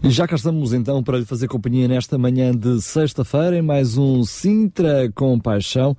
E 0.00 0.10
já 0.10 0.28
cá 0.28 0.36
estamos 0.36 0.72
então 0.72 1.02
para 1.02 1.18
lhe 1.18 1.24
fazer 1.24 1.48
companhia 1.48 1.88
nesta 1.88 2.16
manhã 2.16 2.54
de 2.54 2.80
sexta-feira 2.80 3.58
em 3.58 3.62
mais 3.62 3.98
um 3.98 4.22
Sintra 4.22 5.10
com 5.12 5.40
Paixão. 5.40 5.96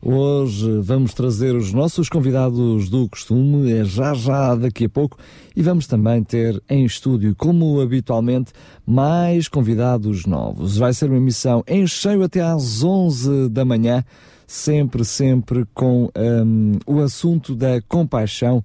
Hoje 0.00 0.80
vamos 0.80 1.12
trazer 1.12 1.56
os 1.56 1.72
nossos 1.72 2.08
convidados 2.08 2.88
do 2.88 3.08
costume, 3.08 3.72
é 3.72 3.84
já 3.84 4.14
já 4.14 4.54
daqui 4.54 4.84
a 4.84 4.88
pouco, 4.88 5.18
e 5.54 5.62
vamos 5.62 5.88
também 5.88 6.22
ter 6.22 6.62
em 6.70 6.84
estúdio, 6.84 7.34
como 7.36 7.80
habitualmente, 7.80 8.52
mais 8.86 9.48
convidados 9.48 10.26
novos. 10.26 10.78
Vai 10.78 10.94
ser 10.94 11.06
uma 11.10 11.18
emissão 11.18 11.64
em 11.66 11.84
cheio 11.88 12.22
até 12.22 12.40
às 12.40 12.84
11 12.84 13.48
da 13.48 13.64
manhã, 13.64 14.04
sempre, 14.46 15.04
sempre 15.04 15.66
com 15.74 16.08
hum, 16.16 16.78
o 16.86 17.00
assunto 17.00 17.56
da 17.56 17.82
compaixão 17.82 18.62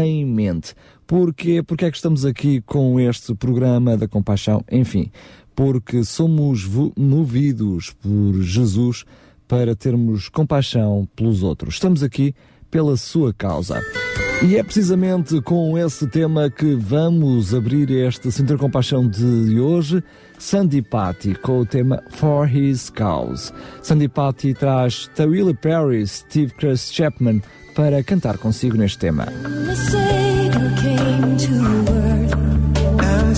em 0.00 0.24
mente. 0.24 0.74
Porquê? 1.06 1.62
Porque 1.62 1.84
é 1.84 1.90
que 1.90 1.96
estamos 1.96 2.24
aqui 2.24 2.60
com 2.62 2.98
este 2.98 3.34
programa 3.34 3.96
da 3.96 4.08
compaixão? 4.08 4.64
Enfim, 4.70 5.10
porque 5.54 6.04
somos 6.04 6.66
movidos 6.96 7.90
por 7.90 8.40
Jesus 8.42 9.04
para 9.46 9.76
termos 9.76 10.28
compaixão 10.28 11.08
pelos 11.14 11.42
outros. 11.42 11.74
Estamos 11.74 12.02
aqui 12.02 12.34
pela 12.70 12.96
sua 12.96 13.34
causa. 13.34 13.82
E 14.42 14.56
é 14.56 14.62
precisamente 14.62 15.40
com 15.42 15.78
esse 15.78 16.04
tema 16.08 16.50
que 16.50 16.74
vamos 16.74 17.54
abrir 17.54 17.88
este 17.90 18.32
Sinter 18.32 18.58
Compaixão 18.58 19.06
de 19.06 19.60
hoje, 19.60 20.02
Sandy 20.36 20.82
Patty, 20.82 21.34
com 21.36 21.60
o 21.60 21.66
tema 21.66 22.02
For 22.10 22.52
His 22.52 22.90
Cause. 22.90 23.52
Sandy 23.82 24.08
Patty 24.08 24.52
traz 24.54 25.08
Tawila 25.14 25.54
Perry, 25.54 26.04
Steve 26.08 26.52
Chris 26.54 26.92
Chapman 26.92 27.40
para 27.74 28.02
cantar 28.02 28.38
consigo 28.38 28.76
neste 28.76 28.98
tema. 28.98 29.26
The 29.26 29.76
Savior 29.76 30.72
came 30.80 31.36
to 31.36 31.54
earth 31.92 32.34
and 33.00 33.36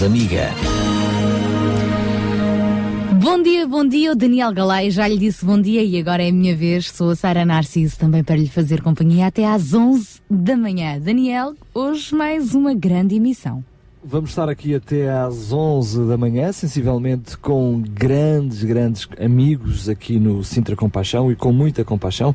voz 0.00 0.02
amiga. 0.02 0.48
Bom 3.20 3.42
dia, 3.42 3.66
bom 3.66 3.86
dia, 3.86 4.12
o 4.12 4.14
Daniel 4.14 4.52
Galay 4.52 4.90
já 4.90 5.06
lhe 5.06 5.18
disse 5.18 5.44
bom 5.44 5.60
dia 5.60 5.82
e 5.82 5.98
agora 5.98 6.22
é 6.22 6.28
a 6.28 6.32
minha 6.32 6.56
vez. 6.56 6.90
Sou 6.90 7.10
a 7.10 7.16
Sara 7.16 7.44
Narciso 7.44 7.98
também 7.98 8.24
para 8.24 8.36
lhe 8.36 8.48
fazer 8.48 8.82
companhia 8.82 9.26
até 9.26 9.46
às 9.46 9.74
11 9.74 10.20
da 10.30 10.56
manhã. 10.56 10.98
Daniel, 10.98 11.54
hoje 11.74 12.14
mais 12.14 12.54
uma 12.54 12.74
grande 12.74 13.16
emissão. 13.16 13.64
Vamos 14.02 14.30
estar 14.30 14.48
aqui 14.48 14.74
até 14.74 15.10
às 15.10 15.52
11 15.52 16.06
da 16.06 16.16
manhã, 16.16 16.50
sensivelmente 16.52 17.36
com 17.36 17.82
grandes, 17.82 18.64
grandes 18.64 19.06
amigos 19.22 19.90
aqui 19.90 20.18
no 20.18 20.42
Sintra 20.42 20.74
Compaixão 20.74 21.30
e 21.30 21.36
com 21.36 21.52
muita 21.52 21.84
compaixão. 21.84 22.34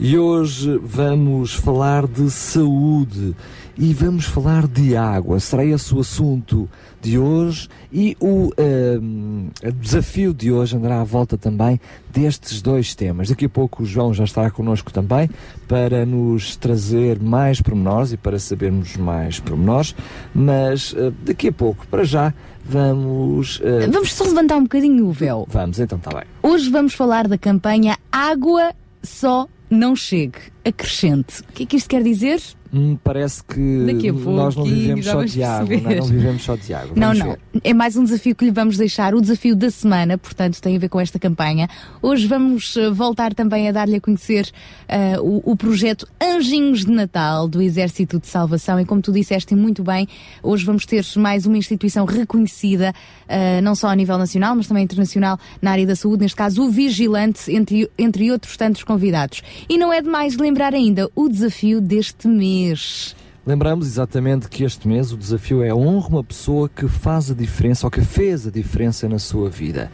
E 0.00 0.16
hoje 0.16 0.78
vamos 0.82 1.52
falar 1.52 2.06
de 2.06 2.30
saúde 2.30 3.36
e 3.76 3.92
vamos 3.92 4.24
falar 4.24 4.66
de 4.66 4.96
água. 4.96 5.38
Será 5.38 5.62
esse 5.62 5.94
o 5.94 6.00
assunto 6.00 6.66
de 7.02 7.18
hoje 7.18 7.68
e 7.92 8.16
o 8.20 8.52
ehm, 8.56 9.48
desafio 9.80 10.32
de 10.32 10.52
hoje 10.52 10.76
andará 10.76 11.00
à 11.00 11.04
volta 11.04 11.36
também 11.36 11.80
destes 12.12 12.62
dois 12.62 12.94
temas. 12.94 13.28
Daqui 13.28 13.46
a 13.46 13.48
pouco 13.48 13.82
o 13.82 13.86
João 13.86 14.14
já 14.14 14.22
estará 14.24 14.50
connosco 14.50 14.92
também 14.92 15.28
para 15.66 16.06
nos 16.06 16.54
trazer 16.56 17.20
mais 17.20 17.60
pormenores 17.60 18.12
e 18.12 18.16
para 18.16 18.38
sabermos 18.38 18.96
mais 18.96 19.40
pormenores, 19.40 19.94
mas 20.32 20.94
eh, 20.96 21.12
daqui 21.24 21.48
a 21.48 21.52
pouco, 21.52 21.86
para 21.88 22.04
já, 22.04 22.32
vamos. 22.64 23.60
eh, 23.64 23.88
Vamos 23.88 24.14
só 24.14 24.24
levantar 24.24 24.56
um 24.56 24.62
bocadinho 24.62 25.06
o 25.06 25.12
véu. 25.12 25.44
Vamos, 25.50 25.80
então 25.80 25.98
está 25.98 26.10
bem. 26.10 26.24
Hoje 26.42 26.70
vamos 26.70 26.94
falar 26.94 27.26
da 27.26 27.36
campanha 27.36 27.96
Água 28.12 28.72
Só 29.02 29.48
Não 29.68 29.96
Chegue. 29.96 30.38
Acrescente. 30.64 31.40
O 31.40 31.52
que 31.52 31.64
é 31.64 31.66
que 31.66 31.76
isto 31.76 31.88
quer 31.90 32.02
dizer? 32.04 32.40
Hum, 32.72 32.96
parece 33.02 33.42
que 33.44 33.84
Daqui 33.86 34.08
a 34.08 34.12
nós 34.12 34.56
não 34.56 34.64
pouquinho 34.64 34.96
vivemos 34.96 35.06
só 35.06 35.22
de 35.24 35.42
água, 35.42 35.76
não, 35.76 35.90
é? 35.90 35.94
não 35.96 36.06
vivemos 36.06 36.42
só 36.42 36.56
de 36.56 36.74
água. 36.74 36.92
Não, 36.96 37.08
Vamos 37.08 37.18
não. 37.18 37.26
ver. 37.30 37.38
É 37.64 37.74
mais 37.74 37.96
um 37.96 38.04
desafio 38.04 38.34
que 38.34 38.44
lhe 38.44 38.50
vamos 38.50 38.76
deixar, 38.76 39.14
o 39.14 39.20
desafio 39.20 39.54
da 39.54 39.70
semana, 39.70 40.16
portanto, 40.16 40.60
tem 40.60 40.76
a 40.76 40.78
ver 40.78 40.88
com 40.88 41.00
esta 41.00 41.18
campanha. 41.18 41.68
Hoje 42.00 42.26
vamos 42.26 42.76
eh, 42.76 42.90
voltar 42.90 43.34
também 43.34 43.68
a 43.68 43.72
dar-lhe 43.72 43.96
a 43.96 44.00
conhecer 44.00 44.50
eh, 44.88 45.18
o, 45.20 45.52
o 45.52 45.56
projeto 45.56 46.06
Anjinhos 46.20 46.84
de 46.84 46.90
Natal 46.92 47.48
do 47.48 47.60
Exército 47.60 48.18
de 48.18 48.26
Salvação. 48.26 48.80
E 48.80 48.84
como 48.84 49.02
tu 49.02 49.12
disseste 49.12 49.54
muito 49.54 49.82
bem, 49.82 50.08
hoje 50.42 50.64
vamos 50.64 50.86
ter 50.86 51.04
mais 51.16 51.46
uma 51.46 51.58
instituição 51.58 52.04
reconhecida, 52.04 52.94
eh, 53.28 53.60
não 53.60 53.74
só 53.74 53.88
a 53.88 53.96
nível 53.96 54.16
nacional, 54.18 54.56
mas 54.56 54.66
também 54.66 54.84
internacional 54.84 55.38
na 55.60 55.72
área 55.72 55.86
da 55.86 55.94
saúde, 55.96 56.22
neste 56.22 56.36
caso 56.36 56.62
o 56.62 56.70
Vigilante, 56.70 57.52
entre, 57.52 57.90
entre 57.98 58.30
outros 58.30 58.56
tantos 58.56 58.82
convidados. 58.84 59.42
E 59.68 59.76
não 59.76 59.92
é 59.92 60.00
demais 60.00 60.36
lembrar 60.36 60.74
ainda 60.74 61.10
o 61.14 61.28
desafio 61.28 61.80
deste 61.80 62.28
mês. 62.28 62.61
Lembramos 63.44 63.88
exatamente 63.88 64.48
que 64.48 64.62
este 64.62 64.86
mês 64.86 65.12
o 65.12 65.16
desafio 65.16 65.64
é 65.64 65.74
honra 65.74 66.08
uma 66.08 66.22
pessoa 66.22 66.68
que 66.68 66.86
faz 66.86 67.28
a 67.28 67.34
diferença 67.34 67.84
ou 67.84 67.90
que 67.90 68.00
fez 68.00 68.46
a 68.46 68.52
diferença 68.52 69.08
na 69.08 69.18
sua 69.18 69.50
vida. 69.50 69.90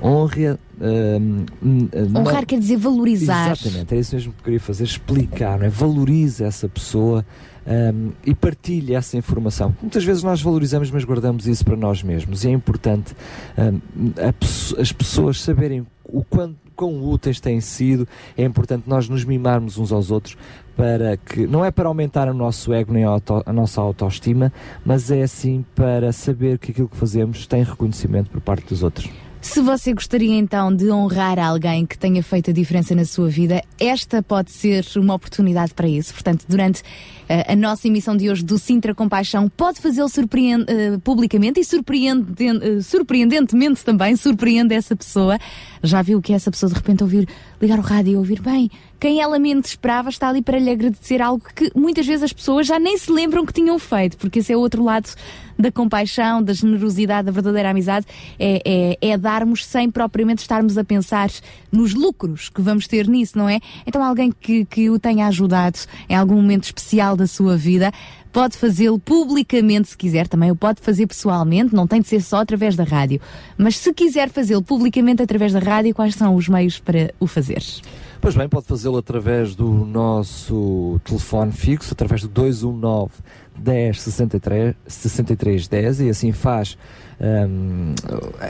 Honre. 0.00 0.50
hum, 0.80 1.44
hum, 1.60 1.88
não- 2.10 2.20
Honrar 2.20 2.46
quer 2.46 2.60
dizer 2.60 2.76
valorizar. 2.76 3.50
Exatamente, 3.50 3.92
era 3.92 4.00
isso 4.00 4.14
mesmo 4.14 4.32
que 4.32 4.38
eu 4.38 4.44
queria 4.44 4.60
fazer, 4.60 4.84
explicar, 4.84 5.58
não 5.58 5.66
é? 5.66 5.68
Valorize 5.68 6.44
essa 6.44 6.68
pessoa 6.68 7.26
hum, 7.66 8.12
e 8.24 8.36
partilhe 8.36 8.94
essa 8.94 9.16
informação. 9.16 9.74
Muitas 9.82 10.04
vezes 10.04 10.22
nós 10.22 10.40
valorizamos, 10.40 10.88
mas 10.88 11.02
guardamos 11.02 11.48
isso 11.48 11.64
para 11.64 11.76
nós 11.76 12.04
mesmos. 12.04 12.44
E 12.44 12.48
é 12.48 12.52
importante 12.52 13.16
a 13.56 14.80
as 14.80 14.92
pessoas 14.92 15.40
saberem 15.40 15.84
o 16.04 16.22
quanto 16.22 16.62
quão 16.74 17.04
úteis 17.04 17.38
têm 17.38 17.60
sido, 17.60 18.08
é 18.36 18.42
importante 18.44 18.84
nós 18.88 19.08
nos 19.08 19.24
mimarmos 19.24 19.78
uns 19.78 19.92
aos 19.92 20.10
outros 20.10 20.36
para 20.76 21.16
que, 21.16 21.46
não 21.46 21.64
é 21.64 21.70
para 21.70 21.88
aumentar 21.88 22.28
o 22.28 22.34
nosso 22.34 22.72
ego 22.72 22.92
nem 22.92 23.04
a, 23.04 23.08
auto- 23.08 23.42
a 23.44 23.52
nossa 23.52 23.80
autoestima, 23.80 24.52
mas 24.84 25.10
é 25.10 25.22
assim 25.22 25.64
para 25.74 26.12
saber 26.12 26.58
que 26.58 26.70
aquilo 26.70 26.88
que 26.88 26.96
fazemos 26.96 27.46
tem 27.46 27.62
reconhecimento 27.62 28.30
por 28.30 28.40
parte 28.40 28.66
dos 28.66 28.82
outros. 28.82 29.08
Se 29.40 29.60
você 29.60 29.92
gostaria 29.92 30.36
então 30.38 30.72
de 30.72 30.88
honrar 30.88 31.36
alguém 31.36 31.84
que 31.84 31.98
tenha 31.98 32.22
feito 32.22 32.50
a 32.50 32.52
diferença 32.52 32.94
na 32.94 33.04
sua 33.04 33.28
vida, 33.28 33.60
esta 33.76 34.22
pode 34.22 34.52
ser 34.52 34.84
uma 34.94 35.14
oportunidade 35.14 35.74
para 35.74 35.88
isso. 35.88 36.12
Portanto, 36.14 36.44
durante 36.48 36.80
eh, 37.28 37.52
a 37.52 37.56
nossa 37.56 37.88
emissão 37.88 38.16
de 38.16 38.30
hoje 38.30 38.44
do 38.44 38.56
Sintra 38.56 38.94
Compaixão, 38.94 39.48
pode 39.48 39.80
fazê-lo 39.80 40.06
eh, 40.68 40.96
publicamente 41.02 41.58
e 41.58 41.64
surpreenden- 41.64 42.60
eh, 42.62 42.80
surpreendentemente 42.82 43.84
também, 43.84 44.14
surpreende 44.14 44.74
essa 44.76 44.94
pessoa. 44.94 45.36
Já 45.82 46.02
viu 46.02 46.22
que 46.22 46.32
essa 46.32 46.48
pessoa 46.48 46.70
de 46.70 46.76
repente 46.76 47.02
ouvir, 47.02 47.26
ligar 47.60 47.80
o 47.80 47.82
rádio 47.82 48.12
e 48.12 48.16
ouvir 48.16 48.40
bem, 48.40 48.70
quem 49.02 49.20
ela 49.20 49.36
menos 49.36 49.66
esperava 49.66 50.10
está 50.10 50.28
ali 50.28 50.40
para 50.40 50.60
lhe 50.60 50.70
agradecer 50.70 51.20
algo 51.20 51.44
que 51.56 51.72
muitas 51.74 52.06
vezes 52.06 52.22
as 52.22 52.32
pessoas 52.32 52.68
já 52.68 52.78
nem 52.78 52.96
se 52.96 53.10
lembram 53.10 53.44
que 53.44 53.52
tinham 53.52 53.76
feito, 53.76 54.16
porque 54.16 54.38
esse 54.38 54.52
é 54.52 54.56
o 54.56 54.60
outro 54.60 54.84
lado 54.84 55.10
da 55.58 55.72
compaixão, 55.72 56.40
da 56.40 56.52
generosidade, 56.52 57.26
da 57.26 57.32
verdadeira 57.32 57.70
amizade, 57.70 58.06
é, 58.38 58.62
é, 59.00 59.08
é 59.10 59.18
darmos 59.18 59.66
sem 59.66 59.90
propriamente 59.90 60.42
estarmos 60.42 60.78
a 60.78 60.84
pensar 60.84 61.28
nos 61.72 61.94
lucros 61.94 62.48
que 62.48 62.62
vamos 62.62 62.86
ter 62.86 63.08
nisso, 63.08 63.36
não 63.36 63.48
é? 63.48 63.58
Então 63.84 64.04
alguém 64.04 64.30
que, 64.30 64.64
que 64.66 64.88
o 64.88 65.00
tenha 65.00 65.26
ajudado 65.26 65.80
em 66.08 66.14
algum 66.14 66.36
momento 66.36 66.62
especial 66.62 67.16
da 67.16 67.26
sua 67.26 67.56
vida, 67.56 67.90
pode 68.32 68.56
fazê-lo 68.56 69.00
publicamente 69.00 69.88
se 69.88 69.96
quiser, 69.96 70.28
também 70.28 70.52
o 70.52 70.54
pode 70.54 70.80
fazer 70.80 71.08
pessoalmente, 71.08 71.74
não 71.74 71.88
tem 71.88 72.00
de 72.00 72.06
ser 72.06 72.22
só 72.22 72.36
através 72.36 72.76
da 72.76 72.84
rádio. 72.84 73.20
Mas 73.58 73.76
se 73.78 73.92
quiser 73.92 74.30
fazê-lo 74.30 74.62
publicamente 74.62 75.20
através 75.20 75.52
da 75.52 75.58
rádio, 75.58 75.92
quais 75.92 76.14
são 76.14 76.36
os 76.36 76.48
meios 76.48 76.78
para 76.78 77.12
o 77.18 77.26
fazer? 77.26 77.64
Pois 78.22 78.36
bem, 78.36 78.48
pode 78.48 78.66
fazê-lo 78.66 78.98
através 78.98 79.56
do 79.56 79.68
nosso 79.68 81.00
telefone 81.02 81.50
fixo, 81.50 81.92
através 81.92 82.22
do 82.22 82.28
219 82.28 83.10
10 83.58 84.00
63, 84.00 84.74
63 84.86 85.68
10 85.68 86.00
e 86.00 86.08
assim 86.08 86.32
faz 86.32 86.76
hum, 87.20 87.94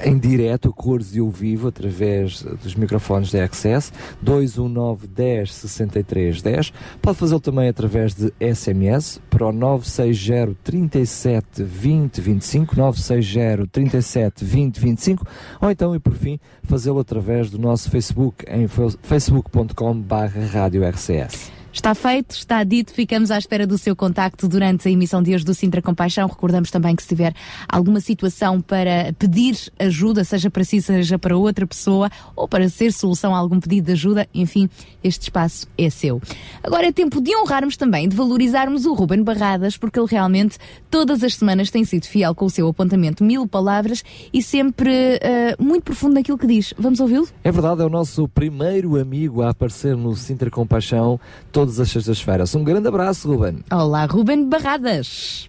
em 0.04 0.18
direto, 0.18 0.73
cores 0.73 1.14
e 1.14 1.18
ao 1.21 1.30
vivo, 1.30 1.68
através 1.68 2.42
dos 2.42 2.75
microfones 2.75 3.30
da 3.30 3.44
Access 3.44 3.92
219 4.23 5.06
10 5.06 5.52
63 5.52 6.42
10. 6.42 6.73
Pode 7.00 7.18
fazê-lo 7.18 7.40
também 7.40 7.68
através 7.68 8.14
de 8.14 8.32
SMS 8.40 9.21
para 9.28 9.47
o 9.47 9.52
960 9.52 10.56
37 10.62 11.62
20 11.62 12.21
25 12.21 12.76
960 12.76 13.66
37 13.66 14.44
20 14.44 14.80
25 14.80 15.26
ou 15.61 15.71
então, 15.71 15.94
e 15.94 15.99
por 15.99 16.14
fim, 16.14 16.38
fazê-lo 16.62 17.00
através 17.00 17.50
do 17.50 17.59
nosso 17.59 17.90
Facebook 17.90 18.44
em 18.49 18.66
fe- 18.66 18.97
facebook.com 19.02 20.00
barra 20.00 20.44
rádio 20.47 20.87
RCS. 20.87 21.62
Está 21.73 21.95
feito, 21.95 22.33
está 22.33 22.62
dito, 22.64 22.93
ficamos 22.93 23.31
à 23.31 23.38
espera 23.38 23.67
do 23.67 23.79
seu 23.79 23.97
contacto 23.97 24.47
durante 24.47 24.87
a 24.88 24.91
emissão 24.91 25.23
de 25.23 25.35
hoje 25.35 25.43
do 25.43 25.55
Sintra 25.55 25.81
Compaixão. 25.81 26.29
Recordamos 26.29 26.71
também 26.71 26.95
que 26.95 27.02
se 27.02 27.09
tiver 27.09 27.35
alguma 27.67 27.99
situação 27.99 28.61
para 28.61 29.14
pedir 29.19 29.57
ajuda, 29.79 30.23
seja 30.23 30.50
para 30.50 30.64
si, 30.64 30.83
seja 30.83 31.19
para 31.19 31.35
outra 31.35 31.67
pessoa, 31.67 32.11
ou 32.37 32.47
para 32.47 32.69
ser 32.69 32.93
solução 32.93 33.35
a 33.35 33.38
algum 33.38 33.59
pedido 33.59 33.87
de 33.87 33.93
ajuda, 33.93 34.29
enfim, 34.35 34.69
este 35.02 35.23
espaço 35.23 35.67
é 35.79 35.88
seu. 35.88 36.21
Agora 36.62 36.87
é 36.87 36.93
tempo 36.93 37.23
de 37.23 37.35
honrarmos 37.35 37.76
também, 37.79 38.07
de 38.07 38.14
valorizarmos 38.14 38.85
o 38.85 38.93
Ruben 38.93 39.23
Barradas, 39.23 39.79
porque 39.79 39.99
ele 39.99 40.09
realmente 40.11 40.59
todas 40.91 41.25
as 41.25 41.37
semanas 41.37 41.71
tem 41.71 41.87
sido 41.87 42.05
fiel 42.05 42.35
com 42.35 42.45
o 42.45 42.50
seu 42.50 42.69
apontamento 42.69 43.25
mil 43.25 43.49
palavras 43.49 44.05
e 44.31 44.43
sempre 44.43 45.19
eh, 45.23 45.57
muito 45.59 45.85
profundo 45.85 46.14
naquilo 46.14 46.37
que 46.37 46.47
diz. 46.47 46.75
Vamos 46.79 47.00
ouvi-lo? 47.00 47.26
É 47.43 47.50
verdade, 47.50 47.81
é 47.81 47.85
o 47.85 47.91
nosso 47.91 48.29
primeiro 48.29 49.00
amigo 49.00 49.41
a 49.41 49.49
aparecer 49.49 49.97
no 49.97 50.14
Sintra 50.14 50.50
Compaixão 50.50 51.19
todas 51.62 51.78
as 51.78 51.90
sextas-feiras. 51.90 52.54
Um 52.57 52.64
grande 52.64 52.88
abraço, 52.88 53.28
Ruben. 53.28 53.61
Olá, 53.71 54.04
Ruben 54.07 54.49
Barradas. 54.49 55.49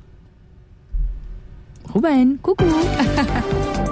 Ruben, 1.89 2.37
cucu. 2.37 2.63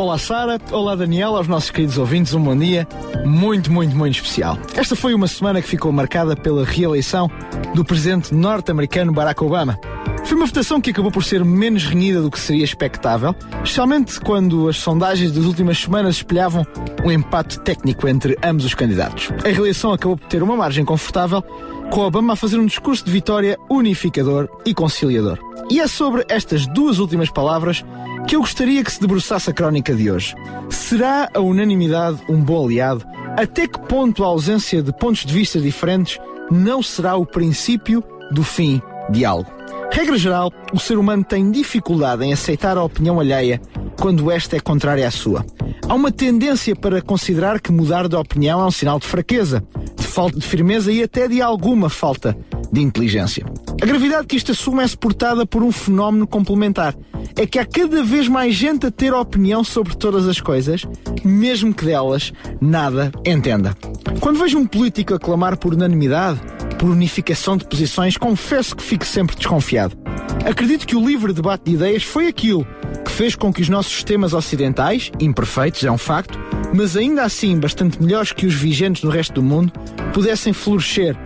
Olá 0.00 0.16
Sara, 0.16 0.58
olá 0.72 0.94
Daniel, 0.94 1.36
aos 1.36 1.46
nossos 1.46 1.70
queridos 1.70 1.98
ouvintes, 1.98 2.32
um 2.32 2.42
bom 2.42 2.56
dia 2.56 2.88
muito, 3.22 3.70
muito, 3.70 3.94
muito 3.94 4.14
especial. 4.14 4.56
Esta 4.74 4.96
foi 4.96 5.12
uma 5.12 5.28
semana 5.28 5.60
que 5.60 5.68
ficou 5.68 5.92
marcada 5.92 6.34
pela 6.34 6.64
reeleição 6.64 7.30
do 7.74 7.84
presidente 7.84 8.34
norte-americano 8.34 9.12
Barack 9.12 9.44
Obama. 9.44 9.78
Foi 10.24 10.38
uma 10.38 10.46
votação 10.46 10.80
que 10.80 10.90
acabou 10.90 11.12
por 11.12 11.22
ser 11.22 11.44
menos 11.44 11.84
renhida 11.84 12.22
do 12.22 12.30
que 12.30 12.40
seria 12.40 12.64
expectável, 12.64 13.36
especialmente 13.62 14.18
quando 14.20 14.70
as 14.70 14.78
sondagens 14.78 15.32
das 15.32 15.44
últimas 15.44 15.78
semanas 15.78 16.16
espelhavam 16.16 16.66
um 17.04 17.12
empate 17.12 17.60
técnico 17.60 18.08
entre 18.08 18.38
ambos 18.42 18.64
os 18.64 18.72
candidatos. 18.72 19.30
A 19.44 19.48
reeleição 19.48 19.92
acabou 19.92 20.16
por 20.16 20.28
ter 20.28 20.42
uma 20.42 20.56
margem 20.56 20.82
confortável, 20.82 21.44
com 21.90 22.02
Obama 22.02 22.34
a 22.34 22.36
fazer 22.36 22.58
um 22.58 22.66
discurso 22.66 23.04
de 23.04 23.10
vitória 23.10 23.58
unificador 23.68 24.48
e 24.64 24.72
conciliador. 24.72 25.38
E 25.68 25.80
é 25.80 25.88
sobre 25.88 26.24
estas 26.28 26.66
duas 26.66 26.98
últimas 26.98 27.30
palavras 27.30 27.84
que 28.28 28.36
eu 28.36 28.40
gostaria 28.40 28.82
que 28.84 28.92
se 28.92 29.00
debruçasse 29.00 29.50
a 29.50 29.52
crónica 29.52 29.94
de 29.94 30.10
hoje. 30.10 30.34
Será 30.68 31.28
a 31.34 31.40
unanimidade 31.40 32.20
um 32.28 32.40
bom 32.40 32.64
aliado? 32.64 33.04
Até 33.36 33.66
que 33.66 33.78
ponto 33.80 34.22
a 34.22 34.28
ausência 34.28 34.82
de 34.82 34.92
pontos 34.92 35.24
de 35.24 35.34
vista 35.34 35.60
diferentes 35.60 36.18
não 36.50 36.82
será 36.82 37.16
o 37.16 37.26
princípio 37.26 38.04
do 38.30 38.44
fim 38.44 38.80
de 39.10 39.24
algo? 39.24 39.59
Regra 39.92 40.16
geral, 40.16 40.52
o 40.72 40.78
ser 40.78 40.98
humano 40.98 41.24
tem 41.24 41.50
dificuldade 41.50 42.24
em 42.24 42.32
aceitar 42.32 42.78
a 42.78 42.82
opinião 42.82 43.18
alheia 43.18 43.60
quando 43.98 44.30
esta 44.30 44.56
é 44.56 44.60
contrária 44.60 45.06
à 45.06 45.10
sua. 45.10 45.44
Há 45.88 45.94
uma 45.94 46.12
tendência 46.12 46.76
para 46.76 47.02
considerar 47.02 47.60
que 47.60 47.72
mudar 47.72 48.08
de 48.08 48.16
opinião 48.16 48.60
é 48.60 48.66
um 48.66 48.70
sinal 48.70 48.98
de 48.98 49.06
fraqueza, 49.06 49.64
de 49.96 50.06
falta 50.06 50.38
de 50.38 50.46
firmeza 50.46 50.92
e 50.92 51.02
até 51.02 51.26
de 51.26 51.42
alguma 51.42 51.90
falta 51.90 52.36
de 52.72 52.80
inteligência. 52.80 53.44
A 53.80 53.86
gravidade 53.86 54.26
que 54.26 54.36
isto 54.36 54.52
assume 54.52 54.82
é 54.82 54.86
suportada 54.86 55.44
por 55.46 55.62
um 55.62 55.72
fenómeno 55.72 56.26
complementar. 56.26 56.94
É 57.36 57.46
que 57.46 57.58
há 57.58 57.64
cada 57.64 58.02
vez 58.02 58.28
mais 58.28 58.54
gente 58.54 58.86
a 58.86 58.90
ter 58.90 59.12
opinião 59.12 59.62
sobre 59.62 59.96
todas 59.96 60.26
as 60.26 60.40
coisas, 60.40 60.84
mesmo 61.24 61.72
que 61.72 61.84
delas 61.84 62.32
nada 62.60 63.12
entenda. 63.24 63.76
Quando 64.20 64.38
vejo 64.38 64.58
um 64.58 64.66
político 64.66 65.14
a 65.14 65.18
clamar 65.18 65.56
por 65.56 65.74
unanimidade, 65.74 66.40
por 66.78 66.90
unificação 66.90 67.56
de 67.56 67.66
posições, 67.66 68.16
confesso 68.16 68.74
que 68.74 68.82
fico 68.82 69.06
sempre 69.06 69.36
desconfiado. 69.36 69.96
Acredito 70.44 70.86
que 70.86 70.96
o 70.96 71.06
livre 71.06 71.32
debate 71.32 71.64
de 71.64 71.72
ideias 71.72 72.02
foi 72.02 72.26
aquilo 72.26 72.66
que 73.04 73.10
fez 73.10 73.34
com 73.34 73.52
que 73.52 73.62
os 73.62 73.68
nossos 73.68 73.92
sistemas 73.92 74.32
ocidentais, 74.32 75.10
imperfeitos, 75.20 75.84
é 75.84 75.90
um 75.90 75.98
facto, 75.98 76.38
mas 76.74 76.96
ainda 76.96 77.22
assim 77.22 77.58
bastante 77.58 78.02
melhores 78.02 78.32
que 78.32 78.46
os 78.46 78.54
vigentes 78.54 79.02
no 79.02 79.10
resto 79.10 79.34
do 79.34 79.42
mundo, 79.42 79.72
pudessem 80.12 80.52
florescer 80.52 81.16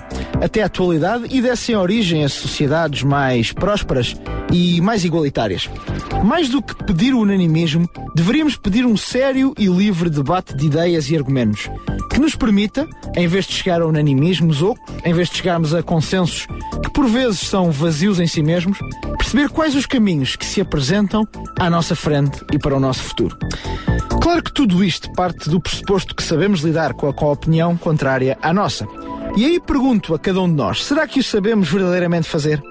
até 0.42 0.62
a 0.62 0.66
atualidade 0.66 1.26
e 1.30 1.40
dessem 1.40 1.76
origem 1.76 2.24
a 2.24 2.28
sociedades 2.28 3.02
mais 3.02 3.52
prósperas 3.52 4.14
e 4.52 4.80
mais 4.80 5.04
igualitárias. 5.04 5.68
Mais 6.24 6.48
do 6.48 6.62
que 6.62 6.74
pedir 6.84 7.14
o 7.14 7.20
unanimismo, 7.20 7.88
deveríamos 8.14 8.56
pedir 8.56 8.86
um 8.86 8.96
sério 8.96 9.54
e 9.58 9.66
livre 9.66 10.10
debate 10.10 10.56
de 10.56 10.66
ideias 10.66 11.10
e 11.10 11.16
argumentos 11.16 11.70
que 12.14 12.20
nos 12.20 12.36
permita, 12.36 12.88
em 13.16 13.26
vez 13.26 13.44
de 13.44 13.54
chegar 13.54 13.82
a 13.82 13.86
unanimismos 13.86 14.62
ou, 14.62 14.76
em 15.04 15.12
vez 15.12 15.28
de 15.28 15.38
chegarmos 15.38 15.74
a 15.74 15.82
consensos 15.82 16.46
que 16.82 16.92
por 16.92 17.08
vezes 17.08 17.40
são 17.40 17.72
vazios 17.72 18.20
em 18.20 18.26
si 18.28 18.40
mesmos, 18.40 18.78
perceber 19.18 19.48
quais 19.48 19.74
os 19.74 19.84
caminhos 19.84 20.36
que 20.36 20.46
se 20.46 20.60
apresentam 20.60 21.26
à 21.58 21.68
nossa 21.68 21.96
frente 21.96 22.40
e 22.52 22.58
para 22.58 22.76
o 22.76 22.80
nosso 22.80 23.02
futuro. 23.02 23.36
Claro 24.22 24.44
que 24.44 24.52
tudo 24.52 24.84
isto 24.84 25.12
parte 25.12 25.33
do 25.46 25.60
pressuposto 25.60 26.14
que 26.14 26.22
sabemos 26.22 26.60
lidar 26.60 26.94
com 26.94 27.08
a, 27.08 27.12
com 27.12 27.26
a 27.26 27.32
opinião 27.32 27.76
contrária 27.76 28.38
à 28.42 28.52
nossa. 28.52 28.86
E 29.36 29.44
aí 29.44 29.60
pergunto 29.60 30.14
a 30.14 30.18
cada 30.18 30.40
um 30.40 30.48
de 30.48 30.54
nós: 30.54 30.84
será 30.84 31.06
que 31.06 31.20
o 31.20 31.24
sabemos 31.24 31.68
verdadeiramente 31.68 32.28
fazer? 32.28 32.62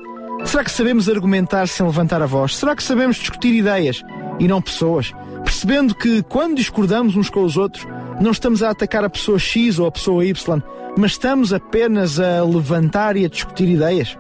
Será 0.46 0.64
que 0.64 0.72
sabemos 0.72 1.08
argumentar 1.10 1.68
sem 1.68 1.86
levantar 1.86 2.22
a 2.22 2.26
voz? 2.26 2.58
Será 2.58 2.76
que 2.76 2.84
sabemos 2.84 3.18
discutir 3.18 3.54
ideias 3.54 4.02
e 4.40 4.48
não 4.48 4.62
pessoas? 4.62 5.14
Percebendo 5.44 5.96
que 5.96 6.22
quando 6.24 6.56
discordamos 6.56 7.16
uns 7.16 7.30
com 7.30 7.44
os 7.44 7.58
outros, 7.58 7.86
não 8.20 8.32
estamos 8.32 8.62
a 8.62 8.70
atacar 8.70 9.04
a 9.04 9.10
pessoa 9.10 9.40
X 9.40 9.80
ou 9.80 9.88
a 9.88 9.92
pessoa 9.92 10.26
Y, 10.26 10.62
mas 10.98 11.12
estamos 11.12 11.54
apenas 11.54 12.20
a 12.20 12.44
levantar 12.44 13.16
e 13.16 13.26
a 13.26 13.30
discutir 13.30 13.70
ideias? 13.70 14.18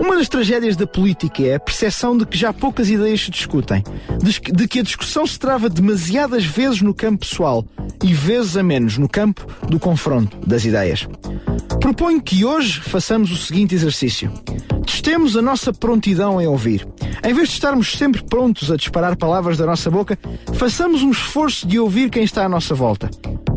Uma 0.00 0.16
das 0.16 0.28
tragédias 0.28 0.76
da 0.76 0.86
política 0.86 1.42
é 1.42 1.54
a 1.54 1.60
percepção 1.60 2.16
de 2.16 2.26
que 2.26 2.36
já 2.36 2.52
poucas 2.52 2.88
ideias 2.90 3.22
se 3.22 3.30
discutem, 3.30 3.82
de 4.22 4.68
que 4.68 4.80
a 4.80 4.82
discussão 4.82 5.26
se 5.26 5.38
trava 5.38 5.68
demasiadas 5.68 6.44
vezes 6.44 6.82
no 6.82 6.94
campo 6.94 7.26
pessoal 7.26 7.64
e 8.02 8.12
vezes 8.12 8.56
a 8.56 8.62
menos 8.62 8.98
no 8.98 9.08
campo 9.08 9.46
do 9.68 9.78
confronto 9.78 10.36
das 10.46 10.64
ideias. 10.64 11.08
Proponho 11.80 12.20
que 12.20 12.44
hoje 12.44 12.80
façamos 12.80 13.30
o 13.30 13.36
seguinte 13.36 13.74
exercício. 13.74 14.32
Testemos 14.84 15.36
a 15.36 15.42
nossa 15.42 15.72
prontidão 15.72 16.40
em 16.40 16.46
ouvir. 16.46 16.86
Em 17.24 17.32
vez 17.34 17.48
de 17.48 17.54
estarmos 17.54 17.92
sempre 17.92 18.22
prontos 18.22 18.70
a 18.70 18.76
disparar 18.76 19.16
palavras 19.16 19.56
da 19.56 19.66
nossa 19.66 19.90
boca, 19.90 20.18
façamos 20.54 21.02
um 21.02 21.10
esforço 21.10 21.66
de 21.66 21.78
ouvir 21.78 22.10
quem 22.10 22.22
está 22.22 22.44
à 22.44 22.48
nossa 22.48 22.74
volta. 22.74 23.10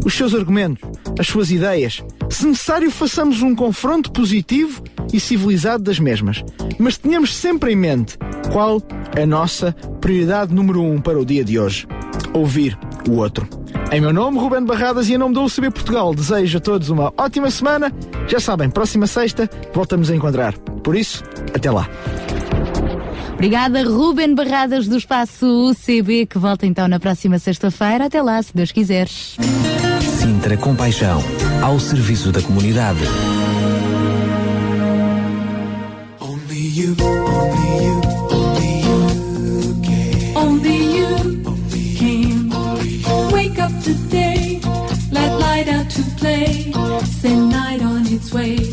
Os 0.05 0.13
seus 0.13 0.34
argumentos, 0.34 0.88
as 1.19 1.27
suas 1.27 1.51
ideias. 1.51 2.01
Se 2.29 2.46
necessário, 2.46 2.89
façamos 2.89 3.41
um 3.41 3.53
confronto 3.55 4.12
positivo 4.12 4.81
e 5.12 5.19
civilizado 5.19 5.84
das 5.84 6.00
mesmas. 6.00 6.28
Mas 6.77 6.98
tenhamos 6.98 7.36
sempre 7.36 7.74
em 7.74 7.75
mente 7.75 8.17
qual 8.51 8.81
a 9.21 9.25
nossa 9.25 9.75
prioridade 10.00 10.53
número 10.53 10.81
um 10.81 11.00
para 11.00 11.19
o 11.19 11.25
dia 11.25 11.43
de 11.43 11.59
hoje: 11.59 11.88
ouvir 12.33 12.77
o 13.07 13.17
outro. 13.17 13.48
Em 13.91 14.00
meu 14.00 14.13
nome, 14.13 14.38
Ruben 14.38 14.65
Barradas, 14.65 15.09
e 15.09 15.15
em 15.15 15.17
nome 15.17 15.33
do 15.33 15.43
UCB 15.43 15.71
Portugal, 15.71 16.13
desejo 16.13 16.57
a 16.59 16.62
todos 16.62 16.89
uma 16.89 17.12
ótima 17.17 17.50
semana. 17.50 17.91
Já 18.27 18.39
sabem, 18.39 18.69
próxima 18.69 19.07
sexta 19.07 19.50
voltamos 19.74 20.12
a 20.12 20.15
encontrar. 20.15 20.55
Por 20.83 20.95
isso, 20.95 21.24
até 21.53 21.71
lá. 21.71 21.89
Obrigada, 23.33 23.83
Ruben 23.83 24.36
Barradas, 24.36 24.88
do 24.88 24.98
Espaço 24.98 25.45
UCB, 25.71 26.25
que 26.25 26.38
volta 26.38 26.65
então 26.65 26.88
na 26.88 27.00
próxima 27.00 27.39
sexta-feira. 27.39 28.05
Até 28.05 28.21
lá, 28.21 28.43
se 28.43 28.53
Deus 28.53 28.71
quiseres. 28.71 29.38
Sintra 30.19 30.57
Compaixão, 30.57 31.24
ao 31.63 31.79
serviço 31.79 32.31
da 32.31 32.41
comunidade. 32.41 33.00
Only 36.69 36.81
you, 36.81 36.95
only 36.99 37.83
you, 37.83 39.01
only 40.35 40.77
you 40.97 41.09
can. 41.97 42.53
Only 42.53 42.89
you 42.89 43.33
wake 43.33 43.57
up 43.57 43.71
today, 43.81 44.61
let 45.11 45.39
light 45.39 45.67
out 45.67 45.89
to 45.89 46.03
play, 46.17 46.71
send 47.05 47.49
night 47.49 47.81
on 47.81 48.05
its 48.05 48.31
way. 48.31 48.68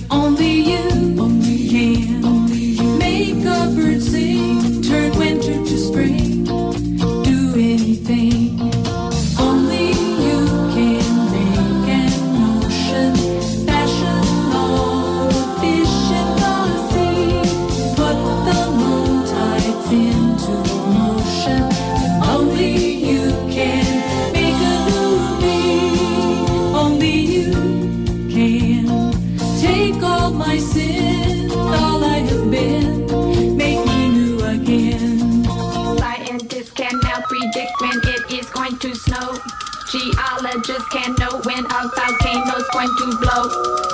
Geologists 40.66 40.92
can't 40.92 41.18
know 41.20 41.40
when 41.44 41.64
a 41.64 41.88
volcano's 41.94 42.66
going 42.72 42.90
to 42.98 43.16
blow. 43.18 43.46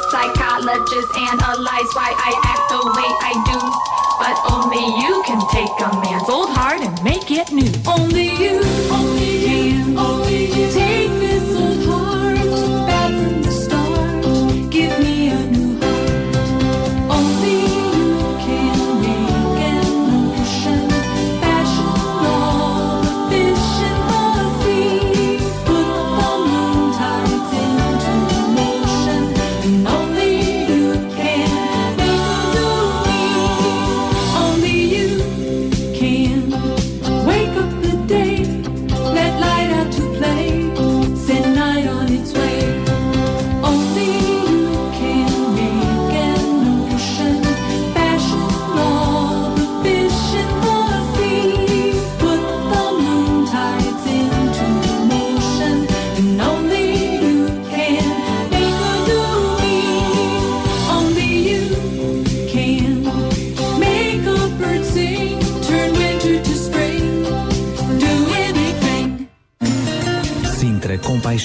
Psychologists 0.08 1.12
analyze 1.18 1.90
why 1.92 2.14
I 2.16 2.32
act 2.48 2.64
the 2.72 2.80
way 2.96 3.10
I 3.20 3.32
do. 3.44 3.60
But 4.16 4.40
only 4.50 4.80
you 5.04 5.22
can 5.26 5.40
take 5.52 5.68
a 5.84 5.92
man's 6.00 6.30
old 6.30 6.48
heart 6.48 6.80
and 6.80 6.96
make 7.04 7.30
it 7.30 7.52
new. 7.52 7.68
Only 7.86 8.30
you, 8.40 8.62
only 8.90 9.11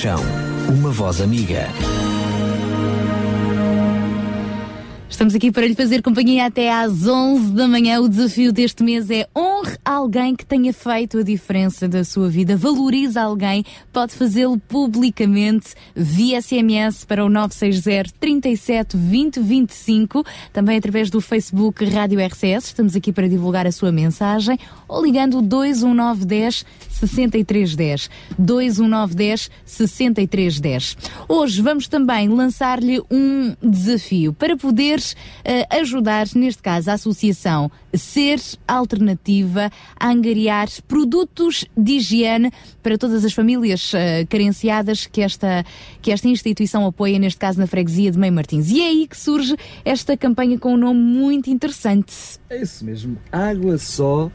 Compaixão, 0.08 0.24
uma 0.70 0.90
voz 0.90 1.20
amiga. 1.20 1.68
Estamos 5.10 5.36
aqui 5.36 5.52
para 5.52 5.68
lhe 5.68 5.76
fazer 5.76 6.02
companhia 6.02 6.46
até 6.46 6.72
às 6.72 7.06
11 7.06 7.52
da 7.52 7.68
manhã. 7.68 8.00
O 8.00 8.08
desafio 8.08 8.54
deste 8.54 8.84
mês 8.84 9.10
é 9.10 9.28
honre 9.36 9.47
alguém 10.08 10.38
que 10.38 10.46
tenha 10.46 10.72
feito 10.72 11.18
a 11.18 11.22
diferença 11.22 11.86
da 11.86 12.02
sua 12.02 12.30
vida. 12.30 12.56
Valorize 12.56 13.20
alguém. 13.20 13.66
Pode 13.92 14.14
fazê-lo 14.14 14.58
publicamente 14.58 15.76
via 15.94 16.42
SMS 16.42 17.04
para 17.04 17.26
o 17.26 17.30
960 17.30 18.14
37 18.18 18.96
20 18.96 19.42
25. 19.42 20.26
Também 20.54 20.78
através 20.78 21.10
do 21.10 21.20
Facebook 21.20 21.84
Rádio 21.84 22.26
RCS. 22.26 22.68
Estamos 22.68 22.96
aqui 22.96 23.12
para 23.12 23.28
divulgar 23.28 23.68
a 23.68 23.72
sua 23.72 23.92
mensagem. 23.92 24.58
Ou 24.88 25.04
ligando 25.04 25.40
o 25.40 25.42
21910 25.42 26.66
6310. 26.90 28.10
21910 28.40 29.52
6310. 29.66 30.98
Hoje 31.28 31.62
vamos 31.62 31.90
também 31.90 32.30
lançar-lhe 32.30 33.02
um 33.12 33.54
desafio 33.62 34.32
para 34.32 34.56
poder 34.56 35.04
eh, 35.44 35.68
ajudar, 35.82 36.28
neste 36.34 36.64
caso, 36.64 36.90
a 36.90 36.94
Associação 36.94 37.70
Ser 37.98 38.40
Alternativa 38.68 39.70
a 40.00 40.10
angariar 40.10 40.68
produtos 40.88 41.66
de 41.76 41.94
higiene 41.94 42.52
para 42.82 42.98
todas 42.98 43.26
as 43.26 43.34
famílias 43.34 43.92
eh, 43.94 44.26
carenciadas 44.30 45.06
que 45.06 45.22
esta, 45.22 45.66
que 46.02 46.12
esta 46.12 46.28
instituição 46.28 46.86
apoia, 46.86 47.20
neste 47.20 47.40
caso 47.40 47.60
na 47.60 47.68
freguesia 47.68 48.12
de 48.12 48.18
Meio 48.18 48.34
Martins. 48.34 48.70
E 48.70 48.82
é 48.82 48.88
aí 48.88 49.08
que 49.08 49.18
surge 49.18 49.56
esta 49.84 50.16
campanha 50.16 50.58
com 50.58 50.74
um 50.74 50.78
nome 50.78 51.00
muito 51.00 51.50
interessante. 51.50 52.14
É 52.50 52.62
isso 52.62 52.86
mesmo. 52.86 53.18
Água 53.32 53.78
só 53.78 54.32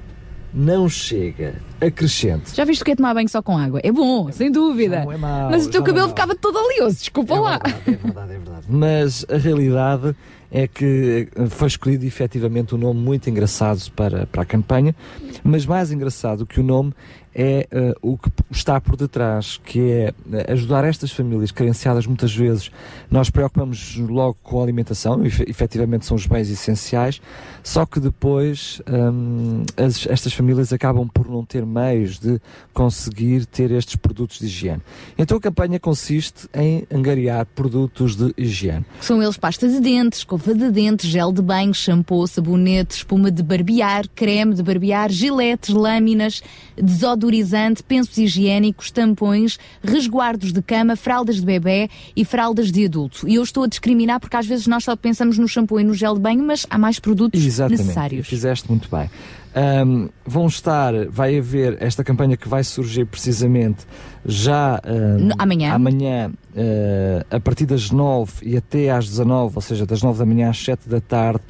não 0.54 0.86
chega. 0.88 1.54
Acrescente. 1.80 2.54
Já 2.54 2.64
viste 2.64 2.82
o 2.82 2.84
que 2.84 2.90
é 2.92 2.96
tomar 2.96 3.14
banho 3.14 3.28
só 3.28 3.40
com 3.42 3.56
água? 3.56 3.80
É 3.82 3.90
bom, 3.90 4.30
sem 4.30 4.50
dúvida. 4.52 5.02
Não 5.04 5.12
é 5.12 5.16
mau, 5.16 5.50
Mas 5.50 5.66
o 5.66 5.70
teu 5.70 5.82
cabelo 5.82 6.04
é 6.04 6.08
mau. 6.08 6.08
ficava 6.10 6.34
todo 6.34 6.56
oleoso, 6.58 6.98
desculpa 6.98 7.34
É 7.34 7.40
lá. 7.40 7.58
verdade, 7.58 7.82
é 7.86 7.96
verdade, 7.96 8.32
é 8.32 8.38
verdade. 8.38 8.66
Mas 8.68 9.24
a 9.30 9.36
realidade 9.38 10.14
é 10.54 10.66
que 10.68 11.28
foi 11.48 11.66
escolhido 11.66 12.04
efetivamente 12.04 12.74
um 12.74 12.78
nome 12.78 13.00
muito 13.00 13.30
engraçado 13.30 13.90
para, 13.96 14.26
para 14.26 14.42
a 14.42 14.44
campanha, 14.44 14.94
mas 15.42 15.64
mais 15.64 15.90
engraçado 15.90 16.44
que 16.44 16.60
o 16.60 16.62
nome 16.62 16.92
é 17.34 17.66
eh, 17.70 17.94
o 18.02 18.18
que 18.18 18.30
está 18.50 18.78
por 18.78 18.94
detrás, 18.94 19.58
que 19.64 19.80
é 19.80 20.12
eh, 20.30 20.52
ajudar 20.52 20.84
estas 20.84 21.10
famílias 21.10 21.50
carenciadas 21.50 22.06
muitas 22.06 22.36
vezes. 22.36 22.70
Nós 23.10 23.30
preocupamos 23.30 23.96
logo 23.96 24.36
com 24.42 24.60
a 24.60 24.62
alimentação, 24.62 25.24
e 25.24 25.28
efe- 25.28 25.46
efetivamente 25.48 26.04
são 26.04 26.14
os 26.14 26.26
bens 26.26 26.50
essenciais, 26.50 27.22
só 27.62 27.86
que 27.86 28.00
depois 28.00 28.80
hum, 28.90 29.62
as- 29.76 30.06
estas 30.06 30.32
famílias 30.32 30.72
acabam 30.72 31.08
por 31.08 31.28
não 31.28 31.44
ter 31.44 31.64
meios 31.64 32.18
de 32.18 32.40
conseguir 32.72 33.46
ter 33.46 33.70
estes 33.70 33.96
produtos 33.96 34.38
de 34.38 34.46
higiene. 34.46 34.82
Então 35.16 35.36
a 35.36 35.40
campanha 35.40 35.78
consiste 35.78 36.48
em 36.54 36.84
angariar 36.92 37.46
produtos 37.46 38.16
de 38.16 38.32
higiene. 38.36 38.84
São 39.00 39.22
eles 39.22 39.36
pasta 39.36 39.68
de 39.68 39.80
dentes, 39.80 40.20
escova 40.20 40.54
de 40.54 40.70
dentes, 40.70 41.08
gel 41.08 41.32
de 41.32 41.42
banho, 41.42 41.72
shampoo, 41.74 42.26
sabonete, 42.26 42.96
espuma 42.96 43.30
de 43.30 43.42
barbear, 43.42 44.06
creme 44.14 44.54
de 44.54 44.62
barbear, 44.62 45.10
giletes, 45.10 45.70
lâminas, 45.74 46.42
desodorizante, 46.76 47.82
pensos 47.82 48.16
higiênicos, 48.18 48.90
tampões, 48.90 49.58
resguardos 49.82 50.52
de 50.52 50.62
cama, 50.62 50.94
fraldas 50.96 51.36
de 51.36 51.42
bebê 51.46 51.88
e 52.14 52.24
fraldas 52.24 52.70
de 52.70 52.84
adulto. 52.84 53.28
E 53.28 53.34
eu 53.36 53.42
estou 53.42 53.64
a 53.64 53.66
discriminar 53.66 54.20
porque 54.20 54.36
às 54.36 54.46
vezes 54.46 54.66
nós 54.66 54.84
só 54.84 54.94
pensamos 54.96 55.38
no 55.38 55.48
shampoo 55.48 55.80
e 55.80 55.84
no 55.84 55.94
gel 55.94 56.14
de 56.14 56.20
banho, 56.20 56.44
mas 56.44 56.66
há 56.70 56.78
mais 56.78 56.98
produtos 56.98 57.40
Exatamente, 57.54 57.82
necessários. 57.82 58.26
fizeste 58.28 58.70
muito 58.70 58.88
bem. 58.90 59.10
Ahm, 59.54 60.08
vão 60.26 60.46
estar, 60.46 60.92
vai 61.10 61.36
haver 61.38 61.76
esta 61.80 62.02
campanha 62.02 62.36
que 62.38 62.48
vai 62.48 62.64
surgir 62.64 63.04
precisamente 63.04 63.86
já 64.24 64.80
No- 65.18 65.34
amanhã. 65.38 65.74
amanhã 65.74 66.30
ah, 66.56 67.26
a 67.36 67.40
partir 67.40 67.66
das 67.66 67.90
9 67.90 68.32
e 68.42 68.56
até 68.56 68.90
às 68.90 69.06
19, 69.08 69.52
ou 69.56 69.60
seja, 69.62 69.84
das 69.84 70.02
9 70.02 70.18
da 70.18 70.24
manhã 70.24 70.48
às 70.48 70.56
7 70.62 70.88
da 70.88 71.00
tarde, 71.00 71.40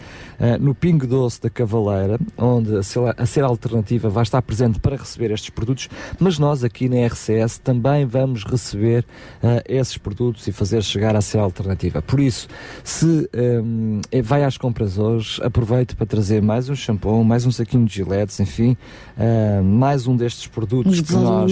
no 0.61 0.75
Pingo 0.75 1.07
Doce 1.07 1.41
da 1.41 1.51
Cavaleira, 1.51 2.19
onde 2.37 2.77
a 2.77 3.27
ser, 3.27 3.45
alternativa 3.45 4.09
vai 4.09 4.23
estar 4.23 4.43
presente 4.43 4.81
para 4.81 4.97
receber 4.97 5.31
estes 5.31 5.51
produtos, 5.51 5.89
mas 6.19 6.39
nós 6.39 6.65
aqui 6.65 6.89
na 6.89 7.07
RCS 7.07 7.59
também 7.59 8.05
vamos 8.05 8.45
receber 8.45 9.05
ah, 9.43 9.63
esses 9.69 9.97
produtos 9.97 10.47
e 10.47 10.53
fazer 10.53 10.83
chegar 10.83 11.15
a 11.17 11.21
ser 11.21 11.39
alternativa. 11.39 12.03
Por 12.03 12.21
isso, 12.21 12.49
se 12.83 13.29
ahm, 13.35 14.01
eh, 14.11 14.23
vai 14.23 14.45
às 14.45 14.57
compras 14.57 14.99
hoje, 14.99 15.41
aproveite 15.43 15.95
para 15.95 16.07
trazer 16.07 16.43
mais 16.43 16.69
um 16.69 16.75
shampoo, 16.75 17.23
mais 17.25 17.47
um 17.47 17.51
saquinho 17.51 17.87
de 17.87 17.95
giletes, 17.95 18.39
enfim, 18.41 18.77
ah, 19.17 19.63
mais 19.63 20.07
um 20.07 20.17
destes 20.17 20.47
produtos 20.47 20.93
Uns 20.93 21.01
que 21.01 21.13
nós 21.15 21.51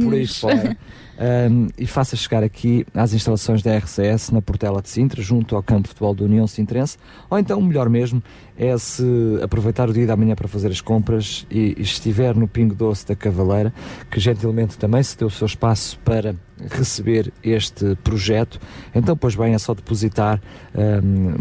por 0.00 0.14
aí 0.14 0.26
fora. 0.26 0.76
Um, 1.18 1.68
e 1.78 1.86
faça 1.86 2.14
chegar 2.14 2.44
aqui 2.44 2.86
às 2.94 3.14
instalações 3.14 3.62
da 3.62 3.76
RCS 3.78 4.30
na 4.30 4.42
Portela 4.42 4.82
de 4.82 4.90
Sintra, 4.90 5.22
junto 5.22 5.56
ao 5.56 5.62
campo 5.62 5.84
de 5.84 5.88
futebol 5.88 6.14
da 6.14 6.24
União 6.24 6.46
Sintrense, 6.46 6.98
ou 7.30 7.38
então, 7.38 7.60
melhor 7.62 7.88
mesmo, 7.88 8.22
é 8.58 8.76
se 8.78 9.04
aproveitar 9.42 9.88
o 9.88 9.92
dia 9.92 10.06
da 10.06 10.16
manhã 10.16 10.34
para 10.34 10.48
fazer 10.48 10.68
as 10.68 10.80
compras 10.80 11.46
e, 11.50 11.74
estiver 11.78 12.34
no 12.34 12.48
Pingo 12.48 12.74
Doce 12.74 13.06
da 13.06 13.14
Cavaleira, 13.14 13.72
que 14.10 14.18
gentilmente 14.18 14.78
também 14.78 15.02
se 15.02 15.16
deu 15.16 15.28
o 15.28 15.30
seu 15.30 15.46
espaço 15.46 15.98
para 16.04 16.34
receber 16.70 17.32
este 17.44 17.96
projeto, 18.02 18.58
então, 18.94 19.16
pois 19.16 19.34
bem, 19.34 19.52
é 19.52 19.58
só 19.58 19.74
depositar 19.74 20.40
um, 20.74 21.34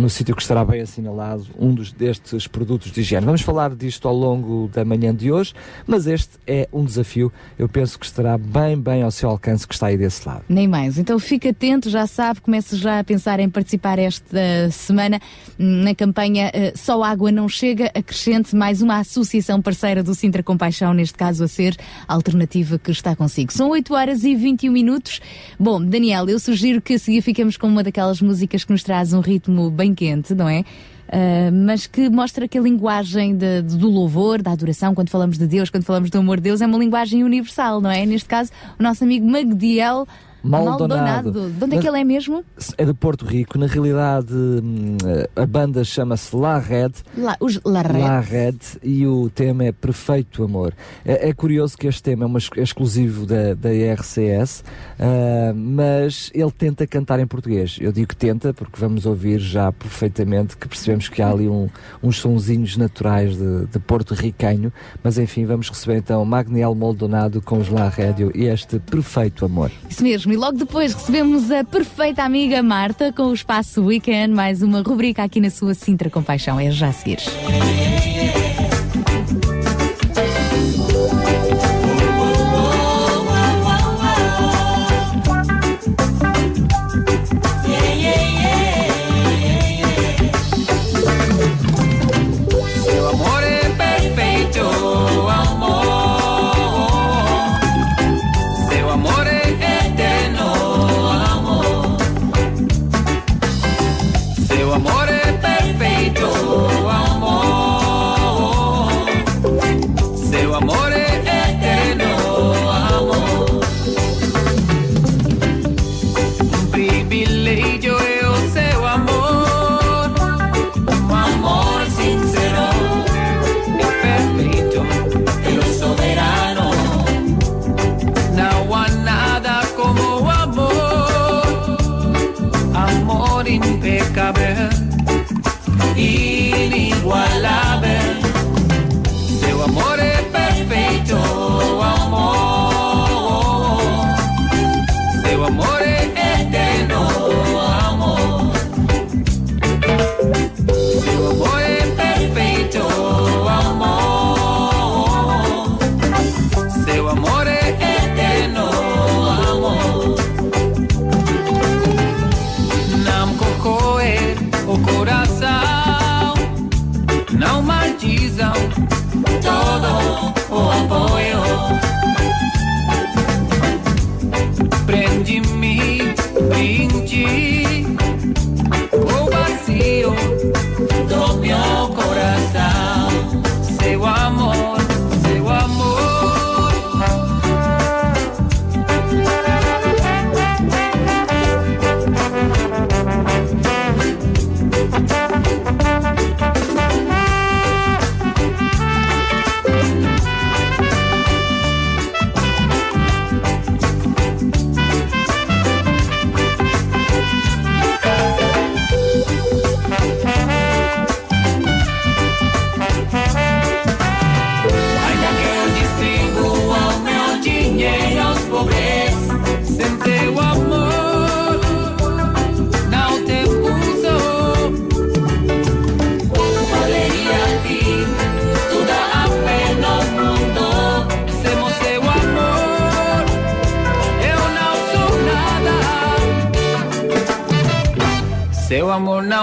no 0.00 0.08
sítio 0.08 0.34
que 0.34 0.40
estará 0.40 0.64
bem 0.64 0.80
assinalado 0.80 1.46
um 1.58 1.74
dos, 1.74 1.92
destes 1.92 2.46
produtos 2.46 2.90
de 2.90 3.00
higiene. 3.00 3.26
Vamos 3.26 3.42
falar 3.42 3.74
disto 3.74 4.08
ao 4.08 4.14
longo 4.14 4.68
da 4.72 4.84
manhã 4.84 5.14
de 5.14 5.30
hoje, 5.30 5.52
mas 5.86 6.06
este 6.06 6.38
é 6.46 6.66
um 6.72 6.84
desafio, 6.84 7.32
eu 7.58 7.68
penso 7.68 7.98
que 7.98 8.06
estará 8.06 8.38
bem, 8.38 8.80
bem 8.80 9.02
ao 9.02 9.10
seu 9.10 9.28
alcance, 9.28 9.68
que 9.68 9.74
está 9.74 9.88
aí 9.88 9.98
desse 9.98 10.26
lado. 10.26 10.44
Nem 10.48 10.66
mais. 10.66 10.98
Então 10.98 11.18
fica 11.18 11.50
atento, 11.50 11.90
já 11.90 12.06
sabe, 12.06 12.40
comece 12.40 12.76
já 12.76 13.00
a 13.00 13.04
pensar 13.04 13.40
em 13.40 13.50
participar 13.50 13.98
esta 13.98 14.70
semana 14.70 15.20
hum, 15.60 15.84
na 15.84 15.94
campanha 15.94 16.50
eh, 16.54 16.72
Só 16.76 17.02
Água 17.02 17.30
Não 17.32 17.48
Chega, 17.48 17.90
acrescente 17.94 18.54
mais 18.56 18.80
uma 18.80 18.98
associação 18.98 19.60
parceira 19.60 20.02
do 20.02 20.14
Sintra 20.14 20.42
Compaixão, 20.42 20.94
neste 20.94 21.14
caso 21.18 21.44
a 21.44 21.48
ser 21.48 21.76
a 22.08 22.14
alternativa 22.14 22.78
que 22.78 22.90
está 22.90 23.14
consigo. 23.14 23.52
São 23.52 23.68
8 23.70 23.92
horas 23.92 24.24
e 24.24 24.34
21 24.34 24.72
minutos. 24.72 25.20
Bom, 25.58 25.84
Daniel, 25.84 26.28
eu 26.28 26.38
sugiro 26.38 26.80
que 26.80 26.94
a 26.94 26.98
seguir 26.98 27.20
fiquemos 27.22 27.56
com 27.56 27.66
uma 27.66 27.82
daquelas 27.82 28.20
músicas 28.20 28.64
que 28.64 28.72
nos 28.72 28.82
traz 28.82 29.12
um 29.12 29.20
ritmo 29.20 29.70
bem 29.70 29.94
quente, 29.94 30.34
não 30.34 30.48
é? 30.48 30.60
Uh, 31.06 31.52
mas 31.66 31.86
que 31.86 32.08
mostra 32.08 32.48
que 32.48 32.56
a 32.56 32.62
linguagem 32.62 33.36
de- 33.36 33.60
de- 33.62 33.76
do 33.76 33.90
louvor, 33.90 34.40
da 34.40 34.52
adoração, 34.52 34.94
quando 34.94 35.10
falamos 35.10 35.36
de 35.36 35.46
Deus, 35.46 35.68
quando 35.68 35.84
falamos 35.84 36.08
do 36.08 36.16
amor 36.18 36.38
de 36.38 36.44
Deus, 36.44 36.60
é 36.62 36.66
uma 36.66 36.78
linguagem 36.78 37.22
universal, 37.22 37.80
não 37.80 37.90
é? 37.90 38.06
Neste 38.06 38.26
caso, 38.28 38.50
o 38.78 38.82
nosso 38.82 39.04
amigo 39.04 39.28
Magdiel 39.28 40.06
Maldonado. 40.44 41.32
De 41.50 41.64
onde 41.64 41.76
é 41.76 41.80
que 41.80 41.88
ele 41.88 42.00
é 42.00 42.04
mesmo? 42.04 42.44
É 42.76 42.84
de 42.84 42.92
Porto 42.94 43.24
Rico, 43.24 43.58
na 43.58 43.66
realidade 43.66 44.32
hum, 44.32 44.96
a 45.34 45.46
banda 45.46 45.82
chama-se 45.84 46.34
La 46.36 46.58
Red, 46.58 46.90
Lá, 47.16 47.36
os 47.40 47.60
Larret. 47.64 47.98
La 48.02 48.20
Red 48.20 48.56
e 48.82 49.06
o 49.06 49.30
tema 49.30 49.64
é 49.64 49.72
Perfeito 49.72 50.42
Amor. 50.44 50.74
É, 51.04 51.28
é 51.30 51.32
curioso 51.32 51.76
que 51.78 51.86
este 51.86 52.02
tema 52.02 52.24
é, 52.24 52.26
uma, 52.26 52.38
é 52.56 52.62
exclusivo 52.62 53.26
da, 53.26 53.54
da 53.54 53.70
RCS, 53.94 54.62
ah, 54.98 55.52
mas 55.54 56.30
ele 56.34 56.50
tenta 56.50 56.86
cantar 56.86 57.18
em 57.20 57.26
português. 57.26 57.78
Eu 57.80 57.92
digo 57.92 58.08
que 58.08 58.16
tenta 58.16 58.52
porque 58.52 58.78
vamos 58.78 59.06
ouvir 59.06 59.38
já 59.40 59.72
perfeitamente 59.72 60.56
que 60.56 60.68
percebemos 60.68 61.08
que 61.08 61.22
há 61.22 61.30
ali 61.30 61.48
um- 61.48 61.68
uns 62.02 62.18
sonzinhos 62.18 62.76
naturais 62.76 63.36
de, 63.36 63.66
de 63.66 63.78
Porto 63.78 64.12
Ricanho, 64.14 64.72
mas 65.02 65.16
enfim, 65.18 65.44
vamos 65.46 65.68
receber 65.70 65.96
então 65.98 66.24
Magniel 66.24 66.74
Maldonado 66.74 67.40
com 67.40 67.58
os 67.58 67.68
La 67.68 67.88
Rédio 67.88 68.30
e 68.34 68.44
este 68.44 68.78
Perfeito 68.78 69.44
Amor. 69.44 69.70
Isso 69.88 70.02
mesmo. 70.02 70.33
E 70.34 70.36
logo 70.36 70.58
depois 70.58 70.92
recebemos 70.92 71.48
a 71.52 71.62
perfeita 71.62 72.24
amiga 72.24 72.60
Marta 72.60 73.12
com 73.12 73.26
o 73.26 73.32
Espaço 73.32 73.84
Weekend, 73.84 74.34
mais 74.34 74.62
uma 74.62 74.82
rubrica 74.82 75.22
aqui 75.22 75.40
na 75.40 75.48
sua 75.48 75.74
Sintra 75.74 76.10
Compaixão. 76.10 76.58
É 76.58 76.72
já 76.72 76.88
a 76.88 76.92
seguir. 76.92 77.20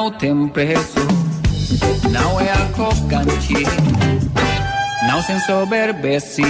Amor 0.01 0.11
não 0.11 0.11
tem 0.11 0.47
preço, 0.47 0.99
não 2.09 2.41
é 2.41 2.49
arrogante, 2.49 3.53
não 5.07 5.21
se 5.21 5.33
ensoberbece, 5.33 6.41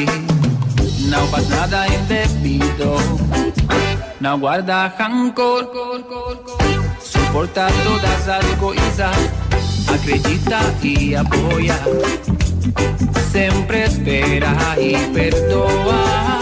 não 1.09 1.27
faz 1.27 1.49
nada 1.49 1.85
indevido, 1.87 2.95
não 4.21 4.39
guarda 4.39 4.87
rancor, 4.97 5.69
suporta 7.01 7.67
todas 7.83 8.29
as 8.29 8.45
coisas, 8.57 9.17
acredita 9.93 10.59
e 10.81 11.13
apoia, 11.13 11.77
sempre 13.33 13.83
espera 13.83 14.55
e 14.79 14.95
perdoa. 15.13 16.39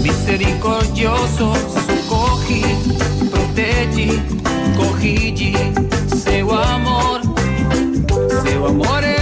Misericordioso, 0.00 1.52
socorre, 2.12 2.62
protege, 3.30 4.41
corrige 4.76 5.52
seu 6.16 6.50
amor. 6.52 7.20
Seu 8.42 8.66
amor 8.66 9.04
é 9.04 9.21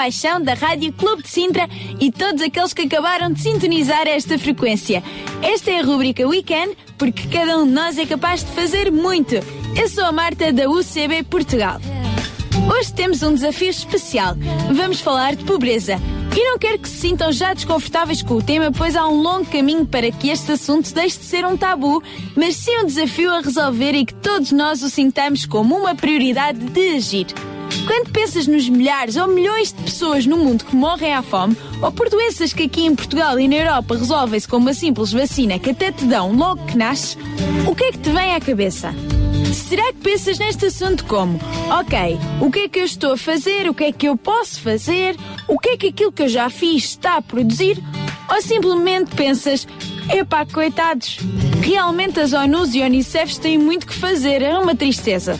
Compaixão 0.00 0.40
da 0.40 0.54
Rádio 0.54 0.94
Clube 0.94 1.22
de 1.22 1.28
Sintra 1.28 1.68
e 2.00 2.10
todos 2.10 2.40
aqueles 2.40 2.72
que 2.72 2.84
acabaram 2.84 3.30
de 3.30 3.42
sintonizar 3.42 4.08
esta 4.08 4.38
frequência. 4.38 5.04
Esta 5.42 5.70
é 5.70 5.80
a 5.80 5.82
rubrica 5.82 6.26
Weekend, 6.26 6.74
porque 6.96 7.28
cada 7.28 7.58
um 7.58 7.66
de 7.66 7.72
nós 7.72 7.98
é 7.98 8.06
capaz 8.06 8.42
de 8.42 8.50
fazer 8.52 8.90
muito. 8.90 9.34
Eu 9.76 9.88
sou 9.90 10.04
a 10.06 10.10
Marta 10.10 10.54
da 10.54 10.70
UCB 10.70 11.24
Portugal. 11.24 11.78
Hoje 12.74 12.94
temos 12.94 13.22
um 13.22 13.34
desafio 13.34 13.68
especial. 13.68 14.36
Vamos 14.72 15.02
falar 15.02 15.36
de 15.36 15.44
pobreza. 15.44 16.00
E 16.34 16.44
não 16.44 16.58
quero 16.58 16.78
que 16.78 16.88
se 16.88 16.96
sintam 16.96 17.30
já 17.30 17.52
desconfortáveis 17.52 18.22
com 18.22 18.36
o 18.36 18.42
tema, 18.42 18.72
pois 18.72 18.96
há 18.96 19.06
um 19.06 19.20
longo 19.20 19.50
caminho 19.50 19.84
para 19.84 20.10
que 20.10 20.30
este 20.30 20.52
assunto 20.52 20.94
deixe 20.94 21.18
de 21.18 21.26
ser 21.26 21.44
um 21.44 21.58
tabu, 21.58 22.02
mas 22.34 22.56
sim 22.56 22.74
um 22.78 22.86
desafio 22.86 23.30
a 23.34 23.42
resolver 23.42 23.92
e 23.92 24.06
que 24.06 24.14
todos 24.14 24.50
nós 24.50 24.82
o 24.82 24.88
sintamos 24.88 25.44
como 25.44 25.76
uma 25.76 25.94
prioridade 25.94 26.58
de 26.58 26.96
agir. 26.96 27.26
Quando 27.86 28.10
pensas 28.10 28.46
nos 28.46 28.68
milhares 28.68 29.16
ou 29.16 29.26
milhões 29.26 29.72
de 29.72 29.79
pessoas 30.00 30.24
no 30.24 30.38
mundo 30.38 30.64
que 30.64 30.74
morrem 30.74 31.12
à 31.12 31.20
fome, 31.20 31.54
ou 31.82 31.92
por 31.92 32.08
doenças 32.08 32.54
que 32.54 32.62
aqui 32.62 32.86
em 32.86 32.94
Portugal 32.94 33.38
e 33.38 33.46
na 33.46 33.56
Europa 33.56 33.98
resolvem-se 33.98 34.48
com 34.48 34.56
uma 34.56 34.72
simples 34.72 35.12
vacina 35.12 35.58
que 35.58 35.70
até 35.70 35.92
te 35.92 36.06
dão 36.06 36.32
logo 36.32 36.64
que 36.64 36.74
nasces, 36.74 37.18
o 37.68 37.74
que 37.74 37.84
é 37.84 37.92
que 37.92 37.98
te 37.98 38.08
vem 38.08 38.34
à 38.34 38.40
cabeça? 38.40 38.94
Será 39.52 39.92
que 39.92 39.98
pensas 39.98 40.38
neste 40.38 40.64
assunto 40.64 41.04
como, 41.04 41.38
ok, 41.68 42.18
o 42.40 42.50
que 42.50 42.60
é 42.60 42.68
que 42.70 42.78
eu 42.78 42.84
estou 42.86 43.12
a 43.12 43.16
fazer, 43.18 43.68
o 43.68 43.74
que 43.74 43.84
é 43.84 43.92
que 43.92 44.08
eu 44.08 44.16
posso 44.16 44.62
fazer, 44.62 45.18
o 45.46 45.58
que 45.58 45.68
é 45.68 45.76
que 45.76 45.88
aquilo 45.88 46.12
que 46.12 46.22
eu 46.22 46.28
já 46.30 46.48
fiz 46.48 46.84
está 46.84 47.18
a 47.18 47.22
produzir? 47.22 47.78
Ou 48.30 48.40
simplesmente 48.40 49.14
pensas, 49.14 49.68
epá, 50.08 50.46
coitados, 50.46 51.18
realmente 51.60 52.20
as 52.20 52.32
ONUs 52.32 52.74
e 52.74 52.80
Unicefs 52.80 53.36
têm 53.36 53.58
muito 53.58 53.86
que 53.86 53.94
fazer, 53.94 54.40
é 54.40 54.58
uma 54.58 54.74
tristeza. 54.74 55.38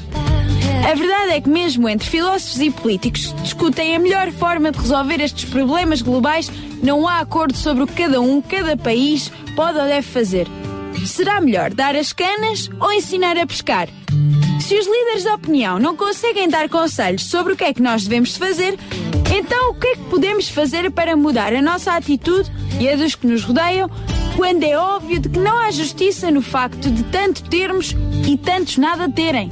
A 0.83 0.95
verdade 0.95 1.33
é 1.33 1.41
que 1.41 1.49
mesmo 1.49 1.89
entre 1.89 2.09
filósofos 2.09 2.59
e 2.61 2.71
políticos 2.71 3.35
discutem 3.43 3.95
a 3.95 3.99
melhor 3.99 4.31
forma 4.33 4.73
de 4.73 4.79
resolver 4.79 5.21
estes 5.21 5.45
problemas 5.45 6.01
globais, 6.01 6.51
não 6.83 7.07
há 7.07 7.21
acordo 7.21 7.57
sobre 7.57 7.85
o 7.85 7.87
que 7.87 8.03
cada 8.03 8.21
um, 8.21 8.41
cada 8.41 8.77
país 8.77 9.31
pode 9.55 9.79
ou 9.79 9.85
deve 9.85 10.07
fazer. 10.07 10.49
Será 11.05 11.41
melhor 11.41 11.73
dar 11.73 11.95
as 11.95 12.13
canas 12.13 12.69
ou 12.81 12.93
ensinar 12.93 13.37
a 13.39 13.47
pescar? 13.47 13.89
Se 14.61 14.75
os 14.75 14.87
líderes 14.87 15.25
da 15.25 15.35
opinião 15.35 15.79
não 15.79 15.97
conseguem 15.97 16.49
dar 16.49 16.69
conselhos 16.69 17.25
sobre 17.25 17.53
o 17.53 17.57
que 17.57 17.65
é 17.65 17.75
que 17.75 17.83
nós 17.83 18.05
devemos 18.05 18.37
fazer, 18.37 18.79
então 19.37 19.71
o 19.71 19.75
que 19.75 19.87
é 19.87 19.97
que 19.97 20.05
podemos 20.05 20.49
fazer 20.49 20.91
para 20.91 21.17
mudar 21.17 21.55
a 21.55 21.63
nossa 21.63 21.93
atitude 21.93 22.51
e 22.81 22.89
a 22.89 22.97
dos 22.97 23.15
que 23.15 23.27
nos 23.27 23.45
rodeiam, 23.45 23.89
quando 24.37 24.65
é 24.65 24.77
óbvio 24.77 25.21
de 25.21 25.29
que 25.29 25.39
não 25.39 25.59
há 25.59 25.71
justiça 25.71 26.31
no 26.31 26.41
facto 26.41 26.91
de 26.91 27.03
tanto 27.05 27.43
termos 27.45 27.95
e 28.27 28.37
tantos 28.37 28.77
nada 28.79 29.09
terem? 29.11 29.51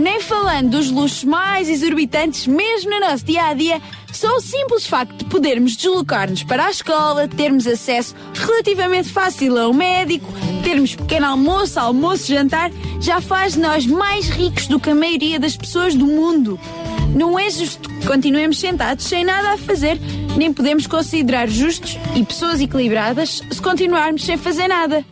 Nem 0.00 0.20
falando 0.20 0.70
dos 0.70 0.90
luxos 0.90 1.24
mais 1.24 1.68
exorbitantes, 1.68 2.46
mesmo 2.46 2.90
no 2.90 3.00
nosso 3.00 3.24
dia 3.24 3.44
a 3.44 3.54
dia, 3.54 3.80
só 4.12 4.28
o 4.36 4.40
simples 4.40 4.86
facto 4.86 5.16
de 5.16 5.24
podermos 5.24 5.74
deslocar-nos 5.74 6.42
para 6.42 6.66
a 6.66 6.70
escola, 6.70 7.26
termos 7.28 7.66
acesso 7.66 8.14
relativamente 8.34 9.08
fácil 9.08 9.58
a 9.58 9.68
um 9.68 9.72
médico, 9.72 10.30
termos 10.62 10.94
pequeno 10.94 11.26
almoço, 11.26 11.80
almoço, 11.80 12.26
jantar, 12.26 12.70
já 13.00 13.20
faz 13.20 13.54
de 13.54 13.60
nós 13.60 13.86
mais 13.86 14.28
ricos 14.28 14.66
do 14.66 14.78
que 14.78 14.90
a 14.90 14.94
maioria 14.94 15.40
das 15.40 15.56
pessoas 15.56 15.94
do 15.94 16.06
mundo. 16.06 16.60
Não 17.14 17.38
é 17.38 17.48
justo 17.48 17.88
que 17.88 18.06
continuemos 18.06 18.58
sentados 18.58 19.06
sem 19.06 19.24
nada 19.24 19.54
a 19.54 19.58
fazer, 19.58 19.98
nem 20.36 20.52
podemos 20.52 20.86
considerar 20.86 21.48
justos 21.48 21.98
e 22.14 22.22
pessoas 22.22 22.60
equilibradas 22.60 23.42
se 23.50 23.62
continuarmos 23.62 24.24
sem 24.24 24.36
fazer 24.36 24.68
nada. 24.68 25.04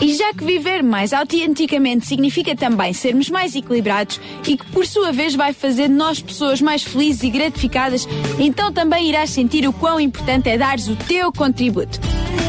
E 0.00 0.14
já 0.14 0.32
que 0.34 0.44
viver 0.44 0.82
mais 0.82 1.12
autenticamente 1.12 2.06
significa 2.06 2.54
também 2.54 2.92
sermos 2.92 3.30
mais 3.30 3.54
equilibrados 3.56 4.20
e 4.46 4.56
que 4.56 4.66
por 4.66 4.86
sua 4.86 5.10
vez 5.10 5.34
vai 5.34 5.52
fazer 5.52 5.88
de 5.88 5.94
nós 5.94 6.20
pessoas 6.20 6.60
mais 6.60 6.82
felizes 6.82 7.22
e 7.22 7.30
gratificadas, 7.30 8.06
então 8.38 8.70
também 8.72 9.08
irás 9.08 9.30
sentir 9.30 9.66
o 9.66 9.72
quão 9.72 9.98
importante 9.98 10.48
é 10.48 10.58
dares 10.58 10.88
o 10.88 10.96
teu 10.96 11.32
contributo. 11.32 11.98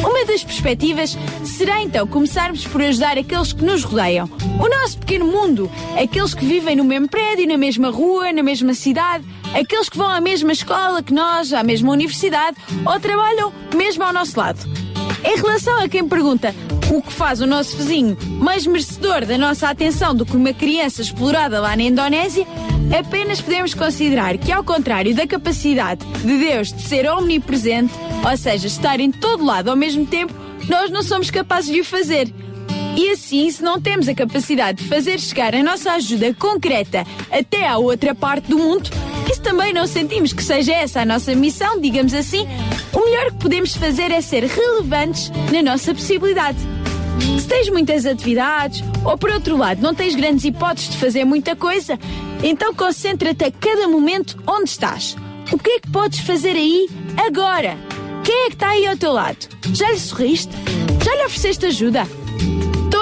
Uma 0.04 0.26
das 0.26 0.44
perspectivas 0.44 1.18
será 1.44 1.82
então 1.82 2.06
começarmos 2.06 2.66
por 2.68 2.82
ajudar 2.82 3.18
aqueles 3.18 3.54
que 3.54 3.64
nos 3.64 3.84
rodeiam. 3.84 4.30
O 4.60 4.70
nosso 4.70 5.00
pequeno 5.00 5.26
mundo, 5.26 5.72
aqueles 6.00 6.34
que 6.34 6.46
vivem 6.46 6.76
no 6.76 6.84
mesmo 6.84 7.08
prédio, 7.08 7.48
na 7.48 7.58
mesma 7.58 7.90
rua, 7.90 8.32
na 8.32 8.44
mesma 8.44 8.74
cidade, 8.74 9.26
aqueles 9.54 9.90
que 9.90 9.98
vão 9.98 10.10
à 10.10 10.22
mesma 10.22 10.52
escola 10.52 11.02
que 11.02 11.14
nós, 11.14 11.54
à 11.54 11.64
mesma 11.64 11.92
universidade 11.92 12.58
ou 12.86 13.00
trabalham 13.00 13.54
mesmo 13.76 14.04
ao 14.04 14.14
nosso 14.14 14.38
lado. 14.38 14.87
Em 15.28 15.36
relação 15.36 15.78
a 15.78 15.90
quem 15.90 16.08
pergunta 16.08 16.56
o 16.90 17.02
que 17.02 17.12
faz 17.12 17.42
o 17.42 17.46
nosso 17.46 17.76
vizinho 17.76 18.18
mais 18.40 18.66
merecedor 18.66 19.26
da 19.26 19.38
nossa 19.38 19.68
atenção 19.68 20.16
do 20.16 20.26
que 20.26 20.38
uma 20.38 20.54
criança 20.54 21.02
explorada 21.02 21.60
lá 21.60 21.76
na 21.76 21.84
Indonésia, 21.84 22.48
apenas 22.98 23.42
podemos 23.42 23.74
considerar 23.74 24.38
que, 24.38 24.54
ao 24.54 24.64
contrário 24.64 25.14
da 25.14 25.28
capacidade 25.28 26.06
de 26.06 26.38
Deus 26.38 26.72
de 26.72 26.82
ser 26.82 27.12
omnipresente, 27.12 27.94
ou 28.24 28.38
seja, 28.38 28.68
estar 28.68 29.02
em 29.02 29.12
todo 29.12 29.44
lado 29.44 29.70
ao 29.70 29.76
mesmo 29.76 30.06
tempo, 30.06 30.34
nós 30.70 30.90
não 30.90 31.04
somos 31.04 31.30
capazes 31.30 31.74
de 31.74 31.82
o 31.82 31.84
fazer. 31.84 32.34
E 32.96 33.10
assim, 33.10 33.52
se 33.52 33.62
não 33.62 33.82
temos 33.82 34.08
a 34.08 34.16
capacidade 34.16 34.82
de 34.82 34.88
fazer 34.88 35.20
chegar 35.20 35.54
a 35.54 35.62
nossa 35.62 35.92
ajuda 35.92 36.34
concreta 36.36 37.06
até 37.30 37.68
à 37.68 37.78
outra 37.78 38.16
parte 38.16 38.50
do 38.50 38.58
mundo, 38.58 38.90
se 39.34 39.42
também 39.42 39.74
não 39.74 39.88
sentimos 39.88 40.34
que 40.34 40.44
seja 40.44 40.74
essa 40.74 41.02
a 41.02 41.06
nossa 41.06 41.34
missão, 41.36 41.80
digamos 41.80 42.14
assim, 42.14 42.48
o 42.94 43.00
melhor 43.06 43.32
que 43.32 43.38
podemos 43.38 43.76
fazer 43.76 44.12
é 44.12 44.22
ser 44.22 44.44
relevantes 44.44 45.32
na 45.52 45.62
nossa 45.62 45.94
possibilidade. 45.94 46.58
Se 47.40 47.48
tens 47.48 47.70
muitas 47.70 48.06
atividades, 48.06 48.84
ou 49.04 49.18
por 49.18 49.32
outro 49.32 49.58
lado, 49.58 49.82
não 49.82 49.94
tens 49.94 50.16
grandes 50.16 50.46
hipóteses 50.46 50.92
de 50.92 50.98
fazer 50.98 51.26
muita 51.26 51.56
coisa, 51.56 52.00
então 52.44 52.74
concentra-te 52.74 53.46
a 53.46 53.52
cada 53.52 53.88
momento 53.88 54.38
onde 54.46 54.70
estás. 54.70 55.16
O 55.52 55.58
que 55.58 55.70
é 55.72 55.80
que 55.80 55.90
podes 55.90 56.20
fazer 56.20 56.56
aí 56.56 56.90
agora? 57.16 57.78
Quem 58.24 58.46
é 58.46 58.48
que 58.48 58.56
está 58.56 58.70
aí 58.70 58.86
ao 58.86 58.98
teu 58.98 59.14
lado? 59.14 59.48
Já 59.74 59.90
lhe 59.90 60.00
sorriste? 60.00 60.52
Já 61.04 61.16
lhe 61.16 61.26
ofereceste 61.26 61.66
ajuda? 61.66 62.08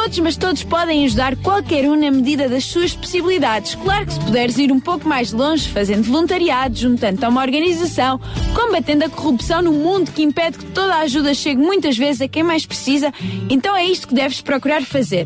Todos, 0.06 0.20
mas 0.20 0.38
todos 0.38 0.64
podem 0.64 1.04
ajudar 1.06 1.36
qualquer 1.38 1.90
um 1.90 1.96
na 1.96 2.12
medida 2.12 2.48
das 2.48 2.66
suas 2.66 2.94
possibilidades. 2.94 3.74
Claro 3.74 4.06
que 4.06 4.14
se 4.14 4.20
puderes 4.20 4.56
ir 4.60 4.72
um 4.72 4.80
pouco 4.80 5.10
mais 5.10 5.32
longe, 5.32 5.68
fazendo 5.68 6.04
voluntariado, 6.04 6.78
juntando 6.78 7.26
a 7.26 7.30
uma 7.30 7.42
organização, 7.42 8.22
combatendo 8.54 9.04
a 9.04 9.10
corrupção 9.10 9.64
no 9.64 9.72
mundo 9.72 10.12
que 10.12 10.22
impede 10.22 10.60
que 10.60 10.66
toda 10.66 10.94
a 10.94 11.00
ajuda 11.00 11.34
chegue 11.34 11.60
muitas 11.60 11.98
vezes 11.98 12.22
a 12.22 12.28
quem 12.28 12.44
mais 12.44 12.68
precisa, 12.68 13.12
então 13.50 13.76
é 13.76 13.84
isto 13.84 14.08
que 14.08 14.14
deves 14.14 14.42
procurar 14.42 14.84
fazer. 14.84 15.26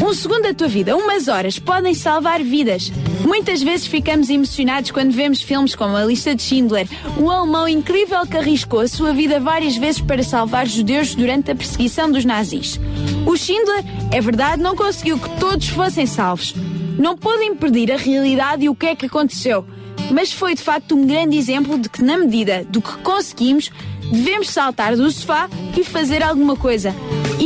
Um 0.00 0.12
segundo 0.12 0.42
da 0.42 0.52
tua 0.52 0.68
vida, 0.68 0.94
umas 0.94 1.26
horas, 1.26 1.58
podem 1.58 1.94
salvar 1.94 2.42
vidas. 2.42 2.92
Muitas 3.24 3.62
vezes 3.62 3.86
ficamos 3.86 4.28
emocionados 4.28 4.90
quando 4.90 5.10
vemos 5.10 5.40
filmes 5.40 5.74
como 5.74 5.96
A 5.96 6.04
Lista 6.04 6.34
de 6.34 6.42
Schindler, 6.42 6.86
o 7.18 7.30
alemão 7.30 7.66
incrível 7.66 8.26
que 8.26 8.36
arriscou 8.36 8.80
a 8.80 8.88
sua 8.88 9.12
vida 9.12 9.40
várias 9.40 9.76
vezes 9.76 10.00
para 10.00 10.22
salvar 10.22 10.66
judeus 10.66 11.14
durante 11.14 11.50
a 11.50 11.54
perseguição 11.54 12.10
dos 12.10 12.26
nazis. 12.26 12.78
O 13.26 13.36
Schindler, 13.36 13.84
é 14.12 14.20
verdade, 14.20 14.62
não 14.62 14.76
conseguiu 14.76 15.18
que 15.18 15.30
todos 15.40 15.68
fossem 15.68 16.06
salvos. 16.06 16.54
Não 16.98 17.16
pôde 17.16 17.44
impedir 17.44 17.90
a 17.90 17.96
realidade 17.96 18.66
e 18.66 18.68
o 18.68 18.74
que 18.74 18.86
é 18.86 18.96
que 18.96 19.06
aconteceu. 19.06 19.64
Mas 20.10 20.30
foi 20.30 20.54
de 20.54 20.62
facto 20.62 20.94
um 20.94 21.06
grande 21.06 21.36
exemplo 21.36 21.78
de 21.78 21.88
que, 21.88 22.02
na 22.02 22.18
medida 22.18 22.64
do 22.68 22.82
que 22.82 22.96
conseguimos, 22.98 23.70
devemos 24.12 24.50
saltar 24.50 24.94
do 24.94 25.10
sofá 25.10 25.48
e 25.76 25.82
fazer 25.82 26.22
alguma 26.22 26.54
coisa. 26.54 26.94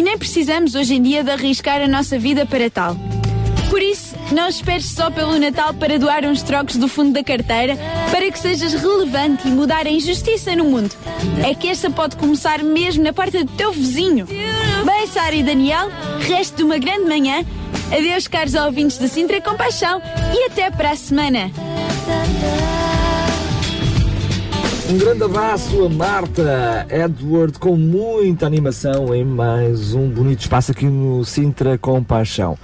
E 0.01 0.03
nem 0.03 0.17
precisamos 0.17 0.75
hoje 0.75 0.95
em 0.95 1.03
dia 1.03 1.23
de 1.23 1.31
arriscar 1.31 1.83
a 1.83 1.87
nossa 1.87 2.19
vida 2.19 2.47
para 2.47 2.71
tal. 2.71 2.97
Por 3.69 3.83
isso, 3.83 4.17
não 4.33 4.49
esperes 4.49 4.87
só 4.87 5.11
pelo 5.11 5.39
Natal 5.39 5.75
para 5.75 5.99
doar 5.99 6.25
uns 6.25 6.43
trocos 6.43 6.77
do 6.77 6.89
fundo 6.89 7.13
da 7.13 7.23
carteira 7.23 7.77
para 8.11 8.31
que 8.31 8.39
sejas 8.39 8.73
relevante 8.73 9.47
e 9.47 9.51
mudar 9.51 9.87
a 9.87 9.91
injustiça 9.91 10.57
no 10.57 10.65
mundo. 10.65 10.97
É 11.47 11.55
que 11.55 11.69
esta 11.69 11.91
pode 11.91 12.17
começar 12.17 12.63
mesmo 12.63 13.05
na 13.05 13.13
porta 13.13 13.45
do 13.45 13.53
teu 13.53 13.73
vizinho. 13.73 14.25
Bem, 14.25 15.07
Sara 15.07 15.35
e 15.35 15.43
Daniel, 15.43 15.91
resto 16.21 16.57
de 16.57 16.63
uma 16.63 16.79
grande 16.79 17.05
manhã. 17.05 17.45
Adeus, 17.95 18.27
caros 18.27 18.55
ouvintes 18.55 18.97
da 18.97 19.07
Sintra 19.07 19.39
Compaixão 19.43 20.01
e 20.35 20.47
até 20.47 20.71
para 20.71 20.93
a 20.93 20.97
semana. 20.97 21.51
Um 24.91 24.99
grande 24.99 25.23
abraço 25.23 25.85
a 25.85 25.89
Marta 25.89 26.85
Edward 26.91 27.61
com 27.61 27.77
muita 27.77 28.45
animação 28.45 29.15
em 29.15 29.25
mais 29.25 29.95
um 29.95 30.09
bonito 30.09 30.41
espaço 30.41 30.73
aqui 30.73 30.87
no 30.87 31.25
Sintra 31.25 31.79
com 31.79 32.03
Paixão. 32.03 32.59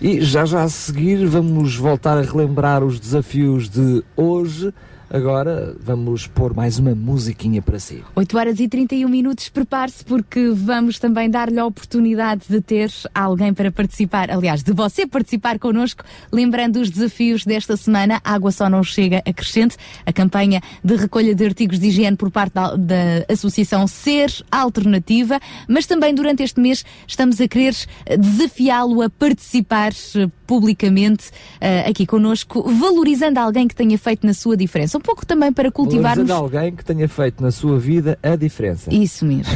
E 0.00 0.20
já 0.20 0.44
já 0.44 0.62
a 0.62 0.68
seguir 0.68 1.26
vamos 1.26 1.74
voltar 1.74 2.16
a 2.16 2.22
relembrar 2.22 2.84
os 2.84 3.00
desafios 3.00 3.68
de 3.68 4.04
hoje. 4.16 4.72
Agora 5.12 5.76
vamos 5.78 6.26
pôr 6.26 6.54
mais 6.54 6.78
uma 6.78 6.94
musiquinha 6.94 7.60
para 7.60 7.78
si. 7.78 8.02
8 8.16 8.38
horas 8.38 8.60
e 8.60 8.66
31 8.66 9.06
minutos, 9.10 9.50
prepare-se 9.50 10.02
porque 10.02 10.48
vamos 10.48 10.98
também 10.98 11.28
dar-lhe 11.28 11.58
a 11.58 11.66
oportunidade 11.66 12.44
de 12.48 12.62
ter 12.62 12.90
alguém 13.14 13.52
para 13.52 13.70
participar, 13.70 14.30
aliás, 14.30 14.62
de 14.62 14.72
você 14.72 15.06
participar 15.06 15.58
connosco, 15.58 16.02
lembrando 16.32 16.76
os 16.80 16.88
desafios 16.88 17.44
desta 17.44 17.76
semana. 17.76 18.22
Água 18.24 18.50
só 18.50 18.70
não 18.70 18.82
chega 18.82 19.22
a 19.26 19.32
crescente, 19.34 19.76
a 20.06 20.14
campanha 20.14 20.62
de 20.82 20.96
recolha 20.96 21.34
de 21.34 21.44
artigos 21.44 21.78
de 21.78 21.88
higiene 21.88 22.16
por 22.16 22.30
parte 22.30 22.54
da, 22.54 22.74
da 22.74 23.26
Associação 23.28 23.86
Ser 23.86 24.32
Alternativa, 24.50 25.38
mas 25.68 25.84
também 25.84 26.14
durante 26.14 26.42
este 26.42 26.58
mês 26.58 26.86
estamos 27.06 27.38
a 27.38 27.46
querer 27.46 27.76
eh, 28.06 28.16
desafiá-lo 28.16 29.02
a 29.02 29.10
participar 29.10 29.92
eh, 30.16 30.26
publicamente 30.46 31.30
eh, 31.60 31.84
aqui 31.86 32.06
connosco, 32.06 32.62
valorizando 32.62 33.38
alguém 33.38 33.68
que 33.68 33.74
tenha 33.74 33.98
feito 33.98 34.26
na 34.26 34.32
sua 34.32 34.56
diferença. 34.56 35.01
Um 35.02 35.04
pouco 35.04 35.26
também 35.26 35.52
para 35.52 35.68
cultivarmos. 35.72 36.28
Valorizando 36.28 36.58
alguém 36.58 36.76
que 36.76 36.84
tenha 36.84 37.08
feito 37.08 37.42
na 37.42 37.50
sua 37.50 37.76
vida 37.76 38.16
a 38.22 38.36
diferença. 38.36 38.88
Isso 38.94 39.24
mesmo. 39.24 39.52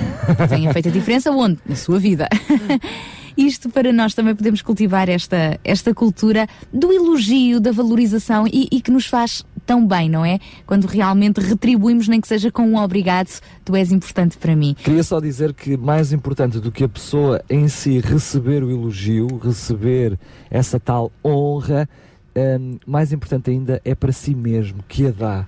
Tenha 0.48 0.72
feito 0.72 0.88
a 0.88 0.92
diferença 0.92 1.30
onde? 1.30 1.60
Na 1.64 1.76
sua 1.76 2.00
vida. 2.00 2.28
Isto 3.38 3.68
para 3.68 3.92
nós 3.92 4.12
também 4.12 4.34
podemos 4.34 4.60
cultivar 4.60 5.08
esta, 5.08 5.60
esta 5.62 5.94
cultura 5.94 6.48
do 6.72 6.92
elogio, 6.92 7.60
da 7.60 7.70
valorização 7.70 8.44
e, 8.48 8.66
e 8.72 8.80
que 8.80 8.90
nos 8.90 9.06
faz 9.06 9.44
tão 9.64 9.86
bem, 9.86 10.08
não 10.08 10.24
é? 10.24 10.40
Quando 10.66 10.86
realmente 10.86 11.38
retribuímos, 11.40 12.08
nem 12.08 12.20
que 12.20 12.26
seja 12.26 12.50
com 12.50 12.62
um 12.62 12.76
obrigado, 12.76 13.28
tu 13.64 13.76
és 13.76 13.92
importante 13.92 14.36
para 14.38 14.56
mim. 14.56 14.74
Queria 14.82 15.02
só 15.04 15.20
dizer 15.20 15.54
que 15.54 15.76
mais 15.76 16.12
importante 16.12 16.58
do 16.58 16.72
que 16.72 16.82
a 16.82 16.88
pessoa 16.88 17.40
em 17.48 17.68
si 17.68 18.00
receber 18.00 18.64
o 18.64 18.70
elogio, 18.70 19.28
receber 19.38 20.18
essa 20.50 20.80
tal 20.80 21.12
honra, 21.24 21.88
hum, 22.36 22.78
mais 22.86 23.12
importante 23.12 23.50
ainda 23.50 23.80
é 23.84 23.94
para 23.94 24.12
si 24.12 24.34
mesmo 24.34 24.84
que 24.86 25.06
a 25.06 25.10
dá, 25.10 25.46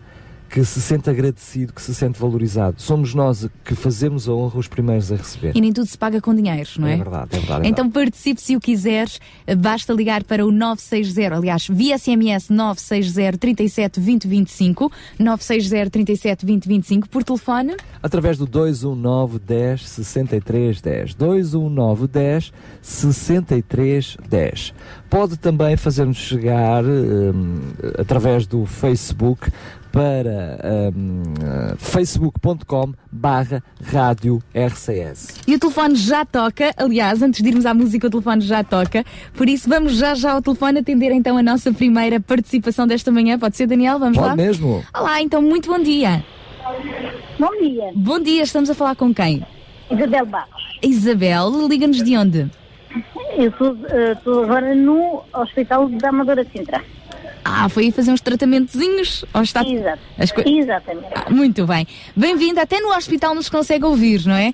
que 0.48 0.64
se 0.64 0.80
sente 0.80 1.10
agradecido, 1.10 1.72
que 1.72 1.82
se 1.82 1.94
sente 1.94 2.18
valorizado. 2.18 2.80
Somos 2.80 3.14
nós 3.14 3.48
que 3.64 3.74
fazemos 3.74 4.28
a 4.28 4.32
honra 4.32 4.58
os 4.58 4.68
primeiros 4.68 5.12
a 5.12 5.16
receber. 5.16 5.52
E 5.54 5.60
nem 5.60 5.72
tudo 5.72 5.86
se 5.86 5.96
paga 5.98 6.20
com 6.20 6.34
dinheiro, 6.34 6.68
não 6.78 6.88
é? 6.88 6.94
É 6.94 6.96
verdade, 6.96 7.28
é 7.32 7.38
verdade. 7.38 7.66
é 7.66 7.68
Então 7.70 7.90
participe 7.90 8.40
se 8.40 8.56
o 8.56 8.60
quiser, 8.60 9.08
basta 9.58 9.92
ligar 9.92 10.24
para 10.24 10.44
o 10.46 10.50
960, 10.50 11.34
aliás, 11.36 11.68
via 11.68 11.98
SMS 11.98 12.48
960 12.48 13.38
37 13.38 14.00
20 14.00 14.28
25, 14.28 14.92
960 15.18 15.90
37 15.90 16.46
20 16.46 16.68
25 16.68 17.08
por 17.08 17.22
telefone. 17.22 17.76
através 18.02 18.38
do 18.38 18.46
219 18.46 19.38
10 19.38 19.88
63 19.88 20.80
10. 20.80 21.14
219 21.14 22.06
10 22.08 22.52
63 22.82 24.16
10. 24.28 24.74
Pode 25.10 25.36
também 25.36 25.76
fazer-nos 25.76 26.16
chegar 26.16 26.84
hum, 26.84 27.60
através 27.98 28.46
do 28.46 28.66
Facebook 28.66 29.50
para 29.98 30.60
eh, 30.62 31.74
facebook.com 31.76 32.92
barra 33.10 33.60
rádio 33.82 34.40
RCS. 34.54 35.40
E 35.44 35.56
o 35.56 35.58
telefone 35.58 35.96
já 35.96 36.24
toca, 36.24 36.72
aliás, 36.76 37.20
antes 37.20 37.42
de 37.42 37.48
irmos 37.48 37.66
à 37.66 37.74
música, 37.74 38.06
o 38.06 38.10
telefone 38.10 38.42
já 38.42 38.62
toca. 38.62 39.04
Por 39.34 39.48
isso, 39.48 39.68
vamos 39.68 39.96
já 39.96 40.14
já 40.14 40.34
ao 40.34 40.40
telefone 40.40 40.78
atender 40.78 41.10
então 41.10 41.36
a 41.36 41.42
nossa 41.42 41.72
primeira 41.72 42.20
participação 42.20 42.86
desta 42.86 43.10
manhã. 43.10 43.40
Pode 43.40 43.56
ser, 43.56 43.66
Daniel? 43.66 43.98
Vamos 43.98 44.16
lá? 44.16 44.28
Pode 44.28 44.36
mesmo. 44.36 44.84
Olá, 44.96 45.20
então, 45.20 45.42
muito 45.42 45.68
bom 45.68 45.80
dia. 45.80 46.24
Bom 47.36 47.50
dia, 47.60 47.90
Bom 47.92 48.20
dia, 48.20 48.42
estamos 48.44 48.70
a 48.70 48.76
falar 48.76 48.94
com 48.94 49.12
quem? 49.12 49.44
Isabel 49.90 50.26
Barros. 50.26 50.78
Isabel, 50.80 51.66
liga-nos 51.66 52.04
de 52.04 52.16
onde? 52.16 52.48
Eu 53.36 53.48
estou 54.12 54.44
agora 54.44 54.76
no 54.76 55.24
Hospital 55.34 55.88
da 55.88 56.10
Amadora 56.10 56.46
Sintra. 56.52 56.84
Ah, 57.50 57.68
foi 57.68 57.84
aí 57.84 57.92
fazer 57.92 58.10
uns 58.12 58.20
tratamentozinhos? 58.20 59.24
Ou 59.32 59.42
está... 59.42 59.64
Co- 59.64 60.42
Exatamente. 60.46 61.06
Ah, 61.14 61.30
muito 61.30 61.66
bem. 61.66 61.86
Bem-vinda, 62.14 62.62
até 62.62 62.78
no 62.80 62.94
hospital 62.94 63.34
nos 63.34 63.48
consegue 63.48 63.84
ouvir, 63.84 64.24
não 64.26 64.34
é? 64.34 64.52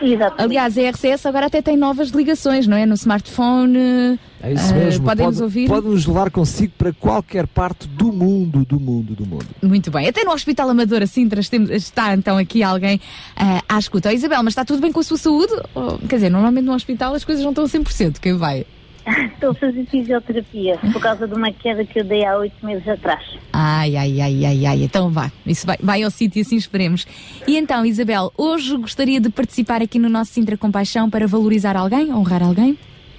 Exatamente. 0.00 0.42
Aliás, 0.42 0.76
a 0.78 0.90
RCS 0.90 1.26
agora 1.26 1.46
até 1.46 1.62
tem 1.62 1.76
novas 1.76 2.10
ligações, 2.10 2.66
não 2.66 2.76
é? 2.76 2.84
No 2.84 2.94
smartphone. 2.94 4.18
É 4.42 4.52
isso 4.52 4.74
mesmo. 4.74 5.04
Podem 5.04 5.26
nos 5.26 5.40
ouvir? 5.40 5.66
pode 5.68 5.86
nos 5.86 6.06
levar 6.06 6.30
consigo 6.30 6.72
para 6.76 6.92
qualquer 6.92 7.46
parte 7.46 7.88
do 7.88 8.12
mundo, 8.12 8.64
do 8.64 8.78
mundo, 8.78 9.14
do 9.14 9.24
mundo. 9.26 9.46
Muito 9.62 9.90
bem. 9.90 10.06
Até 10.06 10.22
no 10.22 10.32
Hospital 10.32 10.68
Amadora 10.68 11.06
Sintra 11.06 11.40
está 11.40 12.14
então 12.14 12.36
aqui 12.36 12.62
alguém 12.62 13.00
ah, 13.34 13.62
à 13.68 13.78
escuta. 13.78 14.10
Oh, 14.10 14.12
Isabel, 14.12 14.42
mas 14.42 14.52
está 14.52 14.64
tudo 14.64 14.80
bem 14.80 14.92
com 14.92 15.00
a 15.00 15.02
sua 15.02 15.16
saúde? 15.16 15.52
Oh, 15.74 15.98
quer 16.06 16.16
dizer, 16.16 16.30
normalmente 16.30 16.64
no 16.64 16.74
hospital 16.74 17.14
as 17.14 17.24
coisas 17.24 17.42
não 17.42 17.50
estão 17.50 17.64
a 17.64 17.68
100%. 17.68 18.18
Quem 18.20 18.34
vai? 18.36 18.66
Estou 19.34 19.50
a 19.50 19.54
fazer 19.54 19.86
fisioterapia 19.86 20.78
por 20.92 21.00
causa 21.00 21.26
de 21.28 21.34
uma 21.34 21.52
queda 21.52 21.84
que 21.84 22.00
eu 22.00 22.04
dei 22.04 22.24
há 22.24 22.36
oito 22.36 22.64
meses 22.64 22.86
atrás. 22.88 23.22
Ai, 23.52 23.96
ai, 23.96 24.20
ai, 24.20 24.44
ai, 24.44 24.66
ai. 24.66 24.82
Então 24.82 25.10
vá. 25.10 25.30
Isso 25.46 25.66
vai, 25.66 25.76
vai 25.80 26.02
ao 26.02 26.10
sítio 26.10 26.42
assim 26.42 26.56
esperemos. 26.56 27.06
E 27.46 27.56
então, 27.56 27.84
Isabel, 27.86 28.32
hoje 28.36 28.76
gostaria 28.76 29.20
de 29.20 29.30
participar 29.30 29.80
aqui 29.82 29.98
no 29.98 30.08
nosso 30.08 30.32
Sintra 30.32 30.56
Compaixão 30.56 31.08
para 31.08 31.26
valorizar 31.26 31.76
alguém, 31.76 32.12
honrar 32.12 32.42
alguém? 32.42 32.76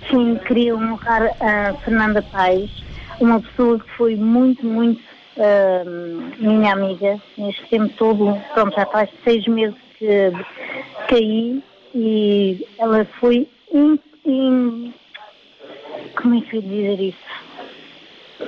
Sim, 0.10 0.38
queria 0.46 0.76
honrar 0.76 1.24
a 1.42 1.74
Fernanda 1.84 2.22
Paes, 2.22 2.70
uma 3.20 3.42
pessoa 3.42 3.80
que 3.80 3.90
foi 3.98 4.16
muito, 4.16 4.66
muito 4.66 5.02
ahm, 5.38 6.32
minha 6.40 6.74
amiga 6.74 7.18
neste 7.38 7.66
tempo 7.70 7.90
todo. 7.98 8.38
Pronto, 8.54 8.76
já 8.76 8.86
faz 8.86 9.10
seis 9.24 9.46
meses 9.48 9.76
que 9.98 10.32
caí 11.10 11.62
e 11.96 12.66
ela 12.78 13.06
foi 13.20 13.48
in, 13.74 13.98
in- 14.26 14.94
como 16.22 16.36
é 16.36 16.42
que 16.42 16.58
eu 16.58 16.62
ia 16.62 16.68
dizer 16.68 17.00
isso? 17.02 18.48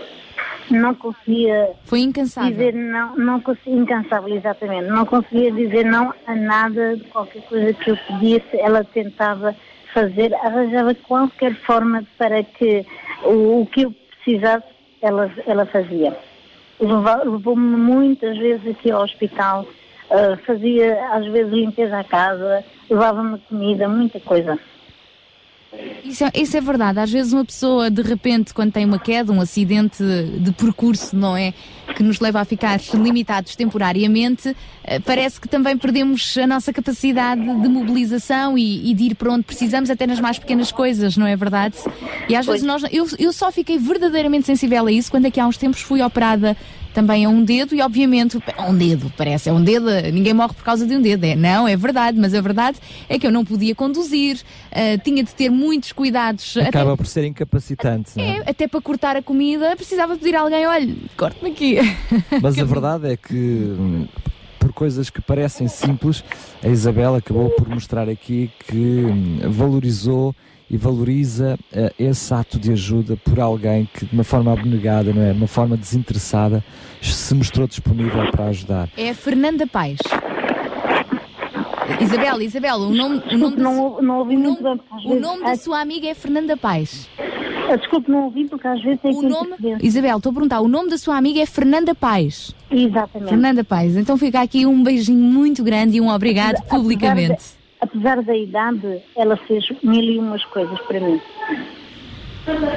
Não 0.72 0.94
conseguia 0.94 1.72
Foi 1.86 2.00
incansável. 2.02 2.52
dizer 2.52 2.74
não, 2.74 3.16
não 3.16 3.42
conseguia, 3.42 3.76
incansável, 3.80 4.36
exatamente. 4.36 4.88
Não 4.90 5.06
conseguia 5.06 5.52
dizer 5.52 5.86
não 5.86 6.14
a 6.28 6.36
nada, 6.36 6.96
de 6.96 7.04
qualquer 7.06 7.42
coisa 7.44 7.74
que 7.74 7.90
eu 7.90 7.98
pedisse, 7.98 8.60
ela 8.60 8.84
tentava 8.84 9.56
fazer, 9.94 10.34
arranjava 10.36 10.94
qualquer 10.94 11.56
forma 11.56 12.04
para 12.18 12.44
que 12.44 12.86
o, 13.24 13.62
o 13.62 13.66
que 13.66 13.82
eu 13.82 13.92
precisasse, 13.92 14.68
ela, 15.02 15.32
ela 15.48 15.66
fazia. 15.66 16.16
Levou-me 16.80 17.76
muitas 17.76 18.38
vezes 18.38 18.68
aqui 18.68 18.92
ao 18.92 19.04
hospital, 19.04 19.66
ah, 20.12 20.38
fazia 20.46 21.08
às 21.12 21.26
vezes 21.28 21.52
limpeza 21.52 21.98
à 21.98 22.04
casa, 22.04 22.64
levava-me 22.90 23.40
comida, 23.40 23.88
muita 23.90 24.20
coisa. 24.20 24.58
Isso 26.04 26.24
é, 26.24 26.32
isso 26.34 26.58
é 26.58 26.62
verdade. 26.62 27.00
Às 27.00 27.12
vezes 27.12 27.32
uma 27.32 27.46
pessoa, 27.46 27.92
de 27.92 28.02
repente, 28.02 28.54
quando 28.54 28.72
tem 28.72 28.86
uma 28.86 28.98
queda, 28.98 29.32
um 29.32 29.40
acidente 29.40 30.04
de 30.40 30.52
percurso, 30.52 31.16
não 31.16 31.38
é? 31.38 31.54
Que 31.96 32.02
nos 32.02 32.20
leva 32.20 32.40
a 32.40 32.46
ficar 32.46 32.80
limitados 32.94 33.56
temporariamente, 33.56 34.56
eh, 34.84 35.00
parece 35.00 35.40
que 35.40 35.48
também 35.48 35.78
perdemos 35.78 36.38
a 36.38 36.48
nossa 36.48 36.74
capacidade 36.74 37.42
de 37.42 37.68
mobilização 37.68 38.58
e, 38.58 38.90
e 38.90 38.94
de 38.96 39.04
ir 39.06 39.16
para 39.16 39.32
onde 39.32 39.44
precisamos, 39.44 39.90
até 39.90 40.08
nas 40.08 40.20
mais 40.20 40.40
pequenas 40.40 40.72
coisas, 40.72 41.16
não 41.16 41.28
é 41.28 41.36
verdade? 41.36 41.76
E 42.28 42.36
às 42.36 42.46
vezes 42.46 42.64
nós. 42.64 42.84
Eu, 42.92 43.08
eu 43.20 43.32
só 43.32 43.52
fiquei 43.52 43.78
verdadeiramente 43.78 44.48
sensível 44.48 44.88
a 44.88 44.92
isso 44.92 45.12
quando 45.12 45.26
aqui 45.26 45.40
há 45.40 45.46
uns 45.46 45.58
tempos 45.58 45.82
fui 45.82 46.02
operada 46.02 46.58
também 46.94 47.24
é 47.24 47.30
um 47.30 47.44
dedo 47.44 47.76
e 47.76 47.82
obviamente 47.82 48.38
é 48.58 48.62
um 48.62 48.76
dedo, 48.76 49.12
parece, 49.18 49.50
é 49.50 49.54
um 49.54 49.64
dedo, 49.64 49.88
ninguém 50.14 50.34
morre 50.34 50.54
por 50.54 50.64
causa 50.64 50.86
de 50.86 50.96
um 50.96 51.02
dedo, 51.02 51.24
é, 51.24 51.36
não, 51.36 51.68
é 51.68 51.76
verdade, 51.76 52.20
mas 52.20 52.34
a 52.34 52.42
verdade 52.42 52.78
é 53.08 53.18
que 53.18 53.26
eu 53.26 53.32
não 53.32 53.44
podia 53.44 53.74
conduzir, 53.74 54.42
ah, 54.72 54.98
tinha 55.04 55.24
de 55.24 55.34
ter 55.34 55.50
muitos 55.50 55.92
cuidados, 55.92 56.58
Acaba 56.58 56.94
até, 56.94 56.98
por 56.98 57.06
ser 57.06 57.26
incapacitante, 57.26 58.12
não 58.16 58.24
é? 58.24 58.44
até 58.46 58.68
para 58.68 58.82
cortar 58.82 59.16
a 59.16 59.22
comida 59.22 59.76
precisava 59.76 60.16
pedir 60.16 60.36
a 60.36 60.42
alguém, 60.42 60.68
olha, 60.68 60.96
corte-me 61.16 61.52
aqui. 61.52 61.78
Mas 62.42 62.58
a 62.60 62.64
verdade 62.64 63.12
é 63.12 63.18
que, 63.18 64.08
por 64.60 64.74
coisas 64.74 65.10
que 65.10 65.22
parecem 65.22 65.68
simples, 65.68 66.24
a 66.64 66.68
Isabel 66.68 67.16
acabou 67.16 67.50
por 67.52 67.68
mostrar 67.68 68.10
aqui 68.10 68.52
que 68.68 68.76
hum, 68.76 69.40
valorizou 69.50 70.36
e 70.70 70.78
valoriza 70.78 71.58
eh, 71.74 71.92
esse 72.00 72.34
ato 72.34 72.60
de 72.60 72.72
ajuda 72.72 73.18
por 73.18 73.40
alguém 73.40 73.90
que, 73.94 74.06
de 74.06 74.14
uma 74.14 74.24
forma 74.24 74.54
abnegada, 74.54 75.12
não 75.14 75.22
é? 75.22 75.32
de 75.32 75.38
uma 75.38 75.48
forma 75.48 75.76
desinteressada, 75.76 76.64
se 77.02 77.34
mostrou 77.34 77.68
disponível 77.68 78.30
para 78.32 78.46
ajudar. 78.46 78.90
É 78.96 79.10
a 79.10 79.16
Fernanda 79.16 79.66
Paz. 79.66 79.98
Isabel, 82.00 82.42
Isabel, 82.42 82.76
o 82.78 82.90
nome, 82.94 83.22
o 83.32 83.38
nome, 83.38 83.56
da, 83.56 83.64
Não, 83.64 84.02
não 84.02 84.20
ouvi 84.20 84.38
bem. 84.38 84.56
porque 84.56 84.68
às 84.68 85.06
o 85.06 85.16
nome 85.16 85.44
da 85.44 85.56
sua 85.56 85.82
amiga 85.82 86.08
é 86.08 86.14
Fernanda 86.14 86.56
Paz. 86.56 87.10
ah, 87.70 87.76
Desculpe, 87.76 88.12
não 88.12 88.26
ouvi 88.26 88.48
porque 88.48 88.68
às 88.68 88.82
vezes 88.84 89.02
tem 89.02 89.12
O 89.12 89.22
nome. 89.24 89.56
Isabel, 89.82 90.18
estou 90.18 90.30
a 90.30 90.34
perguntar, 90.34 90.60
o 90.62 90.68
nome 90.68 90.90
da 90.90 90.98
sua 90.98 91.18
amiga 91.18 91.40
é 91.42 91.46
Fernanda 91.46 91.96
Paz. 91.96 92.54
Exatamente. 92.70 93.30
Fernanda 93.30 93.64
Paz, 93.64 93.98
então 93.98 94.18
fica 94.18 94.40
aqui 94.40 94.66
um 94.66 94.84
beijinho 94.84 95.20
muito 95.20 95.64
grande 95.64 95.98
e 95.98 96.02
um 96.02 96.10
obrigado 96.10 96.58
Apesar 96.58 96.76
publicamente. 96.78 97.59
Apesar 97.80 98.22
da 98.24 98.36
idade, 98.36 99.02
ela 99.16 99.38
fez 99.38 99.66
mil 99.84 100.04
e 100.04 100.20
umas 100.20 100.44
coisas 100.46 100.80
para 100.82 101.00
mim. 101.00 101.20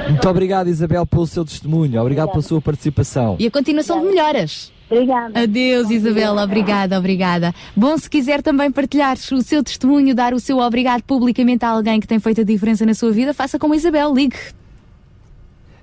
Muito 0.08 0.28
obrigado, 0.28 0.68
Isabel, 0.68 1.06
pelo 1.06 1.26
seu 1.26 1.44
testemunho. 1.44 2.00
Obrigado 2.00 2.30
pela 2.30 2.42
sua 2.42 2.60
participação. 2.60 3.36
E 3.38 3.46
a 3.46 3.50
continuação 3.50 4.00
de 4.00 4.06
melhoras. 4.06 4.72
Obrigada. 4.90 5.40
Adeus, 5.40 5.90
Isabela. 5.90 6.44
Obrigada, 6.44 6.98
obrigada. 6.98 7.54
Bom, 7.74 7.96
se 7.96 8.10
quiser 8.10 8.42
também 8.42 8.70
partilhar 8.70 9.16
o 9.16 9.42
seu 9.42 9.62
testemunho, 9.62 10.14
dar 10.14 10.34
o 10.34 10.40
seu 10.40 10.58
obrigado 10.58 11.02
publicamente 11.02 11.64
a 11.64 11.70
alguém 11.70 11.98
que 11.98 12.06
tem 12.06 12.18
feito 12.18 12.42
a 12.42 12.44
diferença 12.44 12.84
na 12.84 12.92
sua 12.92 13.10
vida, 13.10 13.32
faça 13.32 13.58
como 13.58 13.72
a 13.72 13.76
Isabel. 13.76 14.12
Ligue. 14.12 14.36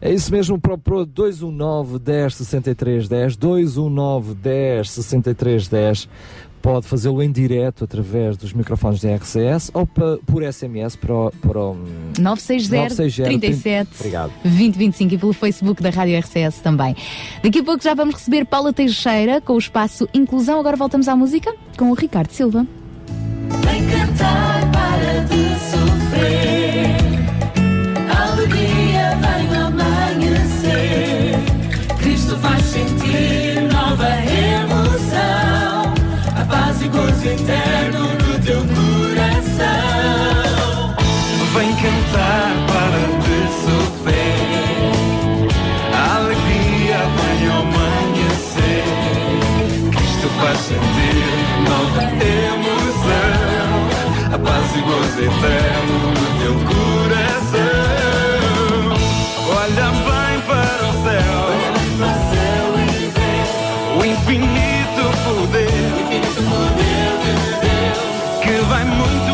É 0.01 0.13
isso 0.13 0.32
mesmo, 0.32 0.57
para 0.57 0.76
o 0.76 0.78
Pro 0.78 1.05
219 1.05 1.99
10 1.99 2.36
63 2.36 3.09
10, 3.09 3.36
219 3.36 4.34
10 4.36 4.91
63 4.91 5.67
10. 5.67 6.09
Pode 6.62 6.88
fazê-lo 6.88 7.22
em 7.24 7.32
direto 7.32 7.84
através 7.84 8.36
dos 8.36 8.53
microfones 8.53 9.01
da 9.01 9.16
RCS 9.16 9.72
ou 9.74 9.88
por 9.88 10.43
SMS 10.43 10.95
para 10.95 11.14
o. 11.14 11.32
Para 11.32 11.60
o 11.60 11.72
hum, 11.72 12.14
960 12.20 13.26
37 13.26 13.89
Obrigado. 13.99 14.32
2025 14.43 15.14
e 15.14 15.18
pelo 15.18 15.34
Facebook 15.34 15.82
da 15.82 15.89
Rádio 15.89 16.20
RCS 16.20 16.60
também. 16.60 16.95
Daqui 17.43 17.60
a 17.60 17.64
pouco 17.64 17.84
já 17.84 17.93
vamos 17.93 18.16
receber 18.16 18.45
Paula 18.45 18.74
Teixeira 18.74 19.39
com 19.41 19.53
o 19.53 19.57
espaço 19.57 20.07
Inclusão. 20.14 20.60
Agora 20.60 20.76
voltamos 20.76 21.07
à 21.07 21.16
música 21.16 21.53
com 21.78 21.91
o 21.91 21.93
Ricardo 21.93 22.32
Silva. 22.32 22.68
Vem 23.64 23.88
cantar 23.88 24.72
para 24.72 25.20
de 25.26 25.60
sofrer. 25.72 26.49
Emoção. 52.22 53.89
A 54.34 54.38
paz 54.38 54.76
e 54.76 54.82
gozo 54.82 55.20
eterno 55.20 55.95
no 56.09 56.26
teu 56.39 56.55
coração. 56.67 57.70
Olha 59.49 59.88
bem 59.91 60.36
para 60.47 60.82
o 60.88 60.93
céu. 61.03 61.39
O 63.99 64.01
infinito 64.05 65.03
poder. 65.24 65.89
Que 68.41 68.53
vai 68.70 68.84
muito 68.86 69.29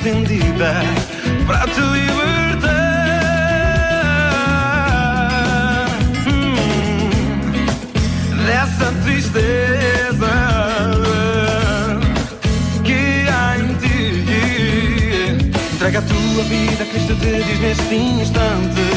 estendida 0.00 0.82
para 1.46 1.66
te 1.66 1.80
libertar. 1.80 2.70
Hum, 6.26 7.10
dessa 8.46 8.90
tristeza 9.04 10.32
que 12.82 13.28
há 13.28 13.58
em 13.58 13.74
ti. 13.74 14.24
Entrega 15.74 15.98
a 15.98 16.02
tua 16.02 16.44
vida, 16.44 16.84
Cristo 16.86 17.14
te 17.16 17.42
diz 17.42 17.60
neste 17.60 17.94
instante: 17.94 18.89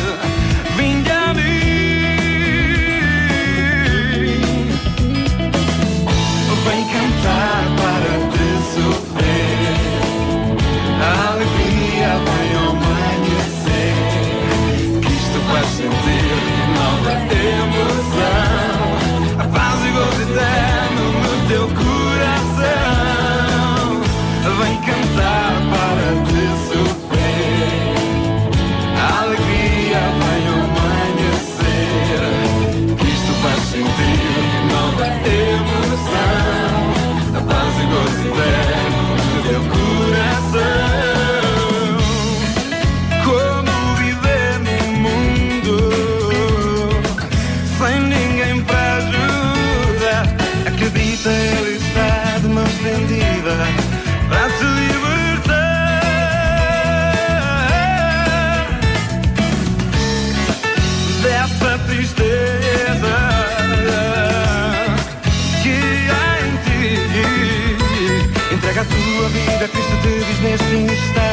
Neste 70.44 70.76
instante: 70.76 71.33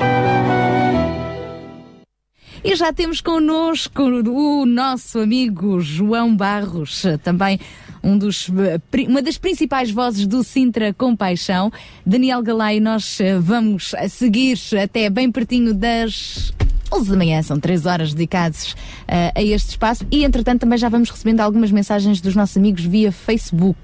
já 2.81 2.91
temos 2.91 3.21
connosco 3.21 4.01
o 4.01 4.65
nosso 4.65 5.19
amigo 5.19 5.79
João 5.81 6.35
Barros, 6.35 7.03
também 7.23 7.59
um 8.01 8.17
dos, 8.17 8.49
eh, 8.49 9.05
uma 9.07 9.21
das 9.21 9.37
principais 9.37 9.91
vozes 9.91 10.25
do 10.25 10.43
Sintra 10.43 10.91
Compaixão. 10.91 11.71
Daniel 12.03 12.41
Galay, 12.41 12.79
nós 12.79 13.21
eh, 13.21 13.37
vamos 13.37 13.93
seguir 14.09 14.57
até 14.83 15.11
bem 15.11 15.31
pertinho 15.31 15.75
das 15.75 16.51
11 16.91 17.11
da 17.11 17.17
manhã, 17.17 17.43
são 17.43 17.59
3 17.59 17.85
horas 17.85 18.15
dedicadas 18.15 18.75
eh, 19.07 19.31
a 19.35 19.43
este 19.43 19.69
espaço 19.69 20.03
e 20.09 20.25
entretanto 20.25 20.61
também 20.61 20.79
já 20.79 20.89
vamos 20.89 21.11
recebendo 21.11 21.41
algumas 21.41 21.71
mensagens 21.71 22.19
dos 22.19 22.35
nossos 22.35 22.57
amigos 22.57 22.83
via 22.83 23.11
Facebook. 23.11 23.77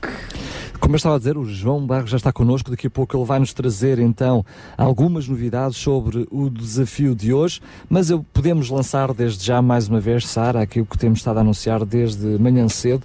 Como 0.79 0.95
eu 0.95 0.97
estava 0.97 1.15
a 1.15 1.17
dizer, 1.17 1.37
o 1.37 1.43
João 1.45 1.85
Barros 1.85 2.09
já 2.09 2.17
está 2.17 2.31
connosco. 2.31 2.69
Daqui 2.71 2.87
a 2.87 2.89
pouco 2.89 3.17
ele 3.17 3.25
vai 3.25 3.39
nos 3.39 3.51
trazer 3.53 3.99
então 3.99 4.45
algumas 4.77 5.27
novidades 5.27 5.77
sobre 5.77 6.27
o 6.31 6.49
desafio 6.49 7.13
de 7.15 7.33
hoje. 7.33 7.59
Mas 7.89 8.09
eu 8.09 8.23
podemos 8.33 8.69
lançar 8.69 9.13
desde 9.13 9.43
já 9.45 9.61
mais 9.61 9.87
uma 9.89 9.99
vez, 9.99 10.27
Sara, 10.27 10.61
aquilo 10.61 10.85
que 10.85 10.97
temos 10.97 11.19
estado 11.19 11.37
a 11.37 11.41
anunciar 11.41 11.83
desde 11.83 12.25
manhã 12.39 12.69
cedo. 12.69 13.03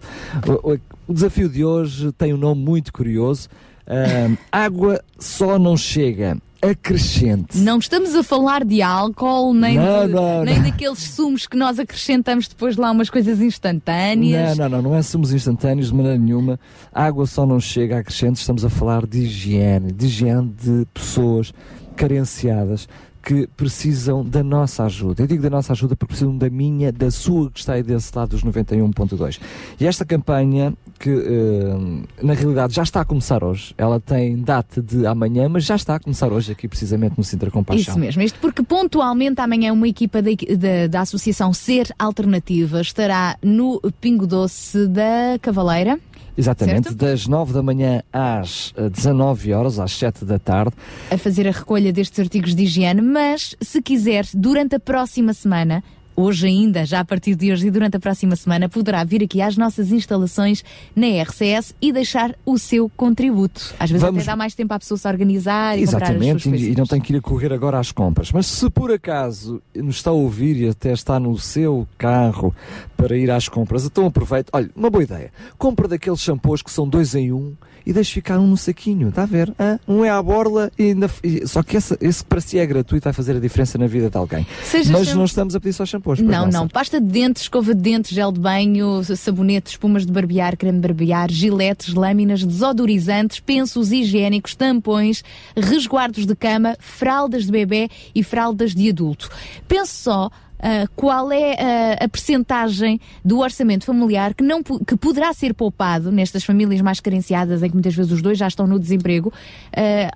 O, 0.64 0.72
o- 0.74 1.12
desafio 1.12 1.48
de 1.48 1.64
hoje 1.64 2.12
tem 2.12 2.32
um 2.32 2.36
nome 2.38 2.62
muito 2.62 2.92
curioso. 2.92 3.48
Ahm, 3.86 4.36
água 4.52 5.02
só 5.18 5.58
não 5.58 5.76
chega, 5.76 6.38
acrescente. 6.62 7.58
Não 7.58 7.78
estamos 7.78 8.14
a 8.14 8.22
falar 8.22 8.64
de 8.64 8.80
álcool, 8.80 9.52
nem, 9.52 9.76
Não, 9.76 10.06
de- 10.06 10.12
não, 10.12 10.44
nem 10.44 10.56
não. 10.56 10.62
daqueles 10.70 11.00
sumos 11.00 11.46
que 11.46 11.56
nós 11.56 11.78
acrescentamos 11.78 12.46
depois 12.48 12.76
lá 12.76 12.90
umas 12.90 13.10
coisas 13.10 13.40
instantâneas. 13.40 14.56
Não, 14.56 14.68
não, 14.68 14.80
não, 14.82 14.90
não 14.90 14.96
é 14.96 15.02
somos 15.02 15.32
instantâneos 15.32 15.88
de 15.88 15.94
maneira 15.94 16.16
nenhuma. 16.16 16.58
A 16.92 17.04
água 17.04 17.26
só 17.26 17.44
não 17.44 17.58
chega 17.58 17.98
a 17.98 18.04
crescente, 18.04 18.36
estamos 18.36 18.64
a 18.64 18.70
falar 18.70 19.06
de 19.06 19.18
higiene, 19.24 19.90
de 19.92 20.06
higiene 20.06 20.54
de 20.62 20.86
pessoas 20.94 21.52
carenciadas 21.96 22.88
que 23.22 23.46
precisam 23.56 24.24
da 24.24 24.42
nossa 24.42 24.84
ajuda. 24.84 25.22
Eu 25.22 25.26
digo 25.26 25.42
da 25.42 25.50
nossa 25.50 25.72
ajuda 25.72 25.94
porque 25.94 26.08
precisam 26.08 26.36
da 26.36 26.50
minha, 26.50 26.90
da 26.90 27.10
sua, 27.10 27.50
que 27.50 27.60
está 27.60 27.74
aí 27.74 27.82
desse 27.82 28.16
lado 28.16 28.30
dos 28.30 28.42
91.2. 28.42 29.40
E 29.78 29.86
esta 29.86 30.04
campanha, 30.04 30.74
que 30.98 31.10
eh, 31.10 32.04
na 32.22 32.34
realidade 32.34 32.74
já 32.74 32.82
está 32.82 33.00
a 33.00 33.04
começar 33.04 33.44
hoje, 33.44 33.74
ela 33.78 34.00
tem 34.00 34.36
data 34.38 34.82
de 34.82 35.06
amanhã, 35.06 35.48
mas 35.48 35.64
já 35.64 35.76
está 35.76 35.94
a 35.94 36.00
começar 36.00 36.32
hoje 36.32 36.52
aqui 36.52 36.66
precisamente 36.66 37.16
no 37.16 37.22
Sintra 37.22 37.50
Compaixão. 37.50 37.92
Isso 37.92 37.98
mesmo, 37.98 38.22
isto 38.22 38.40
porque 38.40 38.62
pontualmente 38.62 39.40
amanhã 39.40 39.72
uma 39.72 39.86
equipa 39.86 40.20
da, 40.20 40.30
da, 40.30 40.86
da 40.88 41.00
Associação 41.02 41.52
Ser 41.52 41.88
Alternativa 41.98 42.80
estará 42.80 43.36
no 43.42 43.80
Pingo 44.00 44.26
Doce 44.26 44.88
da 44.88 45.38
Cavaleira. 45.40 45.98
Exatamente, 46.36 46.88
Certo? 46.88 46.96
das 46.96 47.26
9 47.26 47.52
da 47.52 47.62
manhã 47.62 48.02
às 48.12 48.72
eh, 48.76 48.88
19 48.88 49.52
horas, 49.52 49.78
às 49.78 49.92
7 49.92 50.24
da 50.24 50.38
tarde. 50.38 50.72
a 51.10 51.18
fazer 51.18 51.46
a 51.46 51.50
recolha 51.50 51.92
destes 51.92 52.18
artigos 52.20 52.54
de 52.54 52.62
higiene, 52.64 53.02
mas 53.02 53.54
se 53.60 53.82
quiser, 53.82 54.24
durante 54.34 54.74
a 54.76 54.80
próxima 54.80 55.34
semana, 55.34 55.82
hoje 56.16 56.46
ainda, 56.46 56.84
já 56.84 57.00
a 57.00 57.04
partir 57.04 57.34
de 57.34 57.52
hoje 57.52 57.66
e 57.66 57.70
durante 57.70 57.96
a 57.96 58.00
próxima 58.00 58.36
semana, 58.36 58.68
poderá 58.68 59.02
vir 59.04 59.22
aqui 59.22 59.40
às 59.40 59.56
nossas 59.56 59.90
instalações 59.92 60.64
na 60.94 61.06
RCS 61.22 61.74
e 61.80 61.92
deixar 61.92 62.34
o 62.44 62.58
seu 62.58 62.90
contributo. 62.96 63.74
Às 63.78 63.90
vezes 63.90 64.02
Vamos- 64.02 64.22
até 64.22 64.30
dá 64.30 64.36
mais 64.36 64.54
tempo 64.54 64.72
à 64.74 64.78
pessoa 64.78 64.98
se 64.98 65.08
organizar 65.08 65.78
e 65.78 65.82
Exatamente, 65.82 66.48
e, 66.48 66.72
e 66.72 66.76
não 66.76 66.86
tem 66.86 67.00
que 67.00 67.12
ir 67.12 67.16
a 67.16 67.20
correr 67.20 67.52
agora 67.52 67.78
às 67.78 67.92
compras. 67.92 68.30
Mas 68.32 68.46
se 68.46 68.68
por 68.70 68.90
acaso 68.92 69.62
nos 69.74 69.96
está 69.96 70.10
a 70.10 70.14
ouvir 70.14 70.56
e 70.56 70.68
até 70.68 70.92
está 70.92 71.18
no 71.18 71.38
seu 71.38 71.86
carro 71.98 72.54
para 72.96 73.16
ir 73.16 73.30
às 73.30 73.48
compras, 73.48 73.84
então 73.84 74.06
aproveite. 74.06 74.48
Olha, 74.52 74.70
uma 74.76 74.90
boa 74.90 75.02
ideia. 75.02 75.32
Compra 75.58 75.88
daqueles 75.88 76.20
shampoos 76.20 76.62
que 76.62 76.70
são 76.70 76.88
dois 76.88 77.14
em 77.14 77.32
um 77.32 77.52
e 77.84 77.92
deixe 77.92 78.12
ficar 78.12 78.38
um 78.38 78.46
no 78.46 78.56
saquinho. 78.56 79.08
Está 79.08 79.22
a 79.22 79.26
ver? 79.26 79.52
Hã? 79.58 79.78
Um 79.88 80.04
é 80.04 80.10
à 80.10 80.22
borla 80.22 80.70
e 80.78 80.84
ainda. 80.90 81.10
só 81.46 81.62
que 81.64 81.76
esse, 81.76 81.96
esse 82.00 82.24
para 82.24 82.40
si 82.40 82.58
é 82.58 82.64
gratuito 82.64 83.04
vai 83.04 83.12
fazer 83.12 83.36
a 83.36 83.40
diferença 83.40 83.76
na 83.76 83.86
vida 83.88 84.08
de 84.08 84.16
alguém. 84.16 84.46
Seja 84.64 84.92
Mas 84.92 85.12
não 85.14 85.24
estamos 85.24 85.56
a 85.56 85.60
pedir 85.60 85.72
só 85.72 85.84
shampoos. 85.84 86.01
Pois 86.02 86.20
Não, 86.20 86.44
não. 86.44 86.52
Sara? 86.52 86.68
Pasta 86.68 87.00
de 87.00 87.06
dentes, 87.06 87.42
escova 87.42 87.74
de 87.74 87.80
dentes, 87.80 88.10
gel 88.10 88.32
de 88.32 88.40
banho, 88.40 89.02
sabonete, 89.04 89.70
espumas 89.70 90.04
de 90.04 90.12
barbear, 90.12 90.56
creme 90.56 90.78
de 90.78 90.88
barbear, 90.88 91.30
giletes, 91.30 91.94
lâminas, 91.94 92.44
desodorizantes, 92.44 93.40
pensos 93.40 93.92
higiênicos, 93.92 94.54
tampões, 94.54 95.22
resguardos 95.56 96.26
de 96.26 96.34
cama, 96.34 96.76
fraldas 96.78 97.46
de 97.46 97.52
bebê 97.52 97.88
e 98.14 98.22
fraldas 98.22 98.74
de 98.74 98.88
adulto. 98.88 99.30
Pense 99.68 99.92
só. 99.92 100.30
ah, 100.58 100.86
qual 100.94 101.32
é 101.32 101.56
ah, 101.58 102.04
a 102.04 102.08
percentagem 102.08 103.00
do 103.24 103.40
orçamento 103.40 103.84
familiar 103.84 104.32
que, 104.32 104.44
não, 104.44 104.62
que 104.62 104.96
poderá 104.96 105.32
ser 105.32 105.54
poupado 105.54 106.12
nestas 106.12 106.44
famílias 106.44 106.80
mais 106.80 107.00
carenciadas, 107.00 107.62
em 107.62 107.68
que 107.68 107.74
muitas 107.74 107.94
vezes 107.94 108.12
os 108.12 108.22
dois 108.22 108.38
já 108.38 108.46
estão 108.46 108.66
no 108.66 108.78
desemprego, 108.78 109.32
ah, 109.76 110.12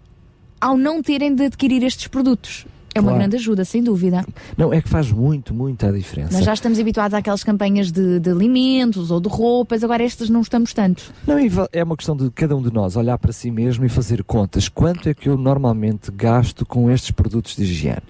ao 0.60 0.76
não 0.76 1.02
terem 1.02 1.34
de 1.34 1.46
adquirir 1.46 1.82
estes 1.82 2.06
produtos? 2.06 2.66
É 2.96 3.00
uma 3.00 3.08
Claro. 3.10 3.18
grande 3.18 3.36
ajuda, 3.36 3.64
sem 3.64 3.82
dúvida. 3.82 4.24
Não, 4.56 4.72
é 4.72 4.80
que 4.80 4.88
faz 4.88 5.10
muito, 5.12 5.52
muita 5.52 5.92
diferença. 5.92 6.32
Nós 6.32 6.44
já 6.44 6.54
estamos 6.54 6.78
habituados 6.78 7.14
àquelas 7.14 7.44
campanhas 7.44 7.92
de, 7.92 8.18
de 8.18 8.30
alimentos 8.30 9.10
ou 9.10 9.20
de 9.20 9.28
roupas, 9.28 9.84
agora 9.84 10.02
estas 10.02 10.30
não 10.30 10.40
estamos 10.40 10.72
tanto. 10.72 11.12
Não, 11.26 11.36
é 11.72 11.84
uma 11.84 11.96
questão 11.96 12.16
de 12.16 12.30
cada 12.30 12.56
um 12.56 12.62
de 12.62 12.72
nós 12.72 12.96
olhar 12.96 13.18
para 13.18 13.32
si 13.32 13.50
mesmo 13.50 13.84
e 13.84 13.88
fazer 13.88 14.24
contas. 14.24 14.68
Quanto 14.68 15.08
é 15.08 15.14
que 15.14 15.28
eu 15.28 15.36
normalmente 15.36 16.10
gasto 16.10 16.64
com 16.64 16.90
estes 16.90 17.10
produtos 17.10 17.54
de 17.54 17.62
higiene? 17.64 18.02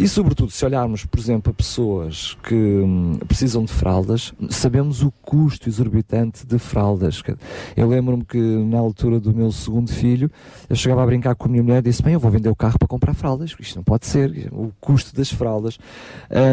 E, 0.00 0.08
sobretudo, 0.08 0.50
se 0.50 0.64
olharmos, 0.64 1.04
por 1.04 1.20
exemplo, 1.20 1.50
a 1.50 1.54
pessoas 1.54 2.34
que 2.42 2.54
hum, 2.54 3.18
precisam 3.28 3.66
de 3.66 3.70
fraldas, 3.70 4.32
sabemos 4.48 5.02
o 5.02 5.10
custo 5.10 5.68
exorbitante 5.68 6.46
de 6.46 6.58
fraldas. 6.58 7.22
Eu 7.76 7.86
lembro-me 7.86 8.24
que, 8.24 8.38
na 8.38 8.78
altura 8.78 9.20
do 9.20 9.34
meu 9.34 9.52
segundo 9.52 9.92
filho, 9.92 10.30
eu 10.70 10.74
chegava 10.74 11.02
a 11.02 11.06
brincar 11.06 11.34
com 11.34 11.48
a 11.48 11.50
minha 11.50 11.62
mulher 11.62 11.80
e 11.80 11.82
disse: 11.82 12.02
Bem, 12.02 12.14
eu 12.14 12.18
vou 12.18 12.30
vender 12.30 12.48
o 12.48 12.56
carro 12.56 12.78
para 12.78 12.88
comprar 12.88 13.12
fraldas. 13.12 13.54
Isto 13.60 13.76
não 13.76 13.84
pode 13.84 14.06
ser. 14.06 14.48
O 14.52 14.72
custo 14.80 15.14
das 15.14 15.30
fraldas. 15.30 15.78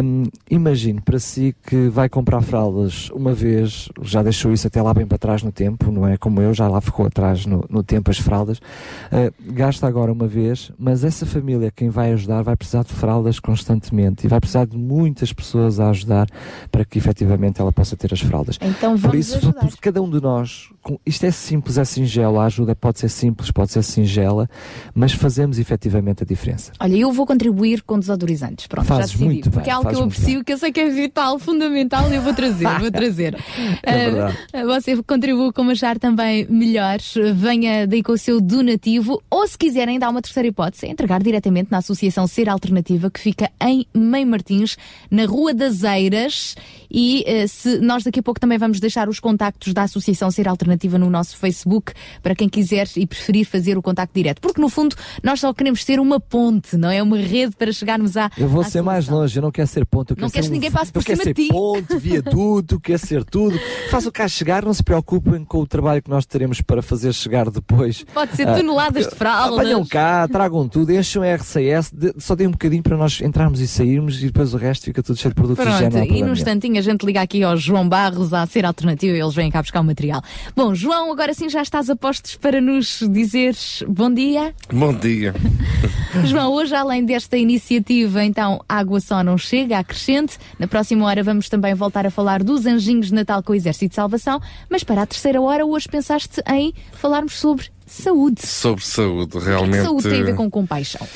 Hum, 0.03 0.23
imagine 0.51 0.99
para 0.99 1.17
si 1.17 1.55
que 1.65 1.87
vai 1.87 2.09
comprar 2.09 2.41
fraldas 2.41 3.09
uma 3.11 3.31
vez, 3.31 3.87
já 4.01 4.21
deixou 4.21 4.51
isso 4.51 4.67
até 4.67 4.81
lá 4.81 4.93
bem 4.93 5.07
para 5.07 5.17
trás 5.17 5.41
no 5.41 5.53
tempo, 5.53 5.89
não 5.89 6.05
é 6.05 6.17
como 6.17 6.41
eu, 6.41 6.53
já 6.53 6.67
lá 6.67 6.81
ficou 6.81 7.05
atrás 7.05 7.45
no, 7.45 7.63
no 7.69 7.81
tempo 7.81 8.11
as 8.11 8.17
fraldas. 8.17 8.57
Uh, 8.57 9.33
gasta 9.53 9.87
agora 9.87 10.11
uma 10.11 10.27
vez, 10.27 10.69
mas 10.77 11.05
essa 11.05 11.25
família, 11.25 11.71
quem 11.73 11.87
vai 11.89 12.11
ajudar, 12.11 12.41
vai 12.41 12.57
precisar 12.57 12.83
de 12.83 12.91
fraldas 12.91 13.36
constantemente 13.39 14.25
e 14.25 14.27
vai 14.29 14.39
precisar 14.39 14.65
de 14.65 14.77
muitas 14.77 15.31
pessoas 15.33 15.79
a 15.79 15.89
ajudar 15.89 16.27
para 16.71 16.83
que 16.85 16.97
efetivamente 16.97 17.59
ela 17.61 17.71
possa 17.71 17.95
ter 17.95 18.13
as 18.13 18.19
fraldas. 18.21 18.57
Então 18.61 18.91
Por 18.93 19.11
vamos 19.11 19.17
isso, 19.27 19.37
ajudar. 19.37 19.61
por 19.61 19.77
cada 19.77 20.01
um 20.01 20.09
de 20.09 20.21
nós, 20.21 20.69
com- 20.81 20.99
isto 21.05 21.25
é 21.25 21.31
simples, 21.31 21.77
é 21.77 21.85
singelo, 21.85 22.39
a 22.39 22.45
ajuda 22.45 22.75
pode 22.75 22.99
ser 22.99 23.09
simples, 23.09 23.51
pode 23.51 23.71
ser 23.71 23.83
singela, 23.83 24.49
mas 24.93 25.11
fazemos 25.13 25.59
efetivamente 25.59 26.23
a 26.23 26.25
diferença. 26.25 26.71
Olha, 26.79 26.95
eu 26.95 27.11
vou 27.11 27.25
contribuir 27.25 27.81
com 27.83 27.99
desodorizantes. 27.99 28.67
Pronto, 28.67 28.85
Fazes 28.87 29.11
já 29.11 29.17
decidi. 29.17 29.25
muito 29.25 29.51
porque 29.51 29.65
bem, 29.65 29.71
é 29.71 29.75
algo 29.75 29.89
que 29.89 29.95
eu 29.95 30.03
aprecio, 30.03 30.43
que 30.43 30.53
eu 30.53 30.57
sei 30.57 30.71
que 30.71 30.79
é 30.79 30.89
vital, 30.89 31.39
fundamental, 31.39 32.11
e 32.11 32.15
eu 32.15 32.21
vou 32.21 32.33
trazer, 32.33 32.67
vou 32.79 32.91
trazer. 32.91 33.35
É 33.83 33.91
Ah, 33.91 34.09
verdade. 34.09 34.37
Você 34.65 35.03
contribua 35.03 35.51
como 35.53 35.71
achar 35.71 35.97
também 35.99 36.45
melhor, 36.49 36.97
venha 37.35 37.85
daí 37.87 38.01
com 38.03 38.11
o 38.13 38.17
seu 38.17 38.39
donativo, 38.41 39.21
ou 39.29 39.47
se 39.47 39.57
quiserem 39.57 39.97
dar 39.99 40.09
uma 40.09 40.21
terceira 40.21 40.47
hipótese, 40.47 40.85
é 40.87 40.89
entregar 40.89 41.21
diretamente 41.21 41.69
na 41.71 41.77
Associação 41.79 42.27
Ser 42.27 42.49
Alternativa, 42.49 43.09
que 43.17 43.23
fica 43.23 43.49
em 43.59 43.85
Mãe 43.93 44.23
Martins, 44.23 44.77
na 45.09 45.25
Rua 45.25 45.51
das 45.53 45.81
Eiras, 45.83 46.55
e 46.89 47.23
eh, 47.25 47.47
se 47.47 47.79
nós 47.79 48.03
daqui 48.03 48.19
a 48.19 48.23
pouco 48.23 48.39
também 48.39 48.57
vamos 48.59 48.79
deixar 48.79 49.09
os 49.09 49.19
contactos 49.19 49.73
da 49.73 49.81
Associação 49.83 50.29
Ser 50.29 50.47
Alternativa 50.47 50.97
no 50.99 51.09
nosso 51.09 51.35
Facebook, 51.35 51.93
para 52.21 52.35
quem 52.35 52.47
quiser 52.47 52.87
e 52.95 53.07
preferir 53.07 53.45
fazer 53.45 53.75
o 53.77 53.81
contacto 53.81 54.13
direto, 54.13 54.39
porque 54.39 54.61
no 54.61 54.69
fundo 54.69 54.95
nós 55.23 55.39
só 55.39 55.51
queremos 55.53 55.83
ser 55.83 55.99
uma 55.99 56.19
ponte, 56.19 56.77
não 56.77 56.89
é? 56.91 57.01
Uma 57.01 57.17
rede 57.17 57.55
para 57.55 57.71
chegarmos 57.71 58.15
à. 58.15 58.29
Eu 58.37 58.47
vou 58.47 58.61
à 58.61 58.65
ser 58.65 58.81
mais 58.83 59.07
longe, 59.07 59.37
eu 59.37 59.41
não 59.41 59.51
quero 59.51 59.67
ser 59.67 59.85
ponto. 59.85 60.11
Eu 60.11 60.15
Não 60.15 60.21
quero 60.29 60.33
queres 60.33 60.47
que 60.47 60.53
ninguém 60.53 60.71
passe 60.71 60.91
por 60.91 60.99
eu 61.01 61.05
quero 61.05 61.21
cima 61.23 61.33
de 61.33 61.41
ser 61.41 61.47
ti. 61.47 61.53
ponto, 61.53 61.99
viaduto, 61.99 62.79
quero 62.79 62.99
ser 62.99 63.23
tudo. 63.23 63.59
Faça 63.89 64.09
o 64.09 64.11
cá 64.11 64.27
chegar, 64.27 64.63
não 64.63 64.73
se 64.73 64.83
preocupem 64.83 65.43
com 65.43 65.59
o 65.59 65.67
trabalho 65.67 66.03
que 66.03 66.09
nós 66.09 66.25
teremos 66.25 66.61
para 66.61 66.81
fazer 66.83 67.13
chegar 67.13 67.49
depois. 67.49 68.05
Pode 68.13 68.35
ser 68.35 68.47
Ah, 68.47 68.55
toneladas 68.55 69.07
de 69.07 69.15
fraldas. 69.15 69.65
Venham 69.65 69.85
cá, 69.85 70.27
tragam 70.27 70.67
tudo, 70.67 70.91
enchem 70.93 71.21
o 71.21 71.25
RCS, 71.25 71.91
de- 71.93 72.13
só 72.19 72.35
deem 72.35 72.47
um 72.47 72.51
bocadinho 72.51 72.83
para 72.83 72.95
nós 72.97 73.06
entrarmos 73.21 73.59
e 73.59 73.67
sairmos 73.67 74.21
e 74.21 74.25
depois 74.27 74.53
o 74.53 74.57
resto 74.57 74.85
fica 74.85 75.01
tudo 75.03 75.17
cheio 75.17 75.31
de 75.31 75.35
produtos 75.35 75.63
de 75.63 75.71
higiene. 75.71 75.91
Pronto, 75.91 76.07
não 76.07 76.15
há 76.15 76.19
e 76.19 76.23
num 76.23 76.33
instantinho 76.33 76.77
a 76.77 76.81
gente 76.81 77.05
liga 77.05 77.21
aqui 77.21 77.43
ao 77.43 77.55
João 77.57 77.87
Barros 77.87 78.33
a 78.33 78.45
ser 78.45 78.65
alternativa 78.65 79.15
e 79.15 79.19
eles 79.19 79.33
vêm 79.35 79.49
cá 79.49 79.61
buscar 79.61 79.81
o 79.81 79.83
material. 79.83 80.21
Bom, 80.55 80.73
João, 80.75 81.11
agora 81.11 81.33
sim 81.33 81.49
já 81.49 81.61
estás 81.61 81.89
a 81.89 81.95
postos 81.95 82.35
para 82.35 82.59
nos 82.61 82.99
dizeres 83.11 83.83
bom 83.87 84.13
dia. 84.13 84.53
Bom 84.71 84.93
dia. 84.93 85.33
João, 86.25 86.51
hoje 86.53 86.73
além 86.75 87.05
desta 87.05 87.37
iniciativa, 87.37 88.23
então, 88.23 88.61
Água 88.67 88.99
Só 88.99 89.23
Não 89.23 89.37
Chega, 89.37 89.77
acrescente. 89.79 90.37
Na 90.59 90.67
próxima 90.67 91.05
hora 91.05 91.23
vamos 91.23 91.49
também 91.49 91.73
voltar 91.73 92.05
a 92.05 92.11
falar 92.11 92.43
dos 92.43 92.65
anjinhos 92.65 93.07
de 93.07 93.13
Natal 93.13 93.41
com 93.43 93.53
o 93.53 93.55
Exército 93.55 93.89
de 93.89 93.95
Salvação, 93.95 94.39
mas 94.69 94.83
para 94.83 95.01
a 95.01 95.05
terceira 95.05 95.41
hora 95.41 95.65
hoje 95.65 95.87
pensaste 95.89 96.41
em 96.51 96.73
falarmos 96.93 97.33
sobre 97.39 97.65
saúde. 97.85 98.45
Sobre 98.45 98.83
saúde, 98.83 99.37
O 99.37 99.39
que 99.39 99.45
realmente. 99.45 99.83
saúde 99.83 100.09
tem 100.09 100.21
a 100.21 100.25
ver 100.25 100.35
com 100.35 100.49
compaixão? 100.49 101.07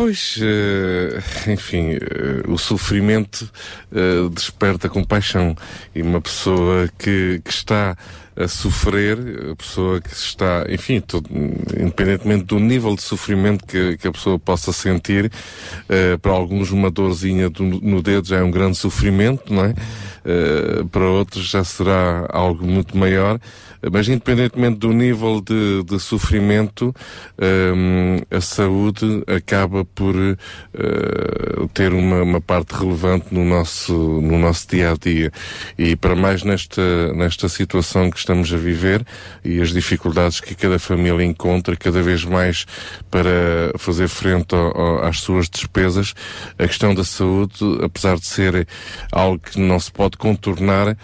Pois, 0.00 0.38
eh, 0.40 1.20
enfim, 1.52 1.90
eh, 1.92 2.42
o 2.48 2.56
sofrimento 2.56 3.46
eh, 3.94 4.30
desperta 4.32 4.88
compaixão. 4.88 5.54
E 5.94 6.00
uma 6.00 6.22
pessoa 6.22 6.88
que, 6.98 7.38
que 7.44 7.50
está 7.50 7.94
a 8.34 8.48
sofrer, 8.48 9.18
a 9.52 9.56
pessoa 9.56 10.00
que 10.00 10.10
está, 10.14 10.64
enfim, 10.70 11.02
todo- 11.02 11.28
independentemente 11.78 12.44
do 12.44 12.58
nível 12.58 12.96
de 12.96 13.02
sofrimento 13.02 13.66
que, 13.66 13.98
que 13.98 14.08
a 14.08 14.12
pessoa 14.12 14.38
possa 14.38 14.72
sentir, 14.72 15.30
para 16.22 16.32
alguns 16.32 16.70
uma 16.70 16.90
dorzinha 16.90 17.50
do- 17.50 17.62
no 17.64 18.00
dedo 18.00 18.26
já 18.26 18.38
é 18.38 18.42
um 18.42 18.50
grande 18.50 18.78
sofrimento, 18.78 19.52
não 19.52 19.66
é? 19.66 19.74
Para 20.90 21.04
outros 21.04 21.50
já 21.50 21.62
será 21.62 22.26
algo 22.30 22.64
muito 22.66 22.96
maior. 22.96 23.38
Mas 23.92 24.08
independentemente 24.08 24.78
do 24.78 24.92
nível 24.92 25.40
de, 25.40 25.82
de 25.84 25.98
sofrimento, 26.00 26.94
hum, 27.74 28.18
a 28.30 28.40
saúde 28.40 29.22
acaba 29.26 29.84
por 29.84 30.14
eh, 30.16 31.66
ter 31.72 31.92
uma, 31.92 32.22
uma 32.22 32.40
parte 32.40 32.72
relevante 32.74 33.26
no 33.30 33.44
nosso, 33.44 33.92
no 33.92 34.38
nosso 34.38 34.68
dia 34.68 34.90
a 34.92 34.94
dia. 34.94 35.32
E 35.78 35.96
para 35.96 36.14
mais 36.14 36.42
nesta, 36.42 37.12
nesta 37.14 37.48
situação 37.48 38.10
que 38.10 38.18
estamos 38.18 38.52
a 38.52 38.56
viver 38.56 39.04
e 39.44 39.60
as 39.60 39.70
dificuldades 39.70 40.40
que 40.40 40.54
cada 40.54 40.78
família 40.78 41.24
encontra, 41.24 41.76
cada 41.76 42.02
vez 42.02 42.24
mais 42.24 42.66
para 43.10 43.72
fazer 43.78 44.08
frente 44.08 44.54
ao- 44.54 44.76
ao- 44.78 45.04
às 45.04 45.20
suas 45.20 45.48
despesas, 45.48 46.14
a 46.58 46.66
questão 46.66 46.94
da 46.94 47.04
saúde, 47.04 47.54
apesar 47.82 48.16
de 48.18 48.26
ser 48.26 48.66
algo 49.12 49.38
que 49.38 49.58
não 49.60 49.78
se 49.80 49.90
pode 49.90 50.16
contornar, 50.16 50.96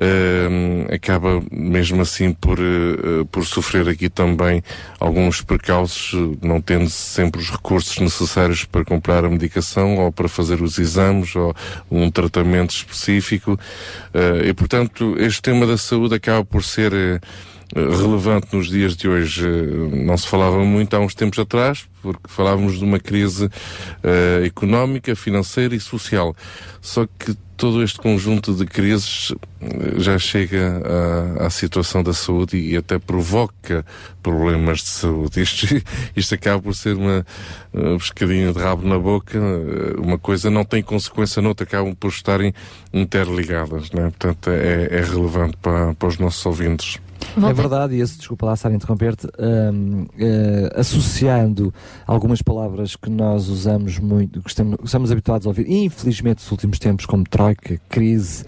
hum, 0.00 0.86
acaba 0.92 1.42
mesmo 1.50 2.00
assim 2.02 2.32
por, 2.32 2.58
eh, 2.58 3.24
por 3.30 3.44
sofrer 3.44 3.88
aqui 3.88 4.08
também 4.08 4.62
alguns 4.98 5.42
percalços, 5.42 6.12
não 6.42 6.60
tendo 6.60 6.88
sempre 6.88 7.40
os 7.40 7.50
recursos 7.50 7.98
necessários 7.98 8.64
para 8.64 8.84
comprar 8.84 9.24
a 9.24 9.28
medicação 9.28 9.96
ou 9.98 10.10
para 10.10 10.28
fazer 10.28 10.62
os 10.62 10.78
exames 10.78 11.36
ou 11.36 11.54
um 11.90 12.10
tratamento 12.10 12.70
específico. 12.70 13.58
Eh, 14.14 14.48
e, 14.48 14.54
portanto, 14.54 15.14
este 15.18 15.42
tema 15.42 15.66
da 15.66 15.76
saúde 15.76 16.14
acaba 16.14 16.44
por 16.44 16.64
ser 16.64 17.20
relevante 17.74 18.48
nos 18.52 18.68
dias 18.68 18.96
de 18.96 19.08
hoje. 19.08 19.46
Eh, 19.46 20.04
Não 20.04 20.16
se 20.16 20.26
falava 20.26 20.64
muito 20.64 20.94
há 20.94 21.00
uns 21.00 21.14
tempos 21.14 21.38
atrás, 21.38 21.86
porque 22.02 22.20
falávamos 22.24 22.78
de 22.78 22.84
uma 22.84 22.98
crise 22.98 23.48
eh, 24.02 24.42
económica, 24.44 25.14
financeira 25.14 25.74
e 25.74 25.80
social. 25.80 26.34
Só 26.80 27.06
que 27.06 27.36
todo 27.56 27.82
este 27.82 28.00
conjunto 28.00 28.54
de 28.54 28.64
crises 28.64 29.34
eh, 29.60 29.94
já 29.98 30.18
chega 30.18 30.82
à, 31.38 31.46
à 31.46 31.50
situação 31.50 32.02
da 32.02 32.12
saúde 32.12 32.56
e 32.56 32.76
até 32.76 32.98
provoca 32.98 33.84
problemas 34.22 34.78
de 34.80 34.88
saúde. 34.88 35.42
Isto, 35.42 35.66
isto 36.16 36.34
acaba 36.34 36.60
por 36.60 36.74
ser 36.74 36.96
uma 36.96 37.24
uh, 37.72 37.98
pescadinha 37.98 38.52
de 38.52 38.58
rabo 38.58 38.86
na 38.88 38.98
boca, 38.98 39.38
uma 39.98 40.18
coisa 40.18 40.50
não 40.50 40.64
tem 40.64 40.82
consequência 40.82 41.42
noutra, 41.42 41.64
acabam 41.64 41.94
por 41.94 42.08
estarem 42.08 42.52
interligadas, 42.92 43.90
né? 43.92 44.04
portanto 44.04 44.50
é, 44.50 44.88
é 44.90 45.04
relevante 45.04 45.56
para, 45.58 45.94
para 45.94 46.08
os 46.08 46.18
nossos 46.18 46.44
ouvintes. 46.46 46.98
É 47.36 47.52
verdade, 47.52 47.94
e 47.94 48.00
esse, 48.00 48.18
desculpa 48.18 48.46
lá 48.46 48.54
estar 48.54 48.70
a 48.70 48.74
interromper-te, 48.74 49.26
eh, 49.28 50.70
associando 50.74 51.72
algumas 52.06 52.42
palavras 52.42 52.96
que 52.96 53.08
nós 53.08 53.48
usamos 53.48 53.98
muito, 53.98 54.42
que 54.42 54.50
estamos, 54.50 54.76
que 54.76 54.86
estamos 54.86 55.12
habituados 55.12 55.46
a 55.46 55.50
ouvir, 55.50 55.70
infelizmente 55.70 56.42
nos 56.42 56.50
últimos 56.50 56.78
tempos, 56.78 57.06
como 57.06 57.24
troika, 57.24 57.80
crise, 57.88 58.44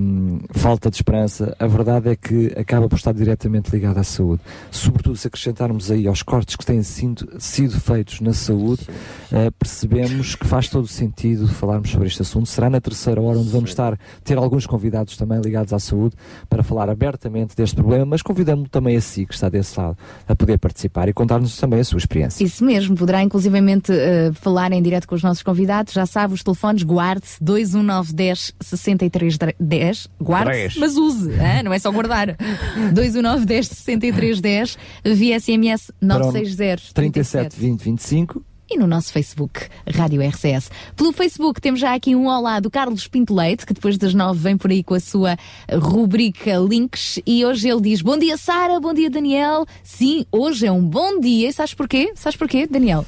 hum, 0.00 0.40
falta 0.50 0.90
de 0.90 0.96
esperança, 0.96 1.56
a 1.58 1.66
verdade 1.66 2.10
é 2.10 2.16
que 2.16 2.52
acaba 2.58 2.88
por 2.88 2.96
estar 2.96 3.14
diretamente 3.14 3.70
ligado 3.70 3.98
à 3.98 4.04
saúde. 4.04 4.42
Sobretudo 4.70 5.16
se 5.16 5.26
acrescentarmos 5.26 5.90
aí 5.90 6.06
aos 6.06 6.22
cortes 6.22 6.56
que 6.56 6.66
têm 6.66 6.82
sido, 6.82 7.28
sido 7.38 7.80
feitos 7.80 8.20
na 8.20 8.32
saúde, 8.32 8.86
eh, 9.32 9.50
percebemos 9.58 10.34
que 10.34 10.46
faz 10.46 10.68
todo 10.68 10.84
o 10.84 10.88
sentido 10.88 11.48
falarmos 11.48 11.90
sobre 11.90 12.08
este 12.08 12.22
assunto. 12.22 12.48
Será 12.48 12.68
na 12.68 12.80
terceira 12.80 13.20
hora 13.20 13.38
onde 13.38 13.50
vamos 13.50 13.70
estar, 13.70 13.98
ter 14.24 14.36
alguns 14.36 14.66
convidados 14.66 15.16
também 15.16 15.40
ligados 15.40 15.72
à 15.72 15.78
saúde 15.78 16.14
para 16.48 16.62
falar 16.62 16.90
abertamente 16.90 17.56
deste 17.56 17.67
problema, 17.74 18.04
mas 18.04 18.22
convidamos 18.22 18.68
também 18.70 18.96
a 18.96 19.00
si, 19.00 19.26
que 19.26 19.34
está 19.34 19.48
desse 19.48 19.78
lado, 19.78 19.96
a 20.26 20.34
poder 20.34 20.58
participar 20.58 21.08
e 21.08 21.12
contar-nos 21.12 21.56
também 21.56 21.80
a 21.80 21.84
sua 21.84 21.98
experiência. 21.98 22.44
Isso 22.44 22.64
mesmo, 22.64 22.96
poderá 22.96 23.22
inclusivamente 23.22 23.92
eh, 23.92 24.30
falar 24.34 24.72
em 24.72 24.82
direto 24.82 25.06
com 25.06 25.14
os 25.14 25.22
nossos 25.22 25.42
convidados. 25.42 25.92
Já 25.92 26.06
sabe, 26.06 26.34
os 26.34 26.42
telefones, 26.42 26.82
guarde 26.82 27.26
21910 27.40 28.54
6310. 28.60 30.08
Guarde, 30.20 30.52
Dez. 30.52 30.76
mas 30.76 30.96
use, 30.96 31.32
hã? 31.32 31.62
não 31.62 31.72
é 31.72 31.78
só 31.78 31.90
guardar. 31.90 32.36
21910 32.92 33.68
6310 33.68 34.78
via 35.04 35.40
SMS 35.40 35.92
Para 36.00 36.16
o 36.16 36.32
960 36.32 36.82
37 36.94 37.58
20 37.58 37.82
25 37.82 38.47
e 38.70 38.76
no 38.76 38.86
nosso 38.86 39.12
Facebook, 39.12 39.66
Rádio 39.94 40.20
RCS. 40.20 40.70
Pelo 40.94 41.12
Facebook 41.12 41.60
temos 41.60 41.80
já 41.80 41.94
aqui 41.94 42.14
um 42.14 42.26
olá 42.26 42.60
do 42.60 42.70
Carlos 42.70 43.08
Pinto 43.08 43.34
Leite, 43.34 43.64
que 43.64 43.74
depois 43.74 43.96
das 43.96 44.14
nove 44.14 44.40
vem 44.40 44.56
por 44.56 44.70
aí 44.70 44.82
com 44.82 44.94
a 44.94 45.00
sua 45.00 45.36
rubrica 45.72 46.56
Links, 46.56 47.20
e 47.26 47.44
hoje 47.44 47.68
ele 47.68 47.80
diz, 47.80 48.02
bom 48.02 48.18
dia 48.18 48.36
Sara, 48.36 48.78
bom 48.80 48.92
dia 48.92 49.10
Daniel. 49.10 49.64
Sim, 49.82 50.26
hoje 50.30 50.66
é 50.66 50.72
um 50.72 50.82
bom 50.82 51.18
dia, 51.18 51.48
e 51.48 51.52
sabes 51.52 51.74
porquê? 51.74 52.12
Sabes 52.14 52.36
porquê, 52.36 52.66
Daniel? 52.66 53.06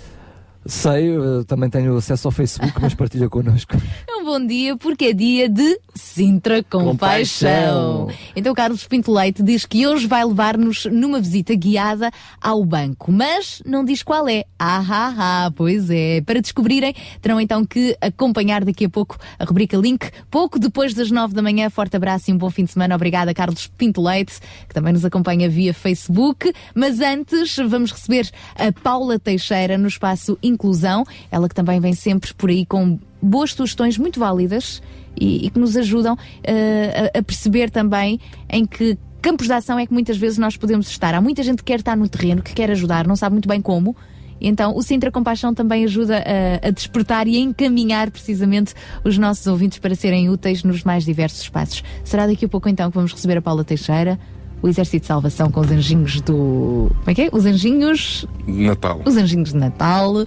Sei, 0.66 1.14
também 1.46 1.70
tenho 1.70 1.96
acesso 1.96 2.28
ao 2.28 2.32
Facebook, 2.32 2.74
mas 2.80 2.94
partilha 2.94 3.28
connosco. 3.28 3.76
É 4.10 4.22
um 4.22 4.24
bom 4.26 4.46
dia 4.46 4.76
porque 4.76 5.06
é 5.06 5.12
dia 5.14 5.48
de 5.48 5.80
Sintra 5.94 6.62
Compaixão. 6.62 8.06
Compaixão. 8.06 8.08
Então 8.36 8.54
Carlos 8.54 8.86
Pinto 8.86 9.10
Leite 9.10 9.42
diz 9.42 9.64
que 9.64 9.86
hoje 9.86 10.06
vai 10.06 10.22
levar-nos 10.22 10.84
numa 10.84 11.18
visita 11.18 11.54
guiada 11.54 12.10
ao 12.38 12.62
banco, 12.62 13.10
mas 13.10 13.62
não 13.64 13.82
diz 13.82 14.02
qual 14.02 14.28
é. 14.28 14.44
Ah, 14.58 14.84
ah, 14.86 15.14
ah, 15.18 15.52
pois 15.56 15.88
é. 15.88 16.20
Para 16.20 16.40
descobrirem, 16.40 16.94
terão 17.22 17.40
então 17.40 17.64
que 17.64 17.96
acompanhar 17.98 18.62
daqui 18.62 18.84
a 18.84 18.90
pouco 18.90 19.16
a 19.38 19.44
rubrica 19.44 19.78
Link, 19.78 20.10
pouco 20.30 20.58
depois 20.58 20.92
das 20.92 21.10
nove 21.10 21.32
da 21.32 21.40
manhã. 21.40 21.70
Forte 21.70 21.96
abraço 21.96 22.30
e 22.30 22.34
um 22.34 22.38
bom 22.38 22.50
fim 22.50 22.64
de 22.64 22.72
semana. 22.72 22.94
Obrigada, 22.94 23.32
Carlos 23.32 23.68
Pinto 23.68 24.02
Leite, 24.02 24.38
que 24.68 24.74
também 24.74 24.92
nos 24.92 25.04
acompanha 25.04 25.48
via 25.48 25.72
Facebook. 25.72 26.52
Mas 26.74 27.00
antes, 27.00 27.56
vamos 27.56 27.90
receber 27.90 28.28
a 28.54 28.70
Paula 28.70 29.18
Teixeira 29.18 29.78
no 29.78 29.88
espaço 29.88 30.38
Inclusão, 30.50 31.04
ela 31.30 31.48
que 31.48 31.54
também 31.54 31.80
vem 31.80 31.94
sempre 31.94 32.34
por 32.34 32.50
aí 32.50 32.66
com 32.66 32.98
boas 33.22 33.52
sugestões 33.52 33.96
muito 33.98 34.18
válidas 34.20 34.82
e, 35.18 35.46
e 35.46 35.50
que 35.50 35.58
nos 35.58 35.76
ajudam 35.76 36.16
eh, 36.42 37.10
a, 37.14 37.18
a 37.18 37.22
perceber 37.22 37.70
também 37.70 38.18
em 38.48 38.66
que 38.66 38.98
campos 39.20 39.46
de 39.46 39.52
ação 39.52 39.78
é 39.78 39.86
que 39.86 39.92
muitas 39.92 40.16
vezes 40.16 40.38
nós 40.38 40.56
podemos 40.56 40.88
estar. 40.88 41.14
Há 41.14 41.20
muita 41.20 41.42
gente 41.42 41.58
que 41.58 41.64
quer 41.64 41.80
estar 41.80 41.96
no 41.96 42.08
terreno, 42.08 42.42
que 42.42 42.54
quer 42.54 42.70
ajudar, 42.70 43.06
não 43.06 43.16
sabe 43.16 43.34
muito 43.34 43.48
bem 43.48 43.60
como. 43.60 43.96
Então, 44.40 44.74
o 44.74 44.82
Sintra 44.82 45.10
Compaixão 45.10 45.52
também 45.52 45.84
ajuda 45.84 46.24
a, 46.62 46.68
a 46.68 46.70
despertar 46.70 47.28
e 47.28 47.36
a 47.36 47.40
encaminhar 47.40 48.10
precisamente 48.10 48.74
os 49.04 49.18
nossos 49.18 49.46
ouvintes 49.46 49.78
para 49.78 49.94
serem 49.94 50.30
úteis 50.30 50.64
nos 50.64 50.82
mais 50.82 51.04
diversos 51.04 51.42
espaços. 51.42 51.84
Será 52.02 52.26
daqui 52.26 52.46
a 52.46 52.48
pouco 52.48 52.68
então 52.68 52.90
que 52.90 52.96
vamos 52.96 53.12
receber 53.12 53.36
a 53.36 53.42
Paula 53.42 53.62
Teixeira, 53.62 54.18
o 54.62 54.68
Exército 54.68 55.00
de 55.02 55.06
Salvação 55.06 55.50
com 55.50 55.60
os 55.60 55.70
anjinhos 55.70 56.20
do. 56.20 56.90
Como 56.98 57.10
é 57.10 57.14
que 57.14 57.22
é? 57.22 57.28
Os 57.32 57.46
anjinhos. 57.46 58.26
Natal. 58.46 59.00
Os 59.04 59.16
anjinhos 59.16 59.52
de 59.52 59.56
Natal. 59.58 60.26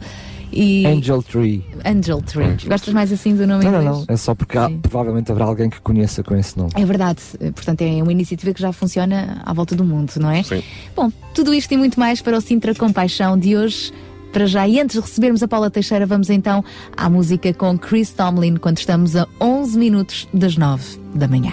E. 0.55 0.86
Angel 0.86 1.23
Tree. 1.23 1.65
Angel 1.84 2.21
Tree. 2.21 2.55
Gostas 2.67 2.93
mais 2.93 3.11
assim 3.11 3.36
do 3.36 3.47
nome 3.47 3.65
Não, 3.65 3.71
não, 3.71 3.81
inglês? 3.81 4.05
não. 4.07 4.13
É 4.13 4.15
só 4.17 4.36
porque 4.36 4.55
há- 4.55 4.69
provavelmente 4.84 5.31
haverá 5.31 5.45
alguém 5.45 5.67
que 5.67 5.81
conheça 5.81 6.21
com 6.21 6.36
esse 6.36 6.55
nome. 6.57 6.69
É 6.75 6.86
verdade. 6.86 7.19
Portanto, 7.55 7.81
é 7.81 8.03
uma 8.03 8.11
iniciativa 8.11 8.53
que 8.53 8.61
já 8.61 8.71
funciona 8.71 9.41
à 9.43 9.51
volta 9.51 9.75
do 9.75 9.84
mundo, 9.84 10.11
não 10.17 10.29
é? 10.29 10.43
Sim. 10.43 10.61
Bom, 10.95 11.11
tudo 11.34 11.53
isto 11.55 11.71
e 11.73 11.77
muito 11.77 11.99
mais 11.99 12.21
para 12.21 12.38
o 12.38 12.41
Sintra 12.41 12.75
Compaixão 12.75 13.36
de 13.38 13.57
hoje. 13.57 13.91
Para 14.31 14.45
já, 14.47 14.67
e 14.67 14.79
antes 14.79 14.95
de 14.95 15.01
recebermos 15.01 15.41
a 15.43 15.47
Paula 15.47 15.69
Teixeira, 15.69 16.05
vamos 16.07 16.29
então 16.29 16.63
à 16.97 17.07
música 17.09 17.53
com 17.53 17.77
Chris 17.77 18.09
Tomlin, 18.11 18.55
quando 18.57 18.77
estamos 18.79 19.15
a 19.15 19.27
11 19.39 19.77
minutos 19.77 20.27
das 20.34 20.55
9 20.57 20.99
da 21.15 21.27
manhã. 21.27 21.51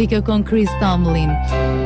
Música 0.00 0.22
com 0.22 0.42
Chris 0.42 0.70
Tomlin. 0.78 1.28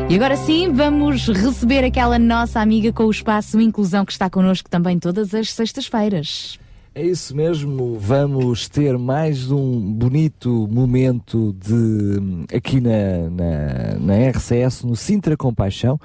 E 0.08 0.14
agora 0.14 0.36
sim, 0.36 0.70
vamos 0.72 1.26
receber 1.26 1.82
aquela 1.82 2.16
nossa 2.16 2.60
amiga 2.60 2.92
com 2.92 3.06
o 3.06 3.10
espaço 3.10 3.60
Inclusão 3.60 4.04
que 4.04 4.12
está 4.12 4.30
connosco 4.30 4.70
também 4.70 5.00
todas 5.00 5.34
as 5.34 5.50
sextas-feiras. 5.50 6.56
É 6.94 7.04
isso 7.04 7.34
mesmo, 7.34 7.98
vamos 7.98 8.68
ter 8.68 8.96
mais 8.96 9.50
um 9.50 9.80
bonito 9.80 10.68
momento 10.70 11.56
de 11.58 12.54
aqui 12.56 12.80
na, 12.80 13.28
na, 13.30 13.98
na 13.98 14.30
RCS, 14.30 14.84
no 14.84 14.94
Sintra 14.94 15.36
Compaixão, 15.36 15.98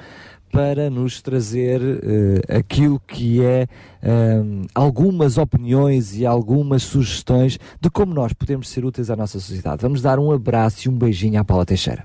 para 0.52 0.90
nos 0.90 1.22
trazer 1.22 1.82
eh, 1.82 2.58
aquilo 2.58 3.00
que 3.08 3.44
é 3.44 3.68
eh, 4.02 4.42
algumas 4.74 5.38
opiniões 5.38 6.18
e 6.18 6.26
algumas 6.26 6.84
sugestões 6.84 7.60
de 7.80 7.90
como 7.90 8.14
nós 8.14 8.34
podemos 8.34 8.70
ser 8.70 8.84
úteis 8.84 9.10
à 9.10 9.16
nossa 9.16 9.40
sociedade. 9.40 9.82
Vamos 9.82 10.02
dar 10.02 10.20
um 10.20 10.32
abraço 10.32 10.88
e 10.88 10.90
um 10.90 10.98
beijinho 10.98 11.40
à 11.40 11.44
Paula 11.44 11.66
Teixeira. 11.66 12.04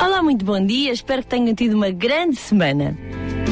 Olá, 0.00 0.22
muito 0.22 0.44
bom 0.44 0.64
dia. 0.64 0.92
Espero 0.92 1.22
que 1.22 1.28
tenham 1.28 1.54
tido 1.54 1.74
uma 1.74 1.90
grande 1.90 2.36
semana. 2.36 2.96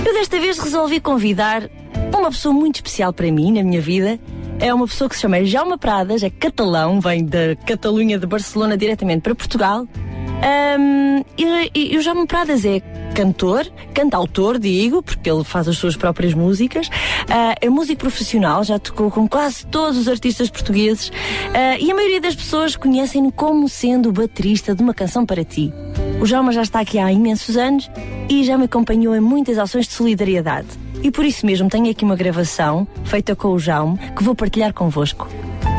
Eu 0.05 0.15
desta 0.15 0.41
vez 0.41 0.59
resolvi 0.59 0.99
convidar 0.99 1.71
uma 2.17 2.31
pessoa 2.31 2.53
muito 2.53 2.77
especial 2.77 3.13
para 3.13 3.31
mim 3.31 3.53
na 3.53 3.63
minha 3.63 3.81
vida. 3.81 4.19
É 4.59 4.75
uma 4.75 4.87
pessoa 4.87 5.09
que 5.09 5.15
se 5.15 5.23
chama 5.23 5.45
Jaume 5.45 5.79
Pradas, 5.79 6.23
é 6.23 6.29
catalão, 6.29 7.01
vem 7.01 7.25
da 7.25 7.57
Catalunha 7.67 8.19
de 8.19 8.27
Barcelona 8.27 8.77
diretamente 8.77 9.23
para 9.23 9.35
Portugal. 9.35 9.87
Ahm, 10.43 11.23
e, 11.39 11.45
e, 11.75 11.95
e 11.95 11.97
o 11.97 12.03
Jaume 12.03 12.27
Pradas 12.27 12.65
é 12.65 12.81
cantor, 13.15 13.67
cantautor, 13.93 14.59
digo, 14.59 15.03
porque 15.03 15.31
ele 15.31 15.45
faz 15.45 15.69
as 15.69 15.77
suas 15.77 15.97
próprias 15.97 16.35
músicas. 16.35 16.89
Ah, 17.29 17.55
é 17.61 17.69
músico 17.69 18.01
profissional, 18.01 18.65
já 18.65 18.79
tocou 18.79 19.11
com 19.11 19.29
quase 19.29 19.67
todos 19.67 19.99
os 19.99 20.09
artistas 20.09 20.49
portugueses. 20.51 21.11
Ah, 21.55 21.79
e 21.79 21.91
a 21.91 21.95
maioria 21.95 22.21
das 22.21 22.35
pessoas 22.35 22.77
conhecem-no 22.77 23.31
como 23.33 23.69
sendo 23.69 24.09
o 24.09 24.13
baterista 24.13 24.75
de 24.75 24.83
uma 24.83 24.95
canção 24.95 25.27
para 25.27 25.45
ti. 25.45 25.73
O 26.21 26.27
Jaume 26.27 26.53
já 26.53 26.63
está 26.63 26.81
aqui 26.81 26.99
há 26.99 27.11
imensos 27.13 27.57
anos 27.57 27.91
e 28.29 28.45
já 28.45 28.57
me 28.57 28.65
acompanhou 28.65 29.15
em 29.15 29.21
muitas 29.21 29.59
ações 29.59 29.87
de 29.87 29.93
solidariedade. 29.93 30.69
E 31.03 31.11
por 31.11 31.25
isso 31.25 31.47
mesmo 31.47 31.69
tenho 31.69 31.91
aqui 31.91 32.05
uma 32.05 32.15
gravação 32.17 32.87
feita 33.05 33.35
com 33.35 33.49
o 33.49 33.59
Jaume 33.59 33.99
que 34.17 34.23
vou 34.23 34.35
partilhar 34.35 34.73
convosco. 34.75 35.29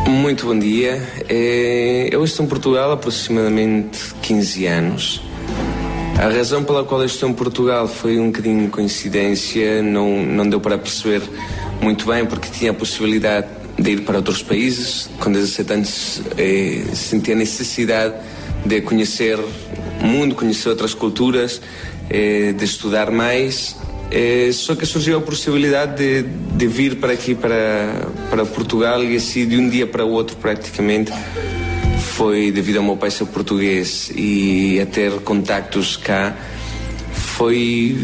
Muito 0.07 0.47
bom 0.47 0.57
dia. 0.57 1.01
Eh, 1.29 2.09
Eu 2.11 2.23
estou 2.23 2.45
em 2.45 2.49
Portugal 2.49 2.89
há 2.91 2.93
aproximadamente 2.95 4.13
15 4.21 4.65
anos. 4.65 5.21
A 6.17 6.29
razão 6.29 6.63
pela 6.63 6.83
qual 6.83 7.03
estou 7.03 7.29
em 7.29 7.33
Portugal 7.33 7.87
foi 7.87 8.19
um 8.19 8.27
bocadinho 8.27 8.69
coincidência, 8.69 9.81
não, 9.81 10.23
não 10.23 10.47
deu 10.47 10.59
para 10.59 10.77
perceber 10.77 11.21
muito 11.81 12.05
bem, 12.05 12.25
porque 12.25 12.47
tinha 12.49 12.71
a 12.71 12.73
possibilidade 12.73 13.47
de 13.77 13.91
ir 13.91 14.01
para 14.01 14.17
outros 14.17 14.43
países. 14.43 15.09
Com 15.19 15.31
17 15.31 15.73
anos 15.73 16.21
eh, 16.37 16.83
senti 16.93 17.31
a 17.31 17.35
necessidade 17.35 18.15
de 18.65 18.81
conhecer 18.81 19.39
o 19.39 20.05
mundo, 20.05 20.35
conhecer 20.35 20.69
outras 20.69 20.93
culturas, 20.93 21.61
eh, 22.09 22.53
de 22.53 22.65
estudar 22.65 23.09
mais. 23.09 23.75
Eh, 24.11 24.51
só 24.51 24.75
que 24.75 24.85
surgiu 24.85 25.17
a 25.17 25.21
possibilidade 25.21 25.95
de, 25.97 26.23
de 26.23 26.67
vir 26.67 26.97
para 26.97 27.13
aqui, 27.13 27.33
para, 27.33 28.07
para 28.29 28.45
Portugal, 28.45 29.03
e 29.03 29.15
assim 29.15 29.47
de 29.47 29.57
um 29.57 29.69
dia 29.69 29.87
para 29.87 30.05
o 30.05 30.09
outro, 30.09 30.35
praticamente, 30.35 31.11
foi 32.21 32.51
devido 32.51 32.77
ao 32.77 32.83
meu 32.83 32.95
pai 32.95 33.09
ser 33.09 33.25
português 33.25 34.11
e 34.15 34.79
a 34.79 34.85
ter 34.85 35.11
contactos 35.21 35.97
cá, 35.97 36.37
foi 37.11 37.97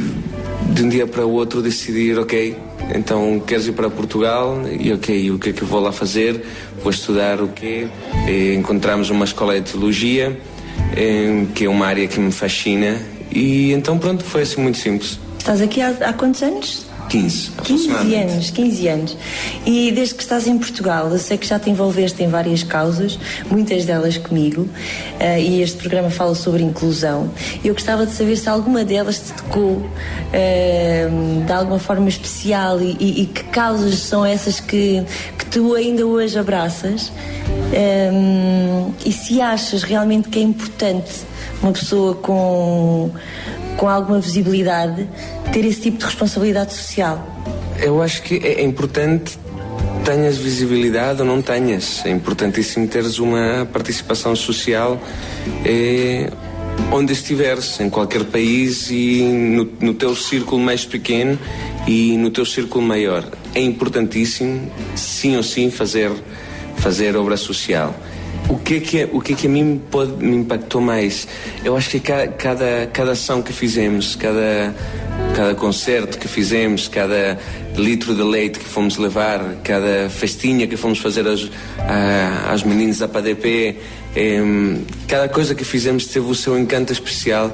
de 0.72 0.82
um 0.82 0.90
dia 0.90 1.06
para 1.06 1.24
o 1.24 1.34
outro 1.34 1.62
decidir, 1.62 2.18
ok, 2.18 2.58
então 2.96 3.40
queres 3.40 3.68
ir 3.68 3.74
para 3.74 3.92
Portugal 3.92 4.60
e 4.68 4.92
ok, 4.92 5.30
o 5.30 5.38
que 5.38 5.52
é 5.52 5.54
que 5.54 5.62
eu 5.62 5.68
vou 5.68 5.80
lá 5.80 5.92
fazer? 5.92 6.44
Vou 6.82 6.92
estudar 6.92 7.40
o 7.44 7.50
quê? 7.50 7.90
Eh, 8.28 8.56
encontramos 8.56 9.12
uma 9.12 9.24
escola 9.24 9.54
de 9.62 9.72
teologia, 9.72 10.36
que 11.54 11.66
é 11.66 11.70
uma 11.70 11.86
área 11.86 12.08
que 12.08 12.20
me 12.20 12.32
fascina 12.32 13.00
e 13.32 13.72
então 13.72 14.00
pronto, 14.00 14.24
foi 14.24 14.42
assim 14.42 14.60
muito 14.64 14.80
simples. 14.80 15.20
Estás 15.38 15.62
aqui 15.62 15.80
há, 15.80 15.90
há 15.90 16.14
quantos 16.14 16.42
anos? 16.42 16.88
15, 17.10 17.52
15 17.52 17.52
aproximadamente. 17.58 18.32
anos, 18.34 18.50
15 18.52 18.88
anos. 18.88 19.18
E 19.66 19.92
desde 19.92 20.16
que 20.16 20.22
estás 20.24 20.48
em 20.48 20.58
Portugal, 20.58 21.10
eu 21.10 21.18
sei 21.20 21.38
que 21.38 21.48
já 21.48 21.58
te 21.60 21.70
envolveste 21.70 22.22
em 22.24 22.28
várias 22.28 22.64
causas, 22.64 23.18
muitas 23.50 23.86
delas 23.86 24.18
comigo, 24.18 24.68
eh, 25.20 25.42
e 25.42 25.62
este 25.62 25.78
programa 25.78 26.10
fala 26.10 26.36
sobre 26.36 26.64
inclusão. 26.64 27.30
Eu 27.64 27.74
gostava 27.74 28.06
de 28.06 28.14
saber 28.14 28.36
se 28.38 28.50
alguma 28.50 28.84
delas 28.84 29.20
te 29.20 29.34
tocou 29.44 29.86
eh, 30.34 31.08
de 31.46 31.52
alguma 31.52 31.80
forma 31.80 32.10
especial 32.10 32.82
e, 32.82 32.98
e- 33.00 33.22
e 33.24 33.26
que 33.26 33.44
causas 33.46 33.96
são 34.00 34.26
essas 34.26 34.60
que, 34.60 35.04
que 35.38 35.46
tu 35.46 35.74
ainda 35.76 36.06
hoje 36.06 36.38
abraças 36.38 37.12
eh, 37.74 38.12
e 39.06 39.12
se 39.12 39.42
achas 39.42 39.84
realmente 39.84 40.30
que 40.30 40.40
é 40.40 40.42
importante 40.42 41.12
uma 41.62 41.72
pessoa 41.72 42.14
com, 42.16 43.10
com 43.78 43.88
alguma 43.88 44.20
visibilidade 44.20 45.08
ter 45.54 45.64
esse 45.64 45.82
tipo 45.82 45.98
de 45.98 46.06
responsabilidade 46.06 46.74
social. 46.74 47.26
Eu 47.80 48.02
acho 48.02 48.24
que 48.24 48.36
é 48.36 48.62
é 48.62 48.64
importante 48.64 49.38
tenhas 50.04 50.38
visibilidade 50.38 51.22
ou 51.22 51.28
não 51.28 51.42
tenhas. 51.42 52.06
É 52.06 52.10
importantíssimo 52.10 52.88
teres 52.88 53.20
uma 53.20 53.68
participação 53.72 54.36
social 54.38 54.98
eh, 55.66 56.30
onde 56.92 57.12
estiveres, 57.12 57.80
em 57.82 57.90
qualquer 57.90 58.24
país 58.24 58.90
e 58.90 59.22
no, 59.22 59.70
no 59.82 59.94
teu 59.94 60.16
círculo 60.16 60.62
mais 60.62 60.86
pequeno 60.86 61.38
e 61.86 62.16
no 62.18 62.32
teu 62.32 62.46
círculo 62.46 62.86
maior. 62.86 63.26
É 63.54 63.60
importantíssimo, 63.60 64.72
sim 64.96 65.36
ou 65.36 65.44
sim, 65.44 65.70
fazer, 65.70 66.12
fazer 66.78 67.16
obra 67.18 67.36
social. 67.36 67.94
O 68.50 68.58
que 68.58 68.76
é 68.76 68.80
que, 68.80 69.00
é- 69.02 69.10
o 69.12 69.20
que, 69.20 69.34
é 69.34 69.36
que 69.36 69.48
a 69.48 69.50
mim 69.50 69.82
pode, 69.92 70.12
me 70.24 70.38
impactou 70.38 70.80
mais? 70.80 71.28
Eu 71.66 71.76
acho 71.76 71.90
que 71.90 72.00
ca- 72.00 72.28
cada, 72.28 72.90
cada 72.94 73.12
ação 73.12 73.42
que 73.42 73.52
fizemos, 73.52 74.16
cada, 74.16 74.74
cada 75.36 75.54
concerto 75.56 76.18
que 76.18 76.28
fizemos, 76.30 76.88
cada 76.88 77.38
litro 77.76 78.16
de 78.16 78.24
leite 78.24 78.58
que 78.60 78.66
fomos 78.66 78.98
levar, 78.98 79.42
cada 79.64 80.10
festinha 80.10 80.66
que 80.66 80.78
fomos 80.78 81.00
fazer 81.00 81.28
aos, 81.28 81.52
a- 81.78 82.50
aos 82.52 82.64
meninos 82.64 83.00
da 83.00 83.08
PADP, 83.08 83.76
em, 84.16 84.86
cada 85.10 85.28
coisa 85.28 85.54
que 85.54 85.66
fizemos 85.66 86.06
teve 86.08 86.28
o 86.32 86.36
seu 86.36 86.58
encanto 86.58 86.94
especial 86.94 87.52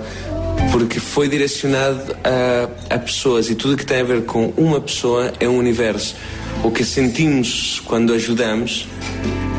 porque 0.71 0.99
foi 0.99 1.27
direcionado 1.27 2.15
a, 2.23 2.95
a 2.95 2.99
pessoas 2.99 3.49
e 3.49 3.55
tudo 3.55 3.75
que 3.75 3.85
tem 3.85 3.99
a 4.01 4.03
ver 4.03 4.23
com 4.25 4.53
uma 4.57 4.79
pessoa 4.79 5.33
é 5.39 5.47
um 5.49 5.57
universo. 5.57 6.15
O 6.63 6.71
que 6.71 6.85
sentimos 6.85 7.81
quando 7.85 8.13
ajudamos, 8.13 8.87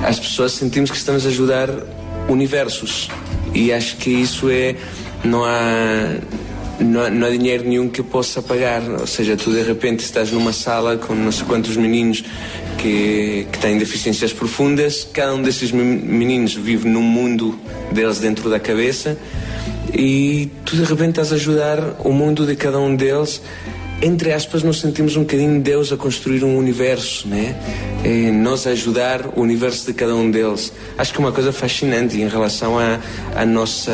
as 0.04 0.18
pessoas 0.20 0.52
sentimos 0.52 0.90
que 0.90 0.96
estamos 0.96 1.24
a 1.26 1.28
ajudar 1.28 1.68
universos. 2.28 3.08
E 3.54 3.72
acho 3.72 3.96
que 3.96 4.10
isso 4.10 4.50
é 4.50 4.74
não 5.24 5.44
há 5.44 6.16
não 6.80 7.08
não 7.10 7.26
há 7.26 7.30
dinheiro 7.30 7.64
nenhum 7.64 7.88
que 7.88 8.00
eu 8.00 8.04
possa 8.04 8.42
pagar. 8.42 8.82
Ou 8.82 9.06
seja 9.06 9.36
tu 9.36 9.50
de 9.52 9.62
repente 9.62 10.00
estás 10.00 10.30
numa 10.32 10.52
sala 10.52 10.96
com 10.96 11.14
não 11.14 11.30
sei 11.32 11.44
quantos 11.46 11.76
meninos 11.76 12.24
que, 12.78 13.46
que 13.50 13.58
têm 13.58 13.78
deficiências 13.78 14.32
profundas 14.32 15.06
cada 15.12 15.32
um 15.34 15.40
desses 15.40 15.70
me- 15.70 15.82
meninos 15.84 16.54
vive 16.54 16.88
num 16.88 17.02
mundo 17.02 17.58
deles 17.92 18.18
dentro 18.18 18.50
da 18.50 18.58
cabeça 18.58 19.16
e 19.96 20.50
tu 20.64 20.76
de 20.76 20.82
repente 20.82 21.10
estás 21.10 21.32
a 21.32 21.36
ajudar 21.36 21.78
o 22.00 22.12
mundo 22.12 22.44
de 22.44 22.56
cada 22.56 22.78
um 22.80 22.94
deles 22.96 23.40
entre 24.04 24.32
aspas, 24.32 24.62
nós 24.62 24.80
sentimos 24.80 25.16
um 25.16 25.20
bocadinho 25.20 25.60
Deus 25.60 25.90
a 25.90 25.96
construir 25.96 26.44
um 26.44 26.58
universo, 26.58 27.26
né? 27.26 27.56
É, 28.04 28.30
nós 28.30 28.66
a 28.66 28.70
ajudar 28.70 29.26
o 29.34 29.40
universo 29.40 29.86
de 29.86 29.94
cada 29.94 30.14
um 30.14 30.30
deles. 30.30 30.72
Acho 30.98 31.12
que 31.12 31.18
é 31.18 31.20
uma 31.20 31.32
coisa 31.32 31.52
fascinante 31.52 32.20
em 32.20 32.28
relação 32.28 32.78
à 32.78 33.00
à 33.34 33.46
nossa. 33.46 33.92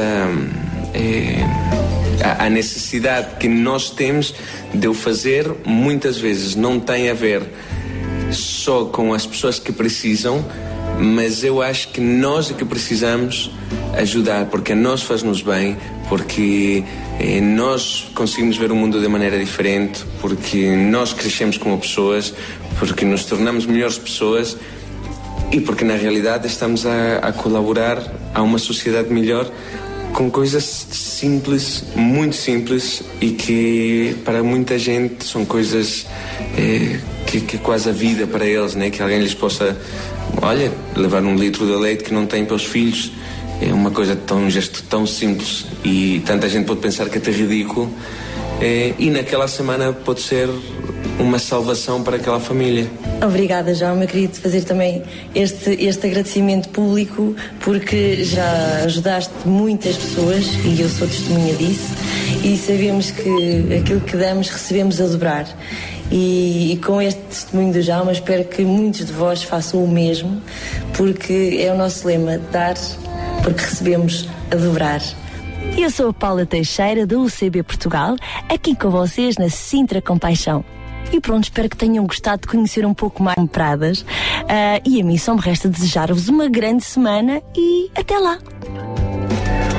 é, 0.95 1.45
à 2.23 2.51
necessidade 2.51 3.37
que 3.39 3.49
nós 3.49 3.91
temos 3.91 4.35
de 4.75 4.87
o 4.87 4.93
fazer, 4.93 5.51
muitas 5.65 6.19
vezes 6.19 6.55
não 6.55 6.79
tem 6.79 7.09
a 7.09 7.15
ver 7.15 7.43
só 8.31 8.85
com 8.85 9.15
as 9.15 9.27
pessoas 9.27 9.59
que 9.59 9.73
precisam, 9.73 10.45
mas 11.01 11.43
eu 11.43 11.63
acho 11.63 11.89
que 11.89 12.01
nós 12.01 12.51
é 12.51 12.55
que 12.55 12.65
precisamos 12.65 13.51
ajudar, 13.97 14.47
porque 14.47 14.73
a 14.73 14.77
nós 14.77 15.03
faz-nos 15.03 15.41
bem, 15.41 15.77
porque 16.09 16.85
eh, 17.19 17.41
nós 17.41 18.07
conseguimos 18.15 18.57
ver 18.57 18.71
o 18.71 18.77
mundo 18.77 19.01
de 19.01 19.09
maneira 19.09 19.39
diferente, 19.39 20.05
porque 20.21 20.77
nós 20.77 21.13
crescemos 21.13 21.57
como 21.57 21.79
pessoas, 21.79 22.35
porque 22.79 23.05
nos 23.05 23.25
tornamos 23.25 23.67
melhores 23.67 23.99
pessoas 23.99 24.57
e 25.51 25.61
porque 25.61 25.85
na 25.85 25.95
realidade 25.95 26.47
estamos 26.47 26.87
a, 26.87 27.17
a 27.19 27.33
colaborar 27.33 28.03
a 28.35 28.43
uma 28.43 28.59
sociedade 28.59 29.13
melhor 29.13 29.51
com 30.13 30.31
coisas 30.31 30.65
simples, 30.65 31.85
muito 31.95 32.37
simples 32.37 33.03
e 33.21 33.31
que 33.31 34.17
para 34.25 34.43
muita 34.43 34.79
gente 34.79 35.25
são 35.25 35.45
coisas 35.45 36.07
eh, 36.57 36.99
que, 37.27 37.41
que 37.41 37.59
quase 37.59 37.89
a 37.89 37.93
vida 37.93 38.27
para 38.27 38.45
eles, 38.45 38.75
né? 38.75 38.91
Que 38.91 39.03
alguém 39.03 39.21
lhes 39.21 39.35
possa, 39.35 39.77
olha, 40.43 40.73
levar 40.97 41.23
um 41.23 41.35
litro 41.35 41.67
de 41.67 41.73
leite 41.73 42.05
que 42.05 42.15
não 42.15 42.27
tem 42.27 42.45
para 42.45 42.57
os 42.57 42.65
filhos 42.65 43.13
é 43.61 43.73
uma 43.73 43.91
coisa 43.91 44.17
tão 44.17 44.39
um 44.39 44.51
gesto 44.51 44.83
tão 44.85 45.07
simples 45.07 45.67
e 45.85 46.23
tanta 46.25 46.49
gente 46.49 46.67
pode 46.67 46.81
pensar 46.81 47.09
que 47.09 47.19
é 47.19 47.21
até 47.21 47.31
ridículo 47.31 47.93
eh, 48.61 48.95
e 48.99 49.11
naquela 49.11 49.47
semana 49.47 49.93
pode 49.93 50.21
ser 50.23 50.49
uma 51.19 51.39
salvação 51.39 52.03
para 52.03 52.17
aquela 52.17 52.41
família. 52.41 52.91
Obrigada, 53.23 53.75
João. 53.75 54.01
Eu 54.01 54.09
queria 54.09 54.29
te 54.29 54.41
fazer 54.41 54.63
também 54.65 55.03
este, 55.35 55.71
este 55.85 56.07
agradecimento 56.07 56.71
público 56.71 57.37
porque 57.61 58.25
já 58.25 58.83
ajudaste 58.85 59.33
muitas 59.45 59.97
pessoas 59.97 60.47
e 60.65 60.81
eu 60.81 60.89
sou 60.89 61.07
testemunha 61.07 61.55
disso 61.55 61.89
e 62.43 62.57
sabemos 62.57 63.11
que 63.11 63.77
aquilo 63.79 64.01
que 64.01 64.17
damos 64.17 64.49
recebemos 64.49 65.01
a 65.01 65.07
dobrar. 65.07 65.47
E, 66.11 66.73
e 66.73 66.77
com 66.79 67.01
este 67.01 67.21
testemunho 67.23 67.73
do 67.73 67.83
Jaume 67.83 68.13
espero 68.13 68.45
que 68.45 68.65
muitos 68.65 69.07
de 69.07 69.13
vós 69.13 69.43
façam 69.43 69.85
o 69.85 69.89
mesmo 69.89 70.43
porque 70.97 71.59
é 71.61 71.73
o 71.73 71.77
nosso 71.77 72.07
lema, 72.07 72.39
dar 72.51 72.75
porque 73.43 73.61
recebemos 73.61 74.29
a 74.51 74.57
dobrar. 74.57 75.01
Eu 75.79 75.91
sou 75.91 76.11
a 76.11 76.13
Paula 76.13 76.45
Teixeira 76.45 77.07
da 77.07 77.17
UCB 77.17 77.63
Portugal, 77.63 78.17
aqui 78.49 78.75
com 78.75 78.91
vocês 78.91 79.37
na 79.37 79.49
Sintra 79.49 80.03
Compaixão. 80.03 80.65
E 81.13 81.21
pronto, 81.21 81.45
espero 81.45 81.69
que 81.69 81.77
tenham 81.77 82.07
gostado 82.07 82.43
de 82.43 82.49
conhecer 82.49 82.87
um 82.87 82.95
pouco 82.95 83.23
mais 83.23 83.37
Pradas. 83.51 84.05
Ah, 84.49 84.81
e 84.85 85.01
a 85.01 85.05
mim 85.05 85.19
só 85.19 85.35
me 85.35 85.41
resta 85.41 85.69
desejar-vos 85.69 86.29
uma 86.29 86.49
grande 86.49 86.85
semana 86.85 87.43
e 87.57 87.91
até 87.95 88.19
lá. 88.19 88.39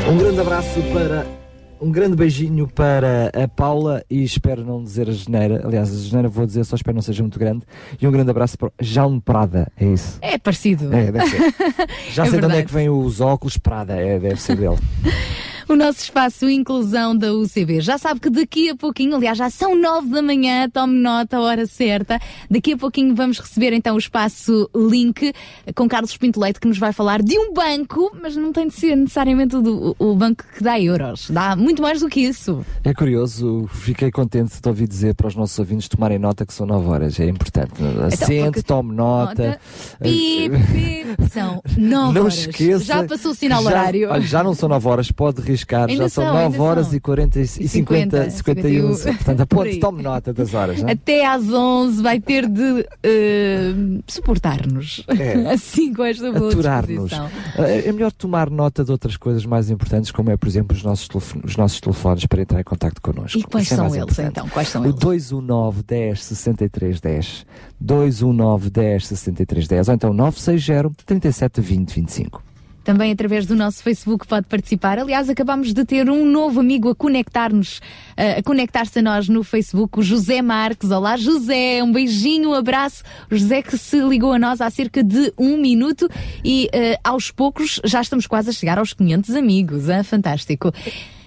Um 0.09 0.17
grande 0.17 0.41
abraço 0.41 0.81
para. 0.93 1.40
Um 1.81 1.91
grande 1.91 2.15
beijinho 2.15 2.67
para 2.67 3.31
a 3.33 3.47
Paula 3.47 4.03
e 4.07 4.23
espero 4.23 4.63
não 4.63 4.83
dizer 4.83 5.09
a 5.09 5.11
geneira. 5.11 5.61
Aliás, 5.65 5.91
a 5.91 5.97
geneira 5.97 6.29
vou 6.29 6.45
dizer, 6.45 6.63
só 6.63 6.75
espero 6.75 6.93
não 6.95 7.01
seja 7.01 7.23
muito 7.23 7.39
grande. 7.39 7.63
E 7.99 8.07
um 8.07 8.11
grande 8.11 8.29
abraço 8.29 8.55
para 8.57 8.67
o 8.67 8.71
Jaume 8.79 9.19
Prada, 9.19 9.71
é 9.75 9.85
isso? 9.85 10.19
É 10.21 10.37
parecido. 10.37 10.93
É, 10.95 11.11
deve 11.11 11.25
ser. 11.27 11.39
Já 12.13 12.23
É 12.25 12.29
sei 12.29 12.39
de 12.39 12.45
onde 12.45 12.53
é 12.53 12.57
verdade. 12.57 12.65
que 12.67 12.73
vem 12.73 12.89
os 12.89 13.19
óculos 13.19 13.57
Prada, 13.57 13.93
é, 13.95 14.19
deve 14.19 14.39
ser 14.39 14.55
dele. 14.57 14.77
o 15.71 15.75
nosso 15.75 15.99
espaço 16.03 16.49
Inclusão 16.49 17.15
da 17.15 17.33
UCB. 17.33 17.81
Já 17.81 17.97
sabe 17.97 18.19
que 18.19 18.29
daqui 18.29 18.69
a 18.69 18.75
pouquinho, 18.75 19.15
aliás, 19.15 19.37
já 19.37 19.49
são 19.49 19.75
nove 19.75 20.09
da 20.09 20.21
manhã, 20.21 20.69
tome 20.69 20.99
nota, 20.99 21.37
a 21.37 21.41
hora 21.41 21.65
certa. 21.65 22.19
Daqui 22.49 22.73
a 22.73 22.77
pouquinho 22.77 23.15
vamos 23.15 23.39
receber 23.39 23.73
então 23.73 23.95
o 23.95 23.99
espaço 23.99 24.69
Link 24.75 25.33
com 25.75 25.87
Carlos 25.87 26.15
Pinto 26.17 26.39
Leite, 26.39 26.59
que 26.59 26.67
nos 26.67 26.77
vai 26.77 26.91
falar 26.91 27.21
de 27.21 27.37
um 27.37 27.53
banco, 27.53 28.15
mas 28.21 28.35
não 28.35 28.51
tem 28.51 28.67
de 28.67 28.73
ser 28.73 28.95
necessariamente 28.95 29.55
o, 29.55 29.95
o 29.97 30.15
banco 30.15 30.43
que 30.55 30.63
dá 30.63 30.79
euros. 30.79 31.29
Dá 31.29 31.55
muito 31.55 31.81
mais 31.81 31.99
do 32.01 32.09
que 32.09 32.19
isso. 32.21 32.65
É 32.83 32.93
curioso, 32.93 33.67
fiquei 33.73 34.11
contente 34.11 34.53
de 34.55 34.61
te 34.61 34.67
ouvir 34.67 34.87
dizer 34.87 35.15
para 35.15 35.27
os 35.27 35.35
nossos 35.35 35.57
ouvintes 35.57 35.87
tomarem 35.87 36.19
nota 36.19 36.45
que 36.45 36.53
são 36.53 36.65
9 36.65 36.87
horas, 36.89 37.19
é 37.19 37.27
importante. 37.27 37.71
Assente, 38.05 38.33
Então, 38.33 38.51
porque- 38.51 38.61
tome 38.63 38.93
nota. 38.95 39.59
Pip, 40.01 40.49
pip. 40.71 41.29
São 41.31 41.61
nove 41.77 42.13
Não 42.15 42.21
horas. 42.23 42.37
esqueça. 42.39 42.83
Já 42.83 43.03
passou 43.03 43.31
o 43.31 43.35
sinal 43.35 43.63
já, 43.63 43.69
horário. 43.69 44.09
Olha, 44.09 44.21
já 44.21 44.43
não 44.43 44.53
são 44.53 44.67
9 44.69 44.87
horas, 44.87 45.11
pode 45.11 45.41
riscar, 45.41 45.60
Ainda 45.91 46.03
já 46.03 46.09
são 46.09 46.23
são, 46.23 46.33
9 46.33 46.45
ainda 46.55 46.63
horas 46.63 46.87
são. 46.87 46.95
e 46.95 46.99
40 46.99 47.39
e 47.39 47.47
50, 47.47 48.29
51. 48.29 48.93
51. 48.95 49.15
Portanto, 49.15 49.47
Por 49.47 49.59
aponte, 49.59 49.79
tome 49.79 50.03
nota 50.03 50.33
das 50.33 50.53
horas. 50.53 50.81
Não 50.81 50.89
é? 50.89 50.91
Até 50.93 51.25
às 51.25 51.49
11 51.51 52.01
vai 52.01 52.19
ter 52.19 52.47
de 52.47 52.85
eh, 53.03 53.73
suportar-nos. 54.07 55.03
É. 55.07 55.49
Assim 55.51 55.93
com 55.93 56.03
esta 56.03 56.31
boa 56.31 56.49
Aturar-nos. 56.51 57.09
disposição. 57.09 57.29
É 57.57 57.87
é 57.87 57.91
melhor 57.91 58.11
tomar 58.11 58.49
nota 58.49 58.83
de 58.83 58.91
outras 58.91 59.17
coisas 59.17 59.45
mais 59.45 59.69
importantes, 59.69 60.11
como 60.11 60.29
é, 60.31 60.37
por 60.37 60.47
exemplo, 60.47 60.75
os 60.75 60.83
nossos, 60.83 61.07
os 61.43 61.55
nossos 61.57 61.79
telefones 61.81 62.25
para 62.25 62.41
entrar 62.41 62.61
em 62.61 62.63
contato 62.63 63.01
connosco. 63.01 63.37
E 63.39 63.43
quais 63.43 63.65
Isso 63.65 63.73
é 63.73 63.77
são 63.77 63.85
mais 63.85 63.95
eles 63.95 64.03
importante. 64.11 64.31
então? 64.31 64.49
Quais 64.49 64.67
são 64.69 64.81
O 64.81 64.85
eles? 64.85 64.95
219 64.99 65.83
10 65.83 66.23
63 66.23 67.01
10. 67.01 67.45
219 67.79 68.69
10 68.69 69.07
63 69.07 69.67
10. 69.67 69.87
Ou 69.89 69.93
então 69.95 70.13
960 70.13 70.91
37 71.05 71.61
20 71.61 71.93
25. 71.95 72.43
Também 72.83 73.11
através 73.11 73.45
do 73.45 73.55
nosso 73.55 73.83
Facebook 73.83 74.25
pode 74.25 74.47
participar. 74.47 74.97
Aliás, 74.97 75.29
acabamos 75.29 75.73
de 75.73 75.85
ter 75.85 76.09
um 76.09 76.25
novo 76.25 76.59
amigo 76.59 76.89
a 76.89 76.95
conectar-nos, 76.95 77.79
eh, 78.17 78.39
a 78.39 78.43
conectar-se 78.43 78.99
a 78.99 79.01
nós 79.01 79.29
no 79.29 79.43
Facebook, 79.43 79.99
o 79.99 80.01
José 80.01 80.41
Marques. 80.41 80.89
Olá, 80.89 81.15
José, 81.15 81.83
um 81.83 81.91
beijinho, 81.91 82.49
um 82.49 82.53
abraço. 82.53 83.03
O 83.29 83.35
José 83.35 83.61
que 83.61 83.77
se 83.77 83.99
ligou 83.99 84.33
a 84.33 84.39
nós 84.39 84.61
há 84.61 84.69
cerca 84.69 85.03
de 85.03 85.31
um 85.37 85.57
minuto 85.57 86.09
e 86.43 86.69
eh, 86.73 86.97
aos 87.03 87.29
poucos 87.29 87.79
já 87.83 88.01
estamos 88.01 88.25
quase 88.25 88.49
a 88.49 88.53
chegar 88.53 88.79
aos 88.79 88.93
500 88.93 89.35
amigos. 89.35 89.89
hein? 89.89 90.03
Fantástico. 90.03 90.73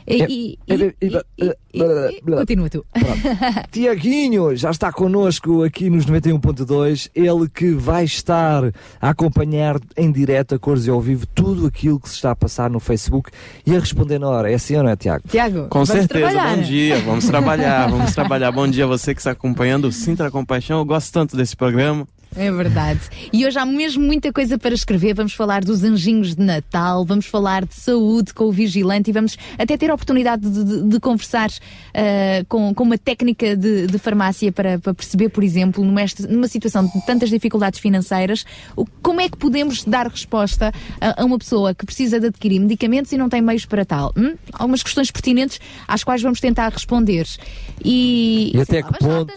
E, 0.06 0.58
continua 2.36 2.68
tu. 2.68 2.84
Tiaguinho 3.70 4.54
já 4.54 4.70
está 4.70 4.92
connosco 4.92 5.62
aqui 5.62 5.88
nos 5.88 6.04
91.2. 6.06 7.10
Ele 7.14 7.48
que 7.48 7.70
vai 7.70 8.04
estar 8.04 8.64
a 9.00 9.08
acompanhar 9.10 9.78
em 9.96 10.12
direto, 10.12 10.54
a 10.54 10.58
cores 10.58 10.86
e 10.86 10.90
ao 10.90 11.00
vivo, 11.00 11.26
tudo 11.26 11.66
aquilo 11.66 11.98
que 11.98 12.08
se 12.08 12.16
está 12.16 12.32
a 12.32 12.36
passar 12.36 12.70
no 12.70 12.80
Facebook 12.80 13.30
e 13.66 13.74
a 13.74 13.80
responder 13.80 14.18
na 14.18 14.28
hora. 14.28 14.50
É 14.50 14.54
assim 14.54 14.76
ou 14.76 14.82
não 14.82 14.90
é, 14.90 14.96
Tiago? 14.96 15.26
Tiago, 15.26 15.68
Com 15.68 15.86
certeza, 15.86 16.42
bom 16.42 16.62
dia, 16.62 16.98
vamos 17.00 17.24
trabalhar, 17.24 17.88
vamos 17.88 18.12
trabalhar. 18.14 18.52
Bom 18.52 18.68
dia 18.68 18.84
a 18.84 18.86
você 18.86 19.14
que 19.14 19.20
está 19.20 19.30
acompanhando 19.30 19.86
o 19.86 19.92
Sintra 19.92 20.30
Compaixão. 20.30 20.78
Eu 20.78 20.84
gosto 20.84 21.12
tanto 21.12 21.36
desse 21.36 21.56
programa. 21.56 22.06
É 22.36 22.50
verdade. 22.50 23.00
E 23.32 23.46
hoje 23.46 23.56
há 23.58 23.64
mesmo 23.64 24.02
muita 24.04 24.32
coisa 24.32 24.58
para 24.58 24.74
escrever. 24.74 25.14
Vamos 25.14 25.34
falar 25.34 25.64
dos 25.64 25.84
anjinhos 25.84 26.34
de 26.34 26.42
Natal, 26.42 27.04
vamos 27.04 27.26
falar 27.26 27.64
de 27.64 27.74
saúde 27.74 28.34
com 28.34 28.44
o 28.46 28.52
vigilante 28.52 29.10
e 29.10 29.12
vamos 29.12 29.36
até 29.56 29.76
ter 29.76 29.88
a 29.90 29.94
oportunidade 29.94 30.48
de, 30.50 30.64
de- 30.64 30.82
de 30.88 31.00
conversar 31.00 31.48
ah, 31.94 32.44
com, 32.48 32.74
com 32.74 32.82
uma 32.82 32.98
técnica 32.98 33.56
de, 33.56 33.86
de 33.86 33.98
farmácia 33.98 34.50
para, 34.50 34.80
para 34.80 34.92
perceber, 34.92 35.28
por 35.28 35.44
exemplo, 35.44 35.84
numa, 35.84 36.00
numa 36.28 36.48
situação 36.48 36.84
de 36.86 37.06
tantas 37.06 37.30
dificuldades 37.30 37.78
financeiras, 37.78 38.44
o- 38.76 38.84
como 39.00 39.20
é 39.20 39.28
que 39.28 39.36
podemos 39.36 39.84
dar 39.84 40.08
resposta 40.08 40.72
a, 41.00 41.22
a 41.22 41.24
uma 41.24 41.38
pessoa 41.38 41.72
que 41.72 41.86
precisa 41.86 42.18
de 42.18 42.26
adquirir 42.26 42.58
medicamentos 42.58 43.12
e 43.12 43.16
não 43.16 43.28
tem 43.28 43.40
meios 43.40 43.64
para 43.64 43.84
tal. 43.84 44.12
Hum? 44.16 44.34
Algumas 44.52 44.82
questões 44.82 45.08
pertinentes 45.10 45.60
às 45.86 46.02
quais 46.02 46.20
vamos 46.20 46.40
tentar 46.40 46.68
responder. 46.72 47.26
E, 47.84 48.52
E 48.54 48.60
até, 48.60 48.82
que 48.82 48.98
ponto, 48.98 49.34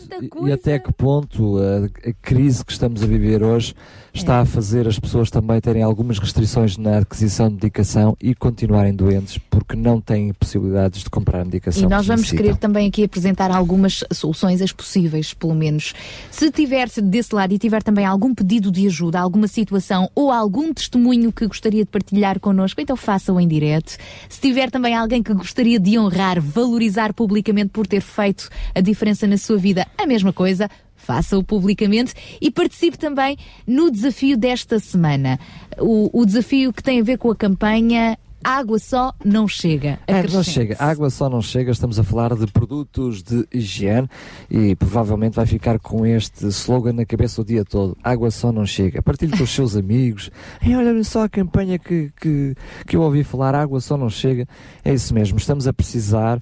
e 0.47 0.51
até 0.51 0.79
que 0.79 0.93
ponto 0.93 1.57
a, 1.57 2.09
a 2.09 2.13
crise 2.21 2.63
que 2.63 2.71
estamos 2.71 3.03
a 3.03 3.05
viver 3.05 3.43
hoje 3.43 3.75
está 4.13 4.39
a 4.39 4.45
fazer 4.45 4.87
as 4.87 4.97
pessoas 4.97 5.29
também 5.29 5.59
terem 5.61 5.83
algumas 5.83 6.17
restrições 6.17 6.77
na 6.77 6.99
aquisição 6.99 7.49
de 7.49 7.55
medicação 7.55 8.17
e 8.21 8.33
continuarem 8.33 8.93
doentes 8.93 9.37
porque 9.37 9.75
não 9.75 10.01
têm 10.01 10.33
possibilidades 10.33 11.03
de 11.03 11.09
comprar 11.09 11.43
medicação. 11.45 11.83
E 11.83 11.87
nós 11.87 12.01
que 12.01 12.07
vamos 12.07 12.21
necessitam. 12.21 12.45
querer 12.45 12.57
também 12.57 12.87
aqui 12.87 13.03
apresentar 13.03 13.51
algumas 13.51 14.03
soluções, 14.11 14.61
as 14.61 14.71
possíveis, 14.71 15.33
pelo 15.33 15.53
menos. 15.53 15.93
Se 16.31 16.49
tiver 16.51 16.87
desse 17.03 17.35
lado 17.35 17.53
e 17.53 17.59
tiver 17.59 17.83
também 17.83 18.05
algum 18.05 18.33
pedido 18.33 18.71
de 18.71 18.87
ajuda, 18.87 19.19
alguma 19.19 19.47
situação 19.47 20.09
ou 20.15 20.31
algum 20.31 20.73
testemunho 20.73 21.31
que 21.31 21.45
gostaria 21.45 21.83
de 21.83 21.91
partilhar 21.91 22.39
connosco, 22.39 22.81
então 22.81 22.95
faça-o 22.95 23.39
em 23.39 23.47
direto. 23.47 23.97
Se 24.29 24.39
tiver 24.41 24.71
também 24.71 24.95
alguém 24.95 25.21
que 25.21 25.33
gostaria 25.33 25.79
de 25.79 25.97
honrar, 25.99 26.41
valorizar 26.41 27.13
publicamente 27.13 27.69
por 27.69 27.85
ter 27.85 28.01
feito 28.01 28.36
a 28.73 28.81
diferença 28.81 29.27
na 29.27 29.37
sua 29.37 29.57
vida, 29.57 29.85
a 29.97 30.05
mesma 30.05 30.33
coisa. 30.33 30.69
Faça-o 30.95 31.43
publicamente 31.43 32.13
e 32.41 32.51
participe 32.51 32.97
também 32.97 33.37
no 33.65 33.89
desafio 33.89 34.35
desta 34.35 34.79
semana. 34.79 35.39
O, 35.77 36.21
o 36.21 36.25
desafio 36.25 36.73
que 36.73 36.83
tem 36.83 36.99
a 36.99 37.03
ver 37.03 37.17
com 37.17 37.31
a 37.31 37.35
campanha 37.35 38.17
Água 38.43 38.79
Só 38.79 39.13
Não 39.25 39.47
Chega. 39.47 39.99
É, 40.07 40.23
não 40.23 40.43
chega, 40.43 40.75
água 40.79 41.09
só 41.09 41.29
não 41.29 41.41
chega. 41.41 41.71
Estamos 41.71 41.99
a 41.99 42.03
falar 42.03 42.35
de 42.35 42.47
produtos 42.47 43.21
de 43.23 43.45
higiene 43.51 44.07
e 44.49 44.75
provavelmente 44.75 45.35
vai 45.35 45.45
ficar 45.45 45.79
com 45.79 46.05
este 46.05 46.47
slogan 46.47 46.93
na 46.93 47.05
cabeça 47.05 47.41
o 47.41 47.45
dia 47.45 47.65
todo: 47.65 47.97
água 48.03 48.31
só 48.31 48.51
não 48.51 48.65
chega. 48.65 49.01
Partilhe 49.01 49.35
com 49.35 49.43
os 49.43 49.49
seus 49.49 49.75
amigos. 49.77 50.31
Ei, 50.61 50.75
olha 50.75 51.03
só 51.03 51.23
a 51.23 51.29
campanha 51.29 51.77
que, 51.77 52.11
que, 52.21 52.55
que 52.85 52.95
eu 52.95 53.01
ouvi 53.01 53.23
falar: 53.23 53.55
água 53.55 53.81
só 53.81 53.97
não 53.97 54.09
chega. 54.09 54.47
É 54.83 54.93
isso 54.93 55.13
mesmo, 55.13 55.37
estamos 55.37 55.67
a 55.67 55.73
precisar. 55.73 56.41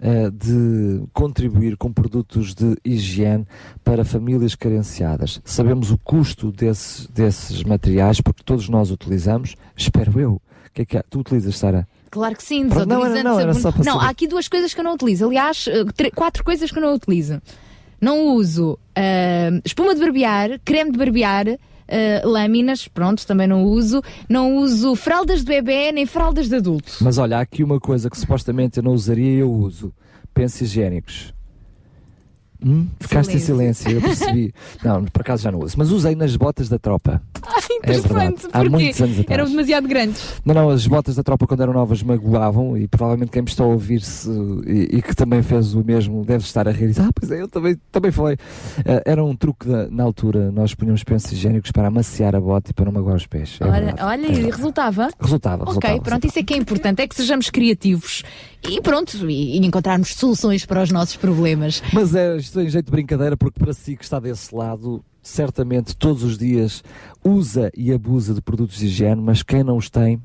Eh, 0.00 0.30
de 0.30 1.04
contribuir 1.12 1.76
com 1.76 1.92
produtos 1.92 2.54
de 2.54 2.76
higiene 2.84 3.46
para 3.82 4.04
famílias 4.04 4.54
carenciadas. 4.54 5.40
Sabemos 5.44 5.90
o 5.90 5.98
custo 5.98 6.52
desses, 6.52 7.06
desses 7.06 7.62
materiais 7.64 8.20
porque 8.20 8.42
todos 8.44 8.68
nós 8.68 8.90
utilizamos, 8.90 9.56
espero 9.76 10.20
eu. 10.20 10.42
Que 10.74 10.82
é 10.82 10.84
que? 10.84 11.02
Tu 11.08 11.20
utilizas, 11.20 11.56
Sara? 11.56 11.88
Claro 12.10 12.36
que 12.36 12.42
sim, 12.42 12.64
não, 12.64 12.68
desodorizante, 12.68 13.24
não, 13.24 13.38
não, 13.38 13.72
para 13.72 13.84
Não, 13.84 13.98
há 13.98 14.10
aqui 14.10 14.28
duas 14.28 14.46
coisas 14.46 14.74
que 14.74 14.80
eu 14.80 14.84
não 14.84 14.92
utilizo. 14.92 15.24
Aliás, 15.24 15.66
eh, 15.66 16.10
quatro 16.14 16.44
coisas 16.44 16.70
que 16.70 16.78
eu 16.78 16.82
não 16.82 16.94
utilizo. 16.94 17.40
Não 17.98 18.34
uso 18.34 18.78
ah, 18.94 19.58
espuma 19.64 19.94
de 19.94 20.00
barbear, 20.02 20.60
creme 20.62 20.92
de 20.92 20.98
barbear, 20.98 21.46
ah, 21.88 22.26
lâminas, 22.26 22.88
pronto, 22.88 23.26
também 23.26 23.46
não 23.46 23.64
uso. 23.64 24.02
Não 24.28 24.56
uso 24.56 24.94
fraldas 24.94 25.40
de 25.40 25.46
bebê 25.46 25.92
nem 25.92 26.06
fraldas 26.06 26.48
de 26.48 26.56
adulto. 26.56 26.92
Mas 27.00 27.18
olha, 27.18 27.38
há 27.38 27.40
aqui 27.40 27.62
uma 27.62 27.80
coisa 27.80 28.10
que 28.10 28.18
supostamente 28.18 28.78
eu 28.78 28.82
não 28.82 28.92
usaria 28.92 29.32
e 29.32 29.38
eu 29.38 29.52
uso. 29.52 29.92
Pensos 30.34 30.62
higiênicos. 30.62 31.35
Hum? 32.66 32.86
Ficaste 32.98 33.36
em 33.36 33.38
silêncio, 33.38 33.90
eu 33.90 34.00
percebi. 34.00 34.52
não, 34.82 35.04
por 35.04 35.20
acaso 35.20 35.42
já 35.44 35.52
não 35.52 35.60
uso. 35.60 35.76
Mas 35.78 35.90
usei 35.92 36.16
nas 36.16 36.34
botas 36.36 36.68
da 36.68 36.78
tropa. 36.78 37.22
É 37.84 37.92
verdade. 37.92 37.98
Interessante, 38.32 38.46
Há 38.52 38.58
porque 38.58 38.68
muitos 38.68 39.00
anos 39.00 39.20
atrás. 39.20 39.38
eram 39.38 39.48
demasiado 39.50 39.86
grandes. 39.86 40.34
Não, 40.44 40.52
não, 40.54 40.70
as 40.70 40.84
botas 40.86 41.14
da 41.14 41.22
tropa 41.22 41.46
quando 41.46 41.62
eram 41.62 41.72
novas 41.72 42.02
magoavam 42.02 42.76
e 42.76 42.88
provavelmente 42.88 43.30
quem 43.30 43.42
me 43.42 43.48
está 43.48 43.62
a 43.62 43.66
ouvir-se 43.68 44.28
e, 44.66 44.96
e 44.96 45.02
que 45.02 45.14
também 45.14 45.42
fez 45.42 45.74
o 45.74 45.84
mesmo 45.84 46.24
deve 46.24 46.42
estar 46.44 46.66
a 46.66 46.72
rir 46.72 46.88
dizer, 46.88 47.02
ah, 47.02 47.10
pois 47.14 47.30
é, 47.30 47.40
eu 47.40 47.46
também, 47.48 47.76
também 47.92 48.10
foi. 48.10 48.36
Eh, 48.84 49.02
era 49.06 49.24
um 49.24 49.36
truque 49.36 49.68
da- 49.68 49.88
na 49.88 50.02
altura, 50.02 50.50
nós 50.50 50.74
punhamos 50.74 51.04
pensos 51.04 51.30
higiênicos 51.30 51.70
para 51.70 51.86
amaciar 51.86 52.34
a 52.34 52.40
bota 52.40 52.70
e 52.72 52.74
para 52.74 52.86
não 52.86 52.92
magoar 52.92 53.14
os 53.16 53.26
pés. 53.26 53.58
É 53.60 53.64
Olha, 53.64 53.72
verdade. 53.72 54.02
olha, 54.02 54.26
e 54.26 54.50
resultava? 54.50 55.08
Resultava, 55.20 55.62
Ok, 55.62 55.74
resultava. 55.74 56.00
pronto, 56.00 56.26
isso 56.26 56.38
é 56.38 56.42
que 56.42 56.54
é 56.54 56.56
importante, 56.56 57.02
é 57.02 57.06
que 57.06 57.14
sejamos 57.14 57.48
criativos 57.50 58.24
e 58.68 58.80
pronto, 58.80 59.16
e, 59.30 59.56
e 59.56 59.64
encontrarmos 59.64 60.14
soluções 60.14 60.66
para 60.66 60.82
os 60.82 60.90
nossos 60.90 61.14
problemas. 61.16 61.80
Mas 61.92 62.14
é 62.14 62.36
isto 62.36 62.55
em 62.62 62.68
jeito 62.68 62.86
de 62.86 62.92
brincadeira, 62.92 63.36
porque 63.36 63.58
para 63.58 63.72
si 63.72 63.96
que 63.96 64.04
está 64.04 64.18
desse 64.18 64.54
lado, 64.54 65.04
certamente 65.22 65.96
todos 65.96 66.22
os 66.22 66.38
dias 66.38 66.82
usa 67.24 67.70
e 67.76 67.92
abusa 67.92 68.34
de 68.34 68.40
produtos 68.40 68.78
de 68.78 68.86
higiene, 68.86 69.20
mas 69.20 69.42
quem 69.42 69.62
não 69.62 69.76
os 69.76 69.90
tem 69.90 70.20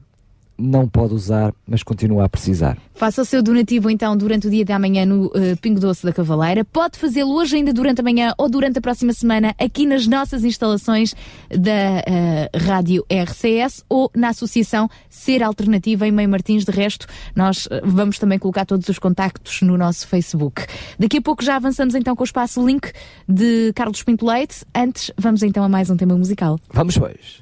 não 0.61 0.87
pode 0.87 1.13
usar, 1.13 1.53
mas 1.67 1.83
continua 1.83 2.25
a 2.25 2.29
precisar. 2.29 2.77
Faça 2.93 3.23
o 3.23 3.25
seu 3.25 3.41
donativo 3.41 3.89
então 3.89 4.15
durante 4.15 4.47
o 4.47 4.49
dia 4.49 4.63
de 4.63 4.71
amanhã 4.71 5.05
no 5.05 5.31
eh, 5.33 5.55
Pingo 5.55 5.79
Doce 5.79 6.05
da 6.05 6.13
Cavaleira. 6.13 6.63
Pode 6.63 6.99
fazê-lo 6.99 7.33
hoje 7.33 7.55
ainda 7.55 7.73
durante 7.73 8.01
a 8.01 8.03
manhã 8.03 8.33
ou 8.37 8.47
durante 8.47 8.77
a 8.77 8.81
próxima 8.81 9.11
semana 9.11 9.55
aqui 9.57 9.85
nas 9.85 10.05
nossas 10.05 10.43
instalações 10.43 11.15
da 11.49 11.71
eh, 11.71 12.49
Rádio 12.55 13.03
RCS 13.09 13.83
ou 13.89 14.11
na 14.15 14.29
Associação 14.29 14.87
Ser 15.09 15.41
Alternativa 15.41 16.07
em 16.07 16.11
Meio 16.11 16.29
Martins. 16.29 16.63
De 16.63 16.71
resto, 16.71 17.07
nós 17.35 17.67
eh, 17.71 17.81
vamos 17.83 18.19
também 18.19 18.37
colocar 18.37 18.65
todos 18.65 18.87
os 18.87 18.99
contactos 18.99 19.61
no 19.63 19.77
nosso 19.77 20.07
Facebook. 20.07 20.65
Daqui 20.99 21.17
a 21.17 21.21
pouco 21.21 21.43
já 21.43 21.55
avançamos 21.55 21.95
então 21.95 22.15
com 22.15 22.23
o 22.23 22.25
espaço 22.25 22.65
Link 22.65 22.91
de 23.27 23.73
Carlos 23.73 24.03
Pinto 24.03 24.25
Leite. 24.25 24.63
Antes, 24.75 25.11
vamos 25.17 25.41
então 25.41 25.63
a 25.63 25.69
mais 25.69 25.89
um 25.89 25.97
tema 25.97 26.15
musical. 26.15 26.59
Vamos, 26.71 26.97
pois. 26.97 27.41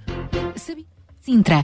Sintra, 1.19 1.63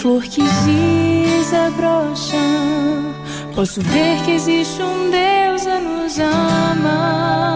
flor 0.00 0.22
que 0.22 0.40
desabrocha. 0.40 2.38
Posso 3.54 3.82
ver 3.82 4.22
que 4.24 4.32
existe 4.32 4.82
um 4.82 5.10
Deus 5.10 5.66
a 5.66 5.78
nos 5.78 6.18
amar 6.18 7.50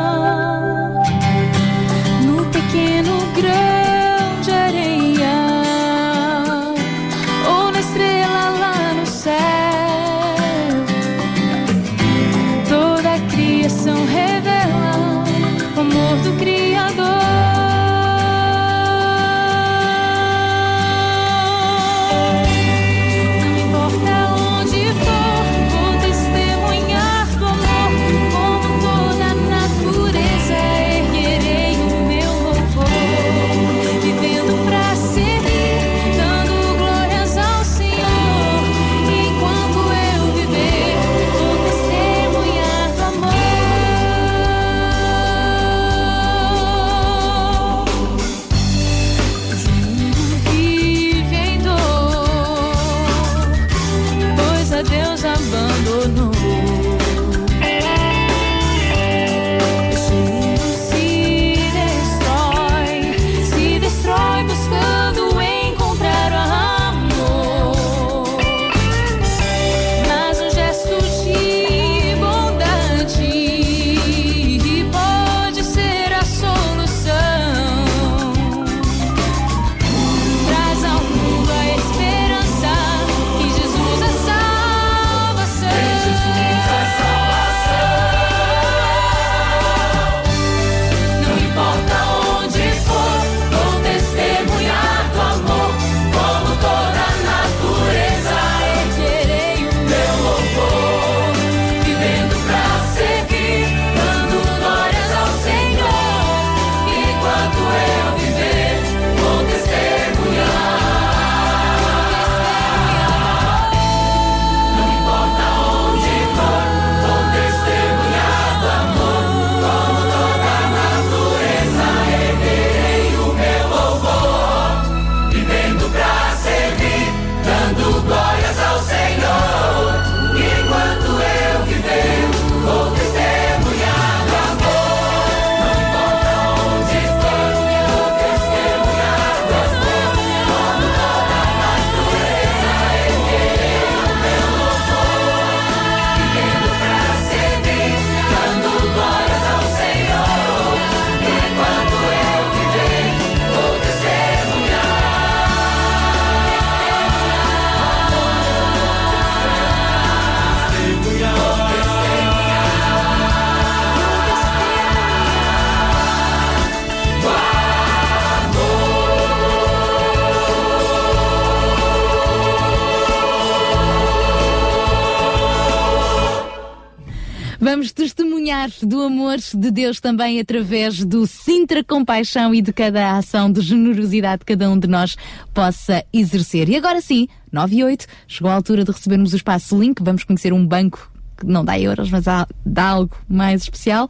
testemunhar 178.65 178.71
do 178.83 179.03
amor 179.03 179.37
de 179.39 179.71
Deus 179.71 180.01
também 180.01 180.41
através 180.41 181.05
do 181.05 181.27
Sintra 181.27 181.83
Compaixão 181.85 182.55
e 182.55 182.63
de 182.63 182.73
cada 182.73 183.17
ação 183.17 183.51
de 183.51 183.61
generosidade 183.61 184.45
que 184.45 184.55
cada 184.55 184.71
um 184.71 184.79
de 184.79 184.87
nós 184.87 185.17
possa 185.53 186.05
exercer. 186.13 186.69
E 186.69 186.77
agora 186.77 187.01
sim, 187.01 187.29
9 187.53 187.77
e 187.77 187.85
8, 187.85 188.07
chegou 188.27 188.51
a 188.51 188.55
altura 188.55 188.85
de 188.85 188.91
recebermos 188.91 189.33
o 189.33 189.37
espaço 189.37 189.79
Link. 189.79 190.03
Vamos 190.03 190.25
conhecer 190.25 190.53
um 190.53 190.67
banco 190.67 191.11
que 191.37 191.47
não 191.47 191.65
dá 191.65 191.79
euros, 191.79 192.11
mas 192.11 192.25
dá 192.25 192.85
algo 192.89 193.15
mais 193.29 193.63
especial. 193.63 194.09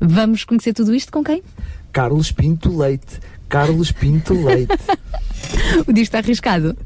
Vamos 0.00 0.44
conhecer 0.44 0.72
tudo 0.72 0.94
isto 0.94 1.12
com 1.12 1.22
quem? 1.22 1.42
Carlos 1.92 2.32
Pinto 2.32 2.76
Leite. 2.76 3.20
Carlos 3.48 3.92
Pinto 3.92 4.34
Leite. 4.34 4.72
O 5.86 5.92
dia 5.92 6.02
está 6.02 6.18
arriscado. 6.18 6.76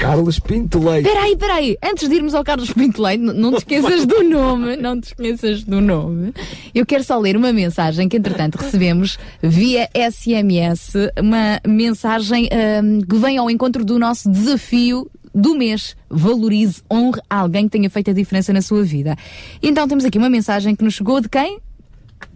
Carlos 0.00 0.38
Pinto 0.38 0.78
Leite. 0.78 1.08
Peraí, 1.08 1.36
peraí, 1.36 1.76
antes 1.82 2.08
de 2.08 2.14
irmos 2.14 2.34
ao 2.34 2.44
Carlos 2.44 2.70
Pinto 2.72 3.02
Leite, 3.02 3.22
n- 3.22 3.32
não 3.32 3.52
te 3.52 3.58
esqueças 3.58 4.04
do 4.06 4.22
nome, 4.22 4.76
não 4.76 5.00
te 5.00 5.04
esqueças 5.08 5.62
do 5.64 5.80
nome. 5.80 6.32
Eu 6.74 6.84
quero 6.84 7.04
só 7.04 7.18
ler 7.18 7.36
uma 7.36 7.52
mensagem 7.52 8.08
que 8.08 8.16
entretanto 8.16 8.56
recebemos 8.56 9.18
via 9.42 9.88
SMS, 9.94 10.92
uma 11.18 11.60
mensagem 11.66 12.48
ahm, 12.52 13.00
que 13.00 13.16
vem 13.16 13.38
ao 13.38 13.50
encontro 13.50 13.84
do 13.84 13.98
nosso 13.98 14.30
desafio 14.30 15.10
do 15.34 15.54
mês. 15.54 15.96
Valorize, 16.10 16.82
honre 16.92 17.20
alguém 17.28 17.64
que 17.64 17.70
tenha 17.78 17.90
feito 17.90 18.10
a 18.10 18.14
diferença 18.14 18.52
na 18.52 18.60
sua 18.62 18.82
vida. 18.84 19.16
Então 19.62 19.88
temos 19.88 20.04
aqui 20.04 20.18
uma 20.18 20.30
mensagem 20.30 20.74
que 20.76 20.84
nos 20.84 20.94
chegou 20.94 21.20
de 21.20 21.28
quem? 21.28 21.58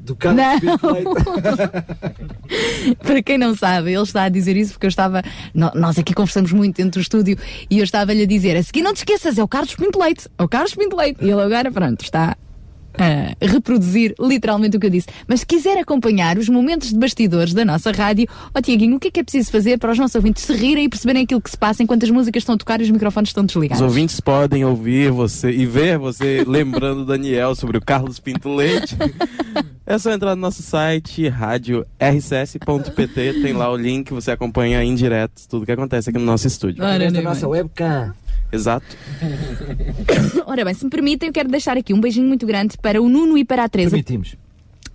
Do 0.08 0.16
Carlos 0.16 0.42
Não. 0.42 0.58
Pinto 0.60 0.90
Leite. 0.90 1.10
Para 3.04 3.22
quem 3.22 3.36
não 3.36 3.54
sabe, 3.54 3.92
ele 3.92 4.02
está 4.02 4.22
a 4.22 4.28
dizer 4.30 4.56
isso 4.56 4.72
porque 4.72 4.86
eu 4.86 4.88
estava. 4.88 5.22
Nós 5.52 5.98
aqui 5.98 6.14
conversamos 6.14 6.50
muito 6.50 6.76
dentro 6.76 6.98
do 6.98 7.02
estúdio 7.02 7.36
e 7.70 7.78
eu 7.78 7.84
estava-lhe 7.84 8.22
a 8.22 8.26
dizer: 8.26 8.56
a 8.56 8.62
seguir 8.62 8.80
não 8.80 8.94
te 8.94 8.98
esqueças, 8.98 9.36
é 9.36 9.42
o 9.42 9.48
Carlos 9.48 9.74
Pinto 9.74 10.00
Leite. 10.00 10.26
É 10.38 10.42
o 10.42 10.48
Carlos 10.48 10.74
Pinto 10.74 10.96
Leite. 10.96 11.22
E 11.22 11.30
ele 11.30 11.42
agora, 11.42 11.70
pronto, 11.70 12.02
está 12.02 12.38
a 12.98 13.34
reproduzir 13.44 14.14
literalmente 14.20 14.76
o 14.76 14.80
que 14.80 14.86
eu 14.86 14.90
disse. 14.90 15.06
Mas 15.26 15.40
se 15.40 15.46
quiser 15.46 15.78
acompanhar 15.78 16.38
os 16.38 16.48
momentos 16.48 16.90
de 16.90 16.98
bastidores 16.98 17.54
da 17.54 17.64
nossa 17.64 17.90
rádio, 17.92 18.26
ó 18.54 18.60
Tiaguinho, 18.60 18.96
o 18.96 19.00
que 19.00 19.08
é 19.08 19.10
que 19.10 19.20
é 19.20 19.22
preciso 19.22 19.50
fazer 19.50 19.78
para 19.78 19.92
os 19.92 19.98
nossos 19.98 20.14
ouvintes 20.14 20.42
se 20.44 20.52
rirem 20.52 20.84
e 20.84 20.88
perceberem 20.88 21.22
aquilo 21.24 21.40
que 21.40 21.50
se 21.50 21.56
passa 21.56 21.82
enquanto 21.82 22.04
as 22.04 22.10
músicas 22.10 22.42
estão 22.42 22.54
a 22.54 22.58
tocar 22.58 22.80
e 22.80 22.84
os 22.84 22.90
microfones 22.90 23.30
estão 23.30 23.44
Os 23.44 23.48
desligados? 23.48 23.82
ouvintes 23.82 24.20
podem 24.20 24.64
ouvir 24.64 25.10
você 25.10 25.50
e 25.50 25.64
ver 25.66 25.98
você 25.98 26.44
lembrando 26.48 27.02
o 27.02 27.04
Daniel 27.04 27.54
sobre 27.54 27.78
o 27.78 27.80
Carlos 27.80 28.18
Pinto 28.18 28.54
Leite. 28.54 28.96
É 29.86 29.98
só 29.98 30.12
entrar 30.12 30.34
no 30.36 30.42
nosso 30.42 30.62
site, 30.62 31.26
rádio 31.28 31.86
rcs.pt, 31.98 33.40
tem 33.40 33.52
lá 33.54 33.70
o 33.70 33.76
link, 33.76 34.12
você 34.12 34.30
acompanha 34.30 34.82
em 34.84 34.94
direto 34.94 35.48
tudo 35.48 35.64
que 35.64 35.72
acontece 35.72 36.10
aqui 36.10 36.18
no 36.18 36.24
nosso 36.26 36.46
estúdio. 36.46 36.82
Nem 36.84 37.22
bem. 37.46 37.50
webcam. 37.50 38.12
Exato. 38.50 38.86
Ora 40.46 40.64
bem, 40.64 40.74
se 40.74 40.84
me 40.84 40.90
permitem, 40.90 41.28
eu 41.28 41.32
quero 41.32 41.48
deixar 41.48 41.76
aqui 41.76 41.92
um 41.92 42.00
beijinho 42.00 42.26
muito 42.26 42.46
grande 42.46 42.76
para 42.78 43.00
o 43.00 43.08
Nuno 43.08 43.36
e 43.36 43.44
para 43.44 43.64
a 43.64 43.68
Teresa. 43.68 43.90
Permitimos. 43.90 44.36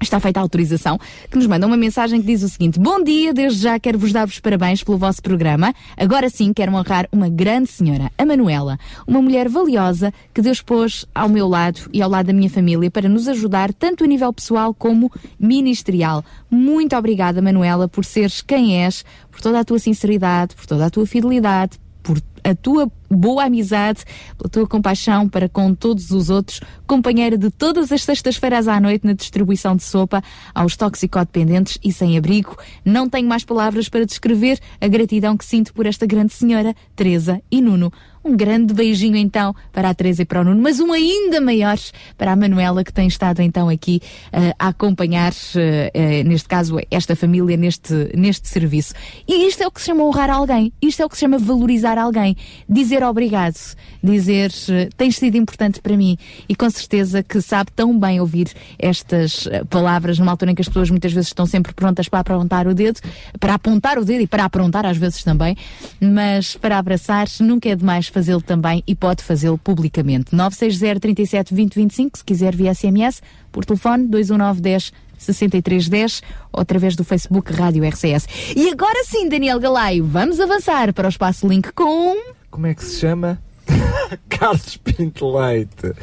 Está 0.03 0.20
feita 0.20 0.40
a 0.40 0.44
autorização, 0.44 0.99
que 1.32 1.38
nos 1.38 1.48
manda 1.48 1.65
uma 1.65 1.78
mensagem 1.78 2.20
que 2.20 2.28
diz 2.28 2.44
o 2.44 2.49
seguinte: 2.49 2.78
Bom 2.78 3.02
dia, 3.02 3.34
desde 3.34 3.61
já 3.61 3.80
quero-vos 3.80 4.11
dar-vos 4.11 4.38
parabéns 4.38 4.84
pelo 4.84 4.98
vosso 4.98 5.22
programa. 5.22 5.74
Agora 5.95 6.30
sim 6.30 6.52
quero 6.52 6.74
honrar 6.74 7.07
uma 7.10 7.30
grande 7.30 7.70
senhora, 7.70 8.11
a 8.18 8.26
Manuela, 8.26 8.78
uma 9.07 9.22
mulher 9.22 9.48
valiosa 9.48 10.14
que 10.34 10.41
Deus 10.41 10.61
pôs 10.61 11.06
ao 11.15 11.30
meu 11.30 11.48
lado 11.48 11.90
e 11.94 12.02
ao 12.02 12.10
lado 12.10 12.28
da 12.28 12.34
minha 12.34 12.49
família 12.49 12.91
para 12.91 13.07
nos 13.07 13.30
ajudar 13.30 13.72
tanto 13.72 14.03
a 14.03 14.07
nível 14.07 14.34
pessoal 14.34 14.74
como 14.74 15.10
ministerial. 15.40 16.24
Muito 16.52 16.98
obrigada, 16.98 17.41
Manuela, 17.41 17.88
por 17.88 18.03
seres 18.03 18.41
quem 18.41 18.84
és, 18.84 19.06
por 19.32 19.40
toda 19.40 19.61
a 19.61 19.64
tua 19.64 19.80
sinceridade, 19.80 20.53
por 20.53 20.65
toda 20.65 20.86
a 20.86 20.90
tua 20.90 21.07
fidelidade, 21.07 21.80
por 22.04 22.22
a 22.44 22.54
tua 22.54 22.92
boa 23.10 23.46
amizade, 23.46 24.04
pela 24.38 24.50
tua 24.50 24.68
compaixão 24.68 25.30
para 25.30 25.48
com 25.48 25.74
todos 25.74 26.12
os 26.12 26.30
outros, 26.30 26.60
companheira 26.86 27.38
de 27.38 27.50
todas 27.50 27.92
as 27.92 28.04
sextas-feiras 28.04 28.68
à 28.68 28.80
noite 28.80 29.06
na 29.06 29.14
distribuição 29.14 29.76
de 29.76 29.84
sopa 29.84 30.22
aos 30.54 30.76
toxicodependentes 30.76 31.78
e 31.84 31.92
sem 31.92 32.18
abrigo. 32.18 32.58
Não 32.84 33.10
tenho 33.10 33.28
mais 33.28 33.46
palavras 33.46 33.88
para 33.88 34.06
descrever 34.06 34.60
a 34.82 34.88
gratidão 34.88 35.38
que 35.38 35.46
sinto 35.46 35.74
por 35.74 35.86
esta 35.86 36.06
grande 36.06 36.34
senhora, 36.34 36.76
Teresa 36.96 37.42
e 37.50 37.62
Nuno. 37.62 37.92
Um 38.24 38.38
grande 38.38 38.74
beijinho 38.74 39.18
então 39.18 39.54
para 39.72 39.90
a 39.90 39.94
Teresa 39.94 40.22
e 40.22 40.26
para 40.26 40.41
o 40.41 40.44
Nuno, 40.44 40.62
mas 40.62 40.80
um 40.80 40.94
ainda 40.94 41.41
maior 41.41 41.78
para 42.18 42.32
a 42.32 42.36
Manuela 42.36 42.84
que 42.84 42.94
tem 42.94 43.08
estado 43.08 43.41
então 43.41 43.68
aqui 43.68 44.02
eh, 44.32 44.54
a 44.58 44.70
acompanhar, 44.70 45.34
eh, 45.56 46.24
neste 46.24 46.48
caso, 46.48 46.78
esta 46.90 47.16
família 47.16 47.58
neste, 47.58 47.94
neste 48.16 48.48
serviço. 48.48 48.94
E 49.28 49.48
isto 49.48 49.62
é 49.62 49.68
o 49.68 49.72
que 49.72 49.82
se 49.82 49.88
chama 49.88 50.04
honrar 50.06 50.30
alguém, 50.30 50.72
isto 50.82 51.02
é 51.02 51.06
o 51.06 51.10
que 51.10 51.16
se 51.16 51.22
chama 51.22 51.38
valorizar 51.38 51.98
alguém, 51.98 52.38
dizer 52.70 53.04
obrigado, 53.04 53.58
dizer 54.02 54.52
tens 54.95 55.18
sido 55.18 55.36
importante 55.36 55.82
para 55.82 55.98
mim. 55.98 56.18
E 56.48 56.56
com 56.56 56.70
certeza 56.70 57.22
que 57.22 57.41
sabe 57.41 57.72
tão 57.76 58.00
bem 58.00 58.22
ouvir 58.22 58.48
estas 58.80 59.50
palavras 59.70 60.18
numa 60.18 60.32
altura 60.32 60.52
em 60.52 60.56
que 60.56 60.62
as 60.62 60.68
pessoas 60.68 60.90
muitas 60.90 61.12
vezes 61.12 61.28
estão 61.28 61.45
sempre 61.45 61.74
prontas 61.74 62.08
para 62.08 62.22
apontar 62.22 62.68
o 62.68 62.74
dedo, 62.74 63.00
para 63.40 63.56
apontar 63.56 63.98
o 63.98 64.06
dedo 64.06 64.22
e 64.22 64.28
para 64.28 64.45
aprontar 64.45 64.86
às 64.86 64.98
vezes 64.98 65.24
também, 65.24 65.58
mas 66.00 66.56
para 66.56 66.78
abraçar 66.78 67.28
nunca 67.41 67.70
é 67.70 67.76
demais 67.76 68.12
fazê-lo 68.14 68.41
também 68.41 68.84
e 68.88 68.95
pode 68.95 69.23
fazê-lo 69.23 69.57
publicamente. 69.57 70.35
960 70.35 70.99
37 70.99 71.53
20 71.53 71.76
25, 71.76 72.18
se 72.19 72.23
quiser 72.23 72.56
via 72.56 72.73
SMS, 72.73 73.22
por 73.52 73.65
telefone 73.65 74.07
219 74.07 74.61
10 74.61 74.94
6310 75.18 76.22
ou 76.52 76.61
através 76.61 76.95
do 76.95 77.03
Facebook 77.03 77.52
Rádio 77.52 77.84
RCS. 77.88 78.27
E 78.56 78.69
agora 78.69 79.03
sim, 79.06 79.27
Daniel 79.27 79.60
Galaio, 79.60 80.06
vamos 80.06 80.40
avançar 80.40 80.94
para 80.94 81.07
o 81.07 81.10
espaço 81.10 81.48
link 81.48 81.72
com. 81.73 82.15
Como 82.52 82.68
é 82.68 82.73
que 82.73 82.84
se 82.84 82.99
chama? 82.99 83.41
Carlos 84.30 84.78
Pinto 84.78 85.38
Leite. 85.38 85.94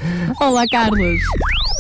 Olá, 0.41 0.65
Carlos. 0.71 1.21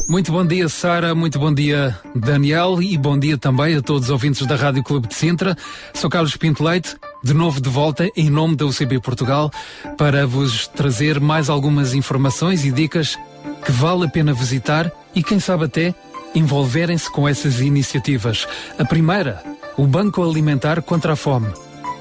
Muito 0.09 0.33
bom 0.33 0.45
dia, 0.45 0.69
Sara. 0.69 1.15
Muito 1.15 1.39
bom 1.39 1.53
dia, 1.53 1.97
Daniel. 2.15 2.83
E 2.83 2.97
bom 2.99 3.19
dia 3.19 3.39
também 3.39 3.77
a 3.77 3.83
todos 3.83 4.05
os 4.05 4.11
ouvintes 4.11 4.45
da 4.47 4.57
Rádio 4.57 4.83
Clube 4.83 5.09
de 5.09 5.15
Sintra. 5.15 5.57
Sou 5.95 6.11
Carlos 6.11 6.37
Pinto 6.37 6.65
Leite, 6.65 6.97
de 7.23 7.33
novo 7.33 7.61
de 7.61 7.69
volta 7.69 8.09
em 8.17 8.29
nome 8.29 8.57
da 8.57 8.67
UCB 8.67 9.01
Portugal, 9.01 9.51
para 9.97 10.27
vos 10.27 10.67
trazer 10.67 11.21
mais 11.21 11.49
algumas 11.49 11.95
informações 11.95 12.65
e 12.65 12.73
dicas 12.73 13.17
que 13.65 13.73
vale 13.73 14.07
a 14.07 14.09
pena 14.09 14.33
visitar 14.33 14.91
e, 15.15 15.23
quem 15.23 15.39
sabe, 15.39 15.67
até 15.67 15.95
envolverem-se 16.35 17.11
com 17.11 17.29
essas 17.29 17.61
iniciativas. 17.61 18.47
A 18.79 18.85
primeira, 18.85 19.43
o 19.77 19.87
Banco 19.87 20.23
Alimentar 20.23 20.83
contra 20.83 21.12
a 21.12 21.17
Fome. 21.17 21.53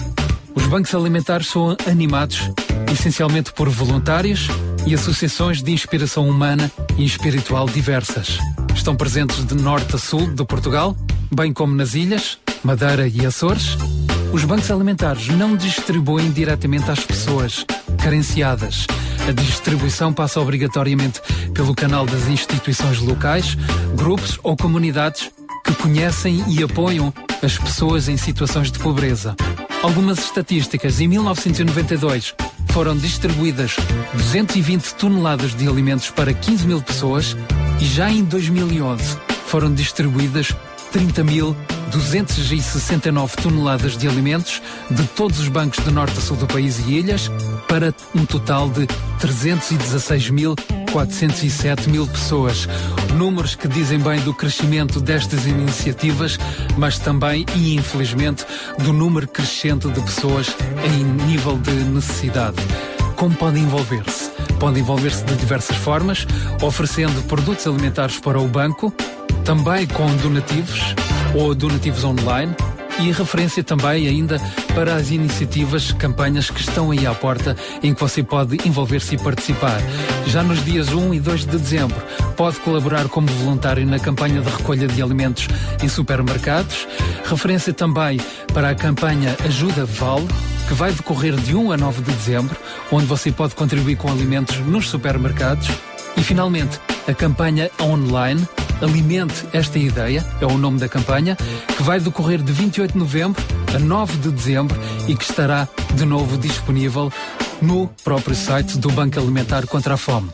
Os 0.53 0.67
bancos 0.67 0.93
alimentares 0.93 1.47
são 1.47 1.75
animados 1.89 2.51
essencialmente 2.93 3.51
por 3.51 3.67
voluntários 3.67 4.47
e 4.85 4.93
associações 4.93 5.63
de 5.63 5.71
inspiração 5.71 6.29
humana 6.29 6.71
e 6.99 7.03
espiritual 7.03 7.67
diversas. 7.67 8.37
Estão 8.75 8.95
presentes 8.95 9.43
de 9.43 9.55
norte 9.55 9.95
a 9.95 9.97
sul 9.97 10.35
de 10.35 10.45
Portugal, 10.45 10.95
bem 11.33 11.51
como 11.51 11.73
nas 11.73 11.95
ilhas, 11.95 12.37
Madeira 12.63 13.07
e 13.07 13.25
Açores. 13.25 13.75
Os 14.31 14.45
bancos 14.45 14.69
alimentares 14.69 15.27
não 15.29 15.57
distribuem 15.57 16.29
diretamente 16.29 16.91
às 16.91 17.03
pessoas 17.03 17.65
carenciadas. 17.97 18.85
A 19.27 19.31
distribuição 19.31 20.13
passa 20.13 20.39
obrigatoriamente 20.39 21.19
pelo 21.55 21.73
canal 21.73 22.05
das 22.05 22.27
instituições 22.27 22.99
locais, 22.99 23.57
grupos 23.95 24.37
ou 24.43 24.55
comunidades 24.55 25.31
que 25.65 25.73
conhecem 25.75 26.43
e 26.47 26.63
apoiam 26.63 27.13
as 27.43 27.57
pessoas 27.57 28.07
em 28.07 28.15
situações 28.15 28.71
de 28.71 28.79
pobreza. 28.79 29.35
Algumas 29.81 30.19
estatísticas. 30.19 31.01
Em 31.01 31.07
1992 31.07 32.33
foram 32.69 32.95
distribuídas 32.95 33.75
220 34.13 34.95
toneladas 34.95 35.55
de 35.55 35.67
alimentos 35.67 36.09
para 36.09 36.33
15 36.33 36.67
mil 36.67 36.81
pessoas 36.81 37.35
e 37.79 37.85
já 37.85 38.09
em 38.09 38.23
2011 38.23 39.17
foram 39.47 39.73
distribuídas 39.73 40.53
30.269 40.95 43.35
toneladas 43.41 43.97
de 43.97 44.07
alimentos 44.07 44.61
de 44.89 45.03
todos 45.07 45.41
os 45.41 45.49
bancos 45.49 45.83
do 45.83 45.91
norte 45.91 46.17
a 46.17 46.21
sul 46.21 46.37
do 46.37 46.47
país 46.47 46.79
e 46.87 46.93
ilhas 46.93 47.29
para 47.67 47.93
um 48.15 48.25
total 48.25 48.69
de 48.69 48.87
316.407 49.19 51.89
mil 51.89 52.07
pessoas. 52.07 52.69
Números 53.13 53.55
que 53.55 53.67
dizem 53.67 53.99
bem 53.99 54.21
do 54.21 54.33
crescimento 54.33 55.01
destas 55.01 55.45
iniciativas, 55.45 56.37
mas 56.77 56.97
também, 56.97 57.45
e 57.55 57.75
infelizmente, 57.75 58.45
do 58.79 58.93
número 58.93 59.27
crescente 59.27 59.89
de 59.89 59.99
pessoas 59.99 60.55
em 60.85 61.03
nível 61.25 61.57
de 61.57 61.71
necessidade. 61.71 62.55
Como 63.17 63.35
podem 63.35 63.63
envolver-se? 63.63 64.31
Podem 64.61 64.81
envolver-se 64.81 65.25
de 65.25 65.35
diversas 65.35 65.75
formas, 65.75 66.25
oferecendo 66.61 67.21
produtos 67.23 67.67
alimentares 67.67 68.17
para 68.17 68.39
o 68.39 68.47
banco, 68.47 68.93
também 69.45 69.85
com 69.85 70.07
donativos 70.17 70.95
ou 71.35 71.53
donativos 71.53 72.03
online 72.03 72.53
e 72.99 73.11
referência 73.11 73.63
também 73.63 74.07
ainda 74.07 74.41
para 74.73 74.95
as 74.95 75.11
iniciativas, 75.11 75.91
campanhas 75.91 76.49
que 76.49 76.59
estão 76.61 76.89
aí 76.89 77.05
à 77.05 77.13
porta 77.13 77.55
em 77.83 77.93
que 77.93 78.01
você 78.01 78.23
pode 78.23 78.57
envolver-se 78.67 79.13
e 79.13 79.17
participar. 79.19 79.77
Já 80.25 80.41
nos 80.41 80.65
dias 80.65 80.91
1 80.91 81.13
e 81.13 81.19
2 81.19 81.41
de 81.41 81.57
dezembro 81.57 81.95
pode 82.35 82.59
colaborar 82.61 83.07
como 83.07 83.27
voluntário 83.27 83.85
na 83.85 83.99
campanha 83.99 84.41
de 84.41 84.49
recolha 84.49 84.87
de 84.87 85.01
alimentos 85.01 85.47
em 85.83 85.87
supermercados. 85.87 86.87
Referência 87.25 87.71
também 87.71 88.19
para 88.51 88.69
a 88.69 88.75
campanha 88.75 89.35
Ajuda 89.45 89.85
Vale, 89.85 90.27
que 90.67 90.73
vai 90.73 90.91
decorrer 90.91 91.35
de 91.35 91.55
1 91.55 91.71
a 91.71 91.77
9 91.77 92.01
de 92.01 92.11
dezembro, 92.13 92.55
onde 92.91 93.05
você 93.05 93.31
pode 93.31 93.53
contribuir 93.53 93.95
com 93.95 94.09
alimentos 94.09 94.57
nos 94.61 94.89
supermercados. 94.89 95.67
E 96.17 96.23
finalmente, 96.23 96.79
a 97.07 97.13
campanha 97.13 97.69
online 97.79 98.47
Alimente 98.81 99.45
esta 99.53 99.79
ideia, 99.79 100.25
é 100.41 100.45
o 100.45 100.57
nome 100.57 100.79
da 100.79 100.89
campanha, 100.89 101.37
que 101.75 101.83
vai 101.83 101.99
decorrer 101.99 102.41
de 102.41 102.51
28 102.51 102.93
de 102.93 102.97
novembro 102.97 103.43
a 103.73 103.79
9 103.79 104.17
de 104.17 104.31
dezembro 104.31 104.79
e 105.07 105.15
que 105.15 105.23
estará 105.23 105.67
de 105.93 106.05
novo 106.05 106.37
disponível 106.37 107.11
no 107.61 107.87
próprio 108.03 108.35
site 108.35 108.77
do 108.77 108.89
Banco 108.91 109.19
Alimentar 109.19 109.65
contra 109.65 109.93
a 109.93 109.97
Fome. 109.97 110.29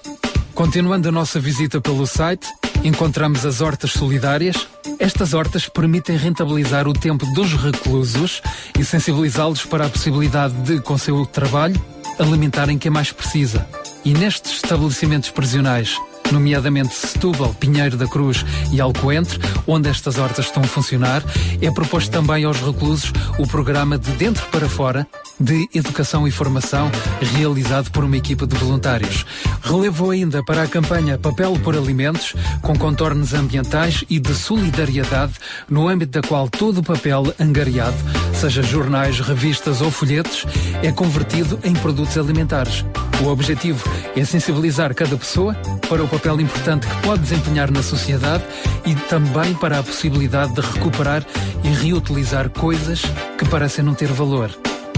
Continuando 0.53 1.07
a 1.07 1.11
nossa 1.11 1.39
visita 1.39 1.79
pelo 1.79 2.05
site, 2.05 2.47
encontramos 2.83 3.45
as 3.45 3.61
hortas 3.61 3.91
solidárias. 3.91 4.67
Estas 4.99 5.33
hortas 5.33 5.67
permitem 5.69 6.17
rentabilizar 6.17 6.87
o 6.87 6.93
tempo 6.93 7.25
dos 7.33 7.53
reclusos 7.53 8.41
e 8.77 8.83
sensibilizá-los 8.83 9.65
para 9.65 9.85
a 9.85 9.89
possibilidade 9.89 10.53
de, 10.63 10.81
com 10.81 10.97
seu 10.97 11.25
trabalho, 11.25 11.79
alimentarem 12.19 12.77
quem 12.77 12.91
mais 12.91 13.11
precisa. 13.11 13.67
E 14.03 14.13
nestes 14.13 14.53
estabelecimentos 14.53 15.29
prisionais, 15.29 15.95
nomeadamente 16.31 16.93
Setúbal, 16.93 17.53
Pinheiro 17.53 17.97
da 17.97 18.07
Cruz 18.07 18.45
e 18.71 18.79
Alcoentre, 18.81 19.39
onde 19.67 19.89
estas 19.89 20.17
hortas 20.17 20.45
estão 20.45 20.63
a 20.63 20.67
funcionar, 20.67 21.23
é 21.61 21.71
proposto 21.71 22.11
também 22.11 22.43
aos 22.43 22.59
reclusos 22.59 23.11
o 23.37 23.47
programa 23.47 23.97
de 23.97 24.11
Dentro 24.11 24.45
para 24.47 24.67
Fora 24.67 25.07
de 25.41 25.67
Educação 25.73 26.27
e 26.27 26.31
Formação, 26.31 26.91
realizado 27.35 27.89
por 27.91 28.03
uma 28.03 28.15
equipa 28.15 28.45
de 28.45 28.55
voluntários. 28.55 29.25
Relevou 29.61 30.11
ainda 30.11 30.43
para 30.43 30.63
a 30.63 30.67
campanha 30.67 31.17
Papel 31.17 31.57
por 31.63 31.75
Alimentos, 31.75 32.35
com 32.61 32.77
contornos 32.77 33.33
ambientais 33.33 34.03
e 34.09 34.19
de 34.19 34.33
solidariedade, 34.33 35.33
no 35.67 35.87
âmbito 35.87 36.21
da 36.21 36.27
qual 36.27 36.47
todo 36.47 36.79
o 36.79 36.83
papel 36.83 37.33
angariado, 37.39 37.97
seja 38.33 38.61
jornais, 38.61 39.19
revistas 39.19 39.81
ou 39.81 39.89
folhetos, 39.89 40.45
é 40.83 40.91
convertido 40.91 41.59
em 41.63 41.73
produtos 41.73 42.17
alimentares. 42.17 42.85
O 43.23 43.27
objetivo 43.27 43.83
é 44.15 44.23
sensibilizar 44.23 44.93
cada 44.95 45.15
pessoa 45.15 45.53
para 45.87 46.03
o 46.03 46.07
papel 46.07 46.39
importante 46.39 46.87
que 46.87 47.01
pode 47.01 47.21
desempenhar 47.21 47.71
na 47.71 47.83
sociedade 47.83 48.43
e 48.85 48.95
também 48.95 49.53
para 49.53 49.79
a 49.79 49.83
possibilidade 49.83 50.53
de 50.53 50.61
recuperar 50.61 51.25
e 51.63 51.69
reutilizar 51.69 52.49
coisas 52.49 53.01
que 53.37 53.47
parecem 53.47 53.83
não 53.83 53.93
ter 53.93 54.11
valor. 54.11 54.51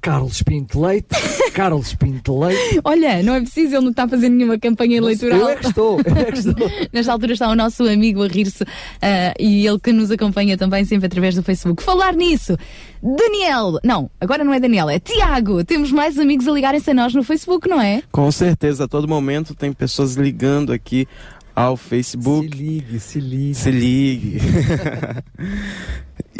Carlos 0.01 0.43
Pinto 0.43 0.81
Leite. 0.81 1.07
Carlos 1.55 1.95
Pinto 1.95 2.37
Leite. 2.37 2.81
Olha, 2.83 3.23
não 3.23 3.35
é 3.35 3.39
preciso, 3.39 3.75
ele 3.75 3.83
não 3.83 3.91
está 3.91 4.03
a 4.03 4.09
fazer 4.09 4.27
nenhuma 4.27 4.59
campanha 4.59 4.97
eleitoral. 4.97 5.39
Eu 5.39 5.47
é 5.47 5.55
que 5.55 5.67
estou, 5.67 6.01
eu 6.05 6.15
é 6.17 6.25
que 6.25 6.39
estou. 6.39 6.71
Nesta 6.91 7.13
altura 7.13 7.31
está 7.31 7.47
o 7.47 7.55
nosso 7.55 7.87
amigo 7.87 8.21
a 8.23 8.27
rir-se 8.27 8.65
ah, 9.01 9.33
e 9.39 9.65
ele 9.65 9.79
que 9.79 9.93
nos 9.93 10.11
acompanha 10.11 10.57
também 10.57 10.83
sempre 10.83 11.05
através 11.05 11.33
do 11.33 11.41
Facebook. 11.41 11.81
Falar 11.81 12.13
nisso, 12.13 12.57
Daniel, 13.01 13.79
não, 13.85 14.11
agora 14.19 14.43
não 14.43 14.53
é 14.53 14.59
Daniel, 14.59 14.89
é 14.89 14.99
Tiago. 14.99 15.63
Temos 15.63 15.93
mais 15.93 16.19
amigos 16.19 16.45
a 16.45 16.51
ligarem-se 16.51 16.91
a 16.91 16.93
nós 16.93 17.13
no 17.13 17.23
Facebook, 17.23 17.69
não 17.69 17.79
é? 17.79 18.03
Com 18.11 18.29
certeza, 18.33 18.83
a 18.83 18.87
todo 18.87 19.07
momento 19.07 19.55
tem 19.55 19.71
pessoas 19.71 20.15
ligando 20.15 20.73
aqui 20.73 21.07
ao 21.55 21.77
Facebook. 21.77 22.49
Se 22.49 22.63
ligue, 22.63 22.99
se 22.99 23.19
ligue. 23.19 23.55
Se 23.55 23.71
ligue. 23.71 24.37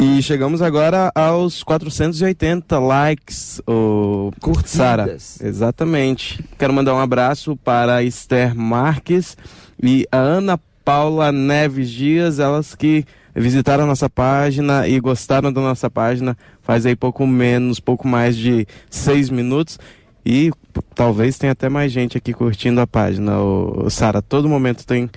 e 0.00 0.22
chegamos 0.22 0.60
agora 0.60 1.10
aos 1.14 1.62
480 1.62 2.78
likes, 2.78 3.60
o 3.66 4.30
Sara. 4.64 5.16
Exatamente. 5.40 6.44
Quero 6.58 6.72
mandar 6.72 6.94
um 6.94 7.00
abraço 7.00 7.56
para 7.56 8.02
Esther 8.02 8.54
Marques 8.54 9.36
e 9.82 10.06
a 10.10 10.18
Ana 10.18 10.58
Paula 10.84 11.32
Neves 11.32 11.90
Dias, 11.90 12.38
elas 12.38 12.74
que 12.74 13.04
visitaram 13.34 13.84
a 13.84 13.86
nossa 13.86 14.08
página 14.08 14.86
e 14.86 15.00
gostaram 15.00 15.52
da 15.52 15.60
nossa 15.60 15.90
página 15.90 16.36
faz 16.62 16.86
aí 16.86 16.94
pouco 16.94 17.26
menos, 17.26 17.80
pouco 17.80 18.06
mais 18.06 18.36
de 18.36 18.66
seis 18.90 19.30
minutos. 19.30 19.78
E 20.24 20.50
talvez 20.94 21.36
tenha 21.36 21.52
até 21.52 21.68
mais 21.68 21.92
gente 21.92 22.16
aqui 22.16 22.32
curtindo 22.32 22.80
a 22.80 22.86
página. 22.86 23.38
O, 23.40 23.90
Sara, 23.90 24.22
todo 24.22 24.48
momento 24.48 24.86
tem 24.86 25.10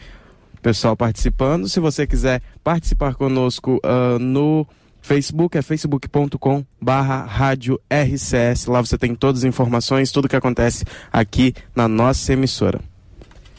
pessoal 0.62 0.98
participando. 0.98 1.70
Se 1.70 1.80
você 1.80 2.06
quiser 2.06 2.42
participar 2.64 3.16
conosco 3.16 3.80
ah, 3.84 4.18
no 4.20 4.68
Facebook, 5.02 5.58
é 5.58 5.62
facebook.com 5.62 6.66
barra 6.82 7.24
rádio 7.24 7.80
RCS. 7.90 8.66
Lá 8.66 8.82
você 8.82 8.98
tem 8.98 9.16
todas 9.16 9.42
as 9.42 9.46
informações, 9.46 10.12
tudo 10.12 10.28
que 10.28 10.36
acontece 10.36 10.84
aqui 11.12 11.54
na 11.74 11.88
nossa 11.88 12.34
emissora. 12.34 12.82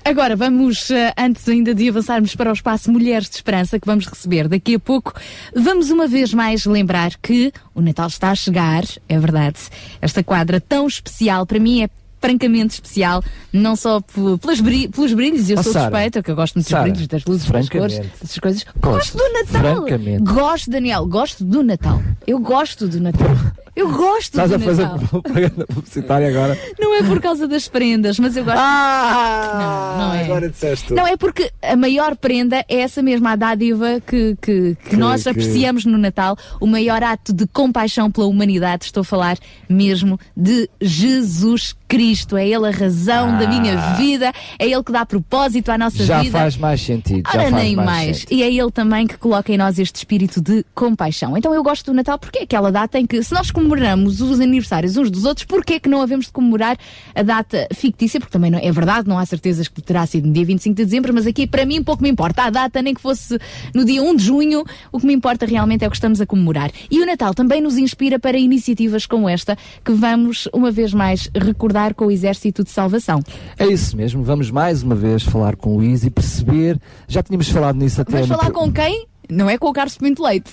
Agora 0.09 0.35
vamos, 0.35 0.90
eh, 0.90 1.12
antes 1.18 1.47
ainda 1.48 1.74
de 1.74 1.89
avançarmos 1.89 2.35
para 2.35 2.51
o 2.51 2.52
espaço 2.55 2.90
Mulheres 2.90 3.28
de 3.28 3.36
Esperança, 3.36 3.78
que 3.78 3.86
vamos 3.86 4.06
receber 4.06 4.48
daqui 4.48 4.76
a 4.76 4.78
pouco, 4.80 5.12
vamos 5.55 5.90
uma 5.90 6.06
vez 6.09 6.32
mais 6.32 6.64
lembrar 6.64 7.12
que 7.20 7.52
o 7.74 7.80
Natal 7.82 8.06
está 8.06 8.30
a 8.30 8.35
chegar, 8.35 8.85
é 9.09 9.18
verdade. 9.18 9.59
Esta 10.01 10.22
quadra 10.24 10.60
tão 10.60 10.86
especial, 10.86 11.44
para 11.44 11.59
mim 11.59 11.82
é 11.82 11.90
francamente 12.20 12.74
especial, 12.74 13.22
não 13.52 13.76
só 13.76 14.01
pelas 14.40 14.60
bri- 14.60 14.89
pelos 14.89 15.12
brilhos, 15.12 15.51
eu 15.51 15.59
Oh, 15.59 15.62
sou 15.62 15.72
suspeita, 15.72 16.22
que 16.22 16.30
eu 16.30 16.35
gosto 16.36 16.55
muito 16.56 16.64
dos 16.68 16.72
brilhos, 16.82 17.06
das 17.06 17.24
luzes, 17.24 17.48
das 17.51 17.68
cores, 17.68 17.98
dessas 17.98 18.39
coisas. 18.39 18.64
Gosto, 18.80 19.16
Gosto 19.16 19.18
do 19.18 19.32
Natal! 19.35 19.85
Gosto, 20.24 20.70
Daniel, 20.70 21.06
gosto 21.06 21.44
do 21.44 21.62
Natal. 21.62 22.02
Eu 22.26 22.39
gosto 22.40 22.89
do 22.89 22.98
Natal. 23.01 23.28
Eu 23.78 23.92
gosto 23.92 24.20
Estás 24.40 24.50
do 24.50 24.56
a 24.56 24.59
fazer 24.59 24.82
Natal. 24.82 24.98
propaganda 25.09 25.66
publicitária 25.66 26.28
agora? 26.28 26.59
Não 26.78 26.94
é 26.96 27.02
por 27.02 27.20
causa 27.20 27.46
das 27.46 27.68
prendas, 27.68 28.18
mas 28.18 28.36
eu 28.36 28.44
gosto. 28.44 28.59
Ah, 28.60 29.96
não, 29.98 30.09
não 30.09 30.14
é. 30.14 30.24
agora 30.24 30.48
disseste. 30.48 30.92
Não, 30.92 31.06
é 31.06 31.16
porque 31.16 31.50
a 31.62 31.76
maior 31.76 32.16
prenda 32.16 32.64
é 32.68 32.80
essa 32.80 33.02
mesma, 33.02 33.32
a 33.32 33.36
dádiva 33.36 34.00
que, 34.06 34.36
que, 34.40 34.76
que 34.82 34.90
Que- 34.90 34.96
nós 34.96 35.22
que- 35.22 35.28
apreciamos 35.28 35.84
no 35.84 35.96
Natal. 35.98 36.36
O 36.60 36.66
maior 36.66 37.02
ato 37.02 37.32
de 37.32 37.46
compaixão 37.46 38.10
pela 38.10 38.26
humanidade. 38.26 38.84
Estou 38.86 39.02
a 39.02 39.05
falar 39.05 39.38
mesmo 39.68 40.18
de 40.36 40.68
Jesus 40.80 41.74
Cristo. 41.86 42.36
É 42.36 42.46
Ele 42.46 42.66
a 42.66 42.70
razão 42.70 43.38
da 43.38 43.46
minha 43.46 43.76
vida. 43.94 44.32
É 44.59 44.66
Ele 44.66 44.82
que 44.82 44.92
dá 44.92 45.06
propósito 45.06 45.70
à 45.70 45.78
nossa 45.78 46.02
Ah. 46.02 46.06
Já 46.06 46.22
vida. 46.22 46.38
faz 46.38 46.56
mais 46.56 46.80
sentido. 46.80 47.22
já 47.32 47.38
Ora, 47.38 47.50
faz 47.50 47.62
nem 47.64 47.76
mais. 47.76 47.86
mais. 47.88 48.26
E 48.30 48.42
é 48.42 48.52
ele 48.52 48.70
também 48.70 49.06
que 49.06 49.16
coloca 49.16 49.52
em 49.52 49.56
nós 49.56 49.78
este 49.78 49.96
espírito 49.96 50.40
de 50.40 50.64
compaixão. 50.74 51.36
Então 51.36 51.55
eu 51.55 51.62
gosto 51.62 51.86
do 51.86 51.94
Natal 51.94 52.18
porque 52.18 52.38
é 52.40 52.42
aquela 52.42 52.70
data 52.72 52.98
em 52.98 53.06
que, 53.06 53.22
se 53.22 53.32
nós 53.32 53.50
comemoramos 53.68 54.20
os 54.22 54.40
aniversários 54.40 54.96
uns 54.96 55.10
dos 55.10 55.24
outros, 55.24 55.44
porquê 55.44 55.74
é 55.74 55.80
que 55.80 55.88
não 55.88 56.00
havemos 56.00 56.26
de 56.26 56.32
comemorar 56.32 56.76
a 57.14 57.22
data 57.22 57.68
fictícia? 57.74 58.18
Porque 58.18 58.32
também 58.32 58.50
não, 58.50 58.58
é 58.58 58.72
verdade, 58.72 59.06
não 59.06 59.18
há 59.18 59.26
certezas 59.26 59.68
que 59.68 59.82
terá 59.82 60.06
sido 60.06 60.26
no 60.26 60.32
dia 60.32 60.44
25 60.44 60.74
de 60.74 60.84
dezembro, 60.84 61.12
mas 61.12 61.26
aqui 61.26 61.46
para 61.46 61.66
mim 61.66 61.82
pouco 61.82 62.02
me 62.02 62.08
importa 62.08 62.44
a 62.44 62.50
data, 62.50 62.80
nem 62.80 62.94
que 62.94 63.00
fosse 63.00 63.38
no 63.74 63.84
dia 63.84 64.02
1 64.02 64.16
de 64.16 64.24
junho, 64.24 64.64
o 64.90 64.98
que 64.98 65.06
me 65.06 65.12
importa 65.12 65.44
realmente 65.44 65.84
é 65.84 65.86
o 65.86 65.90
que 65.90 65.96
estamos 65.96 66.20
a 66.20 66.26
comemorar. 66.26 66.70
E 66.90 67.00
o 67.02 67.06
Natal 67.06 67.34
também 67.34 67.60
nos 67.60 67.76
inspira 67.76 68.18
para 68.18 68.38
iniciativas 68.38 69.04
como 69.04 69.28
esta, 69.28 69.56
que 69.84 69.92
vamos 69.92 70.48
uma 70.52 70.70
vez 70.70 70.94
mais 70.94 71.28
recordar 71.34 71.94
com 71.94 72.06
o 72.06 72.10
Exército 72.10 72.64
de 72.64 72.70
Salvação. 72.70 73.20
É 73.58 73.66
isso 73.66 73.96
mesmo, 73.96 74.22
vamos 74.22 74.50
mais 74.50 74.82
uma 74.82 74.94
vez 74.94 75.22
falar 75.22 75.56
com 75.56 75.74
o 75.74 75.76
Luís 75.78 76.04
e 76.04 76.10
perceber. 76.10 76.80
Já 77.06 77.22
tínhamos 77.22 77.48
falado 77.48 77.76
nisso 77.76 78.00
até. 78.00 78.12
Vamos 78.12 78.28
no 78.30 78.36
falar 78.36 78.50
pro- 78.50 78.60
com 78.60 78.72
quem? 78.72 79.06
Não 79.30 79.50
é 79.50 79.58
com 79.58 79.68
o 79.68 79.72
Carlos 79.74 79.98
Pinto 79.98 80.22
Leite. 80.22 80.50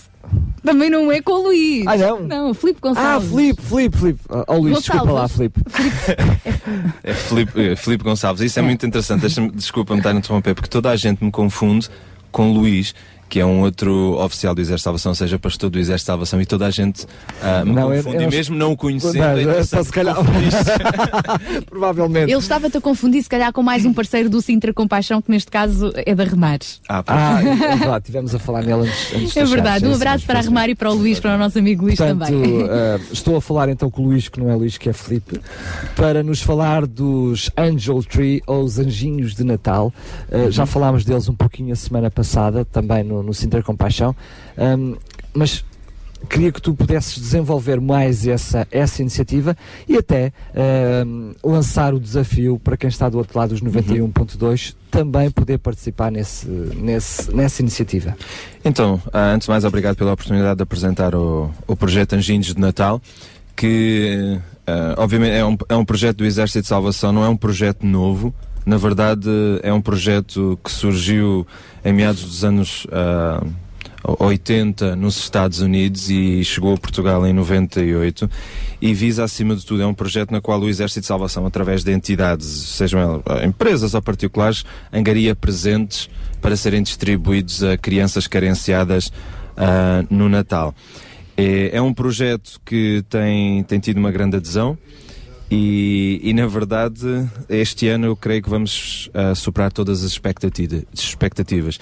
Também 0.65 0.89
não 0.89 1.11
é 1.11 1.21
com 1.21 1.33
o 1.33 1.43
Luís. 1.43 1.85
Ah, 1.87 1.95
não? 1.95 2.19
Não, 2.21 2.49
o 2.49 2.53
Filipe 2.53 2.79
Ah, 2.81 2.87
Gonçalves. 2.89 3.29
Filipe, 3.29 3.61
Filipe, 3.61 3.97
Filipe. 3.97 4.19
Oh, 4.47 4.57
Luís, 4.57 4.77
desculpa 4.79 5.11
lá, 5.11 5.27
Filipe. 5.27 5.61
É 7.03 7.13
Filipe, 7.13 7.51
eh, 7.61 7.75
Filipe 7.75 8.03
Gonçalves. 8.03 8.41
Isso 8.43 8.59
é 8.59 8.61
muito 8.61 8.85
interessante. 8.85 9.25
Desculpa-me 9.53 9.99
estar 9.99 10.09
a 10.11 10.13
interromper, 10.13 10.55
porque 10.55 10.69
toda 10.69 10.89
a 10.89 10.95
gente 10.95 11.23
me 11.23 11.31
confunde 11.31 11.89
com 12.31 12.51
Luís, 12.51 12.93
que 13.27 13.39
é 13.39 13.45
um 13.45 13.61
outro 13.61 14.17
oficial 14.23 14.53
do 14.55 14.61
Exército 14.61 14.77
de 14.77 14.83
Salvação, 14.83 15.13
seja 15.15 15.37
pastor 15.39 15.69
do 15.69 15.77
Exército 15.79 16.03
de 16.03 16.07
Salvação, 16.07 16.41
e 16.41 16.45
toda 16.45 16.65
a 16.67 16.69
gente 16.71 17.05
ah, 17.41 17.65
me 17.65 17.73
Não, 17.73 17.93
eu- 17.93 18.03
confunde. 18.03 18.23
eu- 18.23 18.29
e 18.29 18.31
mesmo 18.35 18.55
não 18.55 18.71
o 18.71 18.77
conhecendo, 18.77 19.17
Não, 19.17 19.51
é 19.51 19.59
é 19.59 19.63
só 19.63 19.83
se 19.83 19.91
calhar-. 19.91 20.15
Provavelmente. 21.69 22.31
Ele 22.31 22.39
estava-te 22.39 22.77
a 22.77 22.81
confundir, 22.81 23.23
se 23.23 23.29
calhar, 23.29 23.51
com 23.51 23.61
mais 23.63 23.85
um 23.85 23.93
parceiro 23.93 24.29
do 24.29 24.41
Sintra 24.41 24.73
Compaixão, 24.73 25.21
que 25.21 25.31
neste 25.31 25.51
caso 25.51 25.91
é 25.95 26.13
da 26.15 26.23
Remares. 26.23 26.79
Ah. 26.87 27.03
Ah, 27.07 27.41
é 27.41 27.75
verdade, 27.77 27.97
estivemos 27.99 28.35
a 28.35 28.39
falar 28.39 28.61
nele 28.63 28.87
antes, 28.87 29.13
antes 29.13 29.37
É 29.37 29.45
verdade. 29.45 29.85
Um 29.85 29.91
é 29.91 29.95
abraço 29.95 30.25
para 30.25 30.39
a. 30.39 30.41
Remar 30.41 30.69
e 30.69 30.75
para 30.75 30.91
o 30.91 30.93
Luís, 30.93 31.19
para 31.19 31.35
o 31.35 31.37
nosso 31.37 31.57
amigo 31.57 31.83
Luís 31.85 31.97
Portanto, 31.97 32.25
também. 32.27 32.61
eh, 32.69 32.99
estou 33.11 33.35
a 33.37 33.41
falar 33.41 33.69
então 33.69 33.89
com 33.89 34.03
o 34.03 34.05
Luís, 34.05 34.29
que 34.29 34.39
não 34.39 34.49
é 34.49 34.55
Luís, 34.55 34.77
que 34.77 34.89
é 34.89 34.93
Felipe, 34.93 35.39
para 35.95 36.21
nos 36.21 36.41
falar 36.41 36.85
dos 36.85 37.49
Angel 37.57 38.03
Tree, 38.03 38.41
ou 38.45 38.63
os 38.63 38.77
Anjinhos 38.77 39.33
de 39.33 39.43
Natal. 39.43 39.91
Eh, 40.31 40.51
Já 40.51 40.65
falámos 40.65 41.03
deles 41.03 41.27
um 41.27 41.33
pouquinho 41.35 41.73
a 41.73 41.75
semana 41.75 42.11
passada, 42.11 42.63
também 42.65 43.03
no, 43.03 43.14
no 43.23 43.33
Sinter 43.33 43.63
Compaixão. 43.63 44.15
Ahm, 44.57 44.95
mas 45.33 45.63
queria 46.29 46.51
que 46.51 46.61
tu 46.61 46.73
pudesses 46.73 47.19
desenvolver 47.19 47.79
mais 47.79 48.25
essa, 48.25 48.67
essa 48.71 49.01
iniciativa 49.01 49.55
e 49.87 49.95
até 49.95 50.33
lançar 51.43 51.93
o 51.93 51.99
desafio 51.99 52.57
para 52.57 52.75
quem 52.75 52.87
está 52.87 53.07
do 53.09 53.17
outro 53.17 53.37
lado 53.37 53.49
dos 53.49 53.61
91.2 53.61 54.75
também 54.89 55.29
poder 55.29 55.59
participar 55.59 56.11
nesse, 56.11 56.47
nesse, 56.47 57.31
nessa 57.33 57.61
iniciativa. 57.61 58.15
Então, 58.63 59.01
ah, 59.11 59.33
antes 59.33 59.45
de 59.45 59.51
mais, 59.51 59.65
obrigado 59.65 59.97
pela 59.97 60.13
oportunidade 60.13 60.55
de 60.55 60.63
apresentar 60.63 61.13
o, 61.13 61.51
o 61.67 61.75
projeto 61.75 62.13
Anjinhos 62.13 62.47
de 62.47 62.59
Natal, 62.59 63.01
que 63.55 64.39
ah, 64.65 64.95
obviamente 64.97 65.33
é 65.33 65.45
um, 65.45 65.57
é 65.67 65.75
um 65.75 65.85
projeto 65.85 66.17
do 66.17 66.25
Exército 66.25 66.61
de 66.61 66.67
Salvação, 66.67 67.11
não 67.11 67.23
é 67.23 67.29
um 67.29 67.37
projeto 67.37 67.85
novo. 67.85 68.33
Na 68.65 68.77
verdade, 68.77 69.29
é 69.61 69.71
um 69.71 69.81
projeto 69.81 70.59
que 70.63 70.71
surgiu 70.71 71.45
em 71.83 71.93
meados 71.93 72.23
dos 72.23 72.43
anos 72.43 72.87
ah, 72.91 73.45
80 74.19 74.95
nos 74.95 75.17
Estados 75.17 75.59
Unidos 75.59 76.09
e 76.09 76.43
chegou 76.43 76.73
a 76.73 76.77
Portugal 76.77 77.25
em 77.25 77.33
98 77.33 78.29
e 78.81 78.93
visa 78.93 79.23
acima 79.23 79.55
de 79.55 79.65
tudo 79.65 79.81
é 79.81 79.85
um 79.85 79.93
projeto 79.93 80.31
na 80.31 80.41
qual 80.41 80.59
o 80.59 80.69
Exército 80.69 81.01
de 81.01 81.07
Salvação 81.07 81.45
através 81.45 81.83
de 81.83 81.91
entidades, 81.91 82.45
sejam 82.45 82.99
elas 82.99 83.21
eh, 83.41 83.45
empresas 83.45 83.93
ou 83.93 84.01
particulares, 84.01 84.63
angaria 84.91 85.35
presentes 85.35 86.09
para 86.41 86.55
serem 86.55 86.83
distribuídos 86.83 87.63
a 87.63 87.77
crianças 87.77 88.27
carenciadas 88.27 89.11
ah, 89.57 90.03
no 90.09 90.29
Natal. 90.29 90.73
É, 91.37 91.77
é 91.77 91.81
um 91.81 91.93
projeto 91.93 92.61
que 92.63 93.03
tem, 93.09 93.63
tem 93.63 93.79
tido 93.79 93.97
uma 93.97 94.11
grande 94.11 94.37
adesão. 94.37 94.77
E, 95.57 96.19
e, 96.21 96.33
na 96.33 96.45
verdade, 96.47 97.05
este 97.47 97.87
ano 97.87 98.07
eu 98.07 98.15
creio 98.15 98.41
que 98.43 98.49
vamos 98.49 99.09
ah, 99.13 99.33
superar 99.33 99.71
todas 99.71 100.03
as 100.03 100.11
expectativa- 100.11 100.83
expectativas. 100.93 101.79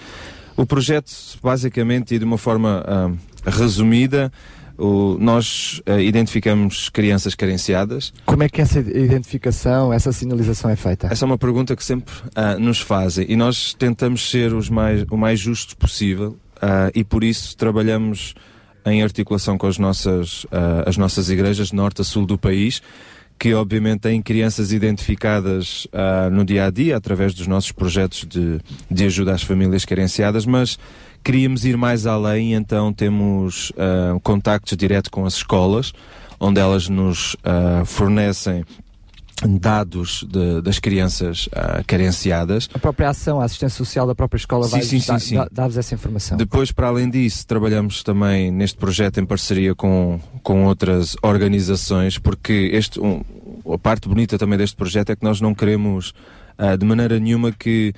O 0.56 0.64
projeto, 0.64 1.12
basicamente, 1.42 2.14
e 2.14 2.20
de 2.20 2.24
uma 2.26 2.38
forma 2.38 2.84
ah, 2.86 3.12
resumida, 3.50 4.32
o- 4.78 5.18
nós 5.20 5.82
ah, 5.88 6.00
identificamos 6.00 6.88
crianças 6.90 7.34
carenciadas. 7.34 8.14
Como 8.28 8.44
é 8.44 8.50
que 8.50 8.62
essa 8.62 8.80
identificação, 8.80 9.92
essa 9.92 10.12
sinalização 10.12 10.70
é 10.70 10.76
feita? 10.76 11.08
Essa 11.08 11.26
é 11.26 11.28
uma 11.28 11.38
pergunta 11.40 11.76
que 11.76 11.84
sempre 11.84 12.14
nos 12.60 12.80
fazem 12.80 13.26
e 13.28 13.36
nós 13.36 13.74
tentamos 13.74 14.30
ser 14.30 14.54
os 14.54 14.70
mais, 14.70 15.04
o 15.10 15.18
mais 15.18 15.40
justos 15.40 15.74
possível 15.74 16.38
e 16.94 17.04
por 17.04 17.24
isso 17.24 17.58
trabalhamos 17.58 18.36
em 18.86 19.02
articulação 19.02 19.58
com 19.58 19.66
as 19.66 19.78
nossas, 19.80 20.46
as 20.86 20.96
nossas 20.98 21.30
igrejas 21.30 21.72
norte 21.72 22.02
a 22.02 22.04
sul 22.04 22.26
do 22.26 22.38
país 22.38 22.82
que 23.38 23.54
obviamente 23.54 24.02
têm 24.02 24.22
crianças 24.22 24.72
identificadas 24.72 25.88
ah, 25.92 26.30
no 26.32 26.46
dia 26.46 26.66
a 26.66 26.70
dia 26.70 26.98
através 26.98 27.34
dos 27.34 27.48
nossos 27.48 27.72
projetos 27.72 28.26
de, 28.28 28.60
de 28.90 29.06
ajuda 29.06 29.34
às 29.34 29.44
famílias 29.44 29.86
carenciadas, 29.86 30.46
mas 30.46 30.78
queríamos 31.24 31.66
ir 31.66 31.78
mais 31.78 32.06
além, 32.06 32.54
então 32.54 32.94
temos 32.94 33.72
ah, 33.78 34.18
contactos 34.24 34.78
direto 34.78 35.12
com 35.12 35.26
as 35.26 35.36
escolas, 35.36 35.94
onde 36.40 36.60
elas 36.60 36.90
nos 36.90 37.36
ah, 37.44 37.84
fornecem 37.86 38.64
dados 39.60 40.26
de- 40.30 40.62
das 40.62 40.80
crianças 40.80 41.50
ah, 41.54 41.84
carenciadas. 41.86 42.70
A 42.74 42.80
própria 42.80 43.10
ação, 43.10 43.42
a 43.42 43.46
assistência 43.46 43.78
social 43.78 44.08
da 44.08 44.16
própria 44.16 44.38
escola 44.38 44.66
Sim, 44.66 44.72
vai 44.72 44.82
sim, 44.84 45.00
sim. 45.20 45.36
dar-vos 45.52 45.78
essa 45.78 45.94
informação. 45.96 46.38
Depois, 46.38 46.72
para 46.72 46.88
além 46.88 47.10
disso, 47.10 47.46
trabalhamos 47.46 48.04
também 48.04 48.52
neste 48.52 48.78
projeto 48.78 49.20
em 49.20 49.26
parceria 49.26 49.74
com, 49.76 50.20
com 50.42 50.66
outras 50.66 51.16
organizações, 51.22 52.18
porque 52.18 52.70
este, 52.74 53.00
um, 53.00 53.22
a 53.74 53.78
parte 53.78 54.08
bonita 54.08 54.38
também 54.38 54.58
deste 54.58 54.76
projeto 54.76 55.10
é 55.12 55.16
que 55.16 55.24
nós 55.24 55.42
não 55.42 55.54
queremos 55.54 56.14
ah, 56.58 56.76
de 56.76 56.86
maneira 56.86 57.20
nenhuma 57.20 57.52
que, 57.52 57.94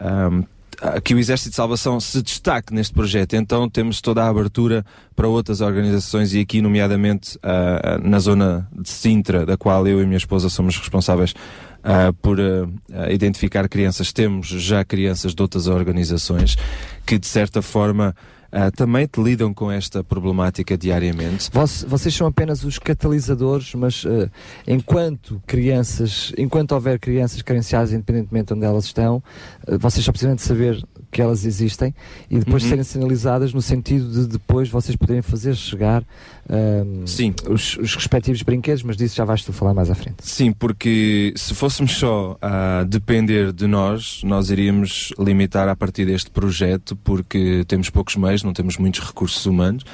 ahm, 0.00 0.42
ah, 0.42 0.57
que 1.02 1.14
o 1.14 1.18
Exército 1.18 1.50
de 1.50 1.56
Salvação 1.56 1.98
se 1.98 2.22
destaque 2.22 2.72
neste 2.72 2.94
projeto. 2.94 3.34
Então 3.34 3.68
temos 3.68 4.00
toda 4.00 4.22
a 4.22 4.28
abertura 4.28 4.84
para 5.14 5.26
outras 5.26 5.60
organizações 5.60 6.32
e 6.32 6.40
aqui, 6.40 6.62
nomeadamente, 6.62 7.38
ah, 7.42 7.80
ah, 7.82 7.98
na 7.98 8.18
zona 8.18 8.68
de 8.72 8.88
Sintra, 8.88 9.44
da 9.44 9.56
qual 9.56 9.86
eu 9.86 10.00
e 10.00 10.06
minha 10.06 10.16
esposa 10.16 10.48
somos 10.48 10.76
responsáveis 10.76 11.34
ah, 11.82 12.12
por 12.22 12.40
ah, 12.40 12.68
ah, 12.92 13.12
identificar 13.12 13.68
crianças. 13.68 14.12
Temos 14.12 14.46
já 14.46 14.84
crianças 14.84 15.34
de 15.34 15.42
outras 15.42 15.66
organizações 15.66 16.56
que, 17.04 17.18
de 17.18 17.26
certa 17.26 17.60
forma, 17.60 18.14
ah, 18.50 18.70
também 18.70 19.06
te 19.06 19.20
lidam 19.22 19.52
com 19.52 19.70
esta 19.70 20.02
problemática 20.02 20.76
diariamente. 20.76 21.50
Voce- 21.52 21.84
Vocês 21.86 22.14
são 22.14 22.26
apenas 22.26 22.64
os 22.64 22.78
catalisadores, 22.78 23.74
mas 23.74 24.04
eh, 24.06 24.30
enquanto 24.66 25.42
crianças, 25.46 26.32
enquanto 26.38 26.72
houver 26.72 26.98
crianças 26.98 27.42
carenciadas, 27.42 27.92
independentemente 27.92 28.46
de 28.48 28.54
onde 28.54 28.64
elas 28.64 28.84
estão, 28.86 29.22
eh, 29.66 29.76
vocês 29.78 30.04
só 30.04 30.10
precisam 30.12 30.34
de 30.34 30.42
saber 30.42 30.82
que 31.10 31.22
elas 31.22 31.44
existem 31.44 31.94
e 32.30 32.38
depois 32.38 32.62
Uhum. 32.62 32.68
serem 32.68 32.84
sinalizadas 32.84 33.52
no 33.54 33.62
sentido 33.62 34.10
de 34.10 34.26
depois 34.26 34.68
vocês 34.68 34.94
poderem 34.96 35.22
fazer 35.22 35.54
chegar 35.54 36.04
ahm, 36.48 37.04
Os, 37.48 37.76
os 37.76 37.94
respectivos 37.94 38.42
brinquedos, 38.42 38.82
mas 38.82 38.96
disso 38.96 39.14
já 39.16 39.24
vais 39.24 39.42
tu 39.44 39.52
falar 39.52 39.74
mais 39.74 39.90
à 39.90 39.94
frente. 39.94 40.16
Sim, 40.22 40.52
porque 40.52 41.32
se 41.36 41.54
fôssemos 41.54 41.92
só 41.96 42.36
a 42.40 42.84
depender 42.84 43.52
de 43.52 43.66
nós, 43.66 44.20
nós 44.24 44.50
iríamos 44.50 45.12
limitar 45.18 45.68
a 45.68 45.76
partir 45.76 46.04
deste 46.06 46.30
projeto, 46.30 46.96
porque 46.96 47.64
temos 47.68 47.90
poucos 47.90 48.16
meios, 48.16 48.42
não 48.42 48.52
temos 48.52 48.76
muitos 48.78 49.00
recursos 49.00 49.44
humanos, 49.46 49.84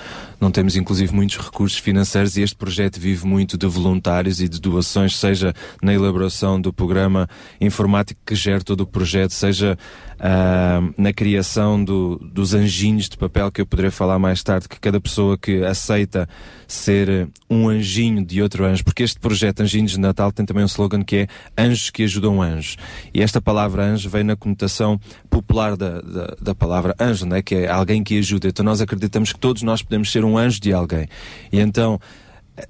não 0.40 0.51
temos 0.51 0.76
inclusive 0.76 1.14
muitos 1.14 1.36
recursos 1.39 1.78
financeiros 1.78 2.36
e 2.36 2.43
este 2.43 2.56
projeto 2.56 2.98
vive 3.01 3.26
muito 3.26 3.56
de 3.59 3.66
voluntários 3.66 4.40
e 4.40 4.48
de 4.48 4.60
doações, 4.60 5.16
seja 5.16 5.55
na 5.82 5.93
elaboração 5.94 6.60
do 6.60 6.72
programa 6.72 7.28
informático 7.60 8.20
que 8.24 8.35
gera 8.35 8.62
todo 8.62 8.82
o 8.82 8.86
projeto, 8.86 9.32
seja 9.32 9.76
ah, 10.20 10.81
na 10.97 11.12
criação 11.12 11.82
do- 11.85 12.18
dos 12.18 12.55
anjinhos 12.55 13.09
de 13.09 13.16
papel 13.16 13.51
que 13.51 13.60
eu 13.60 13.66
poderei 13.66 13.90
falar 13.90 14.18
mais 14.18 14.43
tarde, 14.43 14.68
que 14.68 14.78
cada 14.78 15.01
pessoa 15.01 15.36
que 15.36 15.64
aceita 15.64 16.28
ser 16.66 17.08
eh, 17.08 17.26
um 17.48 17.68
anjinho 17.68 18.24
de 18.24 18.42
outro 18.42 18.64
anjo, 18.64 18.84
porque 18.84 19.02
este 19.02 19.18
projeto 19.18 19.60
Anjinhos 19.60 19.92
de 19.92 20.00
Natal 20.00 20.32
tem 20.32 20.44
também 20.44 20.64
um 20.64 20.66
slogan 20.66 21.02
que 21.02 21.16
é 21.16 21.26
Anjos 21.56 21.90
que 21.90 22.02
ajudam 22.04 22.42
anjos. 22.42 22.76
E 23.12 23.22
esta 23.22 23.40
palavra 23.40 23.82
anjo 23.82 24.08
vem 24.08 24.24
na 24.24 24.36
conotação 24.36 24.98
popular 25.28 25.76
da, 25.76 26.00
da, 26.00 26.36
da 26.40 26.54
palavra 26.54 26.94
anjo, 27.00 27.26
não 27.26 27.36
é? 27.36 27.42
que 27.42 27.54
é 27.54 27.70
alguém 27.70 28.02
que 28.02 28.18
ajuda. 28.18 28.48
Então 28.48 28.64
nós 28.64 28.80
acreditamos 28.80 29.32
que 29.32 29.38
todos 29.38 29.62
nós 29.62 29.82
podemos 29.82 30.10
ser 30.10 30.24
um 30.24 30.36
anjo 30.36 30.60
de 30.60 30.72
alguém. 30.72 31.06
E 31.52 31.60
então 31.60 32.00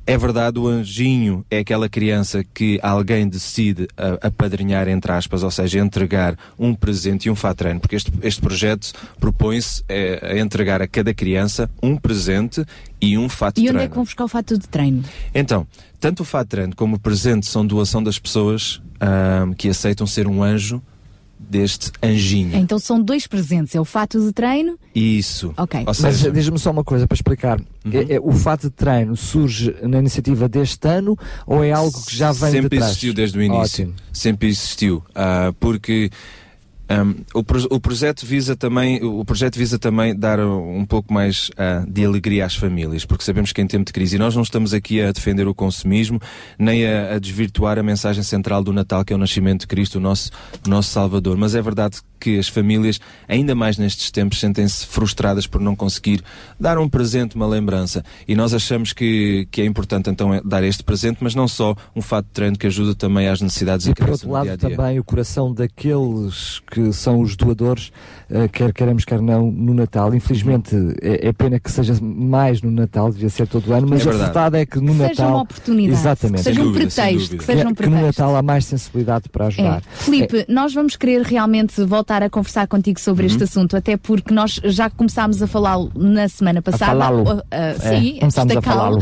é 0.06 0.16
verdade, 0.16 0.58
o 0.58 0.66
anjinho 0.66 1.44
é 1.50 1.58
aquela 1.58 1.88
criança 1.88 2.42
que 2.42 2.78
alguém 2.82 3.28
decide 3.28 3.86
apadrinhar, 4.22 4.88
entre 4.88 5.12
aspas, 5.12 5.42
ou 5.42 5.50
seja, 5.50 5.78
entregar 5.78 6.36
um 6.58 6.74
presente 6.74 7.26
e 7.26 7.30
um 7.30 7.34
fatreino, 7.34 7.80
porque 7.80 7.96
este, 7.96 8.10
este 8.22 8.40
projeto 8.40 8.92
propõe-se 9.20 9.82
eh, 9.88 10.20
a 10.32 10.38
entregar 10.38 10.80
a 10.80 10.88
cada 10.88 11.12
criança 11.12 11.70
um 11.82 11.96
presente 11.96 12.64
e 13.00 13.18
um 13.18 13.28
fato 13.28 13.58
E 13.58 13.64
treino. 13.64 13.78
onde 13.78 13.84
é 13.84 13.88
que 13.88 13.94
vão 13.94 14.04
buscar 14.04 14.24
o 14.24 14.28
fato 14.28 14.56
de 14.58 14.66
treino? 14.66 15.04
Então, 15.34 15.66
tanto 16.00 16.20
o 16.20 16.24
fato 16.24 16.48
treino 16.48 16.74
como 16.74 16.96
o 16.96 16.98
presente 16.98 17.44
são 17.46 17.66
doação 17.66 18.02
das 18.02 18.18
pessoas 18.18 18.80
ahm, 19.00 19.52
que 19.52 19.68
aceitam 19.68 20.06
ser 20.06 20.26
um 20.26 20.42
anjo 20.42 20.82
deste 21.48 21.90
anjinho. 22.02 22.56
Então 22.56 22.78
são 22.78 23.00
dois 23.02 23.26
presentes, 23.26 23.74
é 23.74 23.80
o 23.80 23.84
fato 23.84 24.20
de 24.24 24.32
treino 24.32 24.78
Isso. 24.94 25.52
Ok. 25.56 25.80
Ou 25.80 25.86
Mas 25.86 25.96
seja, 25.96 26.30
diz-me 26.30 26.58
só 26.58 26.70
uma 26.70 26.84
coisa 26.84 27.06
para 27.06 27.14
explicar. 27.14 27.60
Uhum. 27.84 27.92
É- 27.92 28.14
é- 28.14 28.20
o 28.20 28.32
fato 28.32 28.62
de 28.62 28.70
treino 28.70 29.16
surge 29.16 29.74
na 29.82 29.98
iniciativa 29.98 30.48
deste 30.48 30.86
ano 30.88 31.16
ou 31.46 31.62
é 31.62 31.72
algo 31.72 31.92
que 32.04 32.16
já 32.16 32.32
vem 32.32 32.50
de 32.50 32.56
sempre 32.56 32.78
trás? 32.78 32.90
existiu 32.90 33.14
desde 33.14 33.38
o 33.38 33.42
início. 33.42 33.84
Ótimo. 33.84 33.94
Sempre 34.12 34.48
existiu. 34.48 35.02
Ah, 35.14 35.52
porque 35.60 36.10
ahm, 36.88 37.14
o, 37.32 37.42
pro- 37.42 37.66
o 37.70 37.80
projeto 37.80 38.26
visa 38.26 38.54
também 38.56 39.02
o 39.02 39.24
projeto 39.24 39.56
visa 39.56 39.78
também 39.78 40.14
dar 40.14 40.38
um 40.40 40.84
pouco 40.84 41.12
mais 41.12 41.50
ah, 41.56 41.84
de 41.88 42.04
alegria 42.04 42.44
às 42.44 42.54
famílias, 42.54 43.04
porque 43.04 43.24
sabemos 43.24 43.52
que 43.52 43.60
em 43.62 43.66
tempo 43.66 43.84
de 43.84 43.92
crise 43.92 44.16
e 44.16 44.18
nós 44.18 44.34
não 44.34 44.42
estamos 44.42 44.74
aqui 44.74 45.00
a 45.00 45.10
defender 45.12 45.46
o 45.48 45.54
consumismo, 45.54 46.20
nem 46.58 46.86
a, 46.86 47.14
a 47.14 47.18
desvirtuar 47.18 47.78
a 47.78 47.82
mensagem 47.82 48.22
central 48.22 48.62
do 48.62 48.72
Natal, 48.72 49.04
que 49.04 49.12
é 49.12 49.16
o 49.16 49.18
nascimento 49.18 49.60
de 49.60 49.66
Cristo, 49.66 49.96
o 49.96 50.00
nosso, 50.00 50.30
nosso 50.66 50.90
Salvador. 50.90 51.36
Mas 51.36 51.54
é 51.54 51.62
verdade 51.62 51.98
que 52.24 52.38
as 52.38 52.48
famílias, 52.48 52.98
ainda 53.28 53.54
mais 53.54 53.76
nestes 53.76 54.10
tempos, 54.10 54.40
sentem-se 54.40 54.86
frustradas 54.86 55.46
por 55.46 55.60
não 55.60 55.76
conseguir 55.76 56.24
dar 56.58 56.78
um 56.78 56.88
presente, 56.88 57.36
uma 57.36 57.46
lembrança. 57.46 58.02
E 58.26 58.34
nós 58.34 58.54
achamos 58.54 58.94
que, 58.94 59.46
que 59.50 59.60
é 59.60 59.66
importante 59.66 60.08
então 60.08 60.32
é 60.32 60.40
dar 60.42 60.64
este 60.64 60.82
presente, 60.82 61.18
mas 61.20 61.34
não 61.34 61.46
só 61.46 61.76
um 61.94 62.00
fato 62.00 62.24
de 62.24 62.30
treino 62.30 62.56
que 62.56 62.66
ajuda 62.66 62.94
também 62.94 63.28
às 63.28 63.42
necessidades 63.42 63.84
E 63.84 63.90
da 63.90 63.94
por 63.94 64.08
outro 64.08 64.30
lado 64.30 64.44
dia 64.44 64.56
dia. 64.56 64.70
também 64.70 64.98
o 64.98 65.04
coração 65.04 65.52
daqueles 65.52 66.60
que 66.60 66.94
são 66.94 67.20
os 67.20 67.36
doadores, 67.36 67.92
quer 68.52 68.72
queremos, 68.72 69.04
quer 69.04 69.20
não, 69.20 69.50
no 69.50 69.74
Natal. 69.74 70.14
Infelizmente 70.14 70.74
é, 71.02 71.28
é 71.28 71.32
pena 71.32 71.58
que 71.60 71.70
seja 71.70 71.94
mais 72.00 72.62
no 72.62 72.70
Natal, 72.70 73.10
devia 73.12 73.28
ser 73.30 73.46
todo 73.46 73.68
o 73.70 73.72
ano, 73.74 73.86
mas 73.88 74.06
É 74.06 74.10
a 74.10 74.12
verdade. 74.12 74.56
é 74.58 74.66
que 74.66 74.78
no 74.80 74.92
Que 74.92 74.98
seja 74.98 75.08
Natal. 75.08 75.28
uma 75.30 75.42
oportunidade, 75.42 76.00
Exatamente. 76.00 76.36
que 76.38 76.42
seja 76.44 76.60
um 76.60 76.64
dúvida, 76.64 76.84
pretexto, 76.86 77.36
que 77.36 77.44
seja 77.44 77.58
um 77.60 77.62
que 77.62 77.68
no 77.70 77.74
pretexto. 77.92 78.06
Natal 78.22 78.36
há 78.36 78.42
mais 78.42 78.64
sensibilidade 78.64 79.28
para 79.28 79.46
ajudar. 79.46 79.78
É. 79.78 79.82
Filipe, 79.96 80.44
nós 80.48 80.72
vamos 80.74 80.96
querer 80.96 81.22
realmente 81.22 81.82
voltar 81.84 82.22
a 82.22 82.30
conversar 82.30 82.66
contigo 82.66 82.98
sobre 83.00 83.24
Uhum. 83.26 83.30
este 83.32 83.44
assunto, 83.44 83.76
até 83.76 83.96
porque 83.96 84.32
nós 84.34 84.60
já 84.64 84.88
começámos 84.90 85.42
a 85.42 85.46
falá-lo 85.46 85.90
na 85.94 86.28
semana 86.28 86.60
passada. 86.62 86.86
falá-lo. 86.92 87.22
Uh, 87.22 87.36
uh, 87.38 87.42
É, 87.50 87.74
sim, 87.74 88.18
a 88.22 88.26
destacá-lo. 88.26 88.98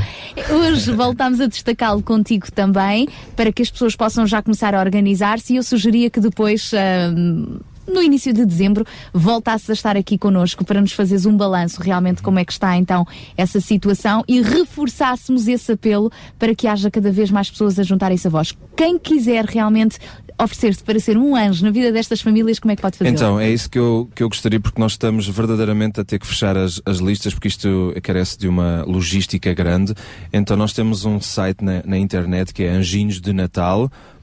Hoje 0.51 0.93
voltamos 0.93 1.41
a 1.41 1.47
destacá-lo 1.47 2.03
contigo 2.03 2.51
também, 2.53 3.09
para 3.37 3.53
que 3.53 3.63
as 3.63 3.71
pessoas 3.71 3.97
possam 3.97 4.27
já 4.27 4.43
começar 4.43 4.75
a 4.75 4.81
organizar-se 4.81 5.53
e 5.55 5.57
eu 5.57 5.63
sugeria 5.63 6.11
que 6.11 6.21
depois. 6.21 6.71
uh, 6.73 7.61
no 7.87 8.03
início 8.03 8.33
de 8.33 8.45
dezembro, 8.45 8.85
voltasses 9.13 9.71
a 9.71 9.73
estar 9.73 9.97
aqui 9.97 10.17
connosco 10.17 10.65
para 10.65 10.81
nos 10.81 10.93
fazeres 10.93 11.27
um 11.27 11.37
balanço 11.37 11.81
realmente 11.83 12.23
como 12.23 12.39
é 12.39 12.45
que 12.45 12.53
está 12.53 12.77
então 12.77 13.07
essa 13.37 13.61
situação 13.61 14.25
e 14.29 14.41
reforçássemos 14.41 15.49
esse 15.49 15.73
apelo 15.73 16.11
para 16.39 16.55
que 16.55 16.67
haja 16.67 16.91
cada 16.91 17.11
vez 17.11 17.31
mais 17.31 17.51
pessoas 17.51 17.79
a 17.79 17.83
juntarem-se 17.83 18.27
a 18.27 18.31
vós. 18.31 18.57
Quem 18.77 18.99
quiser 18.99 19.45
realmente 19.45 19.99
oferecer-se 20.41 20.83
para 20.83 20.99
ser 20.99 21.17
um 21.17 21.37
anjo 21.37 21.65
na 21.65 21.71
vida 21.71 21.93
destas 21.93 22.21
famílias, 22.21 22.59
como 22.59 22.73
é 22.73 22.77
que 22.77 22.83
pode 22.83 22.97
fazer? 22.97 23.11
Então, 23.11 23.39
é 23.39 23.51
isso 23.51 23.71
que 23.71 23.79
eu, 23.79 24.09
que 24.15 24.23
eu 24.23 24.29
gostaria, 24.29 24.59
porque 24.59 24.81
nós 24.81 24.93
estamos 24.93 25.29
verdadeiramente 25.29 26.01
a 26.01 26.05
ter 26.05 26.19
que 26.19 26.27
fechar 26.27 26.57
as, 26.57 26.81
as 26.85 26.99
listas, 26.99 27.35
porque 27.35 27.49
isto 27.49 27.95
carece 28.03 28.39
de 28.39 28.49
uma 28.49 28.83
logística 28.85 29.53
grande. 29.55 29.95
Então, 30.33 30.57
nós 30.57 30.73
temos 30.73 31.05
um 31.05 31.21
site 31.21 31.65
na, 31.65 31.83
na 31.85 31.99
internet 31.99 32.53
que 32.53 32.63
é 32.63 32.77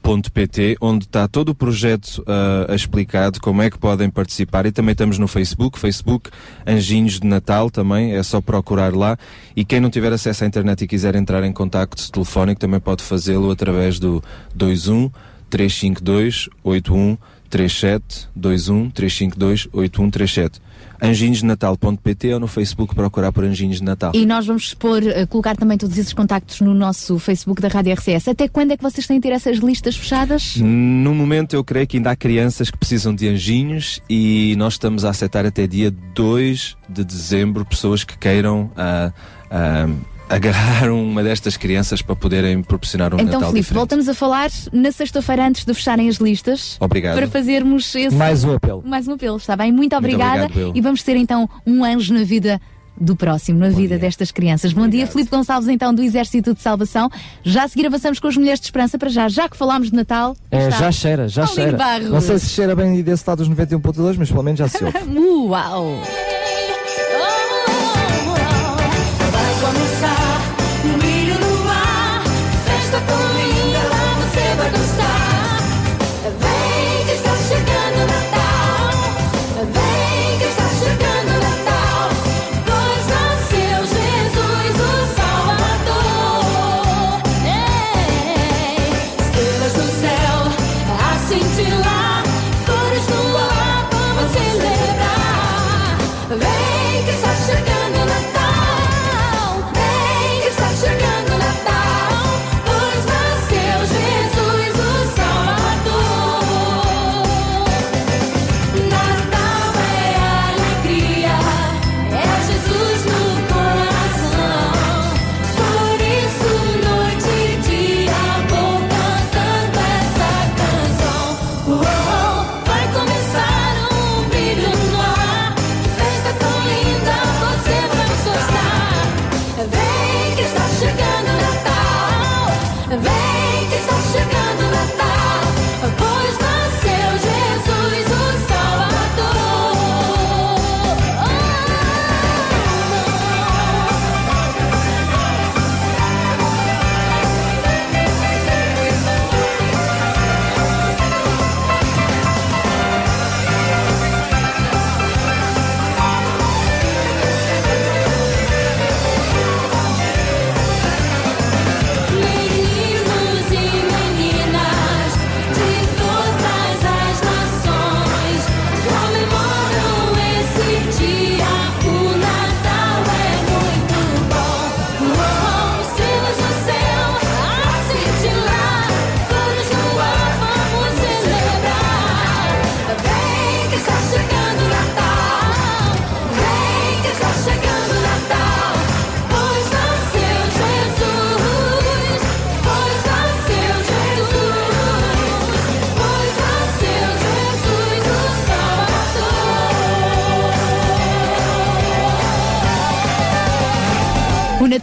anjinhosdenatal.pt, 0.03 0.77
onde 0.81 1.05
está 1.05 1.27
todo 1.27 1.49
o 1.49 1.55
projeto 1.55 2.23
ah, 2.27 2.73
explicado, 2.73 3.39
como 3.39 3.61
é 3.61 3.69
que 3.69 3.77
podem 3.77 4.09
participar. 4.09 4.65
E 4.65 4.71
também 4.71 4.93
estamos 4.93 5.17
no 5.17 5.27
Facebook, 5.27 5.77
Facebook 5.77 6.29
Anjinhos 6.65 7.19
de 7.19 7.27
Natal 7.27 7.69
também, 7.69 8.13
é 8.13 8.23
só 8.23 8.41
procurar 8.41 8.93
lá. 8.93 9.17
E 9.55 9.63
quem 9.63 9.79
não 9.79 9.89
tiver 9.89 10.11
acesso 10.11 10.43
à 10.43 10.47
internet 10.47 10.83
e 10.83 10.87
quiser 10.87 11.15
entrar 11.15 11.43
em 11.43 11.51
contacto 11.51 12.11
telefónico, 12.11 12.59
também 12.59 12.79
pode 12.79 13.03
fazê-lo 13.03 13.51
através 13.51 13.99
do 13.99 14.23
21 14.55 15.11
352 15.49 16.49
81 16.63 17.17
37 17.49 18.29
21 18.35 18.89
352 18.91 19.67
8137. 19.73 20.61
anjinhosdenatal.pt 21.01 22.33
ou 22.33 22.39
no 22.39 22.47
Facebook 22.47 22.95
procurar 22.95 23.31
por 23.31 23.43
Anjinhos 23.43 23.77
de 23.77 23.83
Natal. 23.83 24.11
E 24.13 24.25
nós 24.25 24.45
vamos 24.45 24.63
expor, 24.63 25.01
eh, 25.03 25.25
colocar 25.25 25.55
também 25.55 25.77
todos 25.77 25.97
esses 25.97 26.13
contactos 26.13 26.61
no 26.61 26.73
nosso 26.73 27.17
Facebook 27.19 27.61
da 27.61 27.67
Rádio 27.67 27.93
RCS. 27.93 28.27
Até 28.29 28.47
quando 28.47 28.71
é 28.71 28.77
que 28.77 28.83
vocês 28.83 29.07
têm 29.07 29.17
de 29.17 29.27
ter 29.27 29.33
essas 29.33 29.57
listas 29.57 29.95
fechadas? 29.95 30.57
No 30.57 31.13
momento 31.13 31.55
eu 31.55 31.63
creio 31.63 31.87
que 31.87 31.97
ainda 31.97 32.11
há 32.11 32.15
crianças 32.15 32.69
que 32.69 32.77
precisam 32.77 33.13
de 33.13 33.27
anjinhos 33.27 34.01
e 34.09 34.55
nós 34.57 34.73
estamos 34.73 35.05
a 35.05 35.09
aceitar 35.09 35.45
até 35.45 35.67
dia 35.67 35.91
2 36.13 36.77
de 36.89 37.03
dezembro 37.03 37.65
pessoas 37.65 38.03
que 38.03 38.17
queiram 38.17 38.71
ah, 38.75 39.11
ah, 39.49 39.87
agarrar 40.29 40.89
uma 40.93 41.23
destas 41.23 41.57
crianças 41.57 42.01
para 42.01 42.15
poderem 42.15 42.61
proporcionar 42.61 43.13
um 43.13 43.17
então, 43.17 43.25
Natal 43.25 43.49
Filipe, 43.49 43.61
diferente. 43.61 43.77
voltamos 43.77 44.07
a 44.07 44.13
falar 44.13 44.49
na 44.71 44.91
sexta-feira 44.91 45.47
antes 45.47 45.65
de 45.65 45.73
fecharem 45.73 46.07
as 46.07 46.17
listas. 46.17 46.77
Obrigado. 46.79 47.15
Para 47.15 47.27
fazermos 47.27 47.93
esse. 47.95 48.15
Mais 48.15 48.43
um 48.43 48.53
apelo. 48.53 48.83
Mais 48.85 49.07
um 49.07 49.13
apelo, 49.13 49.37
está 49.37 49.55
bem? 49.55 49.71
Muito 49.71 49.95
obrigada. 49.95 50.45
obrigado, 50.45 50.59
eu. 50.59 50.71
e 50.75 50.81
vamos 50.81 51.03
ter 51.03 51.15
então 51.15 51.49
um 51.65 51.83
anjo 51.83 52.13
na 52.13 52.23
vida 52.23 52.61
do 52.99 53.15
próximo, 53.15 53.59
na 53.59 53.69
vida 53.69 53.97
destas 53.97 54.31
crianças. 54.31 54.73
Bom 54.73 54.87
dia, 54.87 55.07
Filipe 55.07 55.31
Gonçalves, 55.31 55.69
então, 55.69 55.93
do 55.93 56.01
Exército 56.03 56.53
de 56.53 56.61
Salvação. 56.61 57.09
Já 57.43 57.63
a 57.63 57.67
seguir 57.67 57.87
avançamos 57.87 58.19
com 58.19 58.27
as 58.27 58.35
Mulheres 58.35 58.59
de 58.59 58.65
Esperança 58.65 58.97
para 58.97 59.09
já. 59.09 59.29
Já 59.29 59.47
que 59.47 59.55
falámos 59.55 59.89
de 59.89 59.95
Natal. 59.95 60.35
É, 60.51 60.67
está 60.67 60.79
já 60.79 60.91
cheira, 60.91 61.27
já 61.27 61.45
Paulinho 61.45 61.63
cheira. 61.63 61.77
Barros. 61.77 62.09
Não 62.09 62.21
sei 62.21 62.39
se 62.39 62.49
cheira 62.49 62.75
bem 62.75 63.01
desse 63.01 63.23
lado 63.25 63.37
dos 63.37 63.49
91.2, 63.49 64.15
mas 64.17 64.29
pelo 64.29 64.43
menos 64.43 64.59
já 64.59 64.67
se 64.67 64.83
ouve. 64.83 64.97
Uau! 65.47 66.01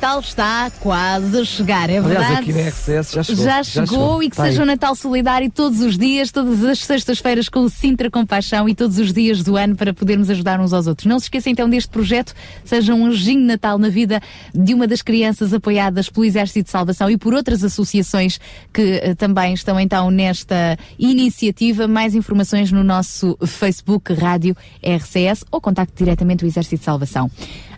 Natal 0.07 0.20
está 0.20 0.70
quase 0.78 1.37
a 1.37 1.45
chegar, 1.45 1.91
é 1.91 2.01
verdade? 2.01 2.27
Aliás, 2.27 2.39
aqui 2.39 2.53
na 2.53 2.69
RCS 2.69 3.11
já 3.12 3.23
chegou. 3.24 3.45
Já 3.45 3.65
chegou 3.65 4.23
e 4.23 4.31
que 4.31 4.37
Tá 4.37 4.45
aí. 4.45 4.51
seja 4.51 4.62
um 4.62 4.66
Natal 4.66 4.95
solidário 4.95 5.51
todos 5.51 5.81
os 5.81 5.99
dias, 5.99 6.31
todas 6.31 6.62
as 6.62 6.78
sextas-feiras 6.78 7.49
com 7.49 7.59
o 7.65 7.69
Sintra 7.69 8.09
Compaixão 8.09 8.69
e 8.69 8.74
todos 8.74 8.99
os 9.01 9.12
dias 9.12 9.43
do 9.43 9.57
ano 9.57 9.74
para 9.74 9.93
podermos 9.93 10.31
ajudar 10.31 10.61
uns 10.61 10.73
aos 10.73 10.87
outros. 10.87 11.07
Não 11.07 11.19
se 11.19 11.24
esqueçam 11.24 11.51
então 11.53 11.69
deste 11.69 11.89
projeto, 11.89 12.35
seja 12.65 12.95
um 12.95 13.07
anjinho 13.07 13.41
de 13.41 13.47
Natal 13.47 13.78
na 13.78 13.89
vida 13.89 14.20
de 14.55 14.74
uma 14.74 14.87
das 14.87 15.03
crianças 15.03 15.53
apoiadas 15.53 16.09
pelo 16.09 16.24
Exército 16.24 16.66
de 16.66 16.70
Salvação 16.70 17.11
e 17.11 17.16
por 17.16 17.35
outras 17.35 17.65
associações 17.65 18.39
que 18.73 19.01
eh, 19.03 19.12
também 19.16 19.55
estão 19.55 19.81
então 19.81 20.09
nesta 20.09 20.78
iniciativa. 20.97 21.89
Mais 21.89 22.15
informações 22.15 22.70
no 22.70 22.85
nosso 22.85 23.37
Facebook 23.45 24.12
Rádio 24.15 24.57
RCS 24.81 25.45
ou 25.51 25.61
contacte 25.61 25.95
diretamente 25.97 26.45
o 26.45 26.47
Exército 26.47 26.77
de 26.77 26.85
Salvação. 26.85 27.28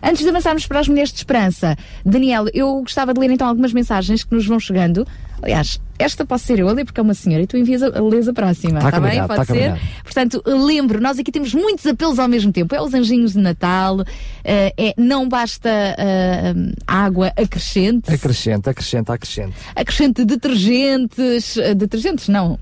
Antes 0.01 0.23
de 0.23 0.29
avançarmos 0.29 0.65
para 0.65 0.79
as 0.79 0.87
Mulheres 0.87 1.11
de 1.11 1.17
Esperança, 1.17 1.75
Daniel, 2.05 2.45
eu 2.53 2.81
gostava 2.81 3.13
de 3.13 3.19
ler 3.19 3.31
então 3.31 3.47
algumas 3.47 3.73
mensagens 3.73 4.23
que 4.23 4.33
nos 4.33 4.45
vão 4.45 4.59
chegando. 4.59 5.05
Aliás, 5.41 5.79
esta 5.97 6.25
posso 6.25 6.45
ser 6.45 6.59
eu 6.59 6.67
a 6.67 6.73
ler 6.73 6.83
porque 6.83 6.99
é 6.99 7.03
uma 7.03 7.13
senhora 7.13 7.43
e 7.43 7.47
tu 7.47 7.55
envias 7.55 7.81
a, 7.81 7.87
lês 8.01 8.27
a 8.27 8.33
próxima, 8.33 8.79
Tá 8.79 8.87
está 8.89 8.99
bem? 8.99 9.09
combinado, 9.19 9.27
Pode 9.33 9.47
tá 9.47 9.53
ser? 9.53 9.79
Portanto, 10.03 10.43
lembro, 10.45 10.99
nós 11.01 11.17
aqui 11.17 11.31
temos 11.31 11.53
muitos 11.53 11.85
apelos 11.85 12.19
ao 12.19 12.27
mesmo 12.27 12.51
tempo. 12.51 12.75
É 12.75 12.81
os 12.81 12.93
anjinhos 12.93 13.33
de 13.33 13.39
Natal, 13.39 14.03
eh, 14.43 14.73
é 14.77 14.93
não 14.97 15.29
basta 15.29 15.69
eh, 15.69 16.53
água 16.85 17.27
acrescente, 17.37 18.13
Acrescenta, 18.13 18.71
acrescenta, 18.71 19.13
acrescenta. 19.13 19.53
acrescente 19.75 20.25
detergentes, 20.25 21.55
eh, 21.57 21.73
detergentes 21.73 22.27
não, 22.27 22.59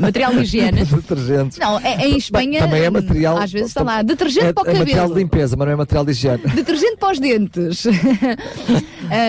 material 0.00 0.32
de 0.32 0.40
higiene. 0.40 0.84
Detergentes. 0.86 1.58
Não, 1.58 1.78
é, 1.80 2.06
em 2.06 2.16
Espanha 2.16 2.60
Também 2.60 2.82
é 2.82 2.90
material. 2.90 3.38
às 3.38 3.52
vezes 3.52 3.68
está 3.68 3.82
lá, 3.82 4.02
detergente 4.02 4.46
é, 4.46 4.52
para 4.52 4.62
o 4.62 4.64
é 4.64 4.66
cabelo. 4.66 4.84
material 4.84 5.08
de 5.08 5.14
limpeza, 5.14 5.56
mas 5.56 5.66
não 5.66 5.72
é 5.72 5.76
material 5.76 6.04
de 6.04 6.10
higiene. 6.12 6.42
Detergente 6.54 6.96
para 6.96 7.12
os 7.12 7.18
dentes. 7.18 7.84
Uh, 7.84 7.90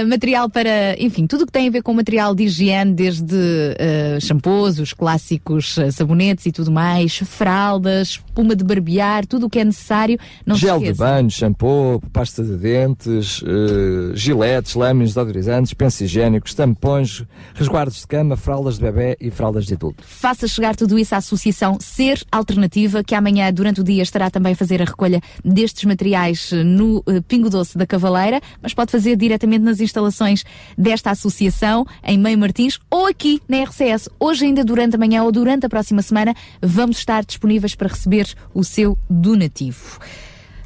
material 0.07 0.49
para, 0.49 0.95
enfim, 0.99 1.27
tudo 1.27 1.43
o 1.43 1.45
que 1.45 1.51
tem 1.51 1.67
a 1.67 1.71
ver 1.71 1.81
com 1.81 1.93
material 1.93 2.33
de 2.33 2.43
higiene, 2.43 2.93
desde 2.93 3.35
uh, 3.35 4.21
shampoos, 4.21 4.79
os 4.79 4.93
clássicos 4.93 5.77
uh, 5.77 5.91
sabonetes 5.91 6.45
e 6.45 6.51
tudo 6.51 6.71
mais, 6.71 7.17
fraldas, 7.17 8.19
espuma 8.39 8.55
de 8.55 8.63
barbear, 8.63 9.25
tudo 9.25 9.47
o 9.47 9.49
que 9.49 9.59
é 9.59 9.65
necessário. 9.65 10.17
Não 10.45 10.55
Gel 10.55 10.79
de 10.79 10.93
banho, 10.93 11.29
shampoo, 11.29 12.01
pasta 12.13 12.43
de 12.43 12.55
dentes, 12.55 13.43
eh, 13.45 14.15
giletes, 14.15 14.75
lâminas, 14.75 15.13
deodorizantes, 15.13 15.73
pensos 15.73 16.01
higiênicos, 16.01 16.53
tampões, 16.53 17.23
resguardos 17.53 17.99
de 17.99 18.07
cama, 18.07 18.35
fraldas 18.35 18.75
de 18.75 18.81
bebê 18.81 19.17
e 19.19 19.29
fraldas 19.29 19.48
de 19.51 19.73
adulto. 19.73 20.03
Faça 20.05 20.47
chegar 20.47 20.75
tudo 20.75 20.97
isso 20.97 21.15
à 21.15 21.17
Associação 21.17 21.77
Ser 21.79 22.23
Alternativa, 22.31 23.03
que 23.03 23.15
amanhã, 23.15 23.51
durante 23.51 23.81
o 23.81 23.83
dia, 23.83 24.03
estará 24.03 24.29
também 24.29 24.53
a 24.53 24.55
fazer 24.55 24.81
a 24.81 24.85
recolha 24.85 25.21
destes 25.43 25.83
materiais 25.85 26.51
eh, 26.53 26.63
no 26.63 27.03
eh, 27.07 27.21
Pingo 27.27 27.49
Doce 27.49 27.77
da 27.77 27.85
Cavaleira, 27.85 28.41
mas 28.61 28.73
pode 28.73 28.91
fazer 28.91 29.15
diretamente 29.15 29.63
nas 29.63 29.79
instalações 29.79 30.43
desta 30.77 31.11
associação, 31.11 31.85
em 32.03 32.17
Meio 32.17 32.37
Martins, 32.37 32.79
ou 32.89 33.07
aqui 33.07 33.41
na 33.47 33.63
RCS. 33.63 34.09
Hoje, 34.19 34.45
ainda 34.45 34.63
durante 34.63 34.95
a 34.95 34.99
manhã 34.99 35.23
ou 35.23 35.31
durante 35.31 35.65
a 35.65 35.69
próxima 35.69 36.01
semana, 36.01 36.33
vamos 36.61 36.97
estar 36.97 37.23
disponíveis 37.25 37.75
para 37.75 37.87
receber 37.87 38.33
o 38.53 38.63
seu 38.63 38.97
donativo. 39.09 39.99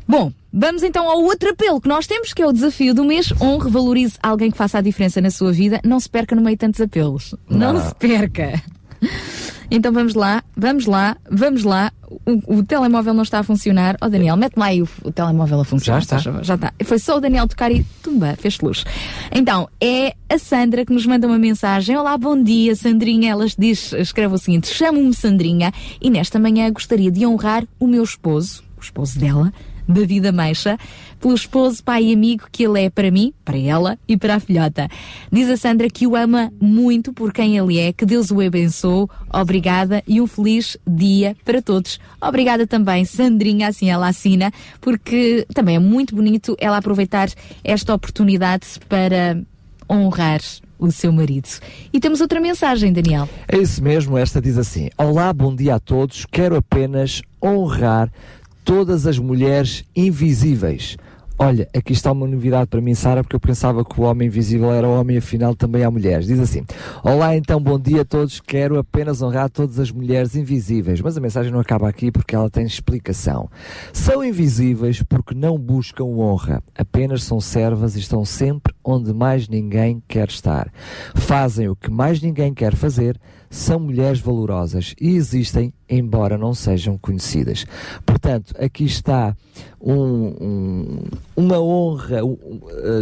Bom, 0.08 0.32
vamos 0.52 0.84
então 0.84 1.10
ao 1.10 1.22
outro 1.24 1.50
apelo 1.50 1.80
que 1.80 1.88
nós 1.88 2.06
temos, 2.06 2.34
que 2.34 2.42
é 2.42 2.48
o 2.48 2.52
desafio 2.54 2.94
do 2.94 3.04
mês. 3.06 3.32
Honre, 3.42 3.70
valorize 3.70 4.18
alguém 4.22 4.52
que 4.52 4.58
faça 4.58 4.78
a 4.78 4.82
diferença 4.82 5.22
na 5.22 5.30
sua 5.32 5.52
vida. 5.52 5.80
Não 5.84 6.00
se 6.00 6.10
perca 6.10 6.36
no 6.36 6.42
meio 6.42 6.56
de 6.56 6.60
tantos 6.60 6.82
apelos. 6.82 7.34
Não, 7.50 7.74
Não. 7.74 7.88
se 7.88 7.96
perca. 7.96 8.62
Então 9.72 9.92
vamos 9.92 10.14
lá, 10.14 10.44
vamos 10.56 10.86
lá, 10.86 11.18
vamos 11.30 11.64
lá. 11.64 11.92
O, 12.26 12.58
o 12.60 12.64
telemóvel 12.64 13.14
não 13.14 13.24
está 13.24 13.40
a 13.40 13.44
funcionar. 13.44 13.98
Ó 14.02 14.08
Daniel, 14.08 14.38
mete 14.38 14.56
lá 14.56 14.68
aí 14.68 14.82
o, 14.82 14.88
o 15.04 15.12
telemóvel 15.12 15.60
a 15.62 15.66
funcionar. 15.66 16.02
Já 16.02 16.18
está? 16.18 16.42
Já 16.44 16.56
está. 16.56 16.74
Foi 16.84 17.00
só 17.00 17.18
o 17.18 17.20
Daniel 17.20 17.48
tocar 17.48 17.72
e 17.72 17.84
tumba, 18.04 18.36
fez 18.38 18.60
luz. 18.60 18.86
Então, 19.32 19.68
é 19.82 20.14
a 20.30 20.38
Sandra 20.38 20.86
que 20.86 20.94
nos 20.94 21.06
manda 21.08 21.26
uma 21.28 21.40
mensagem. 21.40 21.98
Olá, 21.98 22.16
bom 22.18 22.42
dia, 22.42 22.76
Sandrinha. 22.76 23.32
Ela 23.32 23.46
diz, 23.58 23.94
escreve 23.94 24.36
o 24.36 24.38
seguinte: 24.38 24.68
chamo-me 24.68 25.14
Sandrinha 25.14 25.72
e 26.00 26.10
nesta 26.10 26.38
manhã 26.38 26.72
gostaria 26.72 27.10
de 27.12 27.26
honrar 27.26 27.66
o 27.80 27.88
meu 27.88 28.04
esposo, 28.04 28.64
o 28.78 28.82
esposo 28.82 29.18
dela, 29.20 29.52
David 29.88 30.28
Ameixa, 30.28 30.78
pelo 31.20 31.34
esposo, 31.34 31.84
pai 31.84 32.06
e 32.06 32.14
amigo 32.14 32.46
que 32.52 32.64
ele 32.64 32.82
é 32.82 32.90
para 32.90 33.10
mim, 33.10 33.34
para 33.46 33.58
ela 33.58 33.98
e 34.08 34.18
para 34.18 34.36
a 34.36 34.40
filhota. 34.40 34.90
Diz 35.32 35.50
a 35.50 35.58
Sandra 35.58 35.90
que 35.90 36.06
o 36.06 36.16
ama 36.16 36.52
muito 36.60 37.14
por 37.14 37.32
quem 37.32 37.58
ele 37.58 37.80
é, 37.80 37.94
que 37.94 38.06
Deus 38.06 38.32
o 38.32 38.42
abençoe, 38.42 39.08
obrigada 39.32 40.04
e 40.08 40.20
um 40.20 40.28
feliz 40.28 40.78
dia 40.88 41.36
para 41.46 41.62
todos. 41.62 42.00
Obrigada 42.22 42.68
também, 42.68 43.06
Sandrinha, 43.06 43.68
assim 43.68 43.90
ela 43.90 44.08
assina, 44.08 44.52
porque 44.82 45.46
também 45.54 45.76
é 45.76 45.80
muito 45.80 46.16
bonito 46.16 46.56
ela 46.60 46.78
aproveitar 46.78 47.30
esta 47.64 47.94
oportunidade 47.94 48.68
para 48.88 49.42
honrar 49.90 50.42
o 50.78 50.92
seu 50.92 51.12
marido. 51.14 51.48
E 51.92 52.00
temos 52.00 52.20
outra 52.20 52.42
mensagem, 52.42 52.92
Daniel. 52.92 53.30
É 53.48 53.58
isso 53.58 53.82
mesmo, 53.82 54.18
esta 54.18 54.42
diz 54.42 54.58
assim: 54.58 54.90
Olá, 54.98 55.32
bom 55.32 55.56
dia 55.56 55.76
a 55.76 55.80
todos. 55.80 56.26
Quero 56.26 56.58
apenas 56.58 57.22
honrar 57.42 58.12
todas 58.64 59.06
as 59.06 59.20
mulheres 59.20 59.84
invisíveis. 59.96 60.98
Olha, 61.38 61.68
aqui 61.76 61.94
está 61.94 62.12
uma 62.12 62.28
novidade 62.28 62.68
para 62.68 62.80
mim, 62.80 62.94
Sara, 62.94 63.24
porque 63.24 63.36
eu 63.36 63.40
pensava 63.40 63.84
que 63.84 64.00
o 64.00 64.04
homem 64.04 64.28
invisível 64.28 64.72
era 64.72 64.88
o 64.88 65.00
homem, 65.00 65.18
afinal 65.18 65.56
também 65.56 65.84
há 65.84 65.90
mulheres. 65.90 66.28
Diz 66.28 66.40
assim: 66.40 66.64
Olá, 67.04 67.36
então, 67.36 67.60
bom 67.60 67.80
dia 67.80 68.02
a 68.02 68.06
todos. 68.06 68.40
Quero 68.40 68.78
apenas 68.78 69.22
honrar 69.22 69.50
todas 69.50 69.80
as 69.80 69.92
mulheres 69.92 70.36
invisíveis. 70.36 71.02
Mas 71.02 71.18
a 71.18 71.22
mensagem 71.22 71.52
não 71.52 71.60
acaba 71.60 71.90
aqui 71.90 72.12
porque 72.12 72.36
ela 72.36 72.52
tem 72.52 72.66
explicação. 72.66 73.50
São 73.92 74.24
invisíveis 74.24 75.02
porque 75.02 75.34
não 75.34 75.58
buscam 75.58 76.06
honra, 76.06 76.64
apenas 76.78 77.24
são 77.24 77.42
servas 77.42 77.96
e 77.96 78.00
estão 78.00 78.24
sempre 78.24 78.74
onde 78.84 79.12
mais 79.12 79.50
ninguém 79.50 80.04
quer 80.08 80.30
estar. 80.30 80.72
Fazem 81.16 81.68
o 81.68 81.76
que 81.76 81.90
mais 81.90 82.22
ninguém 82.22 82.54
quer 82.54 82.76
fazer, 82.76 83.20
são 83.54 83.80
mulheres 83.80 84.20
valorosas 84.20 84.96
e 85.00 85.10
existem, 85.10 85.72
embora 85.88 86.38
não 86.40 86.56
sejam 86.56 86.98
conhecidas. 86.98 87.66
Portanto, 88.04 88.56
aqui 88.60 88.84
está 88.86 89.36
um- 89.80 90.34
um- 90.42 91.04
uma 91.36 91.60
honra 91.60 92.26
uh, 92.26 92.40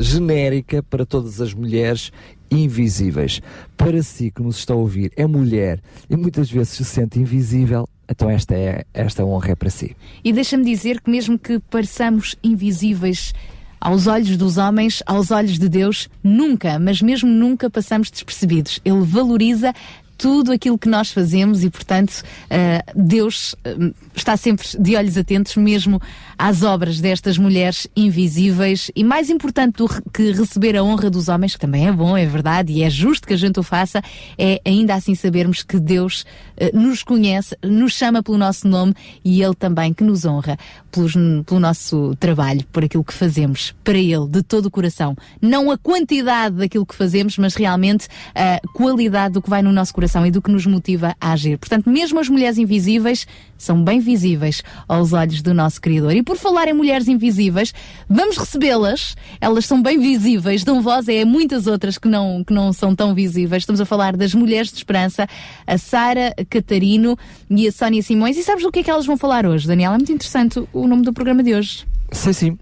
genérica 0.01 0.83
para 0.83 1.05
todas 1.05 1.39
as 1.39 1.53
mulheres 1.53 2.11
invisíveis. 2.51 3.41
Para 3.77 4.03
si 4.03 4.29
que 4.29 4.41
nos 4.41 4.57
está 4.57 4.73
a 4.73 4.77
ouvir, 4.77 5.11
é 5.15 5.25
mulher 5.25 5.79
e 6.09 6.17
muitas 6.17 6.51
vezes 6.51 6.73
se 6.73 6.83
sente 6.83 7.17
invisível, 7.17 7.87
então 8.09 8.29
esta, 8.29 8.53
é, 8.53 8.83
esta 8.93 9.23
honra 9.23 9.51
é 9.51 9.55
para 9.55 9.69
si. 9.69 9.95
E 10.21 10.33
deixa-me 10.33 10.65
dizer 10.65 10.99
que 10.99 11.09
mesmo 11.09 11.39
que 11.39 11.59
pareçamos 11.59 12.35
invisíveis 12.43 13.33
aos 13.79 14.05
olhos 14.05 14.37
dos 14.37 14.57
homens, 14.57 15.01
aos 15.07 15.31
olhos 15.31 15.57
de 15.57 15.67
Deus, 15.67 16.07
nunca, 16.23 16.77
mas 16.77 17.01
mesmo 17.01 17.27
nunca 17.27 17.67
passamos 17.67 18.11
despercebidos. 18.11 18.79
Ele 18.85 19.01
valoriza 19.01 19.73
tudo 20.21 20.51
aquilo 20.51 20.77
que 20.77 20.87
nós 20.87 21.11
fazemos 21.11 21.63
e, 21.63 21.69
portanto, 21.71 22.21
ah, 22.47 22.83
Deus 22.95 23.55
ah, 23.65 23.91
está 24.15 24.37
sempre 24.37 24.67
de 24.79 24.95
olhos 24.95 25.17
atentos 25.17 25.55
mesmo 25.55 25.99
às 26.41 26.63
obras 26.63 26.99
destas 26.99 27.37
mulheres 27.37 27.87
invisíveis 27.95 28.89
e 28.95 29.03
mais 29.03 29.29
importante 29.29 29.75
do 29.77 29.87
que 30.11 30.31
receber 30.31 30.75
a 30.75 30.83
honra 30.83 31.07
dos 31.07 31.27
homens, 31.27 31.53
que 31.53 31.59
também 31.59 31.87
é 31.87 31.91
bom, 31.91 32.17
é 32.17 32.25
verdade, 32.25 32.73
e 32.73 32.81
é 32.81 32.89
justo 32.89 33.27
que 33.27 33.33
a 33.35 33.37
gente 33.37 33.59
o 33.59 33.63
faça, 33.63 34.01
é 34.39 34.59
ainda 34.65 34.95
assim 34.95 35.13
sabermos 35.13 35.61
que 35.61 35.79
Deus 35.79 36.25
ah, 36.59 36.69
nos 36.73 37.03
conhece, 37.03 37.55
nos 37.63 37.93
chama 37.93 38.23
pelo 38.23 38.39
nosso 38.39 38.67
nome 38.67 38.95
e 39.23 39.43
Ele 39.43 39.53
também 39.53 39.93
que 39.93 40.03
nos 40.03 40.25
honra 40.25 40.57
pelos- 40.91 41.13
pelo 41.45 41.59
nosso 41.59 42.15
trabalho, 42.19 42.65
por 42.71 42.83
aquilo 42.83 43.03
que 43.03 43.13
fazemos 43.13 43.75
para 43.83 43.99
Ele, 43.99 44.27
de 44.27 44.41
todo 44.41 44.65
o 44.65 44.71
coração. 44.71 45.15
Não 45.39 45.69
a 45.69 45.77
quantidade 45.77 46.55
daquilo 46.55 46.85
que 46.87 46.95
fazemos, 46.95 47.37
mas 47.37 47.53
realmente 47.53 48.07
a 48.33 48.59
qualidade 48.73 49.35
do 49.35 49.41
que 49.43 49.49
vai 49.49 49.61
no 49.61 49.71
nosso 49.71 49.93
coração 49.93 50.25
e 50.25 50.31
do 50.31 50.41
que 50.41 50.49
nos 50.51 50.65
motiva 50.65 51.15
a 51.21 51.33
agir. 51.33 51.59
Portanto, 51.59 51.87
mesmo 51.87 52.19
as 52.19 52.27
mulheres 52.29 52.57
invisíveis 52.57 53.27
são 53.57 53.83
bem 53.83 53.99
visíveis 53.99 54.63
aos 54.87 55.13
olhos 55.13 55.43
do 55.43 55.53
nosso 55.53 55.79
Criador. 55.79 56.15
E 56.15 56.23
por 56.31 56.37
falar 56.37 56.69
em 56.69 56.73
mulheres 56.73 57.09
invisíveis, 57.09 57.73
vamos 58.09 58.37
recebê-las. 58.37 59.17
Elas 59.41 59.65
são 59.65 59.81
bem 59.81 59.99
visíveis, 59.99 60.63
dão 60.63 60.81
voz 60.81 61.09
a 61.09 61.25
muitas 61.25 61.67
outras 61.67 61.97
que 61.97 62.07
não, 62.07 62.41
que 62.41 62.53
não 62.53 62.71
são 62.71 62.95
tão 62.95 63.13
visíveis. 63.13 63.63
Estamos 63.63 63.81
a 63.81 63.85
falar 63.85 64.15
das 64.15 64.33
mulheres 64.33 64.71
de 64.71 64.77
esperança, 64.77 65.27
a 65.67 65.77
Sara 65.77 66.33
Catarino 66.49 67.17
e 67.49 67.67
a 67.67 67.71
Sónia 67.71 68.01
Simões. 68.01 68.37
E 68.37 68.43
sabes 68.43 68.63
do 68.63 68.71
que 68.71 68.79
é 68.79 68.83
que 68.83 68.89
elas 68.89 69.05
vão 69.05 69.17
falar 69.17 69.45
hoje, 69.45 69.67
Daniela? 69.67 69.95
É 69.95 69.97
muito 69.97 70.13
interessante 70.13 70.63
o 70.71 70.87
nome 70.87 71.03
do 71.03 71.11
programa 71.11 71.43
de 71.43 71.53
hoje. 71.53 71.85
Sim, 72.13 72.31
sim. 72.31 72.57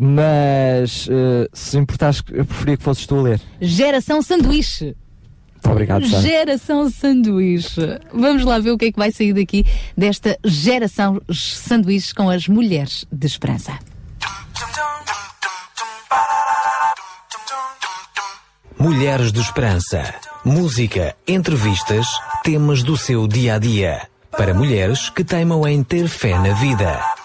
Mas 0.00 1.06
uh, 1.08 1.46
se 1.52 1.76
importares, 1.76 2.22
eu 2.32 2.46
preferia 2.46 2.78
que 2.78 2.82
fosses 2.82 3.06
tu 3.06 3.18
a 3.18 3.22
ler. 3.22 3.40
Geração 3.60 4.22
Sanduíche. 4.22 4.96
Obrigado, 5.64 6.06
Sara. 6.06 6.22
Geração 6.22 6.90
Sanduíche. 6.90 8.00
Vamos 8.12 8.44
lá 8.44 8.58
ver 8.58 8.72
o 8.72 8.78
que 8.78 8.86
é 8.86 8.92
que 8.92 8.98
vai 8.98 9.12
sair 9.12 9.32
daqui 9.32 9.64
desta 9.96 10.38
geração 10.44 11.20
sanduíches 11.30 12.12
com 12.12 12.28
as 12.28 12.48
mulheres 12.48 13.04
de 13.10 13.26
esperança. 13.26 13.78
Mulheres 18.78 19.30
de 19.30 19.40
Esperança. 19.40 20.02
Música, 20.44 21.14
entrevistas, 21.28 22.04
temas 22.42 22.82
do 22.82 22.96
seu 22.96 23.28
dia 23.28 23.54
a 23.54 23.58
dia. 23.58 24.08
Para 24.32 24.52
mulheres 24.52 25.08
que 25.08 25.22
teimam 25.22 25.64
em 25.68 25.84
ter 25.84 26.08
fé 26.08 26.36
na 26.36 26.52
vida. 26.54 27.21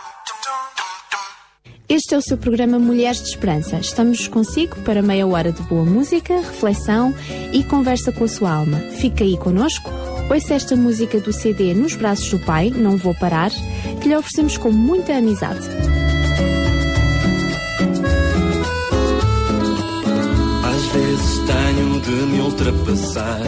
Este 1.90 2.16
é 2.16 2.18
o 2.18 2.22
seu 2.22 2.38
programa 2.38 2.78
Mulheres 2.78 3.22
de 3.22 3.30
Esperança. 3.30 3.78
Estamos 3.78 4.28
consigo 4.28 4.76
para 4.82 5.02
meia 5.02 5.26
hora 5.26 5.54
de 5.54 5.64
boa 5.64 5.86
música, 5.86 6.36
reflexão 6.42 7.16
e 7.54 7.64
conversa 7.64 8.12
com 8.12 8.26
a 8.26 8.28
sua 8.28 8.52
alma. 8.52 8.78
Fica 9.00 9.24
aí 9.24 9.38
conosco. 9.38 9.90
Ouça 10.30 10.56
esta 10.56 10.76
música 10.76 11.22
do 11.22 11.32
CD 11.32 11.74
Nos 11.74 11.96
Braços 11.96 12.30
do 12.30 12.40
Pai, 12.40 12.72
Não 12.72 12.98
Vou 12.98 13.16
Parar, 13.16 13.52
que 14.02 14.10
lhe 14.10 14.18
oferecemos 14.18 14.58
com 14.58 14.70
muita 14.70 15.16
amizade. 15.16 15.66
Às 20.66 20.86
vezes 20.88 21.40
tenho 21.48 22.02
de 22.02 22.12
me 22.12 22.42
ultrapassar, 22.42 23.40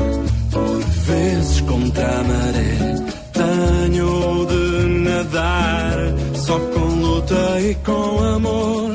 por 0.49 0.80
vezes 0.80 1.60
contra 1.60 2.20
a 2.20 2.24
maré. 2.24 3.19
Tenho 3.40 4.45
de 4.48 4.88
nadar, 4.99 5.98
só 6.36 6.60
com 6.60 6.88
luta 7.02 7.61
e 7.61 7.74
com 7.86 8.24
amor. 8.36 8.91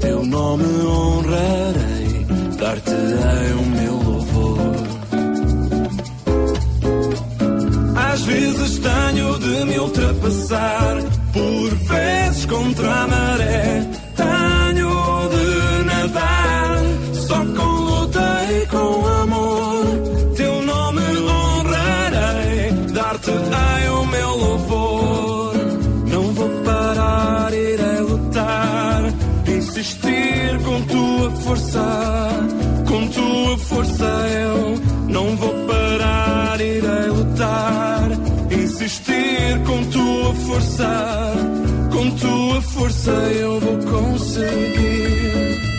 Teu 0.00 0.24
nome 0.24 0.64
honrarei, 0.86 2.26
dar-te-ei 2.58 3.52
o 3.52 3.66
meu 3.76 3.92
louvor. 3.92 4.58
Às 8.10 8.22
vezes 8.22 8.78
tenho 8.78 9.38
de 9.38 9.64
me 9.66 9.78
ultrapassar, 9.78 10.96
por 11.34 11.74
vezes 11.74 12.46
contra 12.46 12.90
a 12.90 13.06
maré. 13.06 14.03
Força, 31.54 32.30
com 32.88 33.06
tua 33.08 33.58
força 33.58 34.04
eu 34.04 34.80
não 35.08 35.36
vou 35.36 35.54
parar, 35.66 36.60
irei 36.60 37.08
lutar, 37.08 38.08
insistir 38.50 39.62
com 39.64 39.84
tua 39.84 40.34
força, 40.34 41.32
com 41.92 42.10
tua 42.10 42.60
força 42.60 43.10
eu 43.12 43.60
vou 43.60 43.78
conseguir. 43.78 45.73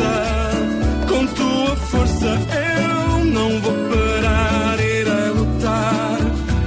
Força, 0.00 1.06
com 1.08 1.26
tua 1.26 1.76
força 1.76 2.26
eu 2.26 3.24
não 3.26 3.60
vou 3.60 3.74
parar, 3.90 4.80
irei 4.80 5.28
lutar. 5.30 6.18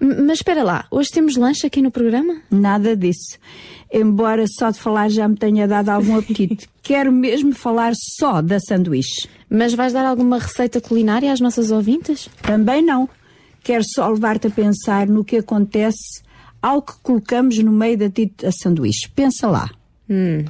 M- 0.00 0.22
Mas 0.26 0.38
espera 0.38 0.62
lá, 0.62 0.86
hoje 0.90 1.10
temos 1.10 1.36
lanche 1.36 1.66
aqui 1.66 1.80
no 1.82 1.90
programa? 1.90 2.40
Nada 2.50 2.96
disso. 2.96 3.38
Embora 3.92 4.44
só 4.46 4.70
de 4.70 4.78
falar 4.78 5.08
já 5.10 5.28
me 5.28 5.36
tenha 5.36 5.66
dado 5.68 5.90
algum 5.90 6.16
apetite. 6.18 6.68
Quero 6.82 7.12
mesmo 7.12 7.52
falar 7.54 7.92
só 8.18 8.40
da 8.42 8.58
sanduíche. 8.60 9.28
Mas 9.50 9.74
vais 9.74 9.92
dar 9.92 10.04
alguma 10.06 10.38
receita 10.38 10.80
culinária 10.80 11.32
às 11.32 11.40
nossas 11.40 11.70
ouvintes? 11.70 12.28
Também 12.42 12.82
não. 12.82 13.08
Quero 13.62 13.84
só 13.94 14.08
levar-te 14.08 14.46
a 14.46 14.50
pensar 14.50 15.06
no 15.06 15.24
que 15.24 15.36
acontece 15.36 16.22
ao 16.60 16.80
que 16.80 16.94
colocamos 17.02 17.58
no 17.58 17.70
meio 17.70 17.98
da 17.98 18.06
dita 18.08 18.50
sanduíche. 18.52 19.08
Pensa 19.14 19.48
lá. 19.48 19.70
Hum. 20.08 20.44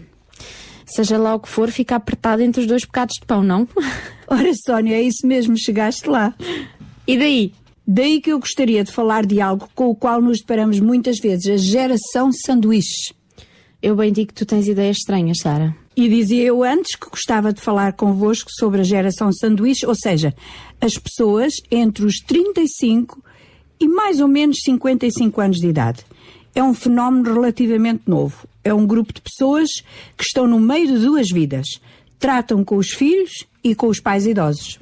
Seja 0.86 1.16
lá 1.18 1.34
o 1.34 1.40
que 1.40 1.48
for, 1.48 1.70
fica 1.70 1.96
apertado 1.96 2.42
entre 2.42 2.60
os 2.60 2.66
dois 2.66 2.84
bocados 2.84 3.14
de 3.18 3.26
pão, 3.26 3.42
não? 3.42 3.66
Ora, 4.32 4.50
Sónia, 4.54 4.96
é 4.96 5.02
isso 5.02 5.26
mesmo, 5.26 5.58
chegaste 5.58 6.08
lá. 6.08 6.34
E 7.06 7.18
daí? 7.18 7.52
Daí 7.86 8.18
que 8.18 8.32
eu 8.32 8.38
gostaria 8.38 8.82
de 8.82 8.90
falar 8.90 9.26
de 9.26 9.42
algo 9.42 9.68
com 9.74 9.90
o 9.90 9.94
qual 9.94 10.22
nos 10.22 10.38
deparamos 10.38 10.80
muitas 10.80 11.18
vezes, 11.18 11.48
a 11.48 11.56
geração 11.58 12.32
sanduíche. 12.32 13.12
Eu 13.82 13.94
bem 13.94 14.10
digo 14.10 14.28
que 14.28 14.34
tu 14.34 14.46
tens 14.46 14.66
ideias 14.66 14.96
estranhas, 14.96 15.36
Sara. 15.40 15.76
E 15.94 16.08
dizia 16.08 16.44
eu 16.44 16.64
antes 16.64 16.96
que 16.96 17.10
gostava 17.10 17.52
de 17.52 17.60
falar 17.60 17.92
convosco 17.92 18.50
sobre 18.52 18.80
a 18.80 18.84
geração 18.84 19.30
sanduíche, 19.34 19.84
ou 19.84 19.94
seja, 19.94 20.34
as 20.80 20.96
pessoas 20.96 21.52
entre 21.70 22.06
os 22.06 22.14
35 22.26 23.22
e 23.78 23.86
mais 23.86 24.18
ou 24.18 24.28
menos 24.28 24.60
55 24.64 25.40
anos 25.42 25.58
de 25.58 25.66
idade. 25.66 26.06
É 26.54 26.62
um 26.62 26.72
fenómeno 26.72 27.34
relativamente 27.34 28.04
novo. 28.06 28.48
É 28.64 28.72
um 28.72 28.86
grupo 28.86 29.12
de 29.12 29.20
pessoas 29.20 29.68
que 30.16 30.24
estão 30.24 30.46
no 30.46 30.58
meio 30.58 30.86
de 30.86 31.04
duas 31.04 31.28
vidas. 31.30 31.66
Tratam 32.18 32.64
com 32.64 32.76
os 32.76 32.92
filhos 32.92 33.51
e 33.62 33.74
com 33.74 33.88
os 33.88 34.00
pais 34.00 34.26
idosos. 34.26 34.78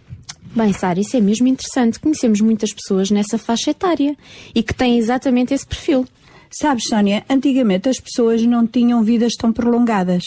Bem, 0.54 0.72
Sara, 0.72 0.98
isso 0.98 1.16
é 1.16 1.20
mesmo 1.20 1.46
interessante. 1.46 2.00
Conhecemos 2.00 2.40
muitas 2.40 2.72
pessoas 2.72 3.10
nessa 3.10 3.38
faixa 3.38 3.70
etária 3.70 4.16
e 4.54 4.62
que 4.62 4.74
têm 4.74 4.98
exatamente 4.98 5.54
esse 5.54 5.66
perfil. 5.66 6.06
Sabes, 6.50 6.88
Sónia, 6.88 7.24
antigamente 7.30 7.88
as 7.88 8.00
pessoas 8.00 8.42
não 8.42 8.66
tinham 8.66 9.04
vidas 9.04 9.34
tão 9.34 9.52
prolongadas. 9.52 10.24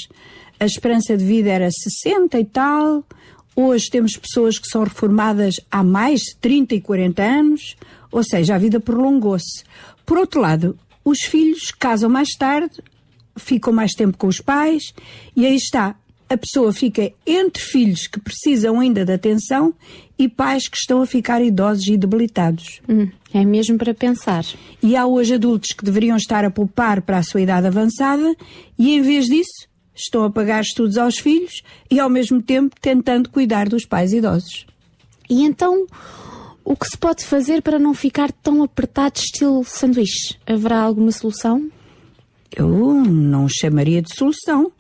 A 0.58 0.66
esperança 0.66 1.18
de 1.18 1.26
vida 1.26 1.50
era 1.50 1.70
60 1.70 2.40
e 2.40 2.46
tal. 2.46 3.04
Hoje 3.54 3.90
temos 3.90 4.16
pessoas 4.16 4.58
que 4.58 4.68
são 4.68 4.84
reformadas 4.84 5.56
há 5.70 5.84
mais 5.84 6.22
de 6.22 6.36
30 6.38 6.76
e 6.76 6.82
40 6.82 7.22
anos, 7.22 7.76
ou 8.10 8.24
seja, 8.24 8.56
a 8.56 8.58
vida 8.58 8.80
prolongou-se. 8.80 9.64
Por 10.06 10.18
outro 10.18 10.40
lado, 10.40 10.80
os 11.04 11.20
filhos 11.20 11.70
casam 11.72 12.10
mais 12.10 12.30
tarde, 12.30 12.82
ficam 13.36 13.74
mais 13.74 13.92
tempo 13.92 14.18
com 14.18 14.28
os 14.28 14.40
pais, 14.40 14.94
e 15.36 15.46
aí 15.46 15.56
está. 15.56 15.96
A 16.30 16.38
pessoa 16.38 16.74
fica 16.74 17.12
entre 17.26 17.62
filhos 17.62 18.08
que 18.08 18.20
precisam 18.20 18.80
ainda 18.80 19.06
de 19.06 19.14
atenção 19.14 19.74
e 20.18 20.28
pais 20.28 20.68
que 20.68 20.78
estão 20.78 21.02
a 21.02 21.06
ficar 21.06 21.42
idosos 21.42 21.88
e 21.88 21.98
debilitados. 21.98 22.82
Hum, 22.88 23.10
é 23.34 23.44
mesmo 23.44 23.78
para 23.78 23.94
pensar. 23.94 24.46
E 24.82 24.96
há 24.96 25.06
hoje 25.06 25.36
adultos 25.36 25.72
que 25.74 25.84
deveriam 25.84 26.18
estar 26.18 26.46
a 26.46 26.52
poupar 26.52 27.02
para 27.02 27.18
a 27.18 27.24
sua 27.24 27.42
idade 27.42 27.68
avançada 27.68 28.36
e, 28.78 28.96
em 28.96 29.02
vez 29.02 29.26
disso, 29.26 29.68
estão 29.96 30.24
a 30.24 30.30
pagar 30.30 30.62
estudos 30.62 30.98
aos 30.98 31.18
filhos 31.18 31.62
e, 31.90 32.00
ao 32.00 32.10
mesmo 32.10 32.42
tempo, 32.42 32.76
tentando 32.80 33.30
cuidar 33.30 33.70
dos 33.70 33.86
pais 33.86 34.14
idosos. 34.14 34.66
E 35.30 35.44
então, 35.44 35.86
o 36.64 36.76
que 36.76 36.88
se 36.88 36.98
pode 36.98 37.26
fazer 37.26 37.62
para 37.62 37.78
não 37.78 37.94
ficar 37.94 38.32
tão 38.32 38.64
apertado 38.64 39.18
estilo 39.18 39.64
sanduíche? 39.64 40.36
Haverá 40.46 40.80
alguma 40.80 41.12
solução? 41.12 41.70
Eu 42.56 42.68
não 42.68 43.48
chamaria 43.50 44.02
de 44.02 44.14
solução, 44.14 44.72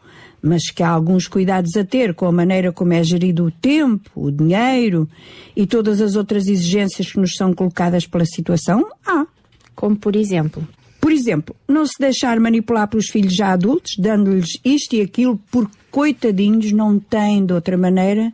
mas 0.43 0.69
que 0.69 0.83
há 0.83 0.89
alguns 0.89 1.25
cuidados 1.25 1.77
a 1.77 1.85
ter 1.85 2.13
com 2.13 2.25
a 2.25 2.31
maneira 2.31 2.73
como 2.73 2.91
é 2.91 3.01
gerido 3.01 3.45
o 3.45 3.51
tempo, 3.51 4.11
o 4.13 4.29
dinheiro 4.29 5.07
e 5.55 5.65
todas 5.65 6.01
as 6.01 6.17
outras 6.17 6.47
exigências 6.47 7.09
que 7.09 7.17
nos 7.17 7.35
são 7.35 7.53
colocadas 7.53 8.05
pela 8.05 8.25
situação, 8.25 8.85
há. 9.05 9.25
Como 9.73 9.95
por 9.95 10.17
exemplo? 10.17 10.67
Por 10.99 11.13
exemplo, 11.13 11.55
não 11.67 11.85
se 11.85 11.97
deixar 11.97 12.37
manipular 12.41 12.89
pelos 12.89 13.07
filhos 13.07 13.33
já 13.33 13.53
adultos, 13.53 13.93
dando-lhes 13.97 14.59
isto 14.65 14.95
e 14.95 15.01
aquilo, 15.01 15.39
porque 15.49 15.77
coitadinhos 15.89 16.73
não 16.73 16.99
têm 16.99 17.45
de 17.45 17.53
outra 17.53 17.77
maneira. 17.77 18.31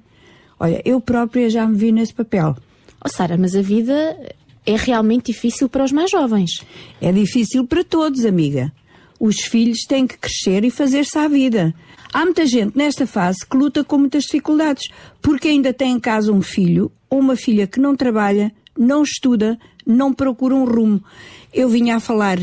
Olha, 0.60 0.82
eu 0.84 1.00
própria 1.00 1.50
já 1.50 1.68
me 1.68 1.78
vi 1.78 1.92
nesse 1.92 2.14
papel. 2.14 2.56
Oh, 3.04 3.08
Sara, 3.08 3.38
mas 3.38 3.56
a 3.56 3.62
vida 3.62 4.18
é 4.66 4.76
realmente 4.76 5.32
difícil 5.32 5.70
para 5.70 5.84
os 5.84 5.92
mais 5.92 6.10
jovens. 6.10 6.64
É 7.00 7.12
difícil 7.12 7.66
para 7.68 7.84
todos, 7.84 8.26
amiga. 8.26 8.72
Os 9.20 9.42
filhos 9.42 9.80
têm 9.88 10.08
que 10.08 10.18
crescer 10.18 10.64
e 10.64 10.72
fazer-se 10.72 11.18
à 11.18 11.28
vida. 11.28 11.74
Há 12.12 12.26
muita 12.26 12.46
gente 12.48 12.76
nesta 12.76 13.06
fase 13.06 13.46
que 13.46 13.56
luta 13.56 13.84
com 13.84 14.00
muitas 14.00 14.24
dificuldades, 14.24 14.90
porque 15.22 15.48
ainda 15.48 15.72
tem 15.72 15.94
em 15.94 16.00
casa 16.00 16.32
um 16.32 16.42
filho 16.42 16.92
ou 17.08 17.20
uma 17.20 17.36
filha 17.36 17.68
que 17.68 17.80
não 17.80 17.96
trabalha, 17.96 18.52
não 18.78 19.04
estuda, 19.04 19.60
não 19.86 20.12
procura 20.12 20.56
um 20.56 20.66
rumo. 20.66 21.04
Eu 21.54 21.70
vinha 21.70 21.98
a 21.98 22.00
falar, 22.00 22.40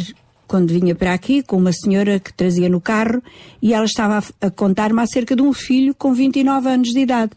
quando 0.47 0.70
vinha 0.70 0.94
para 0.94 1.12
aqui, 1.12 1.43
com 1.43 1.56
uma 1.56 1.72
senhora 1.72 2.20
que 2.20 2.32
trazia 2.32 2.68
no 2.68 2.80
carro 2.80 3.20
e 3.60 3.74
ela 3.74 3.86
estava 3.86 4.22
a, 4.40 4.51
contar-me 4.51 5.01
acerca 5.01 5.34
de 5.34 5.43
um 5.43 5.52
filho 5.52 5.94
com 5.94 6.14
29 6.14 6.68
anos 6.68 6.88
de 6.90 7.01
idade. 7.01 7.32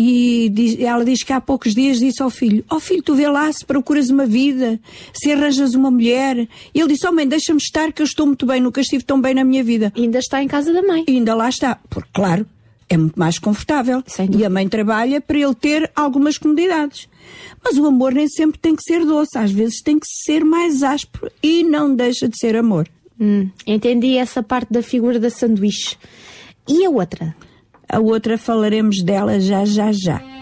E 0.00 0.48
diz- 0.50 0.78
ela 0.78 1.04
diz 1.04 1.24
que 1.24 1.32
há 1.32 1.40
poucos 1.40 1.74
dias 1.74 1.98
disse 1.98 2.22
ao 2.22 2.30
filho: 2.30 2.64
Ó 2.70 2.78
filho, 2.78 3.02
tu 3.02 3.16
vê 3.16 3.26
lá 3.28 3.52
se 3.52 3.66
procuras 3.66 4.08
uma 4.10 4.24
vida, 4.26 4.78
se 5.12 5.32
arranjas 5.32 5.74
uma 5.74 5.90
mulher. 5.90 6.46
E 6.72 6.78
ele 6.80 6.92
disse: 6.92 7.04
Oh 7.06 7.12
mãe, 7.12 7.26
deixa-me 7.26 7.58
estar 7.60 7.92
que 7.92 8.00
eu 8.00 8.06
estou 8.06 8.24
muito 8.24 8.46
bem, 8.46 8.60
nunca 8.60 8.80
estive 8.80 9.02
tão 9.02 9.20
bem 9.20 9.34
na 9.34 9.42
minha 9.42 9.64
vida. 9.64 9.92
E 9.96 10.02
ainda 10.02 10.20
está 10.20 10.40
em 10.40 10.46
casa 10.46 10.72
da 10.72 10.82
mãe. 10.82 11.04
E 11.08 11.10
ainda 11.10 11.34
lá 11.34 11.48
está. 11.48 11.80
Porque, 11.90 12.08
claro, 12.12 12.46
é 12.88 12.96
muito 12.96 13.18
mais 13.18 13.40
confortável. 13.40 14.00
E 14.38 14.44
a 14.44 14.48
mãe 14.50 14.68
trabalha 14.68 15.20
para 15.20 15.36
ele 15.36 15.54
ter 15.56 15.90
algumas 15.96 16.38
comodidades. 16.38 17.08
Mas 17.64 17.76
o 17.76 17.84
amor 17.84 18.14
nem 18.14 18.28
sempre 18.28 18.56
tem 18.58 18.76
que 18.76 18.82
ser 18.84 19.04
doce, 19.04 19.36
às 19.36 19.50
vezes 19.50 19.82
tem 19.82 19.98
que 19.98 20.06
ser 20.24 20.44
mais 20.44 20.84
áspero 20.84 21.30
e 21.42 21.64
não 21.64 21.92
deixa 21.94 22.28
de 22.28 22.38
ser 22.38 22.54
amor. 22.56 22.88
Hum, 23.20 23.48
entendi 23.66 24.16
essa 24.16 24.44
parte 24.44 24.72
da 24.72 24.80
figura 24.80 25.18
da 25.18 25.28
sanduíche. 25.28 25.96
E 26.68 26.84
a 26.84 26.88
outra? 26.90 27.34
A 27.90 27.98
outra 27.98 28.36
falaremos 28.36 29.02
dela 29.02 29.40
já, 29.40 29.64
já, 29.64 29.90
já. 29.92 30.37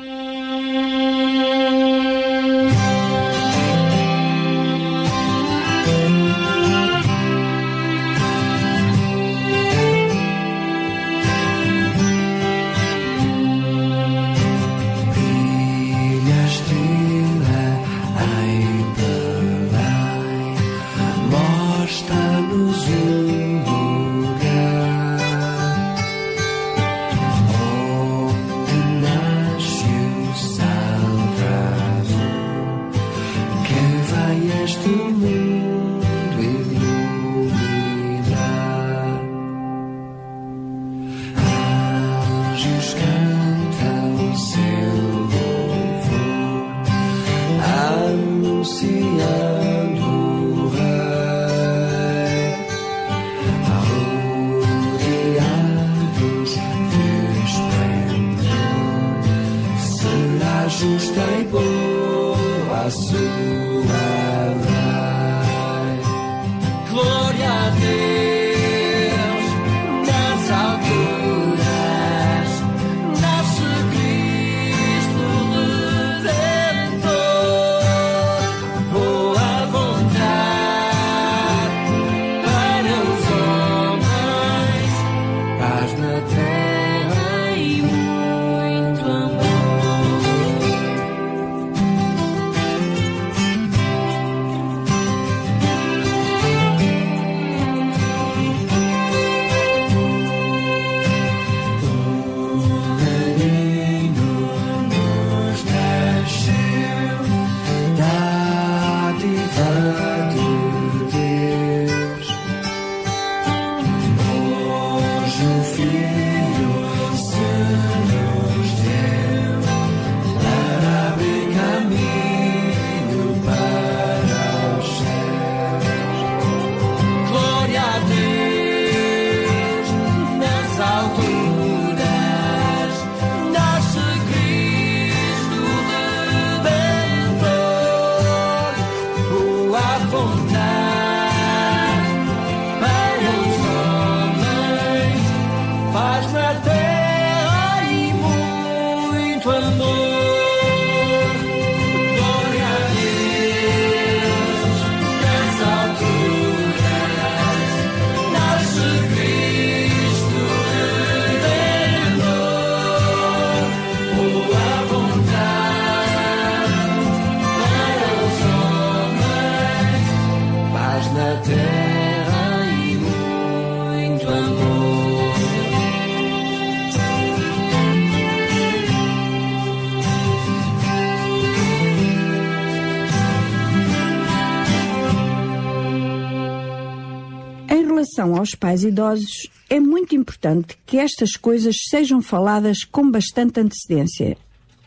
Pais 188.77 188.85
idosos, 188.85 189.49
é 189.71 189.81
muito 189.81 190.15
importante 190.15 190.77
que 190.85 190.99
estas 190.99 191.33
coisas 191.33 191.77
sejam 191.89 192.21
faladas 192.21 192.85
com 192.85 193.11
bastante 193.11 193.59
antecedência. 193.59 194.37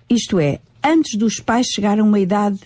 Isto 0.07 0.39
é, 0.39 0.59
antes 0.83 1.17
dos 1.17 1.39
pais 1.39 1.67
chegarem 1.67 2.01
a 2.01 2.05
uma 2.05 2.19
idade 2.19 2.59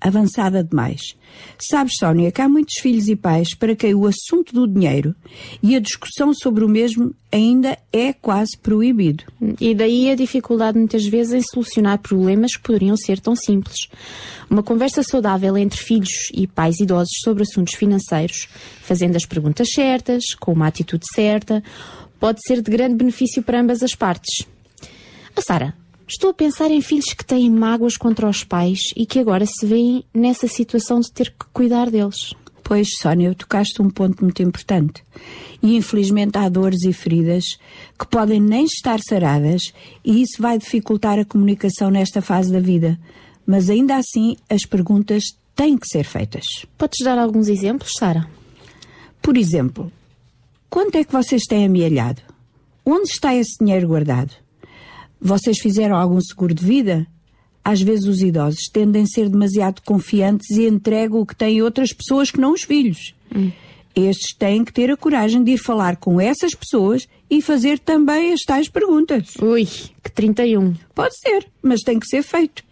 avançada 0.00 0.62
demais. 0.64 1.16
Sabes, 1.58 1.94
Sónia, 1.98 2.32
que 2.32 2.40
há 2.40 2.48
muitos 2.48 2.76
filhos 2.80 3.08
e 3.08 3.16
pais 3.16 3.54
para 3.54 3.76
quem 3.76 3.94
o 3.94 4.06
assunto 4.06 4.52
do 4.52 4.66
dinheiro 4.66 5.14
e 5.62 5.76
a 5.76 5.80
discussão 5.80 6.32
sobre 6.34 6.64
o 6.64 6.68
mesmo 6.68 7.14
ainda 7.30 7.78
é 7.92 8.12
quase 8.12 8.56
proibido. 8.56 9.24
E 9.60 9.74
daí 9.74 10.10
a 10.10 10.14
dificuldade 10.14 10.78
muitas 10.78 11.04
vezes 11.06 11.32
em 11.32 11.42
solucionar 11.42 11.98
problemas 11.98 12.56
que 12.56 12.62
poderiam 12.62 12.96
ser 12.96 13.20
tão 13.20 13.36
simples. 13.36 13.88
Uma 14.48 14.62
conversa 14.62 15.02
saudável 15.02 15.56
entre 15.56 15.78
filhos 15.78 16.30
e 16.32 16.46
pais 16.46 16.80
idosos 16.80 17.12
sobre 17.22 17.42
assuntos 17.42 17.74
financeiros, 17.74 18.48
fazendo 18.82 19.16
as 19.16 19.26
perguntas 19.26 19.68
certas, 19.72 20.34
com 20.40 20.52
uma 20.52 20.66
atitude 20.66 21.04
certa, 21.14 21.62
pode 22.18 22.40
ser 22.46 22.62
de 22.62 22.70
grande 22.70 22.94
benefício 22.94 23.42
para 23.42 23.60
ambas 23.60 23.82
as 23.82 23.94
partes. 23.94 24.46
A 25.36 25.42
Sara, 25.42 25.74
estou 26.08 26.30
a 26.30 26.34
pensar 26.34 26.70
em 26.70 26.80
filhos 26.80 27.12
que 27.12 27.24
têm 27.24 27.50
mágoas 27.50 27.96
contra 27.96 28.28
os 28.28 28.42
pais 28.42 28.80
e 28.96 29.04
que 29.04 29.18
agora 29.18 29.44
se 29.44 29.66
veem 29.66 30.04
nessa 30.12 30.48
situação 30.48 31.00
de 31.00 31.12
ter 31.12 31.30
que 31.30 31.46
cuidar 31.52 31.90
deles. 31.90 32.34
Pois, 32.64 32.88
Sónia, 33.00 33.34
tocaste 33.34 33.80
um 33.80 33.88
ponto 33.88 34.22
muito 34.22 34.42
importante. 34.42 35.02
E 35.62 35.76
infelizmente 35.76 36.36
há 36.36 36.48
dores 36.48 36.82
e 36.84 36.92
feridas 36.92 37.44
que 37.98 38.06
podem 38.06 38.40
nem 38.40 38.64
estar 38.64 39.00
saradas 39.00 39.72
e 40.04 40.22
isso 40.22 40.40
vai 40.40 40.58
dificultar 40.58 41.18
a 41.18 41.24
comunicação 41.24 41.90
nesta 41.90 42.20
fase 42.20 42.52
da 42.52 42.60
vida. 42.60 42.98
Mas 43.46 43.70
ainda 43.70 43.96
assim, 43.96 44.36
as 44.50 44.66
perguntas 44.66 45.24
têm 45.56 45.78
que 45.78 45.88
ser 45.88 46.04
feitas. 46.04 46.44
Podes 46.76 47.04
dar 47.04 47.18
alguns 47.18 47.48
exemplos, 47.48 47.92
Sara? 47.98 48.28
Por 49.22 49.36
exemplo, 49.36 49.90
quanto 50.68 50.96
é 50.96 51.04
que 51.04 51.12
vocês 51.12 51.44
têm 51.44 51.64
amealhado? 51.64 52.22
Onde 52.84 53.10
está 53.10 53.34
esse 53.34 53.58
dinheiro 53.58 53.88
guardado? 53.88 54.47
Vocês 55.20 55.58
fizeram 55.58 55.96
algum 55.96 56.20
seguro 56.20 56.54
de 56.54 56.64
vida? 56.64 57.06
Às 57.64 57.82
vezes 57.82 58.06
os 58.06 58.22
idosos 58.22 58.68
tendem 58.72 59.02
a 59.02 59.06
ser 59.06 59.28
demasiado 59.28 59.82
confiantes 59.82 60.50
e 60.56 60.66
entregam 60.66 61.20
o 61.20 61.26
que 61.26 61.36
têm 61.36 61.60
a 61.60 61.64
outras 61.64 61.92
pessoas 61.92 62.30
que 62.30 62.40
não 62.40 62.52
os 62.52 62.62
filhos. 62.62 63.14
Estes 63.94 64.34
têm 64.36 64.64
que 64.64 64.72
ter 64.72 64.90
a 64.90 64.96
coragem 64.96 65.42
de 65.42 65.52
ir 65.52 65.58
falar 65.58 65.96
com 65.96 66.20
essas 66.20 66.54
pessoas 66.54 67.08
e 67.28 67.42
fazer 67.42 67.78
também 67.78 68.32
as 68.32 68.42
tais 68.42 68.68
perguntas. 68.68 69.34
Ui, 69.42 69.66
que 69.66 70.10
31. 70.14 70.74
Pode 70.94 71.18
ser, 71.18 71.46
mas 71.60 71.80
tem 71.80 71.98
que 71.98 72.06
ser 72.06 72.22
feito. 72.22 72.62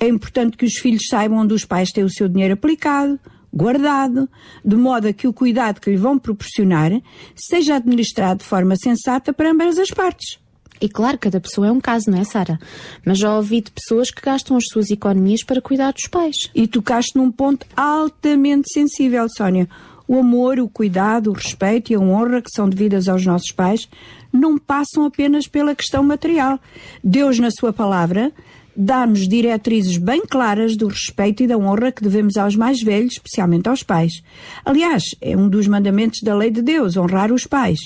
É 0.00 0.08
importante 0.08 0.56
que 0.56 0.66
os 0.66 0.74
filhos 0.74 1.06
saibam 1.08 1.38
onde 1.38 1.54
os 1.54 1.64
pais 1.64 1.90
têm 1.90 2.02
o 2.02 2.10
seu 2.10 2.28
dinheiro 2.28 2.54
aplicado, 2.54 3.18
guardado, 3.52 4.28
de 4.64 4.74
modo 4.74 5.06
a 5.06 5.12
que 5.12 5.28
o 5.28 5.32
cuidado 5.32 5.80
que 5.80 5.90
lhe 5.90 5.96
vão 5.96 6.18
proporcionar 6.18 6.90
seja 7.36 7.76
administrado 7.76 8.40
de 8.40 8.44
forma 8.44 8.74
sensata 8.76 9.32
para 9.32 9.52
ambas 9.52 9.78
as 9.78 9.90
partes. 9.90 10.43
E 10.80 10.88
claro, 10.88 11.18
cada 11.18 11.40
pessoa 11.40 11.68
é 11.68 11.72
um 11.72 11.80
caso, 11.80 12.10
não 12.10 12.18
é, 12.18 12.24
Sara? 12.24 12.58
Mas 13.04 13.18
já 13.18 13.34
ouvi 13.36 13.60
de 13.60 13.70
pessoas 13.70 14.10
que 14.10 14.20
gastam 14.20 14.56
as 14.56 14.64
suas 14.66 14.90
economias 14.90 15.42
para 15.42 15.60
cuidar 15.60 15.92
dos 15.92 16.06
pais. 16.08 16.36
E 16.54 16.66
tocaste 16.66 17.16
num 17.16 17.30
ponto 17.30 17.66
altamente 17.76 18.72
sensível, 18.72 19.26
Sónia. 19.28 19.68
O 20.06 20.18
amor, 20.18 20.58
o 20.58 20.68
cuidado, 20.68 21.30
o 21.30 21.32
respeito 21.32 21.90
e 21.90 21.94
a 21.94 22.00
honra 22.00 22.42
que 22.42 22.50
são 22.50 22.68
devidas 22.68 23.08
aos 23.08 23.24
nossos 23.24 23.50
pais 23.52 23.88
não 24.32 24.58
passam 24.58 25.06
apenas 25.06 25.46
pela 25.46 25.74
questão 25.74 26.02
material. 26.02 26.58
Deus, 27.02 27.38
na 27.38 27.50
Sua 27.50 27.72
palavra, 27.72 28.30
dá-nos 28.76 29.28
diretrizes 29.28 29.96
bem 29.96 30.22
claras 30.26 30.76
do 30.76 30.88
respeito 30.88 31.42
e 31.42 31.46
da 31.46 31.56
honra 31.56 31.92
que 31.92 32.02
devemos 32.02 32.36
aos 32.36 32.56
mais 32.56 32.82
velhos, 32.82 33.14
especialmente 33.14 33.68
aos 33.68 33.82
pais. 33.82 34.22
Aliás, 34.64 35.02
é 35.20 35.36
um 35.36 35.48
dos 35.48 35.66
mandamentos 35.66 36.20
da 36.22 36.34
lei 36.34 36.50
de 36.50 36.60
Deus, 36.60 36.96
honrar 36.96 37.32
os 37.32 37.46
pais. 37.46 37.78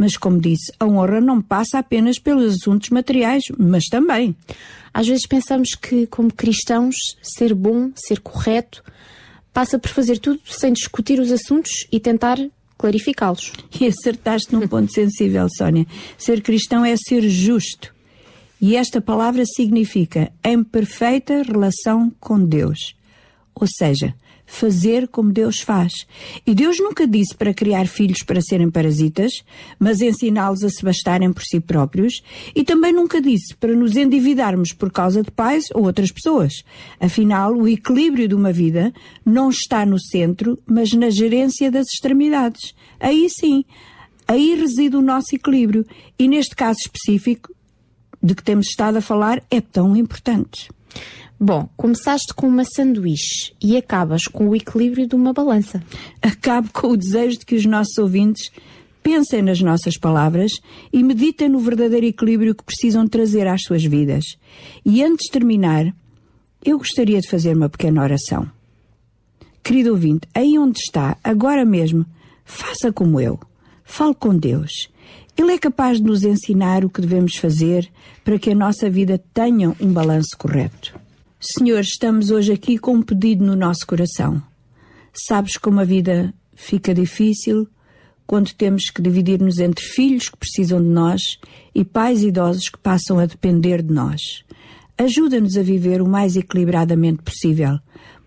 Mas, 0.00 0.16
como 0.16 0.40
disse, 0.40 0.72
a 0.78 0.86
honra 0.86 1.20
não 1.20 1.42
passa 1.42 1.80
apenas 1.80 2.20
pelos 2.20 2.54
assuntos 2.54 2.90
materiais, 2.90 3.42
mas 3.58 3.86
também. 3.86 4.36
Às 4.94 5.08
vezes 5.08 5.26
pensamos 5.26 5.74
que, 5.74 6.06
como 6.06 6.32
cristãos, 6.32 6.94
ser 7.20 7.52
bom, 7.52 7.90
ser 7.96 8.20
correto, 8.20 8.84
passa 9.52 9.76
por 9.76 9.90
fazer 9.90 10.20
tudo 10.20 10.38
sem 10.44 10.72
discutir 10.72 11.18
os 11.18 11.32
assuntos 11.32 11.72
e 11.90 11.98
tentar 11.98 12.38
clarificá-los. 12.78 13.52
E 13.80 13.88
acertaste 13.88 14.54
num 14.54 14.68
ponto 14.68 14.92
sensível, 14.92 15.48
Sónia. 15.56 15.84
Ser 16.16 16.42
cristão 16.42 16.84
é 16.84 16.94
ser 16.96 17.28
justo. 17.28 17.92
E 18.60 18.76
esta 18.76 19.00
palavra 19.00 19.42
significa 19.44 20.30
em 20.44 20.62
perfeita 20.62 21.42
relação 21.42 22.12
com 22.20 22.38
Deus. 22.38 22.94
Ou 23.52 23.66
seja, 23.66 24.14
fazer 24.48 25.06
como 25.06 25.30
Deus 25.30 25.60
faz. 25.60 25.92
E 26.44 26.54
Deus 26.54 26.80
nunca 26.80 27.06
disse 27.06 27.36
para 27.36 27.52
criar 27.52 27.86
filhos 27.86 28.22
para 28.24 28.40
serem 28.40 28.70
parasitas, 28.70 29.44
mas 29.78 30.00
ensiná-los 30.00 30.64
a 30.64 30.70
se 30.70 30.82
bastarem 30.82 31.32
por 31.32 31.42
si 31.42 31.60
próprios, 31.60 32.22
e 32.56 32.64
também 32.64 32.92
nunca 32.92 33.20
disse 33.20 33.54
para 33.54 33.76
nos 33.76 33.94
endividarmos 33.94 34.72
por 34.72 34.90
causa 34.90 35.22
de 35.22 35.30
pais 35.30 35.66
ou 35.74 35.84
outras 35.84 36.10
pessoas. 36.10 36.64
Afinal, 36.98 37.54
o 37.54 37.68
equilíbrio 37.68 38.26
de 38.26 38.34
uma 38.34 38.50
vida 38.50 38.92
não 39.24 39.50
está 39.50 39.84
no 39.84 40.00
centro, 40.00 40.58
mas 40.66 40.92
na 40.94 41.10
gerência 41.10 41.70
das 41.70 41.88
extremidades. 41.88 42.74
Aí 42.98 43.28
sim, 43.28 43.64
aí 44.26 44.54
reside 44.54 44.96
o 44.96 45.02
nosso 45.02 45.34
equilíbrio, 45.34 45.86
e 46.18 46.26
neste 46.26 46.56
caso 46.56 46.78
específico, 46.80 47.54
de 48.20 48.34
que 48.34 48.42
temos 48.42 48.68
estado 48.68 48.96
a 48.96 49.02
falar, 49.02 49.42
é 49.50 49.60
tão 49.60 49.94
importante. 49.94 50.70
Bom, 51.40 51.68
começaste 51.76 52.34
com 52.34 52.48
uma 52.48 52.64
sanduíche 52.64 53.54
e 53.62 53.76
acabas 53.76 54.24
com 54.24 54.48
o 54.48 54.56
equilíbrio 54.56 55.06
de 55.06 55.14
uma 55.14 55.32
balança. 55.32 55.80
Acabo 56.20 56.68
com 56.72 56.88
o 56.88 56.96
desejo 56.96 57.38
de 57.38 57.46
que 57.46 57.54
os 57.54 57.64
nossos 57.64 57.96
ouvintes 57.96 58.50
pensem 59.04 59.40
nas 59.40 59.60
nossas 59.60 59.96
palavras 59.96 60.50
e 60.92 61.00
meditem 61.00 61.48
no 61.48 61.60
verdadeiro 61.60 62.06
equilíbrio 62.06 62.56
que 62.56 62.64
precisam 62.64 63.06
trazer 63.06 63.46
às 63.46 63.62
suas 63.62 63.84
vidas. 63.84 64.24
E 64.84 65.00
antes 65.00 65.26
de 65.26 65.30
terminar, 65.30 65.94
eu 66.64 66.76
gostaria 66.76 67.20
de 67.20 67.28
fazer 67.28 67.56
uma 67.56 67.68
pequena 67.68 68.02
oração. 68.02 68.50
Querido 69.62 69.90
ouvinte, 69.90 70.26
aí 70.34 70.58
onde 70.58 70.80
está, 70.80 71.16
agora 71.22 71.64
mesmo, 71.64 72.04
faça 72.44 72.92
como 72.92 73.20
eu. 73.20 73.38
Fale 73.84 74.14
com 74.16 74.36
Deus. 74.36 74.88
Ele 75.36 75.52
é 75.52 75.58
capaz 75.58 75.98
de 75.98 76.04
nos 76.04 76.24
ensinar 76.24 76.84
o 76.84 76.90
que 76.90 77.00
devemos 77.00 77.36
fazer 77.36 77.88
para 78.24 78.40
que 78.40 78.50
a 78.50 78.56
nossa 78.56 78.90
vida 78.90 79.22
tenha 79.32 79.72
um 79.80 79.92
balanço 79.92 80.36
correto. 80.36 80.98
Senhor, 81.40 81.78
estamos 81.78 82.32
hoje 82.32 82.52
aqui 82.52 82.78
com 82.78 82.94
um 82.94 83.02
pedido 83.02 83.44
no 83.44 83.54
nosso 83.54 83.86
coração. 83.86 84.42
Sabes 85.12 85.56
como 85.56 85.78
a 85.78 85.84
vida 85.84 86.34
fica 86.52 86.92
difícil 86.92 87.68
quando 88.26 88.52
temos 88.54 88.90
que 88.90 89.00
dividir-nos 89.00 89.60
entre 89.60 89.84
filhos 89.84 90.28
que 90.28 90.36
precisam 90.36 90.82
de 90.82 90.88
nós 90.88 91.38
e 91.72 91.84
pais 91.84 92.24
idosos 92.24 92.68
que 92.68 92.78
passam 92.78 93.20
a 93.20 93.26
depender 93.26 93.82
de 93.82 93.94
nós. 93.94 94.42
Ajuda-nos 94.98 95.56
a 95.56 95.62
viver 95.62 96.02
o 96.02 96.08
mais 96.08 96.34
equilibradamente 96.34 97.22
possível, 97.22 97.78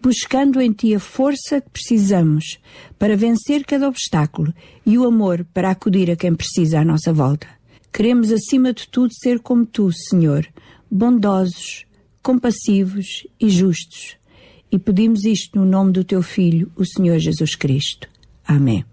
buscando 0.01 0.61
em 0.61 0.71
Ti 0.71 0.95
a 0.95 0.99
força 0.99 1.59
que 1.59 1.69
precisamos 1.69 2.61
para 2.97 3.17
vencer 3.17 3.65
cada 3.65 3.89
obstáculo 3.89 4.53
e 4.85 4.97
o 4.97 5.03
amor 5.03 5.45
para 5.53 5.69
acudir 5.69 6.09
a 6.09 6.15
quem 6.15 6.33
precisa 6.33 6.79
à 6.79 6.85
nossa 6.85 7.11
volta. 7.11 7.45
Queremos, 7.91 8.31
acima 8.31 8.71
de 8.73 8.87
tudo, 8.87 9.13
ser 9.13 9.41
como 9.41 9.65
Tu, 9.65 9.91
Senhor, 9.91 10.47
bondosos, 10.89 11.85
compassivos 12.21 13.27
e 13.39 13.49
justos. 13.49 14.15
E 14.71 14.79
pedimos 14.79 15.25
isto 15.25 15.59
no 15.59 15.65
nome 15.65 15.91
do 15.91 16.03
Teu 16.03 16.21
Filho, 16.21 16.71
o 16.75 16.85
Senhor 16.85 17.19
Jesus 17.19 17.55
Cristo. 17.55 18.07
Amém. 18.45 18.85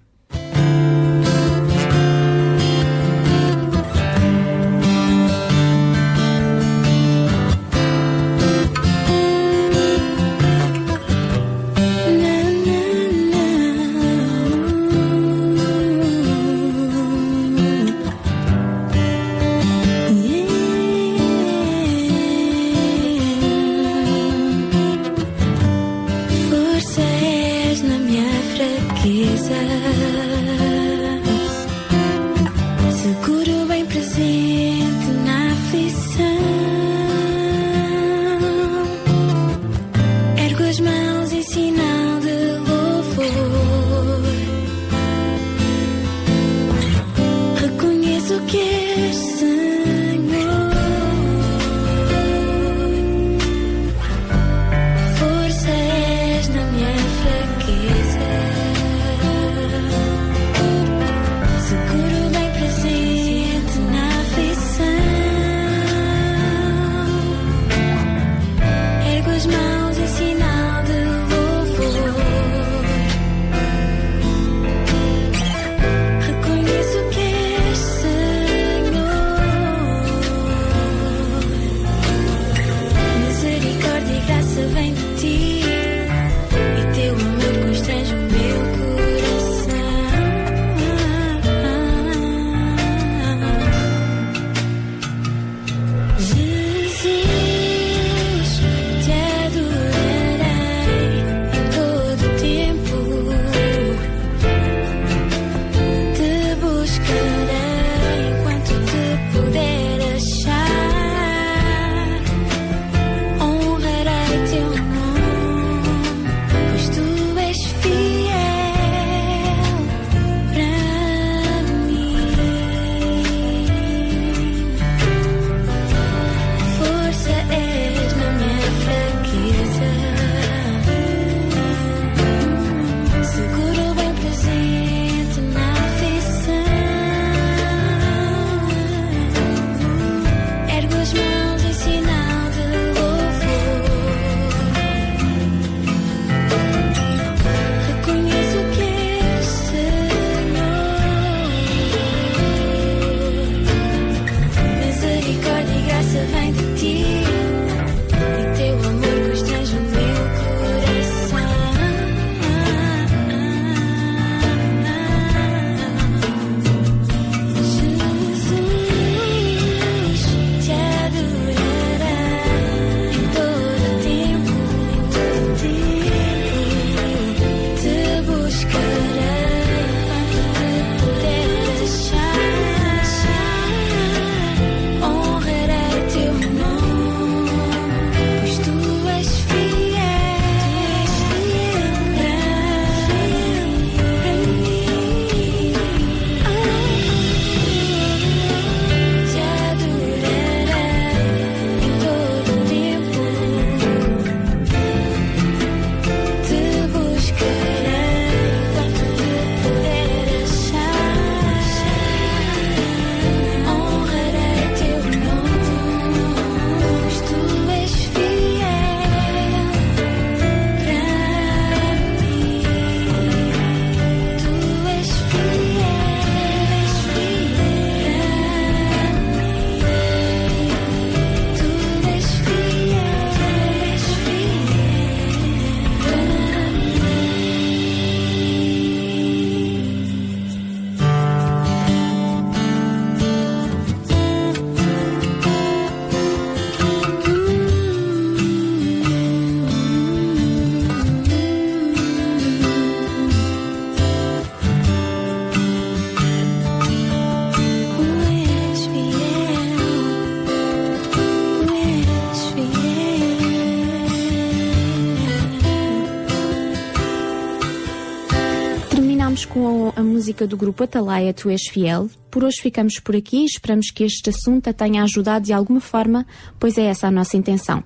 Música 270.19 270.49
do 270.49 270.57
grupo 270.57 270.83
Atalaia 270.83 271.33
Tu 271.33 271.49
És 271.49 271.69
Fiel. 271.69 272.11
Por 272.29 272.43
hoje 272.43 272.61
ficamos 272.61 272.99
por 272.99 273.15
aqui. 273.15 273.45
Esperamos 273.45 273.93
que 273.93 274.03
este 274.03 274.31
assunto 274.31 274.69
a 274.69 274.73
tenha 274.73 275.05
ajudado 275.05 275.45
de 275.45 275.53
alguma 275.53 275.81
forma, 275.81 276.27
pois 276.59 276.77
é 276.77 276.87
essa 276.87 277.07
a 277.07 277.11
nossa 277.11 277.37
intenção. 277.37 277.85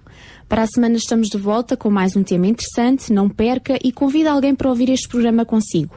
Para 0.48 0.62
a 0.62 0.66
semana 0.66 0.96
estamos 0.96 1.28
de 1.28 1.36
volta 1.36 1.76
com 1.76 1.90
mais 1.90 2.16
um 2.16 2.22
tema 2.22 2.46
interessante. 2.46 3.12
Não 3.12 3.28
perca 3.28 3.78
e 3.84 3.92
convida 3.92 4.32
alguém 4.32 4.54
para 4.54 4.70
ouvir 4.70 4.88
este 4.88 5.08
programa 5.08 5.44
consigo. 5.44 5.94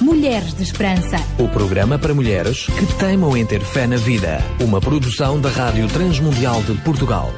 Mulheres 0.00 0.54
de 0.54 0.62
Esperança. 0.62 1.16
O 1.40 1.48
programa 1.48 1.98
para 1.98 2.14
mulheres 2.14 2.66
que 2.66 2.86
teimam 2.96 3.36
em 3.36 3.44
ter 3.44 3.60
fé 3.60 3.88
na 3.88 3.96
vida. 3.96 4.38
Uma 4.60 4.80
produção 4.80 5.40
da 5.40 5.48
Rádio 5.48 5.88
Transmundial 5.88 6.62
de 6.62 6.74
Portugal. 6.82 7.32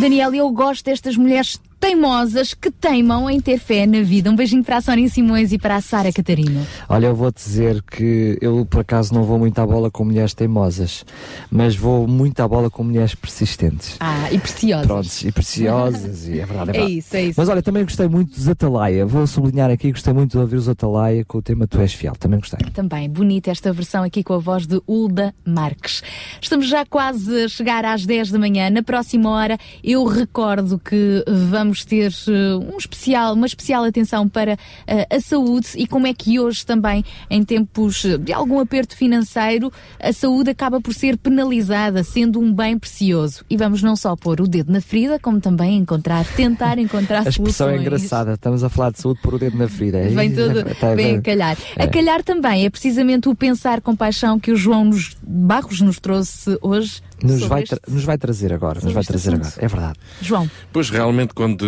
Daniel, 0.00 0.34
eu 0.34 0.50
gosto 0.50 0.86
destas 0.86 1.16
mulheres 1.16 1.60
teimosas 1.82 2.54
que 2.54 2.70
teimam 2.70 3.28
em 3.28 3.40
ter 3.40 3.58
fé 3.58 3.86
na 3.86 4.02
vida. 4.02 4.30
Um 4.30 4.36
beijinho 4.36 4.62
para 4.62 4.76
a 4.76 4.80
Sónia 4.80 5.08
Simões 5.08 5.52
e 5.52 5.58
para 5.58 5.74
a 5.74 5.80
Sara 5.80 6.12
Catarina. 6.12 6.64
Olha, 6.92 7.06
eu 7.06 7.14
vou-te 7.16 7.42
dizer 7.42 7.82
que 7.82 8.36
eu 8.42 8.66
por 8.66 8.80
acaso 8.80 9.14
não 9.14 9.22
vou 9.22 9.38
muito 9.38 9.58
à 9.58 9.66
bola 9.66 9.90
com 9.90 10.04
mulheres 10.04 10.34
teimosas, 10.34 11.06
mas 11.50 11.74
vou 11.74 12.06
muito 12.06 12.38
à 12.40 12.46
bola 12.46 12.68
com 12.68 12.84
mulheres 12.84 13.14
persistentes. 13.14 13.96
Ah, 13.98 14.30
e 14.30 14.38
preciosas. 14.38 14.86
Prontos, 14.86 15.24
e 15.24 15.32
preciosas, 15.32 16.28
e 16.28 16.38
é 16.38 16.44
verdade, 16.44 16.70
é 16.70 16.74
É 16.76 16.78
verdade. 16.80 16.98
isso, 16.98 17.16
é 17.16 17.22
isso. 17.22 17.34
Mas 17.40 17.48
olha, 17.48 17.62
também 17.62 17.82
gostei 17.84 18.06
muito 18.08 18.34
dos 18.34 18.46
Atalaia. 18.46 19.06
Vou 19.06 19.26
sublinhar 19.26 19.70
aqui, 19.70 19.90
gostei 19.90 20.12
muito 20.12 20.32
de 20.32 20.38
ouvir 20.38 20.56
os 20.56 20.68
Atalaia 20.68 21.24
com 21.24 21.38
o 21.38 21.42
tema 21.42 21.66
Tu 21.66 21.80
És 21.80 21.94
Fiel. 21.94 22.12
Também 22.14 22.38
gostei. 22.38 22.58
Também 22.72 23.08
bonita 23.08 23.50
esta 23.50 23.72
versão 23.72 24.02
aqui 24.02 24.22
com 24.22 24.34
a 24.34 24.38
voz 24.38 24.66
de 24.66 24.78
Hulda 24.86 25.34
Marques. 25.46 26.02
Estamos 26.42 26.68
já 26.68 26.84
quase 26.84 27.44
a 27.44 27.48
chegar 27.48 27.86
às 27.86 28.04
10 28.04 28.32
da 28.32 28.38
manhã. 28.38 28.68
Na 28.68 28.82
próxima 28.82 29.30
hora, 29.30 29.56
eu 29.82 30.04
recordo 30.04 30.78
que 30.78 31.24
vamos 31.48 31.86
ter 31.86 32.12
eh, 32.28 32.54
um 32.70 32.76
especial, 32.76 33.32
uma 33.32 33.46
especial 33.46 33.82
atenção 33.84 34.28
para 34.28 34.58
eh, 34.86 35.06
a 35.10 35.20
saúde 35.20 35.68
e 35.76 35.86
como 35.86 36.06
é 36.06 36.12
que 36.12 36.38
hoje 36.38 36.66
também, 36.66 36.81
em 37.30 37.44
tempos 37.44 38.04
de 38.20 38.32
algum 38.32 38.58
aperto 38.60 38.96
financeiro, 38.96 39.72
a 40.00 40.12
saúde 40.12 40.50
acaba 40.50 40.80
por 40.80 40.92
ser 40.94 41.16
penalizada, 41.16 42.02
sendo 42.02 42.40
um 42.40 42.52
bem 42.52 42.78
precioso. 42.78 43.44
E 43.48 43.56
vamos 43.56 43.82
não 43.82 43.94
só 43.96 44.16
pôr 44.16 44.40
o 44.40 44.48
dedo 44.48 44.72
na 44.72 44.80
ferida, 44.80 45.18
como 45.18 45.40
também 45.40 45.76
encontrar, 45.78 46.24
tentar 46.34 46.78
encontrar 46.78 47.26
A 47.26 47.28
expressão 47.30 47.68
é 47.70 47.76
engraçada. 47.76 48.32
Estamos 48.34 48.64
a 48.64 48.68
falar 48.68 48.90
de 48.92 49.00
saúde 49.00 49.20
por 49.22 49.34
o 49.34 49.38
dedo 49.38 49.56
na 49.56 49.68
ferida. 49.68 50.02
Vem 50.08 50.32
tudo 50.34 50.68
Está 50.68 50.94
bem 50.96 51.16
a 51.16 51.20
calhar. 51.22 51.56
É. 51.76 51.84
A 51.84 51.88
calhar 51.88 52.22
também 52.22 52.64
é 52.64 52.70
precisamente 52.70 53.28
o 53.28 53.34
pensar 53.34 53.80
com 53.80 53.94
paixão 53.94 54.38
que 54.40 54.50
o 54.50 54.56
João 54.56 54.84
nos- 54.86 55.16
Barros 55.22 55.80
nos 55.80 55.98
trouxe 56.00 56.58
hoje. 56.60 57.00
Nos 57.22 57.42
vai, 57.42 57.62
este- 57.62 57.80
nos 57.88 58.04
vai 58.04 58.18
trazer 58.18 58.52
agora. 58.52 58.80
Nos 58.82 58.92
vai 58.92 59.04
trazer 59.04 59.30
assunto. 59.34 59.46
agora. 59.46 59.64
É 59.64 59.68
verdade. 59.68 59.98
João. 60.20 60.50
Pois 60.72 60.90
realmente 60.90 61.34
quando 61.34 61.64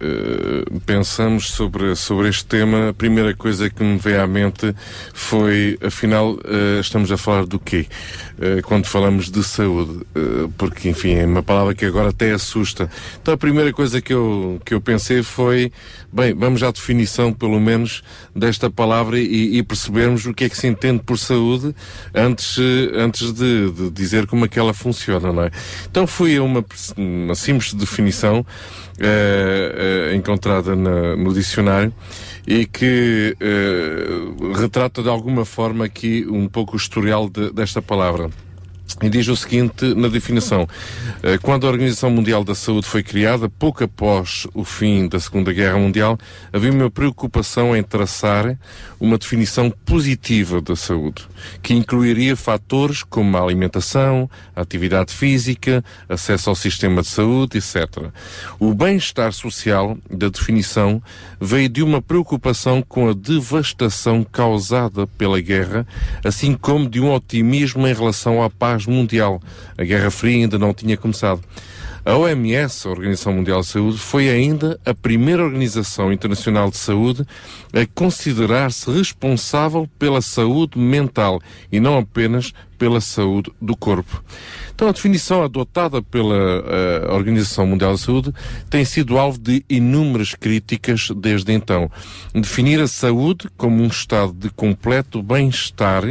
eh, 0.00 0.64
pensamos 0.86 1.50
sobre, 1.50 1.94
sobre 1.96 2.28
este 2.28 2.46
tema, 2.46 2.88
a 2.90 2.94
primeira 2.94 3.34
coisa 3.34 3.68
que 3.70 3.82
me 3.82 3.98
veio 3.98 4.22
à 4.22 4.26
mente 4.26 4.74
foi, 5.12 5.78
afinal, 5.84 6.38
eh, 6.44 6.80
estamos 6.80 7.10
a 7.12 7.16
falar 7.16 7.46
do 7.46 7.58
quê? 7.58 7.86
Eh, 8.40 8.62
quando 8.62 8.86
falamos 8.86 9.30
de 9.30 9.42
saúde, 9.44 10.04
porque 10.58 10.88
enfim, 10.88 11.14
é 11.14 11.26
uma 11.26 11.42
palavra 11.42 11.74
que 11.74 11.84
agora 11.84 12.08
até 12.10 12.32
assusta. 12.32 12.88
Então 13.20 13.34
a 13.34 13.36
primeira 13.36 13.72
coisa 13.72 14.00
que 14.00 14.12
eu, 14.12 14.60
que 14.64 14.74
eu 14.74 14.80
pensei 14.80 15.22
foi, 15.22 15.72
bem, 16.12 16.34
vamos 16.34 16.62
à 16.62 16.70
definição 16.70 17.32
pelo 17.32 17.60
menos 17.60 18.02
desta 18.34 18.70
palavra 18.70 19.18
e, 19.18 19.58
e 19.58 19.62
percebermos 19.62 20.24
o 20.26 20.34
que 20.34 20.44
é 20.44 20.48
que 20.48 20.56
se 20.56 20.66
entende 20.66 21.02
por 21.04 21.18
saúde 21.18 21.74
antes, 22.14 22.56
antes 22.94 23.32
de, 23.32 23.70
de 23.70 23.90
dizer 23.90 24.26
como 24.26 24.44
é 24.44 24.48
que 24.48 24.58
ela 24.58 24.72
funciona, 24.94 25.32
não 25.32 25.42
é? 25.42 25.50
Então 25.90 26.06
fui 26.06 26.36
a 26.36 26.42
uma, 26.42 26.64
uma 26.96 27.34
simples 27.34 27.74
definição 27.74 28.44
eh, 28.98 30.10
eh, 30.12 30.14
encontrada 30.16 30.74
na- 30.76 31.16
no 31.16 31.34
dicionário 31.34 31.92
e 32.46 32.64
que 32.66 33.36
eh, 33.40 34.54
retrata 34.58 35.02
de 35.02 35.08
alguma 35.08 35.44
forma 35.44 35.84
aqui 35.84 36.24
um 36.28 36.48
pouco 36.48 36.74
o 36.74 36.76
historial 36.76 37.28
de- 37.28 37.50
desta 37.52 37.82
palavra. 37.82 38.30
E 39.02 39.10
diz 39.10 39.26
o 39.26 39.36
seguinte 39.36 39.92
na 39.94 40.08
definição: 40.08 40.68
eh, 41.22 41.36
quando 41.38 41.66
a 41.66 41.70
Organização 41.70 42.10
Mundial 42.10 42.44
da 42.44 42.54
Saúde 42.54 42.86
foi 42.86 43.02
criada, 43.02 43.48
pouco 43.48 43.82
após 43.82 44.46
o 44.54 44.64
fim 44.64 45.08
da 45.08 45.18
Segunda 45.18 45.52
Guerra 45.52 45.78
Mundial, 45.78 46.16
havia 46.52 46.70
uma 46.72 46.88
preocupação 46.88 47.76
em 47.76 47.82
traçar 47.82 48.56
uma 49.00 49.18
definição 49.18 49.70
positiva 49.70 50.60
da 50.60 50.76
saúde, 50.76 51.26
que 51.62 51.74
incluiria 51.74 52.36
fatores 52.36 53.02
como 53.02 53.36
a 53.36 53.42
alimentação, 53.42 54.30
a 54.54 54.62
atividade 54.62 55.12
física, 55.12 55.84
acesso 56.08 56.48
ao 56.48 56.56
sistema 56.56 57.02
de 57.02 57.08
saúde, 57.08 57.58
etc. 57.58 58.10
O 58.58 58.72
bem-estar 58.72 59.32
social 59.32 59.98
da 60.10 60.28
definição 60.28 61.02
veio 61.40 61.68
de 61.68 61.82
uma 61.82 62.00
preocupação 62.00 62.80
com 62.80 63.08
a 63.08 63.12
devastação 63.12 64.24
causada 64.24 65.06
pela 65.06 65.40
guerra, 65.40 65.86
assim 66.24 66.54
como 66.54 66.88
de 66.88 67.00
um 67.00 67.12
otimismo 67.12 67.86
em 67.86 67.92
relação 67.92 68.42
à 68.42 68.48
paz 68.48 68.73
mundial. 68.86 69.40
A 69.78 69.84
Guerra 69.84 70.10
Fria 70.10 70.36
ainda 70.36 70.58
não 70.58 70.74
tinha 70.74 70.96
começado. 70.96 71.40
A 72.06 72.18
OMS, 72.18 72.86
a 72.86 72.90
Organização 72.90 73.32
Mundial 73.32 73.62
de 73.62 73.66
Saúde, 73.66 73.96
foi 73.96 74.28
ainda 74.28 74.78
a 74.84 74.92
primeira 74.92 75.42
organização 75.42 76.12
internacional 76.12 76.70
de 76.70 76.76
saúde 76.76 77.24
a 77.72 77.86
considerar-se 77.94 78.90
responsável 78.90 79.88
pela 79.98 80.20
saúde 80.20 80.78
mental 80.78 81.40
e 81.72 81.80
não 81.80 81.96
apenas 81.96 82.52
pela 82.76 83.00
saúde 83.00 83.50
do 83.58 83.74
corpo. 83.74 84.22
Então, 84.74 84.86
a 84.86 84.92
definição 84.92 85.42
adotada 85.42 86.02
pela 86.02 86.36
eh, 86.36 87.06
Organização 87.10 87.66
Mundial 87.66 87.94
de 87.94 88.00
Saúde 88.00 88.34
tem 88.68 88.84
sido 88.84 89.16
alvo 89.16 89.38
de 89.38 89.64
inúmeras 89.66 90.34
críticas 90.34 91.08
desde 91.16 91.54
então. 91.54 91.90
Definir 92.34 92.82
a 92.82 92.86
saúde 92.86 93.48
como 93.56 93.82
um 93.82 93.86
estado 93.86 94.34
de 94.34 94.50
completo 94.50 95.22
bem-estar 95.22 96.02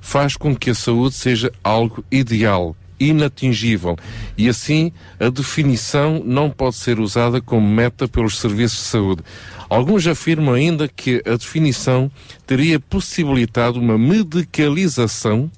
faz 0.00 0.36
com 0.36 0.56
que 0.56 0.70
a 0.70 0.74
saúde 0.74 1.14
seja 1.14 1.52
algo 1.62 2.04
ideal, 2.10 2.74
inatingível, 2.98 3.96
e 4.36 4.48
assim 4.48 4.92
a 5.20 5.28
definição 5.28 6.22
não 6.24 6.50
pode 6.50 6.76
ser 6.76 6.98
usada 6.98 7.40
como 7.40 7.68
meta 7.68 8.08
pelos 8.08 8.38
serviços 8.38 8.78
de 8.78 8.84
saúde. 8.84 9.22
Alguns 9.68 10.06
afirmam 10.06 10.54
ainda 10.54 10.88
que 10.88 11.22
a 11.26 11.36
definição 11.36 12.10
teria 12.46 12.78
possibilitado 12.78 13.80
uma 13.80 13.98
medicalização 13.98 15.50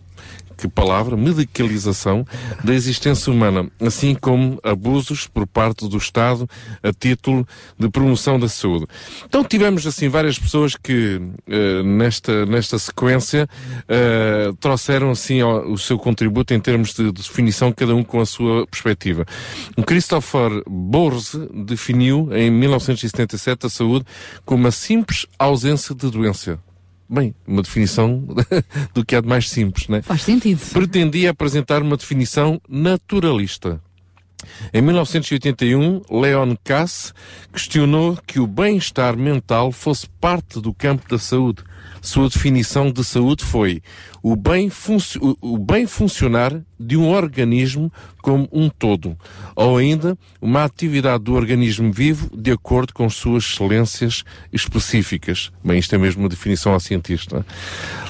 que 0.58 0.68
palavra, 0.68 1.16
medicalização 1.16 2.26
da 2.64 2.74
existência 2.74 3.32
humana, 3.32 3.70
assim 3.80 4.14
como 4.14 4.58
abusos 4.62 5.28
por 5.28 5.46
parte 5.46 5.88
do 5.88 5.96
Estado 5.96 6.48
a 6.82 6.92
título 6.92 7.46
de 7.78 7.88
promoção 7.88 8.40
da 8.40 8.48
saúde. 8.48 8.86
Então 9.24 9.44
tivemos 9.44 9.86
assim 9.86 10.08
várias 10.08 10.36
pessoas 10.36 10.74
que 10.74 11.20
eh, 11.46 11.82
nesta, 11.84 12.44
nesta 12.44 12.76
sequência 12.78 13.48
eh, 13.88 14.52
trouxeram 14.58 15.10
assim 15.12 15.42
o, 15.42 15.72
o 15.72 15.78
seu 15.78 15.96
contributo 15.96 16.52
em 16.52 16.58
termos 16.60 16.92
de, 16.92 17.04
de 17.04 17.12
definição, 17.12 17.72
cada 17.72 17.94
um 17.94 18.02
com 18.02 18.20
a 18.20 18.26
sua 18.26 18.66
perspectiva. 18.66 19.24
O 19.76 19.84
Christopher 19.84 20.62
Borze 20.66 21.48
definiu 21.54 22.28
em 22.32 22.50
1977 22.50 23.66
a 23.66 23.68
saúde 23.68 24.04
como 24.44 24.66
a 24.66 24.72
simples 24.72 25.24
ausência 25.38 25.94
de 25.94 26.10
doença. 26.10 26.58
Bem, 27.08 27.34
uma 27.46 27.62
definição 27.62 28.22
do 28.92 29.04
que 29.04 29.16
é 29.16 29.22
de 29.22 29.28
mais 29.28 29.48
simples, 29.48 29.88
né? 29.88 30.02
Faz 30.02 30.22
sentido. 30.22 30.60
Pretendia 30.72 31.30
apresentar 31.30 31.82
uma 31.82 31.96
definição 31.96 32.60
naturalista. 32.68 33.80
Em 34.72 34.80
1981, 34.80 36.02
Leon 36.10 36.54
Kass 36.62 37.12
questionou 37.52 38.16
que 38.26 38.38
o 38.38 38.46
bem-estar 38.46 39.16
mental 39.16 39.72
fosse 39.72 40.08
parte 40.20 40.60
do 40.60 40.72
campo 40.72 41.08
da 41.08 41.18
saúde. 41.18 41.64
Sua 42.00 42.28
definição 42.28 42.92
de 42.92 43.02
saúde 43.02 43.44
foi 43.44 43.82
o 44.22 44.36
bem, 44.36 44.70
o 45.40 45.58
bem 45.58 45.86
funcionar 45.86 46.60
de 46.78 46.96
um 46.96 47.08
organismo 47.08 47.92
como 48.28 48.46
um 48.52 48.68
todo, 48.68 49.16
ou 49.56 49.78
ainda 49.78 50.18
uma 50.38 50.62
atividade 50.62 51.24
do 51.24 51.32
organismo 51.32 51.90
vivo 51.90 52.28
de 52.36 52.50
acordo 52.50 52.92
com 52.92 53.08
suas 53.08 53.44
excelências 53.44 54.22
específicas. 54.52 55.50
Bem, 55.64 55.78
isto 55.78 55.94
é 55.94 55.98
mesmo 55.98 56.24
uma 56.24 56.28
definição 56.28 56.74
ao 56.74 56.80
cientista. 56.80 57.42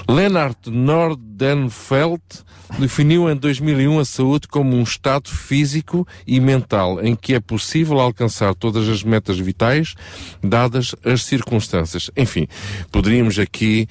Lennart 0.09 0.57
Nordenfeld 0.66 2.20
definiu 2.81 3.31
em 3.31 3.36
2001 3.36 3.99
a 4.01 4.05
saúde 4.05 4.49
como 4.49 4.77
um 4.77 4.82
estado 4.82 5.31
físico 5.31 6.07
e 6.27 6.40
mental 6.40 7.01
em 7.01 7.15
que 7.15 7.35
é 7.35 7.40
possível 7.40 8.01
alcançar 8.01 8.55
todas 8.57 8.89
as 8.89 9.05
metas 9.05 9.39
vitais 9.39 9.95
dadas 10.43 10.97
as 11.05 11.23
circunstâncias. 11.23 12.11
Enfim, 12.16 12.49
poderíamos 12.90 13.39
aqui 13.39 13.86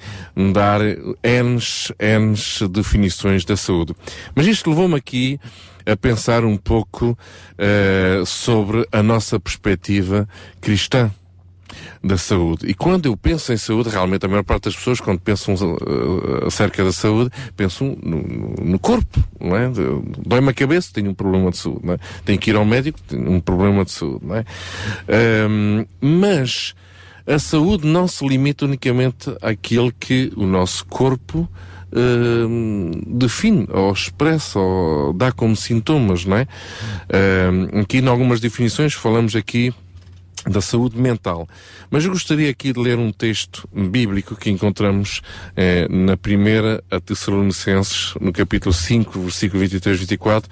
dar 0.52 0.80
N, 0.82 1.58
N 1.98 2.34
definições 2.70 3.46
da 3.46 3.56
saúde. 3.56 3.94
Mas 4.34 4.46
isto 4.46 4.68
levou-me 4.68 4.96
aqui 4.96 5.40
a 5.90 5.96
pensar 5.96 6.44
um 6.44 6.56
pouco 6.56 7.16
eh, 7.56 8.22
sobre 8.26 8.86
a 8.92 9.02
nossa 9.02 9.40
perspectiva 9.40 10.28
cristã 10.60 11.10
da 12.02 12.16
saúde. 12.16 12.66
E 12.66 12.74
quando 12.74 13.06
eu 13.06 13.16
penso 13.16 13.52
em 13.52 13.56
saúde, 13.56 13.90
realmente 13.90 14.24
a 14.24 14.28
maior 14.28 14.42
parte 14.42 14.64
das 14.64 14.76
pessoas, 14.76 15.00
quando 15.00 15.20
pensam 15.20 15.54
uh, 15.54 16.46
acerca 16.46 16.82
da 16.82 16.92
saúde, 16.92 17.30
pensam 17.56 17.96
no, 18.02 18.22
no- 18.64 18.78
corpo, 18.78 19.22
é? 19.40 19.68
Dói-me 20.26 20.48
a 20.48 20.54
cabeça, 20.54 20.90
tenho 20.94 21.10
um 21.10 21.14
problema 21.14 21.50
de 21.50 21.58
saúde, 21.58 21.80
não 21.84 21.94
é? 21.94 21.98
Tenho 22.24 22.38
que 22.38 22.50
ir 22.50 22.56
ao 22.56 22.64
médico, 22.64 22.98
tenho 23.02 23.30
um 23.30 23.40
problema 23.40 23.84
de 23.84 23.90
saúde, 23.92 24.24
não 24.24 24.36
é? 24.36 24.44
Mas 26.00 26.74
a 27.26 27.38
saúde 27.38 27.86
não 27.86 28.08
se 28.08 28.26
limita 28.26 28.64
unicamente 28.64 29.30
àquilo 29.42 29.92
que 29.92 30.32
o 30.36 30.46
nosso 30.46 30.86
corpo 30.86 31.46
eh, 31.92 33.04
define 33.06 33.66
ou 33.70 33.92
expressa 33.92 34.58
ou 34.58 35.12
dá 35.12 35.32
como 35.32 35.56
sintomas, 35.56 36.24
não 36.24 36.36
é? 36.36 36.46
Eh, 37.08 37.80
aqui, 37.80 37.98
em 37.98 38.08
algumas 38.08 38.40
definições, 38.40 38.94
falamos 38.94 39.34
aqui 39.34 39.72
da 40.46 40.60
saúde 40.60 40.98
mental. 40.98 41.48
Mas 41.90 42.04
eu 42.04 42.10
gostaria 42.10 42.50
aqui 42.50 42.72
de 42.72 42.80
ler 42.80 42.98
um 42.98 43.10
texto 43.10 43.68
bíblico 43.72 44.36
que 44.36 44.50
encontramos 44.50 45.20
eh, 45.56 45.86
na 45.88 46.16
primeira 46.16 46.82
a 46.90 47.00
Tessalonicenses, 47.00 48.14
no 48.20 48.32
capítulo 48.32 48.72
5, 48.72 49.20
versículo 49.20 49.60
23 49.60 49.96
e 49.96 50.00
24, 50.00 50.50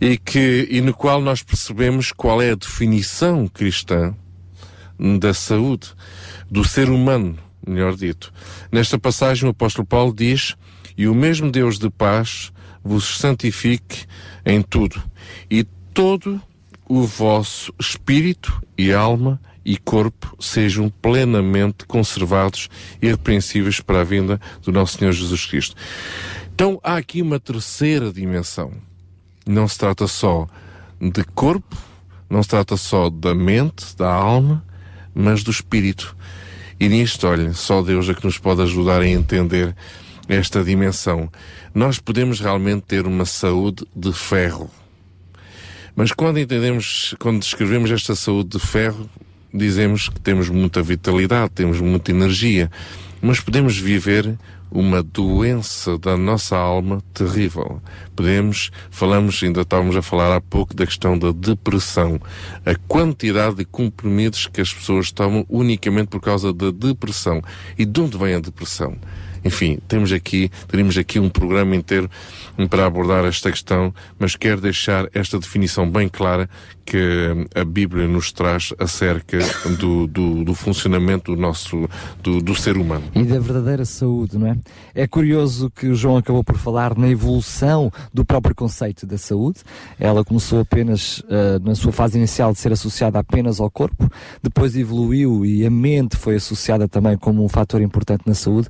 e, 0.00 0.16
que, 0.16 0.68
e 0.70 0.80
no 0.80 0.94
qual 0.94 1.20
nós 1.20 1.42
percebemos 1.42 2.12
qual 2.12 2.40
é 2.40 2.52
a 2.52 2.56
definição 2.56 3.48
cristã 3.48 4.14
da 5.18 5.32
saúde, 5.32 5.88
do 6.50 6.64
ser 6.64 6.88
humano, 6.88 7.38
melhor 7.66 7.94
dito. 7.96 8.32
Nesta 8.70 8.98
passagem 8.98 9.46
o 9.46 9.50
apóstolo 9.50 9.86
Paulo 9.86 10.14
diz, 10.14 10.56
e 10.96 11.06
o 11.06 11.14
mesmo 11.14 11.50
Deus 11.50 11.78
de 11.78 11.90
paz 11.90 12.52
vos 12.82 13.18
santifique 13.18 14.06
em 14.44 14.62
tudo, 14.62 15.02
e 15.50 15.64
todo 15.92 16.40
o 16.88 17.02
vosso 17.02 17.72
espírito 17.78 18.62
e 18.76 18.92
alma 18.92 19.40
e 19.64 19.76
corpo 19.76 20.34
sejam 20.40 20.88
plenamente 20.88 21.84
conservados 21.86 22.70
e 23.02 23.06
irrepreensíveis 23.06 23.80
para 23.80 24.00
a 24.00 24.04
vinda 24.04 24.40
do 24.62 24.72
nosso 24.72 24.96
Senhor 24.96 25.12
Jesus 25.12 25.44
Cristo. 25.44 25.76
Então 26.54 26.80
há 26.82 26.96
aqui 26.96 27.20
uma 27.20 27.38
terceira 27.38 28.10
dimensão. 28.10 28.72
Não 29.46 29.68
se 29.68 29.76
trata 29.78 30.06
só 30.06 30.46
de 30.98 31.22
corpo, 31.34 31.76
não 32.30 32.42
se 32.42 32.48
trata 32.48 32.76
só 32.76 33.10
da 33.10 33.34
mente, 33.34 33.94
da 33.96 34.10
alma, 34.10 34.64
mas 35.14 35.42
do 35.42 35.50
espírito. 35.50 36.16
E 36.80 36.88
nisto, 36.88 37.26
olha, 37.26 37.52
só 37.54 37.82
Deus 37.82 38.08
é 38.08 38.14
que 38.14 38.24
nos 38.24 38.38
pode 38.38 38.62
ajudar 38.62 39.00
a 39.00 39.08
entender 39.08 39.74
esta 40.28 40.62
dimensão. 40.62 41.30
Nós 41.74 41.98
podemos 41.98 42.40
realmente 42.40 42.82
ter 42.82 43.06
uma 43.06 43.24
saúde 43.24 43.84
de 43.94 44.12
ferro. 44.12 44.70
Mas 45.96 46.12
quando 46.12 46.38
entendemos, 46.38 47.16
quando 47.18 47.40
descrevemos 47.40 47.90
esta 47.90 48.14
saúde 48.14 48.50
de 48.50 48.58
ferro, 48.60 49.10
dizemos 49.52 50.08
que 50.08 50.20
temos 50.20 50.48
muita 50.48 50.82
vitalidade, 50.82 51.50
temos 51.50 51.80
muita 51.80 52.12
energia, 52.12 52.70
mas 53.20 53.40
podemos 53.40 53.76
viver 53.76 54.38
uma 54.70 55.02
doença 55.02 55.98
da 55.98 56.16
nossa 56.16 56.56
alma 56.56 57.02
terrível. 57.14 57.80
Podemos, 58.14 58.70
falamos, 58.90 59.40
ainda 59.42 59.62
estávamos 59.62 59.96
a 59.96 60.02
falar 60.02 60.34
há 60.34 60.40
pouco 60.40 60.74
da 60.74 60.86
questão 60.86 61.18
da 61.18 61.32
depressão. 61.32 62.20
A 62.64 62.74
quantidade 62.86 63.56
de 63.56 63.64
comprimidos 63.64 64.46
que 64.46 64.60
as 64.60 64.72
pessoas 64.72 65.10
tomam 65.10 65.44
unicamente 65.48 66.08
por 66.08 66.20
causa 66.20 66.52
da 66.52 66.70
depressão. 66.70 67.42
E 67.78 67.84
de 67.84 68.00
onde 68.00 68.18
vem 68.18 68.34
a 68.34 68.40
depressão? 68.40 68.96
Enfim, 69.44 69.78
temos 69.86 70.12
aqui, 70.12 70.50
teríamos 70.66 70.96
aqui 70.96 71.18
um 71.18 71.28
programa 71.28 71.76
inteiro 71.76 72.10
para 72.68 72.86
abordar 72.86 73.24
esta 73.24 73.50
questão, 73.50 73.94
mas 74.18 74.34
quero 74.34 74.60
deixar 74.60 75.08
esta 75.14 75.38
definição 75.38 75.88
bem 75.88 76.08
clara 76.08 76.48
que 76.84 77.46
a 77.54 77.64
Bíblia 77.64 78.08
nos 78.08 78.32
traz 78.32 78.72
acerca 78.78 79.38
do, 79.78 80.06
do, 80.06 80.42
do 80.42 80.54
funcionamento 80.54 81.34
do 81.34 81.40
nosso, 81.40 81.88
do, 82.22 82.40
do 82.40 82.54
ser 82.54 82.78
humano. 82.78 83.04
E 83.14 83.24
da 83.24 83.38
verdadeira 83.38 83.84
saúde, 83.84 84.38
não 84.38 84.46
é? 84.46 84.56
É 84.94 85.06
curioso 85.06 85.70
que 85.70 85.86
o 85.86 85.94
João 85.94 86.16
acabou 86.16 86.42
por 86.42 86.56
falar 86.56 86.96
na 86.96 87.08
evolução 87.08 87.92
do 88.12 88.24
próprio 88.24 88.54
conceito 88.54 89.06
da 89.06 89.18
saúde. 89.18 89.60
Ela 90.00 90.24
começou 90.24 90.60
apenas 90.60 91.18
uh, 91.20 91.62
na 91.62 91.74
sua 91.74 91.92
fase 91.92 92.16
inicial 92.16 92.52
de 92.52 92.58
ser 92.58 92.72
associada 92.72 93.18
apenas 93.18 93.60
ao 93.60 93.70
corpo, 93.70 94.10
depois 94.42 94.74
evoluiu 94.74 95.44
e 95.44 95.66
a 95.66 95.70
mente 95.70 96.16
foi 96.16 96.36
associada 96.36 96.88
também 96.88 97.18
como 97.18 97.44
um 97.44 97.48
fator 97.48 97.82
importante 97.82 98.22
na 98.26 98.34
saúde. 98.34 98.68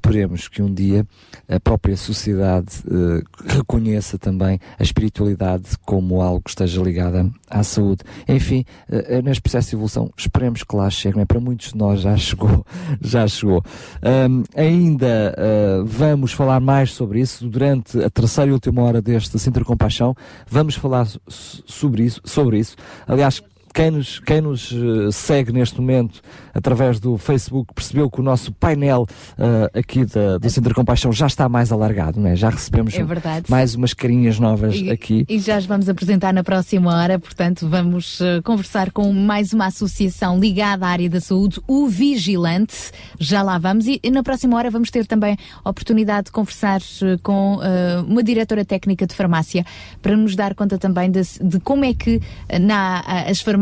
Esperemos 0.00 0.48
que 0.48 0.62
um 0.62 0.72
dia 0.72 1.06
a 1.46 1.60
própria 1.60 1.96
sociedade 1.96 2.82
uh, 2.86 3.22
reconheça 3.46 4.18
também 4.18 4.58
a 4.78 4.82
espiritualidade 4.82 5.76
como 5.84 6.22
algo 6.22 6.42
que 6.42 6.50
esteja 6.50 6.82
ligada 6.82 7.30
à 7.48 7.62
saúde. 7.62 8.02
Enfim, 8.26 8.64
uh, 8.88 9.22
neste 9.22 9.42
processo 9.42 9.70
de 9.70 9.76
evolução, 9.76 10.10
esperemos 10.16 10.64
que 10.64 10.74
lá 10.74 10.88
chegue, 10.88 11.16
não 11.16 11.22
é? 11.22 11.26
Para 11.26 11.38
muitos 11.38 11.72
de 11.72 11.78
nós 11.78 12.00
já 12.00 12.16
chegou, 12.16 12.64
já 13.00 13.28
chegou. 13.28 13.62
Um, 14.02 14.42
ainda 14.56 15.36
uh, 15.36 15.84
vamos 15.84 16.32
falar 16.32 16.60
mais 16.60 16.92
sobre 16.92 17.20
isso 17.20 17.46
durante 17.46 18.02
a 18.02 18.08
terceira 18.08 18.50
e 18.50 18.54
última 18.54 18.82
hora 18.82 19.02
deste 19.02 19.38
Centro 19.38 19.64
Compaixão. 19.64 20.14
Vamos 20.48 20.74
falar 20.74 21.06
sobre 21.28 22.04
isso, 22.04 22.20
sobre 22.24 22.58
isso. 22.58 22.74
Aliás, 23.06 23.42
quem 23.72 23.90
nos, 23.90 24.18
quem 24.20 24.40
nos 24.40 24.72
uh, 24.72 25.12
segue 25.12 25.52
neste 25.52 25.80
momento 25.80 26.20
através 26.52 26.98
do 26.98 27.16
Facebook 27.16 27.72
percebeu 27.74 28.10
que 28.10 28.20
o 28.20 28.22
nosso 28.22 28.52
painel 28.52 29.06
uh, 29.38 29.78
aqui 29.78 30.04
da, 30.04 30.38
do 30.38 30.50
Centro 30.50 30.74
Compaixão 30.74 31.12
já 31.12 31.26
está 31.26 31.48
mais 31.48 31.70
alargado, 31.70 32.18
não 32.20 32.28
é? 32.28 32.34
Já 32.36 32.50
recebemos 32.50 32.94
É 32.94 33.04
mais 33.48 33.74
umas 33.74 33.94
carinhas 33.94 34.38
novas 34.38 34.74
E, 34.74 34.90
aqui. 34.90 35.24
e 35.28 35.38
já 35.38 35.56
as 35.56 35.66
vamos 35.66 35.88
apresentar 35.88 36.32
na 36.32 36.42
próxima 36.42 36.94
hora, 36.94 37.18
portanto, 37.18 37.68
vamos 37.68 38.20
eh, 38.20 38.40
conversar 38.42 38.90
com 38.90 39.12
mais 39.12 39.52
uma 39.52 39.66
associação 39.66 40.38
ligada 40.40 40.86
à 40.86 40.88
área 40.88 41.08
da 41.08 41.20
saúde, 41.20 41.60
o 41.68 41.86
Vigilante. 41.86 42.90
Já 43.18 43.42
lá 43.42 43.58
vamos. 43.58 43.86
E, 43.86 44.00
e 44.02 44.10
na 44.10 44.22
próxima 44.22 44.56
hora 44.56 44.70
vamos 44.70 44.90
ter 44.90 45.06
também 45.06 45.36
a 45.64 45.70
oportunidade 45.70 46.26
de 46.26 46.32
conversar 46.32 46.80
eh, 47.02 47.16
com 47.22 47.60
eh, 47.62 48.02
uma 48.06 48.22
diretora 48.22 48.64
técnica 48.64 49.06
de 49.06 49.14
farmácia 49.14 49.64
para 50.02 50.16
nos 50.16 50.34
dar 50.34 50.54
conta 50.54 50.76
também 50.76 51.10
de, 51.10 51.20
de 51.40 51.60
como 51.60 51.84
é 51.84 51.94
que 51.94 52.20
eh, 52.48 52.58
na, 52.58 53.00
as 53.28 53.40
farmácias 53.40 53.59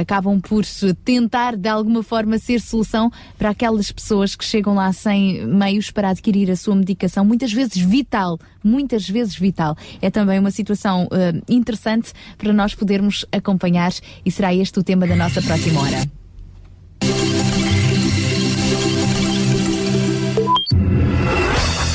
acabam 0.00 0.40
por 0.40 0.64
tentar 1.04 1.56
de 1.56 1.68
alguma 1.68 2.02
forma 2.02 2.38
ser 2.38 2.60
solução 2.60 3.10
para 3.38 3.50
aquelas 3.50 3.90
pessoas 3.90 4.34
que 4.36 4.44
chegam 4.44 4.74
lá 4.74 4.92
sem 4.92 5.46
meios 5.46 5.90
para 5.90 6.10
adquirir 6.10 6.50
a 6.50 6.56
sua 6.56 6.74
medicação, 6.74 7.24
muitas 7.24 7.52
vezes 7.52 7.76
vital, 7.76 8.38
muitas 8.62 9.08
vezes 9.08 9.36
vital. 9.36 9.76
É 10.00 10.10
também 10.10 10.38
uma 10.38 10.50
situação 10.50 11.08
eh, 11.12 11.34
interessante 11.48 12.12
para 12.38 12.52
nós 12.52 12.74
podermos 12.74 13.24
acompanhar 13.32 13.92
e 14.24 14.30
será 14.30 14.54
este 14.54 14.78
o 14.78 14.82
tema 14.82 15.06
da 15.06 15.16
nossa 15.16 15.42
próxima 15.42 15.80
hora. 15.80 16.06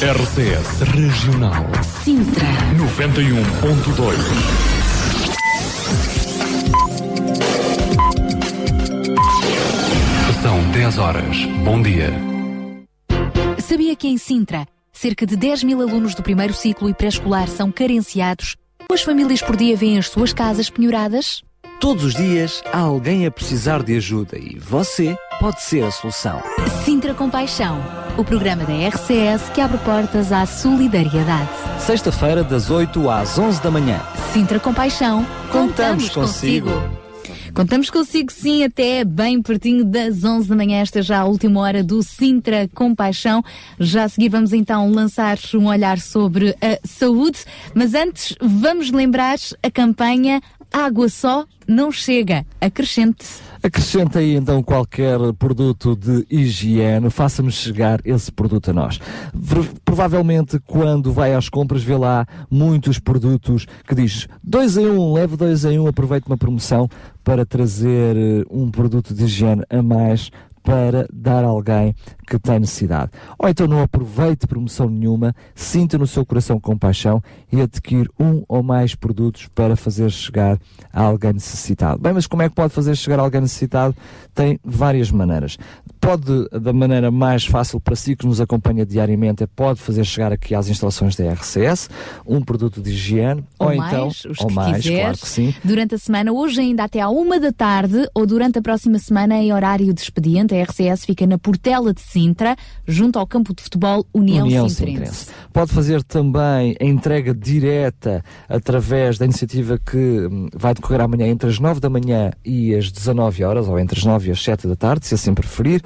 RCS 0.01 0.81
Regional 0.81 1.67
Sintra 2.03 2.47
91.2 2.75 4.70
São 10.41 10.59
10 10.71 10.97
horas. 10.97 11.45
Bom 11.63 11.79
dia. 11.83 12.11
Sabia 13.59 13.95
que 13.95 14.07
em 14.07 14.17
Sintra, 14.17 14.65
cerca 14.91 15.23
de 15.23 15.35
10 15.35 15.63
mil 15.63 15.79
alunos 15.79 16.15
do 16.15 16.23
primeiro 16.23 16.51
ciclo 16.51 16.89
e 16.89 16.95
pré-escolar 16.95 17.47
são 17.47 17.71
carenciados? 17.71 18.55
Duas 18.89 19.03
famílias 19.03 19.39
por 19.39 19.55
dia 19.55 19.77
vêm 19.77 19.99
as 19.99 20.09
suas 20.09 20.33
casas 20.33 20.67
penhoradas? 20.67 21.43
Todos 21.79 22.03
os 22.03 22.15
dias 22.15 22.63
há 22.73 22.79
alguém 22.79 23.27
a 23.27 23.31
precisar 23.31 23.83
de 23.83 23.95
ajuda 23.95 24.35
e 24.39 24.57
você 24.57 25.15
pode 25.39 25.61
ser 25.61 25.83
a 25.83 25.91
solução. 25.91 26.41
Sintra 26.83 27.13
Compaixão, 27.13 27.79
o 28.17 28.23
programa 28.23 28.63
da 28.65 28.73
RCS 28.73 29.49
que 29.53 29.61
abre 29.61 29.77
portas 29.77 30.31
à 30.31 30.47
solidariedade. 30.47 31.49
Sexta-feira, 31.79 32.43
das 32.43 32.71
8 32.71 33.09
às 33.11 33.37
11 33.37 33.61
da 33.61 33.69
manhã. 33.69 34.01
Sintra 34.33 34.59
Compaixão, 34.59 35.23
Contamos 35.51 36.09
consigo. 36.09 36.69
Contamos 37.53 37.89
consigo 37.89 38.31
sim 38.31 38.63
até 38.63 39.03
bem 39.03 39.41
pertinho 39.41 39.83
das 39.83 40.23
11 40.23 40.47
da 40.47 40.55
manhã, 40.55 40.79
esta 40.79 41.01
já 41.01 41.19
a 41.19 41.25
última 41.25 41.59
hora 41.59 41.83
do 41.83 42.01
Sintra 42.01 42.69
Compaixão. 42.73 43.43
Já 43.77 44.05
a 44.05 44.09
seguir 44.09 44.29
vamos 44.29 44.53
então 44.53 44.89
lançar 44.89 45.37
um 45.53 45.67
olhar 45.67 45.99
sobre 45.99 46.55
a 46.61 46.79
saúde, 46.87 47.39
mas 47.75 47.93
antes 47.93 48.35
vamos 48.41 48.89
lembrar 48.91 49.37
a 49.61 49.69
campanha 49.69 50.41
Água 50.71 51.09
Só 51.09 51.45
Não 51.67 51.91
Chega, 51.91 52.45
acrescente. 52.61 53.25
Acrescenta 53.63 54.19
aí 54.19 54.35
então 54.35 54.63
qualquer 54.63 55.19
produto 55.37 55.95
de 55.95 56.25
higiene, 56.29 57.11
faça-nos 57.11 57.53
chegar 57.53 57.99
esse 58.03 58.31
produto 58.31 58.71
a 58.71 58.73
nós. 58.73 58.99
Provavelmente 59.85 60.59
quando 60.65 61.11
vai 61.11 61.35
às 61.35 61.47
compras 61.47 61.83
vê 61.83 61.95
lá 61.95 62.25
muitos 62.49 62.97
produtos 62.97 63.67
que 63.87 63.93
diz 63.93 64.27
2 64.43 64.77
em 64.77 64.89
1, 64.89 64.99
um, 64.99 65.13
leve 65.13 65.37
2 65.37 65.65
em 65.65 65.79
1, 65.79 65.83
um, 65.83 65.87
aproveite 65.87 66.25
uma 66.27 66.37
promoção 66.37 66.89
para 67.23 67.45
trazer 67.45 68.17
eh, 68.17 68.43
um 68.49 68.71
produto 68.71 69.13
de 69.13 69.25
higiene 69.25 69.63
a 69.69 69.81
mais 69.83 70.31
para 70.63 71.07
dar 71.11 71.43
a 71.43 71.47
alguém 71.47 71.95
que 72.27 72.39
tem 72.39 72.59
necessidade. 72.59 73.11
Ou 73.37 73.49
então 73.49 73.67
não 73.67 73.81
aproveite 73.81 74.47
promoção 74.47 74.89
nenhuma, 74.89 75.35
sinta 75.53 75.97
no 75.97 76.07
seu 76.07 76.25
coração 76.25 76.59
compaixão 76.59 77.21
e 77.51 77.59
adquire 77.59 78.09
um 78.19 78.43
ou 78.47 78.63
mais 78.63 78.95
produtos 78.95 79.47
para 79.53 79.75
fazer 79.75 80.09
chegar 80.11 80.57
a 80.93 81.01
alguém 81.01 81.33
necessitado. 81.33 82.01
Bem, 82.01 82.13
mas 82.13 82.27
como 82.27 82.41
é 82.41 82.49
que 82.49 82.55
pode 82.55 82.73
fazer 82.73 82.95
chegar 82.95 83.19
a 83.19 83.23
alguém 83.23 83.41
necessitado? 83.41 83.95
Tem 84.33 84.59
várias 84.63 85.11
maneiras. 85.11 85.57
Pode, 85.99 86.49
da 86.49 86.73
maneira 86.73 87.11
mais 87.11 87.45
fácil 87.45 87.79
para 87.79 87.95
si, 87.95 88.15
que 88.15 88.25
nos 88.25 88.39
acompanha 88.39 88.85
diariamente, 88.85 89.43
é 89.43 89.47
pode 89.47 89.79
fazer 89.81 90.03
chegar 90.03 90.31
aqui 90.31 90.55
às 90.55 90.69
instalações 90.69 91.15
da 91.15 91.31
RCS 91.33 91.89
um 92.25 92.41
produto 92.41 92.81
de 92.81 92.91
higiene, 92.91 93.43
Ou, 93.59 93.69
ou, 93.69 93.75
mais, 93.75 93.93
então, 93.93 94.07
os 94.07 94.39
ou 94.39 94.47
que 94.47 94.53
mais, 94.53 94.77
quiseres, 94.77 94.99
claro 95.01 95.17
que 95.17 95.27
sim. 95.27 95.53
durante 95.63 95.95
a 95.95 95.97
semana, 95.97 96.31
hoje 96.31 96.61
ainda 96.61 96.83
até 96.83 97.01
à 97.01 97.09
uma 97.09 97.39
da 97.39 97.51
tarde, 97.51 98.07
ou 98.13 98.25
durante 98.25 98.59
a 98.59 98.61
próxima 98.61 98.97
semana 98.99 99.35
em 99.35 99.53
horário 99.53 99.93
de 99.93 100.01
expediente, 100.01 100.50
a 100.53 100.63
RCS 100.63 101.05
fica 101.05 101.25
na 101.25 101.37
Portela 101.37 101.93
de 101.93 102.01
Sintra, 102.01 102.55
junto 102.87 103.17
ao 103.17 103.27
campo 103.27 103.53
de 103.55 103.61
futebol 103.61 104.05
União, 104.13 104.45
União 104.45 104.67
Sintrense. 104.69 104.95
Sintrense. 104.95 105.27
Pode 105.53 105.71
fazer 105.71 106.03
também 106.03 106.75
a 106.79 106.85
entrega 106.85 107.33
direta 107.33 108.23
através 108.47 109.17
da 109.17 109.25
iniciativa 109.25 109.77
que 109.77 109.97
hum, 109.97 110.47
vai 110.55 110.73
decorrer 110.73 111.01
amanhã 111.01 111.27
entre 111.27 111.49
as 111.49 111.59
9 111.59 111.79
da 111.79 111.89
manhã 111.89 112.31
e 112.45 112.75
as 112.75 112.91
19 112.91 113.43
horas, 113.43 113.67
ou 113.67 113.79
entre 113.79 113.99
as 113.99 114.05
9 114.05 114.29
e 114.29 114.31
as 114.31 114.43
7 114.43 114.67
da 114.67 114.75
tarde, 114.75 115.05
se 115.05 115.15
assim 115.15 115.33
preferir, 115.33 115.81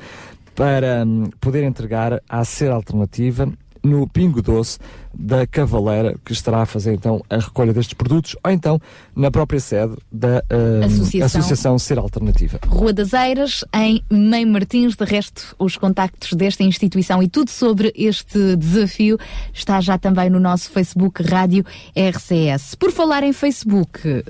para 0.54 1.04
hum, 1.06 1.30
poder 1.40 1.64
entregar 1.64 2.22
à 2.28 2.44
ser 2.44 2.72
alternativa 2.72 3.52
no 3.84 4.08
Pingo 4.08 4.42
Doce 4.42 4.80
da 5.18 5.48
Cavaleira, 5.48 6.16
que 6.24 6.34
estará 6.34 6.62
a 6.62 6.66
fazer 6.66 6.94
então 6.94 7.24
a 7.30 7.38
recolha 7.38 7.74
destes 7.74 7.94
produtos, 7.94 8.36
ou 8.44 8.52
então 8.52 8.80
na 9.16 9.32
própria 9.32 9.60
sede 9.60 9.96
da 10.12 10.44
hum, 10.52 10.86
Associação. 10.86 11.42
Associação 11.42 11.80
Ser 11.80 11.98
Alternativa. 11.98 12.60
Rua 12.68 12.94
das 12.94 13.14
Eiras, 13.14 13.64
em 13.74 14.04
Meio 14.10 14.48
Martins. 14.48 14.96
De 14.96 15.06
resto, 15.06 15.56
os 15.58 15.78
contactos 15.78 16.34
desta 16.34 16.64
instituição 16.64 17.22
e 17.22 17.28
tudo 17.28 17.50
sobre 17.50 17.94
este 17.96 18.56
desafio 18.56 19.18
está 19.54 19.82
já 19.82 19.98
também 19.98 20.30
no 20.30 20.40
nosso 20.40 20.70
Facebook 20.70 21.24
Rádio 21.24 21.66
RCS. 21.96 22.76
Por 22.76 22.92
falar 22.92 23.24
em 23.24 23.34
Facebook, 23.34 24.00
eh, 24.06 24.24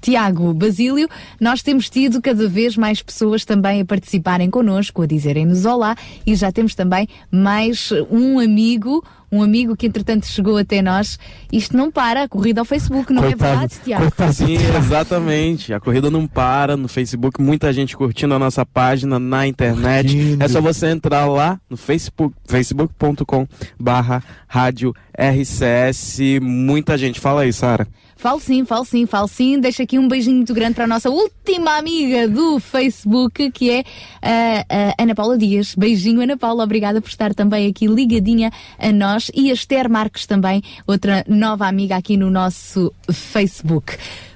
Tiago 0.00 0.52
Basílio, 0.54 1.08
nós 1.40 1.62
temos 1.62 1.88
tido 1.88 2.20
cada 2.20 2.48
vez 2.48 2.76
mais 2.76 3.02
pessoas 3.02 3.44
também 3.44 3.80
a 3.80 3.84
participarem 3.84 4.50
connosco, 4.50 5.02
a 5.02 5.06
dizerem-nos 5.06 5.64
olá 5.64 5.96
e 6.26 6.34
já 6.34 6.50
temos 6.52 6.74
também 6.74 7.08
mais 7.30 7.90
um 8.10 8.38
amigo. 8.38 9.04
Um 9.34 9.42
amigo 9.42 9.76
que 9.76 9.84
entretanto 9.84 10.26
chegou 10.26 10.56
até 10.56 10.80
nós. 10.80 11.18
Isto 11.52 11.76
não 11.76 11.90
para, 11.90 12.22
a 12.22 12.28
corrida 12.28 12.60
ao 12.60 12.64
Facebook, 12.64 13.12
não 13.12 13.24
é 13.24 13.28
verdade, 13.34 13.74
Tiago? 13.82 14.04
Sim, 14.32 14.56
exatamente. 14.78 15.74
A 15.74 15.80
corrida 15.80 16.08
não 16.08 16.24
para 16.24 16.76
no 16.76 16.86
Facebook, 16.86 17.42
muita 17.42 17.72
gente 17.72 17.96
curtindo 17.96 18.32
a 18.32 18.38
nossa 18.38 18.64
página 18.64 19.18
na 19.18 19.44
internet. 19.44 20.36
É 20.38 20.46
só 20.46 20.60
você 20.60 20.86
entrar 20.86 21.26
lá 21.26 21.58
no 21.68 21.76
Facebook, 21.76 22.36
facebook.com 22.46 23.44
barra 23.76 24.22
rádio 24.46 24.94
RCS. 25.18 26.20
Muita 26.40 26.96
gente. 26.96 27.18
Fala 27.18 27.42
aí, 27.42 27.52
Sara. 27.52 27.88
Falo 28.24 28.40
sim, 28.40 28.64
falo 28.64 28.86
sim, 28.86 29.04
falo 29.04 29.28
sim. 29.28 29.60
Deixa 29.60 29.82
aqui 29.82 29.98
um 29.98 30.08
beijinho 30.08 30.36
muito 30.36 30.54
grande 30.54 30.72
para 30.72 30.84
a 30.84 30.86
nossa 30.86 31.10
última 31.10 31.76
amiga 31.76 32.26
do 32.26 32.58
Facebook, 32.58 33.50
que 33.50 33.70
é 33.70 33.84
a, 34.22 34.94
a 34.96 35.02
Ana 35.02 35.14
Paula 35.14 35.36
Dias. 35.36 35.74
Beijinho, 35.74 36.22
Ana 36.22 36.34
Paula. 36.34 36.64
Obrigada 36.64 37.02
por 37.02 37.10
estar 37.10 37.34
também 37.34 37.68
aqui 37.68 37.86
ligadinha 37.86 38.50
a 38.78 38.90
nós. 38.90 39.30
E 39.34 39.50
a 39.50 39.52
Esther 39.52 39.90
Marques 39.90 40.24
também, 40.24 40.62
outra 40.86 41.22
nova 41.28 41.66
amiga 41.66 41.96
aqui 41.96 42.16
no 42.16 42.30
nosso 42.30 42.90
Facebook. 43.12 43.94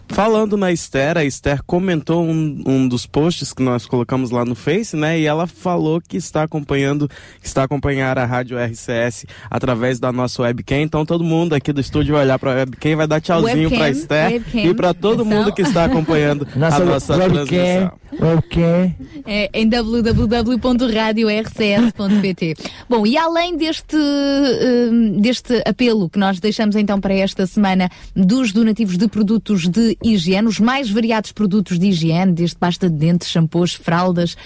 Falando 0.09 0.57
na 0.57 0.73
Esther, 0.73 1.19
a 1.19 1.25
Esther 1.25 1.63
comentou 1.65 2.25
um, 2.25 2.63
um 2.67 2.89
dos 2.89 3.07
posts 3.07 3.53
que 3.53 3.63
nós 3.63 3.87
colocamos 3.87 4.31
lá 4.31 4.45
no 4.45 4.55
Face, 4.55 4.97
né? 4.97 5.21
E 5.21 5.27
ela 5.27 5.47
falou 5.47 6.01
que 6.01 6.17
está 6.17 6.43
acompanhando, 6.43 7.07
que 7.41 7.47
está 7.47 7.61
a 7.63 7.65
acompanhar 7.65 8.19
a 8.19 8.25
Rádio 8.25 8.59
RCS 8.59 9.27
através 9.51 10.01
da 10.01 10.11
nossa 10.11 10.43
webcam. 10.43 10.81
Então 10.81 11.07
todo 11.07 11.23
mundo 11.23 11.55
aqui 11.55 11.73
do 11.73 11.81
estúdio 11.81 12.15
vai 12.15 12.25
olhar 12.25 12.39
para 12.39 12.53
a 12.53 12.55
webcam, 12.57 12.97
vai 12.97 13.07
dar 13.07 13.21
tchauzinho 13.21 13.69
Webcam, 13.69 13.79
para 13.79 13.91
Esther 13.91 14.33
webcam, 14.33 14.65
e 14.65 14.75
para 14.75 14.95
todo 14.95 15.25
mundo 15.25 15.53
que 15.53 15.63
está 15.63 15.85
acompanhando 15.85 16.49
a 16.57 16.81
nossa 16.81 17.15
transmissão. 17.15 17.93
webcam. 18.21 18.93
É 19.27 19.49
em 19.53 19.69
www.radiorcs.pt. 19.69 22.55
Bom, 22.89 23.07
e 23.07 23.17
além 23.17 23.57
deste, 23.57 23.97
hum, 23.97 25.21
deste 25.21 25.63
apelo 25.67 26.09
que 26.09 26.19
nós 26.19 26.41
deixamos 26.41 26.75
então 26.75 26.99
para 27.01 27.15
esta 27.15 27.47
semana 27.47 27.89
dos 28.17 28.53
donativos 28.53 28.97
de 28.97 29.07
produtos 29.07 29.69
de 29.69 29.98
higiene, 30.03 30.49
os 30.49 30.61
mais 30.61 30.91
variados 30.91 31.33
produtos 31.33 31.79
de 31.79 31.89
higiene, 31.89 32.33
desde 32.33 32.57
pasta 32.57 32.89
de 32.89 32.97
dentes, 32.97 33.29
shampoos, 33.29 33.75
fraldas, 33.75 34.37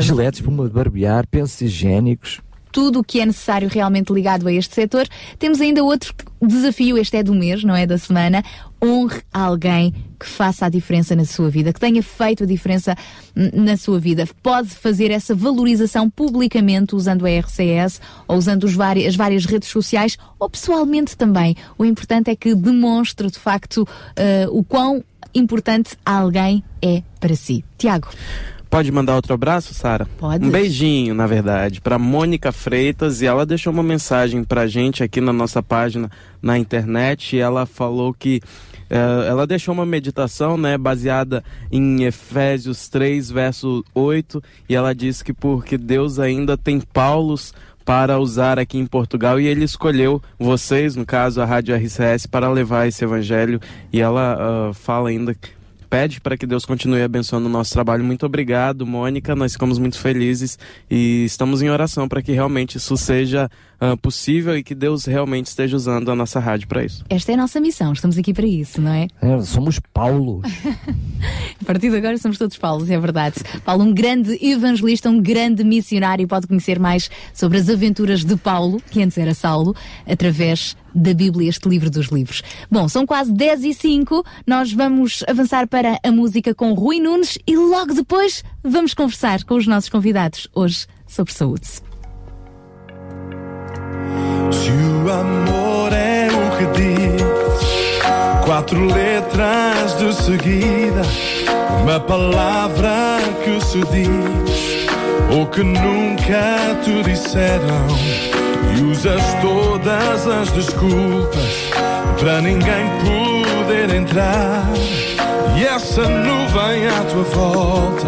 Giletes, 0.00 0.40
espuma 0.40 0.64
de 0.64 0.70
barbear, 0.70 1.26
pensos 1.26 1.60
higiênicos. 1.60 2.40
Tudo 2.72 3.00
o 3.00 3.04
que 3.04 3.20
é 3.20 3.26
necessário 3.26 3.68
realmente 3.68 4.12
ligado 4.12 4.48
a 4.48 4.52
este 4.52 4.74
setor. 4.74 5.06
Temos 5.38 5.60
ainda 5.60 5.84
outro 5.84 6.14
desafio, 6.40 6.96
este 6.98 7.18
é 7.18 7.22
do 7.22 7.34
mês, 7.34 7.62
não 7.62 7.76
é 7.76 7.86
da 7.86 7.98
semana. 7.98 8.42
Honre 8.82 9.20
alguém 9.32 9.94
que 10.18 10.26
faça 10.26 10.66
a 10.66 10.68
diferença 10.68 11.14
na 11.14 11.24
sua 11.24 11.48
vida, 11.50 11.72
que 11.72 11.78
tenha 11.78 12.02
feito 12.02 12.42
a 12.42 12.46
diferença 12.46 12.96
na 13.34 13.76
sua 13.76 14.00
vida. 14.00 14.26
Pode 14.42 14.70
fazer 14.70 15.10
essa 15.10 15.34
valorização 15.34 16.08
publicamente 16.10 16.96
usando 16.96 17.26
a 17.26 17.30
RCS 17.30 18.00
ou 18.26 18.36
usando 18.38 18.66
vari- 18.68 19.06
as 19.06 19.14
várias 19.14 19.44
redes 19.44 19.68
sociais 19.68 20.16
ou 20.38 20.48
pessoalmente 20.50 21.16
também. 21.16 21.54
O 21.78 21.84
importante 21.84 22.30
é 22.30 22.34
que 22.36 22.54
demonstre 22.54 23.30
de 23.30 23.38
facto 23.38 23.86
eh, 24.16 24.46
o 24.50 24.64
quão 24.64 25.04
importante 25.34 25.96
alguém 26.04 26.62
é 26.80 27.02
para 27.20 27.34
si. 27.36 27.64
Tiago. 27.78 28.08
Pode 28.72 28.90
mandar 28.90 29.16
outro 29.16 29.34
abraço, 29.34 29.74
Sara? 29.74 30.06
Pode. 30.16 30.46
Um 30.46 30.50
beijinho, 30.50 31.14
na 31.14 31.26
verdade, 31.26 31.78
para 31.78 31.98
Mônica 31.98 32.50
Freitas 32.50 33.20
e 33.20 33.26
ela 33.26 33.44
deixou 33.44 33.70
uma 33.70 33.82
mensagem 33.82 34.42
pra 34.42 34.66
gente 34.66 35.04
aqui 35.04 35.20
na 35.20 35.30
nossa 35.30 35.62
página 35.62 36.10
na 36.40 36.56
internet 36.56 37.36
e 37.36 37.38
ela 37.38 37.66
falou 37.66 38.14
que 38.14 38.40
eh, 38.88 39.26
ela 39.28 39.46
deixou 39.46 39.74
uma 39.74 39.84
meditação, 39.84 40.56
né, 40.56 40.78
baseada 40.78 41.44
em 41.70 42.04
Efésios 42.04 42.88
3, 42.88 43.30
verso 43.30 43.84
8, 43.94 44.42
e 44.66 44.74
ela 44.74 44.94
disse 44.94 45.22
que 45.22 45.34
porque 45.34 45.76
Deus 45.76 46.18
ainda 46.18 46.56
tem 46.56 46.80
Paulos 46.80 47.52
para 47.84 48.18
usar 48.18 48.58
aqui 48.58 48.78
em 48.78 48.86
Portugal 48.86 49.38
e 49.38 49.46
ele 49.46 49.64
escolheu 49.64 50.22
vocês, 50.38 50.96
no 50.96 51.04
caso 51.04 51.42
a 51.42 51.44
Rádio 51.44 51.76
RCS, 51.76 52.24
para 52.24 52.50
levar 52.50 52.88
esse 52.88 53.04
evangelho 53.04 53.60
e 53.92 54.00
ela 54.00 54.38
ah, 54.40 54.72
fala 54.72 55.10
ainda 55.10 55.36
pede 55.92 56.22
para 56.22 56.38
que 56.38 56.46
Deus 56.46 56.64
continue 56.64 57.02
abençoando 57.02 57.48
o 57.48 57.52
nosso 57.52 57.70
trabalho. 57.70 58.02
Muito 58.02 58.24
obrigado, 58.24 58.86
Mônica. 58.86 59.36
Nós 59.36 59.52
ficamos 59.52 59.78
muito 59.78 59.98
felizes 59.98 60.58
e 60.90 61.22
estamos 61.26 61.60
em 61.60 61.68
oração 61.68 62.08
para 62.08 62.22
que 62.22 62.32
realmente 62.32 62.78
isso 62.78 62.96
seja 62.96 63.50
ah, 63.82 63.96
possível 63.96 64.56
e 64.56 64.62
que 64.62 64.76
Deus 64.76 65.06
realmente 65.06 65.46
esteja 65.46 65.74
usando 65.74 66.08
a 66.08 66.14
nossa 66.14 66.38
rádio 66.38 66.68
para 66.68 66.84
isso. 66.84 67.04
Esta 67.10 67.32
é 67.32 67.34
a 67.34 67.38
nossa 67.38 67.58
missão, 67.58 67.92
estamos 67.92 68.16
aqui 68.16 68.32
para 68.32 68.46
isso, 68.46 68.80
não 68.80 68.92
é? 68.92 69.08
somos 69.42 69.80
Paulos. 69.92 70.46
A 71.60 71.64
partir 71.64 71.90
de 71.90 71.96
agora 71.96 72.16
somos 72.16 72.38
todos 72.38 72.56
Paulos, 72.56 72.88
é 72.90 72.98
verdade. 72.98 73.36
Paulo, 73.64 73.82
um 73.82 73.92
grande 73.92 74.38
evangelista, 74.40 75.10
um 75.10 75.20
grande 75.20 75.64
missionário, 75.64 76.28
pode 76.28 76.46
conhecer 76.46 76.78
mais 76.78 77.10
sobre 77.34 77.58
as 77.58 77.68
aventuras 77.68 78.24
de 78.24 78.36
Paulo, 78.36 78.80
que 78.88 79.02
antes 79.02 79.18
era 79.18 79.34
Saulo, 79.34 79.74
através 80.06 80.76
da 80.94 81.12
Bíblia, 81.12 81.48
este 81.48 81.68
livro 81.68 81.90
dos 81.90 82.06
livros. 82.06 82.40
Bom, 82.70 82.88
são 82.88 83.04
quase 83.04 83.32
10 83.32 83.64
e 83.64 83.74
5, 83.74 84.24
nós 84.46 84.72
vamos 84.72 85.24
avançar 85.26 85.66
para 85.66 85.98
a 86.04 86.12
música 86.12 86.54
com 86.54 86.72
Rui 86.72 87.00
Nunes 87.00 87.36
e 87.44 87.56
logo 87.56 87.94
depois 87.94 88.44
vamos 88.62 88.94
conversar 88.94 89.42
com 89.42 89.56
os 89.56 89.66
nossos 89.66 89.90
convidados, 89.90 90.48
hoje 90.54 90.86
sobre 91.08 91.32
saúde. 91.32 91.91
Amor 95.20 95.92
é 95.92 96.28
o 96.28 96.56
que 96.56 96.66
diz, 96.80 98.02
quatro 98.44 98.86
letras 98.86 99.96
de 99.98 100.14
seguida, 100.14 101.02
uma 101.82 102.00
palavra 102.00 103.18
que 103.44 103.60
se 103.64 103.80
diz, 103.92 104.86
ou 105.30 105.46
que 105.46 105.62
nunca 105.62 106.76
te 106.82 107.02
disseram, 107.02 107.86
e 108.76 108.82
usas 108.82 109.22
todas 109.40 110.26
as 110.26 110.50
desculpas 110.52 111.70
para 112.18 112.40
ninguém 112.40 112.86
poder 113.04 113.94
entrar. 113.94 114.64
E 115.56 115.64
essa 115.64 116.02
nuvem 116.02 116.86
à 116.86 117.04
tua 117.10 117.24
volta 117.24 118.06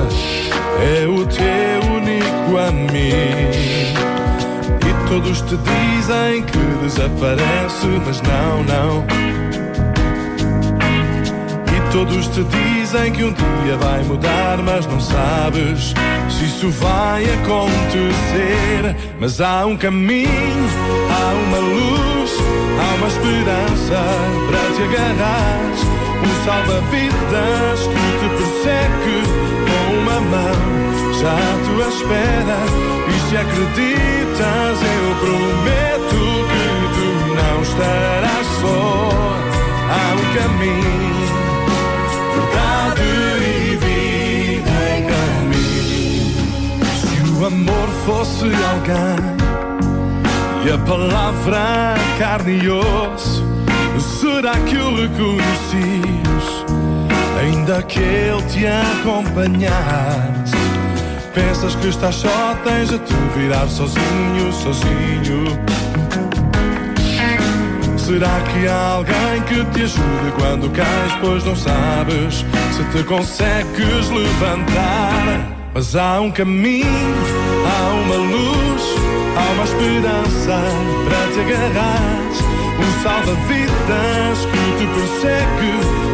é 0.80 1.06
o 1.06 1.26
teu 1.26 1.92
único 1.92 2.58
amigo. 2.58 4.03
Todos 5.14 5.42
te 5.42 5.56
dizem 5.56 6.42
que 6.42 6.58
desaparece, 6.82 7.86
mas 8.04 8.20
não, 8.22 8.64
não. 8.64 9.06
E 11.72 11.92
todos 11.92 12.26
te 12.26 12.42
dizem 12.42 13.12
que 13.12 13.22
um 13.22 13.32
dia 13.32 13.76
vai 13.76 14.02
mudar, 14.02 14.58
mas 14.58 14.84
não 14.86 14.98
sabes 14.98 15.94
se 16.28 16.44
isso 16.46 16.68
vai 16.68 17.22
acontecer. 17.32 18.96
Mas 19.20 19.40
há 19.40 19.64
um 19.66 19.76
caminho, 19.76 20.28
há 21.08 21.32
uma 21.46 21.58
luz, 21.58 22.32
há 22.80 22.94
uma 22.96 23.06
esperança 23.06 24.02
para 24.48 24.74
te 24.74 24.82
agarrar. 24.82 25.60
Um 26.24 26.44
salva-vidas 26.44 27.86
que 27.86 28.18
te 28.18 28.28
persegue 28.36 29.22
com 29.68 29.94
uma 30.00 30.20
mão. 30.22 31.14
já 31.20 31.32
à 31.32 31.54
tua 31.68 31.88
espera. 31.88 32.93
E 33.08 33.12
se 33.28 33.36
acreditas, 33.36 34.76
eu 34.82 35.14
prometo 35.20 36.22
que 36.50 36.66
tu 36.94 37.08
não 37.34 37.56
estarás 37.62 38.46
só. 38.60 39.10
Há 39.90 40.14
um 40.14 40.24
caminho, 40.34 41.26
verdade 42.34 43.08
e 43.42 43.76
vida 43.76 44.76
em 44.96 45.02
caminho. 45.12 46.84
Se 47.00 47.16
o 47.30 47.46
amor 47.46 47.88
fosse 48.06 48.46
alguém 48.72 49.34
e 50.64 50.70
a 50.70 50.78
palavra 50.78 51.94
carne 52.18 52.58
e 52.62 52.70
osso, 52.70 53.44
será 54.00 54.54
que 54.60 54.76
o 54.76 54.96
reconhecias? 54.96 56.46
Ainda 57.38 57.82
que 57.82 58.00
ele 58.00 58.42
te 58.44 58.66
acompanhasse. 58.66 60.63
Pensas 61.34 61.74
que 61.74 61.88
estás 61.88 62.14
só, 62.14 62.54
tens 62.62 62.92
a 62.92 62.98
te 62.98 63.12
virar 63.36 63.66
sozinho, 63.66 64.52
sozinho. 64.52 65.58
Será 67.98 68.40
que 68.52 68.68
há 68.68 68.92
alguém 68.92 69.42
que 69.48 69.64
te 69.72 69.82
ajude 69.82 70.32
quando 70.38 70.70
cais, 70.70 71.12
pois 71.20 71.44
não 71.44 71.56
sabes 71.56 72.44
se 72.72 72.84
te 72.92 73.02
consegues 73.02 74.10
levantar? 74.10 75.56
Mas 75.74 75.96
há 75.96 76.20
um 76.20 76.30
caminho, 76.30 76.86
há 77.66 77.94
uma 77.94 78.14
luz, 78.14 78.82
há 79.36 79.52
uma 79.54 79.64
esperança 79.64 80.62
para 81.04 81.32
te 81.32 81.40
agarrar. 81.40 82.14
Um 82.78 83.02
salva-vidas 83.02 84.38
que 84.52 84.62
te 84.78 84.86
persegue 84.86 85.72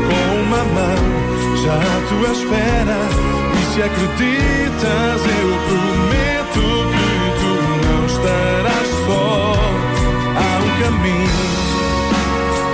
com 0.08 0.40
uma 0.46 0.64
mão, 0.64 1.56
já 1.62 1.74
à 1.74 2.08
tua 2.08 2.32
espera. 2.32 3.39
Se 3.72 3.80
acreditas, 3.80 5.20
eu 5.42 5.50
prometo 5.68 6.64
que 6.90 7.08
tu 7.40 7.52
não 7.86 8.00
estarás 8.06 8.88
só. 9.06 9.54
Há 10.36 10.58
um 10.58 10.70
caminho 10.82 11.40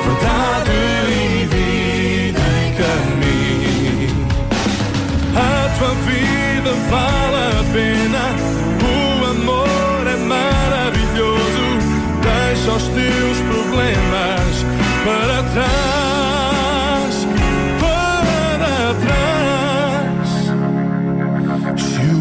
verdade 0.06 0.95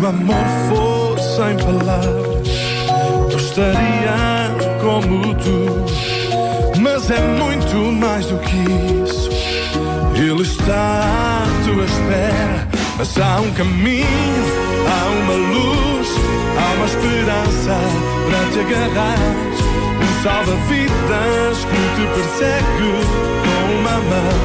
amor 0.05 0.35
fosse 0.69 1.35
sem 1.35 1.57
palavras, 1.65 2.47
eu 3.31 3.37
estaria 3.37 4.55
como 4.81 5.33
tu. 5.35 6.79
Mas 6.79 7.09
é 7.09 7.19
muito 7.19 7.75
mais 7.99 8.25
do 8.27 8.37
que 8.39 8.55
isso. 9.03 9.29
Ele 10.15 10.41
está 10.43 11.01
à 11.01 11.65
tua 11.65 11.83
espera. 11.83 12.67
Mas 12.97 13.17
há 13.17 13.41
um 13.41 13.51
caminho, 13.53 14.45
há 14.87 15.09
uma 15.09 15.33
luz, 15.33 16.07
há 16.57 16.73
uma 16.75 16.85
esperança 16.85 17.75
para 18.27 18.41
te 18.51 18.59
agarrar. 18.59 19.19
Um 20.01 20.23
salva-vidas 20.23 21.57
que 21.65 21.81
te 21.95 22.05
persegue 22.13 22.91
com 23.43 23.63
uma 23.79 23.97
mão, 24.11 24.39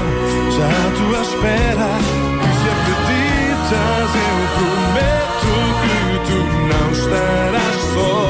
já 0.57 0.67
à 0.67 0.87
tua 0.97 1.21
espera. 1.23 1.91
Se 2.57 2.67
acreditas, 2.75 4.11
eu 4.15 4.37
prometo 4.57 5.30
estarás 7.11 7.77
só. 7.95 8.30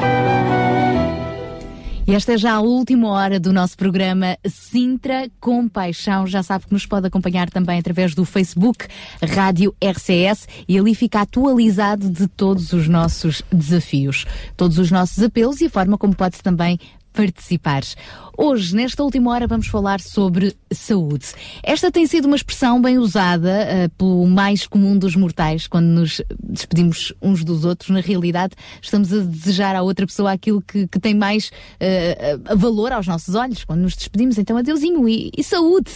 E 2.07 2.15
esta 2.15 2.33
é 2.33 2.37
já 2.37 2.53
a 2.53 2.59
última 2.59 3.09
hora 3.09 3.39
do 3.39 3.53
nosso 3.53 3.77
programa 3.77 4.35
Sintra 4.45 5.29
com 5.39 5.69
Paixão. 5.69 6.25
Já 6.25 6.41
sabe 6.41 6.65
que 6.65 6.73
nos 6.73 6.85
pode 6.85 7.05
acompanhar 7.05 7.49
também 7.49 7.77
através 7.77 8.15
do 8.15 8.25
Facebook 8.25 8.87
Rádio 9.21 9.73
RCS 9.79 10.47
e 10.67 10.79
ali 10.79 10.95
fica 10.95 11.21
atualizado 11.21 12.09
de 12.09 12.27
todos 12.27 12.73
os 12.73 12.87
nossos 12.87 13.43
desafios, 13.51 14.25
todos 14.57 14.79
os 14.79 14.89
nossos 14.89 15.23
apelos 15.23 15.61
e 15.61 15.67
a 15.67 15.69
forma 15.69 15.97
como 15.97 16.15
pode 16.15 16.41
também 16.41 16.79
participar. 17.13 17.83
Hoje, 18.37 18.75
nesta 18.75 19.03
última 19.03 19.31
hora, 19.31 19.45
vamos 19.45 19.67
falar 19.67 19.99
sobre 19.99 20.55
saúde. 20.73 21.27
Esta 21.61 21.91
tem 21.91 22.07
sido 22.07 22.25
uma 22.25 22.35
expressão 22.35 22.81
bem 22.81 22.97
usada 22.97 23.49
uh, 23.49 23.89
pelo 23.97 24.25
mais 24.25 24.65
comum 24.65 24.97
dos 24.97 25.15
mortais 25.15 25.67
quando 25.67 25.85
nos 25.85 26.21
despedimos 26.41 27.13
uns 27.21 27.43
dos 27.43 27.65
outros. 27.65 27.89
Na 27.89 27.99
realidade, 27.99 28.55
estamos 28.81 29.13
a 29.13 29.19
desejar 29.19 29.75
à 29.75 29.81
outra 29.81 30.07
pessoa 30.07 30.31
aquilo 30.31 30.61
que, 30.61 30.87
que 30.87 30.99
tem 30.99 31.13
mais 31.13 31.51
uh, 31.79 32.57
valor 32.57 32.93
aos 32.93 33.05
nossos 33.05 33.35
olhos. 33.35 33.63
Quando 33.63 33.81
nos 33.81 33.95
despedimos, 33.95 34.37
então, 34.37 34.57
adeusinho 34.57 35.07
e, 35.07 35.29
e 35.37 35.43
saúde. 35.43 35.91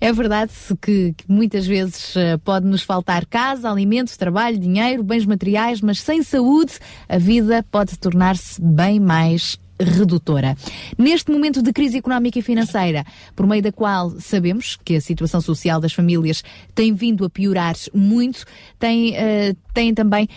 É 0.00 0.12
verdade 0.12 0.52
que, 0.82 1.14
que 1.16 1.24
muitas 1.28 1.66
vezes 1.66 2.14
uh, 2.16 2.38
pode 2.44 2.66
nos 2.66 2.82
faltar 2.82 3.24
casa, 3.24 3.70
alimentos, 3.70 4.16
trabalho, 4.16 4.58
dinheiro, 4.58 5.02
bens 5.02 5.24
materiais, 5.24 5.80
mas 5.80 6.00
sem 6.00 6.22
saúde, 6.22 6.74
a 7.08 7.18
vida 7.18 7.64
pode 7.70 7.96
tornar-se 7.98 8.60
bem 8.60 8.98
mais 8.98 9.58
redutora. 9.80 10.56
Neste 10.96 11.30
momento 11.30 11.62
de 11.62 11.72
crise 11.72 11.98
económica 11.98 12.38
e 12.38 12.42
financeira, 12.42 13.04
por 13.34 13.46
meio 13.46 13.62
da 13.62 13.72
qual 13.72 14.10
sabemos 14.18 14.78
que 14.84 14.96
a 14.96 15.00
situação 15.00 15.40
social 15.40 15.80
das 15.80 15.92
famílias 15.92 16.42
tem 16.74 16.92
vindo 16.92 17.24
a 17.24 17.30
piorar 17.30 17.74
muito, 17.94 18.44
tem, 18.78 19.12
uh, 19.12 19.56
têm 19.72 19.94
também 19.94 20.28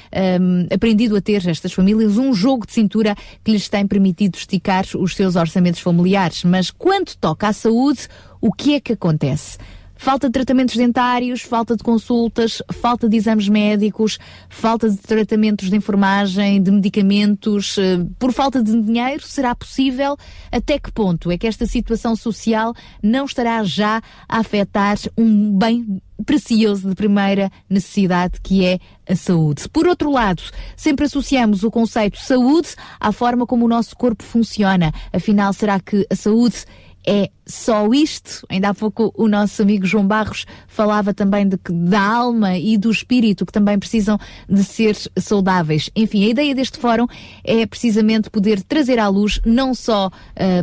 um, 0.41 0.68
aprendido 0.73 1.15
a 1.15 1.22
ter 1.22 1.47
estas 1.47 1.73
famílias 1.73 2.18
um 2.18 2.34
jogo 2.34 2.65
de 2.65 2.73
cintura 2.73 3.15
que 3.43 3.51
lhes 3.51 3.68
tem 3.69 3.88
permitido 3.88 4.35
esticar 4.35 4.85
os 4.95 5.15
seus 5.15 5.35
orçamentos 5.35 5.80
familiares. 5.80 6.43
Mas 6.43 6.72
quando 6.72 7.15
toca 7.15 7.47
à 7.47 7.53
saúde, 7.53 8.07
o 8.39 8.51
que 8.51 8.76
é 8.76 8.80
que 8.80 8.93
acontece? 8.93 9.57
Falta 10.02 10.30
de 10.30 10.32
tratamentos 10.32 10.76
dentários, 10.76 11.44
falta 11.44 11.78
de 11.78 11.84
consultas, 11.84 12.60
falta 12.73 13.07
de 13.07 13.15
exames 13.15 13.48
médicos, 13.48 14.18
falta 14.49 14.90
de 14.90 14.98
tratamentos 14.98 15.69
de 15.69 15.76
enfermagem, 15.76 16.60
de 16.60 16.72
medicamentos, 16.72 17.78
eh, 17.78 18.03
por 18.18 18.34
falta 18.34 18.64
de 18.64 18.82
dinheiro, 18.82 19.22
será 19.23 19.53
possível? 19.53 20.18
Até 20.52 20.80
que 20.80 20.91
ponto 20.91 21.30
é 21.30 21.38
que 21.38 21.45
esta 21.45 21.68
situação 21.68 22.15
social 22.15 22.73
não 23.03 23.26
estará 23.26 23.64
já 23.64 24.02
a 24.28 24.40
afetar 24.40 24.98
um 25.15 25.56
bem 25.56 26.02
precioso 26.26 26.90
de 26.90 26.95
primeira 26.95 27.52
necessidade 27.69 28.41
que 28.41 28.65
é 28.65 28.80
a 29.07 29.15
saúde. 29.15 29.69
Por 29.69 29.88
outro 29.88 30.10
lado, 30.10 30.41
sempre 30.76 31.06
associamos 31.06 31.64
o 31.64 31.69
conceito 31.69 32.18
saúde 32.18 32.69
à 32.99 33.11
forma 33.11 33.45
como 33.45 33.65
o 33.65 33.69
nosso 33.69 33.95
corpo 33.95 34.23
funciona. 34.23 34.91
Afinal, 35.14 35.53
será 35.53 35.80
que 35.80 36.07
a 36.10 36.15
saúde 36.15 36.65
é 37.06 37.30
só 37.45 37.88
isto? 37.90 38.45
Ainda 38.49 38.69
há 38.69 38.73
pouco 38.73 39.14
o 39.15 39.28
nosso 39.28 39.61
amigo 39.61 39.86
João 39.86 40.07
Barros 40.07 40.45
falava 40.68 41.14
também 41.14 41.48
de 41.48 41.57
que, 41.57 41.72
da 41.72 42.02
alma 42.02 42.57
e 42.57 42.78
do 42.78 42.90
espírito 42.90 43.45
que 43.45 43.52
também 43.52 43.78
precisam 43.78 44.18
de 44.48 44.64
ser 44.64 44.95
saudáveis. 45.18 45.90
Enfim, 45.95 46.23
a 46.26 46.30
ideia 46.30 46.56
deste 46.56 46.78
fórum 46.78 47.07
é 47.44 47.65
precisamente 47.65 48.30
poder 48.30 48.61
trazer 48.64 48.99
à 48.99 49.07
luz 49.07 49.40
não 49.45 49.73
só 49.73 50.10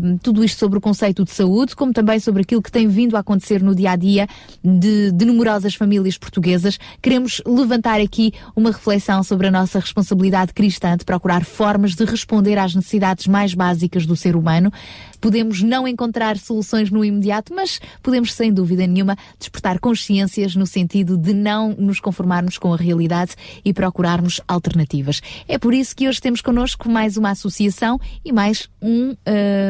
hum, 0.03 0.19
tudo 0.23 0.45
isto 0.45 0.59
sobre 0.59 0.79
o 0.79 0.81
conceito 0.81 1.25
de 1.25 1.31
saúde, 1.31 1.77
como 1.77 1.93
também 1.93 2.19
sobre 2.21 2.43
aquilo 2.43 2.63
que 2.63 2.73
tem 2.73 2.89
vindo 2.89 3.17
a 3.17 3.21
acontecer 3.21 3.63
no 3.63 3.75
dia 3.75 3.91
a 3.91 3.97
dia 3.97 4.27
de, 4.65 5.13
de 5.13 5.25
numerosas 5.25 5.75
famílias 5.75 6.17
portuguesas. 6.17 6.79
Queremos 7.03 7.43
levantar 7.47 8.01
aqui 8.01 8.33
uma 8.57 8.71
reflexão 8.71 9.23
sobre 9.23 9.49
a 9.49 9.51
nossa 9.51 9.79
responsabilidade 9.79 10.55
cristã 10.55 10.97
de 10.97 11.05
procurar 11.05 11.45
formas 11.45 11.95
de 11.95 12.05
responder 12.05 12.57
às 12.59 12.75
necessidades 12.75 13.27
mais 13.27 13.53
básicas 13.53 14.07
do 14.07 14.17
ser 14.17 14.37
humano. 14.37 14.73
Podemos 15.21 15.63
não 15.63 15.87
encontrar 15.87 16.37
soluções 16.39 16.91
no 16.91 17.05
imediato, 17.05 17.55
mas 17.55 17.81
podemos, 18.03 18.33
sem 18.33 18.53
dúvida 18.53 18.87
nenhuma, 18.87 19.17
despertar 19.39 19.79
consciências 19.79 20.55
no 20.55 20.67
sentido 20.67 21.17
de 21.17 21.33
não 21.35 21.75
nos 21.79 22.01
conformarmos 22.01 22.59
com 22.59 22.73
a 22.73 22.77
realidade 22.77 23.33
e 23.65 23.73
procurarmos 23.73 24.41
alternativas. 24.47 25.21
É 25.47 25.59
por 25.59 25.75
isso 25.75 25.95
que 25.95 26.09
hoje 26.09 26.21
temos 26.21 26.41
connosco 26.41 26.89
mais 26.89 27.17
uma 27.17 27.31
associação 27.31 27.99
e 28.25 28.33
mais 28.33 28.69
um, 28.81 29.15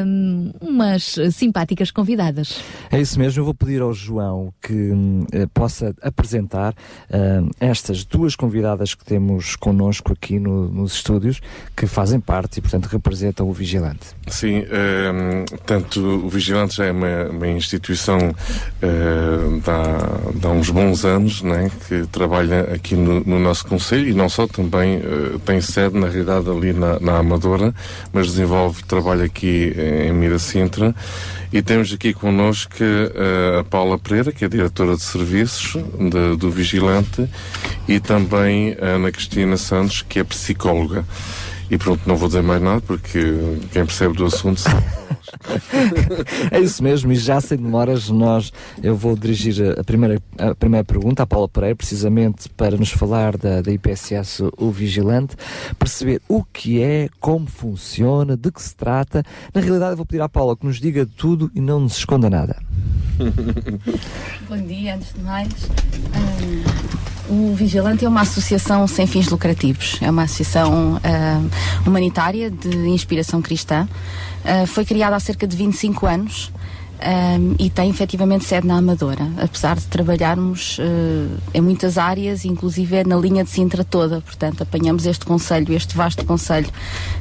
hum, 0.06 0.52
umas 0.60 1.16
simpáticas 1.32 1.90
convidadas. 1.90 2.60
É 2.90 3.00
isso 3.00 3.18
mesmo, 3.18 3.40
eu 3.40 3.44
vou 3.44 3.54
pedir 3.54 3.80
ao 3.80 3.92
João 3.94 4.52
que 4.60 4.72
hum, 4.72 5.24
eh, 5.32 5.46
possa 5.52 5.94
apresentar 6.02 6.74
hum, 7.12 7.48
estas 7.60 8.04
duas 8.04 8.36
convidadas 8.36 8.94
que 8.94 9.04
temos 9.04 9.56
connosco 9.56 10.12
aqui 10.12 10.38
no- 10.38 10.68
nos 10.68 10.94
estúdios, 10.94 11.40
que 11.76 11.86
fazem 11.86 12.20
parte 12.20 12.58
e, 12.58 12.60
portanto, 12.60 12.86
representam 12.86 13.48
o 13.48 13.52
Vigilante. 13.52 14.06
Sim, 14.28 14.64
ehm, 15.38 15.58
tanto 15.66 16.00
o 16.00 16.28
Vigilante 16.28 16.76
já 16.76 16.86
é 16.86 16.92
uma, 16.92 17.24
uma 17.30 17.48
instituição 17.48 18.18
eh, 18.82 19.60
de, 19.62 20.46
há, 20.46 20.50
uns 20.50 20.70
bons 20.70 21.04
anos, 21.04 21.42
né, 21.42 21.70
que 21.88 22.06
trabalha 22.10 22.60
aqui 22.74 22.94
no, 22.94 23.20
no 23.20 23.38
nosso 23.38 23.66
Conselho 23.66 24.08
e 24.08 24.14
não 24.14 24.28
só, 24.28 24.46
também 24.46 24.96
eh, 24.96 25.38
tem 25.44 25.60
sede, 25.60 25.98
na 25.98 26.06
realidade, 26.08 26.48
ali 26.50 26.72
na, 26.72 26.98
na 27.00 27.18
Amadora, 27.18 27.74
mas 28.12 28.26
desenvolve 28.26 28.82
trabalho 28.84 29.24
aqui 29.24 29.74
em 29.76 30.12
Miracintra. 30.12 30.94
E 31.50 31.62
temos 31.62 31.90
aqui 31.92 32.12
connosco 32.12 32.74
eh, 32.80 33.60
a 33.60 33.64
Paula 33.64 33.98
Pereira, 33.98 34.30
que 34.32 34.44
é 34.44 34.48
diretora 34.48 34.94
de 34.96 35.02
serviços 35.02 35.82
de- 35.98 36.36
do 36.36 36.50
Vigilante, 36.50 37.26
e 37.88 37.98
também 38.00 38.76
a 38.80 38.96
Ana 38.96 39.10
Cristina 39.10 39.56
Santos, 39.56 40.02
que 40.06 40.18
é 40.18 40.24
psicóloga. 40.24 41.06
E 41.70 41.76
pronto, 41.78 42.02
não 42.06 42.16
vou 42.16 42.28
dizer 42.28 42.42
mais 42.42 42.60
nada 42.62 42.82
porque 42.86 43.18
quem 43.72 43.84
percebe 43.84 44.14
do 44.14 44.24
assunto 44.26 44.60
sabe. 44.60 44.84
é 46.50 46.60
isso 46.60 46.82
mesmo, 46.82 47.12
e 47.12 47.16
já 47.16 47.40
sem 47.40 47.58
demoras, 47.58 48.08
nós, 48.08 48.52
eu 48.82 48.96
vou 48.96 49.16
dirigir 49.16 49.78
a 49.78 49.84
primeira, 49.84 50.20
a 50.38 50.54
primeira 50.54 50.84
pergunta 50.84 51.22
à 51.22 51.26
Paula 51.26 51.48
Pereira, 51.48 51.76
precisamente 51.76 52.48
para 52.50 52.76
nos 52.76 52.90
falar 52.90 53.36
da, 53.36 53.60
da 53.60 53.72
IPSS 53.72 54.44
O 54.56 54.70
Vigilante, 54.70 55.36
perceber 55.78 56.20
o 56.28 56.44
que 56.44 56.80
é, 56.80 57.08
como 57.20 57.46
funciona, 57.46 58.36
de 58.36 58.50
que 58.50 58.62
se 58.62 58.74
trata. 58.74 59.22
Na 59.54 59.60
realidade, 59.60 59.92
eu 59.92 59.96
vou 59.96 60.06
pedir 60.06 60.22
à 60.22 60.28
Paula 60.28 60.56
que 60.56 60.66
nos 60.66 60.80
diga 60.80 61.06
tudo 61.06 61.50
e 61.54 61.60
não 61.60 61.80
nos 61.80 61.98
esconda 61.98 62.28
nada. 62.30 62.56
Bom 64.48 64.56
dia, 64.58 64.94
antes 64.94 65.12
de 65.12 65.20
mais. 65.20 65.48
Hum, 67.28 67.50
o 67.50 67.54
Vigilante 67.54 68.04
é 68.04 68.08
uma 68.08 68.22
associação 68.22 68.86
sem 68.86 69.06
fins 69.06 69.28
lucrativos. 69.28 69.98
É 70.00 70.10
uma 70.10 70.22
associação 70.22 70.94
hum, 70.94 71.50
humanitária 71.86 72.50
de 72.50 72.88
inspiração 72.88 73.42
cristã. 73.42 73.88
Uh, 74.44 74.66
foi 74.66 74.84
criada 74.84 75.16
há 75.16 75.20
cerca 75.20 75.46
de 75.46 75.56
25 75.56 76.06
anos. 76.06 76.52
hum, 76.98 77.54
e 77.60 77.70
tem 77.70 77.88
efetivamente 77.90 78.44
sede 78.44 78.66
na 78.66 78.76
Amadora, 78.76 79.26
apesar 79.40 79.76
de 79.76 79.86
trabalharmos 79.86 80.78
uh, 80.78 81.40
em 81.54 81.60
muitas 81.60 81.96
áreas, 81.96 82.44
inclusive 82.44 82.96
é 82.96 83.04
na 83.04 83.16
linha 83.16 83.44
de 83.44 83.50
Sintra 83.50 83.84
toda, 83.84 84.20
portanto 84.20 84.62
apanhamos 84.62 85.06
este 85.06 85.24
conselho, 85.24 85.72
este 85.72 85.96
vasto 85.96 86.24
conselho, 86.24 86.68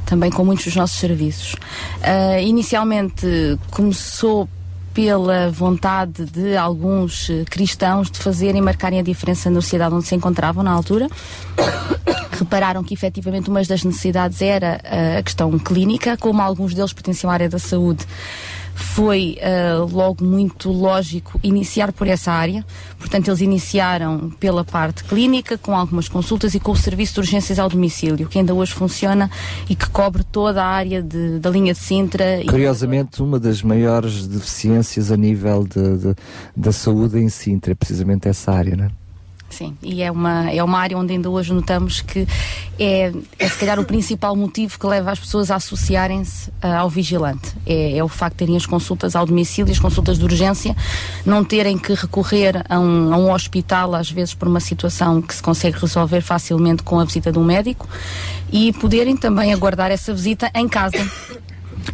também 0.06 0.32
com 0.32 0.44
muitos 0.44 0.66
dos 0.66 0.76
nossos 0.76 0.98
serviços. 0.98 1.54
Uh, 1.54 2.40
inicialmente 2.42 3.28
começou 3.70 4.50
pela 4.98 5.52
vontade 5.52 6.26
de 6.26 6.58
alguns 6.58 7.30
eh, 7.30 7.46
cristãos 7.46 8.10
de 8.10 8.18
fazerem, 8.18 8.64
marcarem 8.64 8.98
a 9.00 9.04
diferença 9.04 9.48
na 9.48 9.62
sociedade 9.62 9.94
onde 9.94 10.08
se 10.08 10.16
encontravam 10.16 10.64
na 10.64 10.72
altura. 10.72 11.08
Repararam 12.32 12.84
que 12.84 12.96
efetivamente 12.96 13.48
uma 13.48 13.62
das 13.62 13.84
necessidades 13.84 14.42
era 14.42 14.82
eh, 14.84 15.18
a 15.20 15.22
questão 15.22 15.56
clínica, 15.60 16.18
como 16.18 16.42
alguns 16.42 16.74
deles 16.74 16.94
pertenciam 16.94 17.30
à 17.30 17.34
área 17.36 17.48
da 17.48 17.60
saúde. 17.60 18.08
Foi 18.80 19.38
eh, 19.40 19.74
logo 19.92 20.24
muito 20.24 20.72
lógico 20.72 21.40
iniciar 21.42 21.92
por 21.92 22.08
essa 22.08 22.32
área. 22.32 22.64
Portanto, 23.00 23.28
eles 23.30 23.42
iniciaram 23.42 24.30
pela 24.40 24.64
parte 24.64 25.04
clínica, 25.04 25.58
com 25.58 25.76
algumas 25.76 26.08
consultas 26.08 26.54
e 26.54 26.60
com 26.60 26.72
o 26.72 26.76
serviço 26.76 27.16
de 27.16 27.20
urgências 27.22 27.58
ao 27.58 27.68
domicílio, 27.70 28.28
que 28.28 28.38
ainda 28.38 28.54
hoje 28.54 28.74
funciona 28.74 29.32
e 29.68 29.76
que 29.76 29.90
cobre 29.90 30.24
toda 30.24 30.64
a 30.64 30.68
área 30.68 31.02
de- 31.02 31.40
da 31.40 31.50
linha 31.50 31.74
de 31.74 31.80
Sintra. 31.80 32.44
Curiosamente, 32.48 33.22
uma 33.22 33.40
das 33.40 33.64
maiores 33.64 34.28
deficiências 34.28 35.12
a 35.12 35.18
nível 35.18 35.64
de, 35.64 35.98
de- 35.98 36.16
da 36.56 36.72
saúde 36.72 37.18
em 37.20 37.30
Sintra 37.30 37.72
é 37.72 37.76
precisamente 37.76 38.28
essa 38.28 38.52
área, 38.52 38.76
não 38.76 38.86
é? 38.86 38.90
Sim, 39.50 39.78
e 39.82 40.04
é 40.04 40.12
uma, 40.12 40.52
é 40.52 40.62
uma 40.62 40.78
área 40.78 40.98
onde 40.98 41.14
ainda 41.14 41.30
hoje 41.30 41.54
notamos 41.54 42.02
que 42.02 42.28
é, 42.78 43.14
é 43.40 43.48
se 43.48 43.58
calhar 43.58 43.80
o 43.80 43.86
principal 43.86 44.36
motivo 44.36 44.78
que 44.78 44.86
leva 44.86 45.12
as 45.12 45.20
pessoas 45.20 45.50
a 45.50 45.56
associarem-se 45.56 46.52
ah, 46.62 46.80
ao 46.80 46.90
vigilante. 46.90 47.56
É, 47.66 47.98
é 47.98 48.04
o 48.04 48.08
facto 48.08 48.34
de 48.34 48.40
terem 48.40 48.58
as 48.58 48.66
consultas 48.66 49.16
ao 49.16 49.26
domicílio, 49.26 49.72
as 49.72 49.80
consultas 49.80 50.20
de 50.20 50.26
urgência, 50.26 50.76
não 51.26 51.44
terem 51.44 51.78
que 51.78 51.94
recorrer 51.94 52.64
a 52.70 52.80
um, 52.80 53.14
a 53.14 53.18
um 53.18 53.32
hospital, 53.32 53.96
às 53.96 54.12
vezes 54.12 54.34
por 54.34 54.48
uma 54.48 54.60
situação 54.60 55.22
que 55.22 55.34
se 55.34 55.42
consegue 55.42 55.80
resolver 55.80 56.22
facilmente 56.22 56.84
com 56.84 57.00
a 57.00 57.06
visita 57.06 57.32
de 57.32 57.40
um 57.40 57.44
médico, 57.44 57.88
e 58.52 58.74
poderem 58.74 59.16
também 59.16 59.54
aguardar 59.54 59.92
essa 59.92 60.14
visita 60.14 60.52
em 60.54 60.68
casa. 60.68 60.98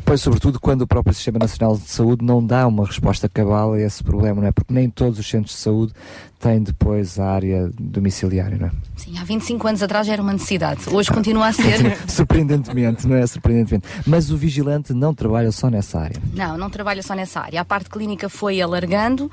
Pois, 0.06 0.22
sobretudo 0.22 0.60
quando 0.60 0.84
o 0.84 0.88
próprio 0.88 1.14
Sistema 1.14 1.40
Nacional 1.40 1.78
de 1.78 1.90
Saúde 1.90 2.24
não 2.24 2.46
dá 2.46 2.68
uma 2.68 2.86
resposta 2.86 3.30
cabal 3.30 3.74
a 3.74 3.80
esse 3.80 4.04
problema, 4.04 4.42
não 4.42 4.48
é? 4.48 4.52
Porque 4.52 4.74
nem 4.74 4.90
todos 4.90 5.20
os 5.20 5.28
centros 5.28 5.56
de 5.56 5.62
saúde 5.62 5.94
têm 6.40 6.62
depois 6.62 7.18
a 7.20 7.26
área 7.32 7.72
domiciliária, 7.80 8.58
não 8.58 8.68
é? 8.68 8.72
Sim, 8.98 9.18
há 9.18 9.24
25 9.24 9.68
anos 9.68 9.82
atrás 9.82 10.08
era 10.10 10.22
uma 10.22 10.34
necessidade, 10.34 10.90
hoje 10.90 11.10
continua 11.10 11.48
a 11.48 11.54
ser. 11.54 11.98
Surpreendentemente, 12.08 13.08
não 13.08 13.16
é? 13.16 13.26
Surpreendentemente. 13.26 13.88
Mas 14.06 14.30
o 14.30 14.38
vigilante 14.38 14.94
não 14.94 15.14
trabalha 15.14 15.52
só 15.52 15.70
nessa 15.70 16.00
área. 16.00 16.22
Não, 16.34 16.58
não 16.58 16.70
trabalha 16.70 17.02
só 17.02 17.16
nessa 17.16 17.40
área. 17.40 17.62
A 17.62 17.66
parte 17.66 17.90
clínica 17.90 18.28
foi 18.28 18.62
alargando. 18.62 19.32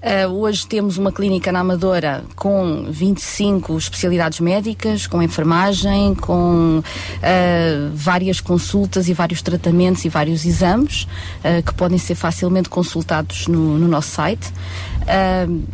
Uh, 0.00 0.28
hoje 0.32 0.64
temos 0.64 0.96
uma 0.96 1.10
clínica 1.10 1.50
na 1.50 1.58
Amadora 1.58 2.22
com 2.36 2.86
25 2.88 3.76
especialidades 3.76 4.38
médicas, 4.38 5.08
com 5.08 5.20
enfermagem, 5.20 6.14
com 6.14 6.78
uh, 6.78 7.90
várias 7.94 8.40
consultas 8.40 9.08
e 9.08 9.12
vários 9.12 9.42
tratamentos 9.42 10.04
e 10.04 10.08
vários 10.08 10.44
exames 10.44 11.02
uh, 11.02 11.60
que 11.66 11.74
podem 11.74 11.98
ser 11.98 12.14
facilmente 12.14 12.68
consultados 12.68 13.48
no, 13.48 13.76
no 13.76 13.88
nosso 13.88 14.10
site. 14.10 14.52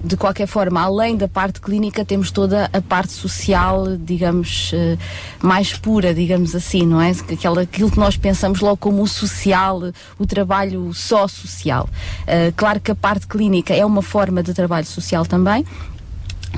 De 0.02 0.16
qualquer 0.16 0.47
forma, 0.47 0.81
além 0.81 1.16
da 1.16 1.27
parte 1.27 1.61
clínica, 1.61 2.05
temos 2.05 2.31
toda 2.31 2.70
a 2.73 2.81
parte 2.81 3.12
social, 3.12 3.97
digamos, 3.97 4.73
uh, 4.73 4.98
mais 5.43 5.73
pura, 5.73 6.15
digamos 6.15 6.55
assim, 6.55 6.86
não 6.86 7.01
é? 7.01 7.11
Aquilo 7.11 7.90
que 7.90 7.98
nós 7.98 8.16
pensamos 8.16 8.61
logo 8.61 8.77
como 8.77 9.02
o 9.02 9.09
social, 9.09 9.81
o 10.19 10.27
trabalho 10.27 10.93
só 10.94 11.27
social. 11.27 11.89
Uh, 12.23 12.52
claro 12.56 12.81
que 12.81 12.90
a 12.90 12.94
parte 12.94 13.27
clínica 13.27 13.74
é 13.74 13.85
uma 13.85 14.02
forma 14.02 14.43
de 14.43 14.55
trabalho 14.55 14.86
social 14.86 15.27
também, 15.27 15.65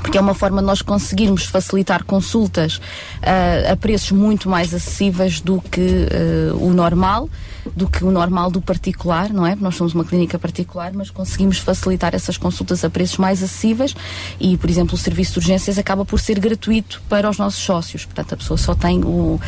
porque 0.00 0.18
é 0.18 0.20
uma 0.20 0.34
forma 0.34 0.60
de 0.60 0.66
nós 0.66 0.82
conseguirmos 0.82 1.44
facilitar 1.44 2.04
consultas 2.04 2.76
uh, 2.76 3.72
a 3.72 3.76
preços 3.76 4.12
muito 4.12 4.48
mais 4.48 4.72
acessíveis 4.74 5.40
do 5.40 5.60
que 5.60 5.80
uh, 5.80 6.64
o 6.64 6.72
normal. 6.72 7.28
Do 7.74 7.88
que 7.88 8.04
o 8.04 8.10
normal 8.10 8.50
do 8.50 8.60
particular, 8.60 9.32
não 9.32 9.46
é? 9.46 9.54
Nós 9.56 9.76
somos 9.76 9.94
uma 9.94 10.04
clínica 10.04 10.38
particular, 10.38 10.92
mas 10.92 11.10
conseguimos 11.10 11.58
facilitar 11.58 12.14
essas 12.14 12.36
consultas 12.36 12.84
a 12.84 12.90
preços 12.90 13.18
mais 13.18 13.42
acessíveis 13.42 13.94
e, 14.38 14.56
por 14.56 14.68
exemplo, 14.70 14.94
o 14.94 14.98
serviço 14.98 15.32
de 15.32 15.38
urgências 15.38 15.78
acaba 15.78 16.04
por 16.04 16.20
ser 16.20 16.38
gratuito 16.38 17.02
para 17.08 17.28
os 17.28 17.38
nossos 17.38 17.62
sócios. 17.62 18.04
Portanto, 18.04 18.34
a 18.34 18.36
pessoa 18.36 18.56
só 18.56 18.74
tem 18.74 19.02
o, 19.04 19.40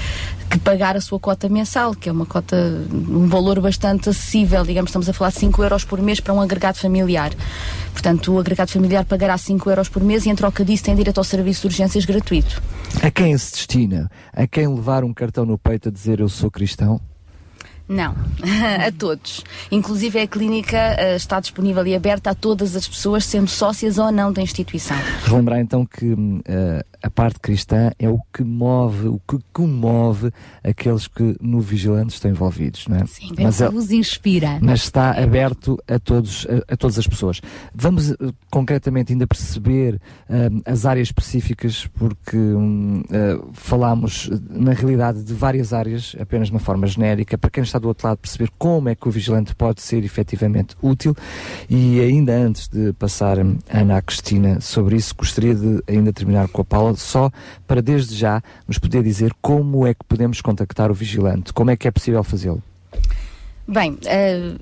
que 0.49 0.59
pagar 0.59 0.97
a 0.97 1.01
sua 1.01 1.21
cota 1.21 1.49
mensal, 1.49 1.95
que 1.95 2.09
é 2.09 2.13
uma 2.13 2.25
cota, 2.25 2.57
um 2.91 3.27
valor 3.27 3.61
bastante 3.61 4.09
acessível, 4.09 4.65
digamos, 4.65 4.91
estamos 4.91 5.09
a 5.09 5.13
falar 5.13 5.31
de 5.31 5.39
5 5.39 5.63
euros 5.63 5.85
por 5.85 6.01
mês 6.01 6.21
para 6.21 6.33
um 6.33 6.41
agregado 6.41 6.79
familiar. 6.79 7.33
Portanto, 7.93 8.33
o 8.33 8.39
agregado 8.39 8.71
familiar 8.71 9.05
pagará 9.05 9.37
5 9.37 9.69
euros 9.69 9.89
por 9.89 10.03
mês 10.03 10.25
e, 10.25 10.31
em 10.31 10.35
troca 10.35 10.65
disso, 10.65 10.85
tem 10.85 10.97
direito 10.97 11.19
ao 11.19 11.25
serviço 11.25 11.63
de 11.63 11.67
urgências 11.69 12.05
gratuito. 12.05 12.63
A 13.03 13.11
quem 13.11 13.37
se 13.37 13.53
destina? 13.53 14.11
A 14.33 14.47
quem 14.47 14.67
levar 14.67 15.05
um 15.05 15.13
cartão 15.13 15.45
no 15.45 15.59
peito 15.59 15.89
a 15.89 15.93
dizer 15.93 16.21
eu 16.21 16.29
sou 16.29 16.51
cristão? 16.51 17.01
Não, 17.89 18.15
a 18.87 18.93
todos. 18.93 19.43
Inclusive 19.71 20.21
a 20.21 20.27
clínica 20.27 20.77
eh, 20.77 21.17
está 21.17 21.41
disponível 21.41 21.87
e 21.87 21.95
aberta 21.95 22.31
a 22.31 22.35
todas 22.35 22.77
as 22.77 22.87
pessoas, 22.87 23.25
sendo 23.25 23.49
sócias 23.49 23.97
ou 23.99 24.13
não 24.13 24.33
da 24.33 24.43
instituição. 24.43 24.97
Relembrar 25.25 25.59
então 25.59 25.87
que 25.87 26.15
eh, 26.45 26.85
a 27.03 27.11
parte 27.11 27.41
cristã 27.41 27.91
é 27.99 28.09
o 28.09 28.19
que 28.33 28.43
move, 28.45 29.09
o 29.09 29.21
que 29.27 29.39
comove 29.53 30.31
aqueles 30.63 31.07
que 31.07 31.37
no 31.41 31.61
vigilante 31.61 32.13
estão 32.15 32.31
envolvidos, 32.31 32.87
não 32.89 32.99
é? 32.99 33.07
Sim, 33.07 33.33
mas 33.39 33.61
é- 33.61 33.71
vos 33.71 33.91
inspira. 33.91 34.59
mas 34.61 34.81
está 34.81 35.13
aberto 35.13 35.79
a 35.89 35.99
todos 35.99 36.47
a, 36.69 36.75
a 36.75 36.77
todas 36.77 36.99
as 36.99 37.07
pessoas. 37.07 37.41
Vamos 37.75 38.11
eh, 38.11 38.17
concretamente 38.51 39.13
ainda 39.13 39.27
perceber 39.27 40.01
hum, 40.29 40.61
as 40.67 40.85
áreas 40.85 41.09
específicas 41.09 41.87
porque 41.95 42.37
eh, 42.37 43.39
falámos 43.53 44.29
na 44.51 44.73
realidade 44.73 45.23
de 45.23 45.33
várias 45.33 45.73
áreas 45.73 46.15
apenas 46.21 46.49
de 46.49 46.55
uma 46.55 46.61
forma 46.61 46.87
genérica 46.87 47.39
para 47.39 47.51
quem 47.51 47.63
está 47.63 47.78
do 47.79 47.89
outro 47.89 48.07
lado 48.07 48.19
perceber 48.19 48.51
como 48.59 48.89
é 48.89 48.95
que 48.95 49.09
o 49.09 49.11
vigilante 49.11 49.55
pode 49.55 49.83
ser 49.83 50.05
efetivamente 50.05 50.77
útil 50.83 51.17
e 51.69 52.01
ainda 52.01 52.33
antes 52.33 52.69
de 52.69 52.93
passar 52.95 53.39
hum, 53.39 53.59
a 53.71 53.81
Ana 53.81 53.99
à 53.99 54.03
Cristina 54.03 54.61
sobre 54.61 54.97
isso 54.97 55.15
gostaria 55.17 55.55
de 55.55 55.83
ainda 55.87 56.13
terminar 56.13 56.49
com 56.49 56.63
a 56.63 56.65
Paula 56.65 56.97
só 56.97 57.31
para 57.67 57.81
desde 57.83 58.15
já 58.15 58.43
nos 58.67 58.79
poder 58.79 59.03
dizer 59.03 59.33
como 59.41 59.87
é 59.87 59.95
que 59.95 60.05
podemos 60.05 60.41
contactar 60.41 60.91
o 60.91 60.95
vigilante, 60.95 61.53
como 61.53 61.71
é 61.71 61.77
que 61.77 61.87
é 61.89 61.91
possível 61.91 62.23
fazê-lo. 62.23 62.63
Bem, 63.67 63.99
eh, 64.07 64.55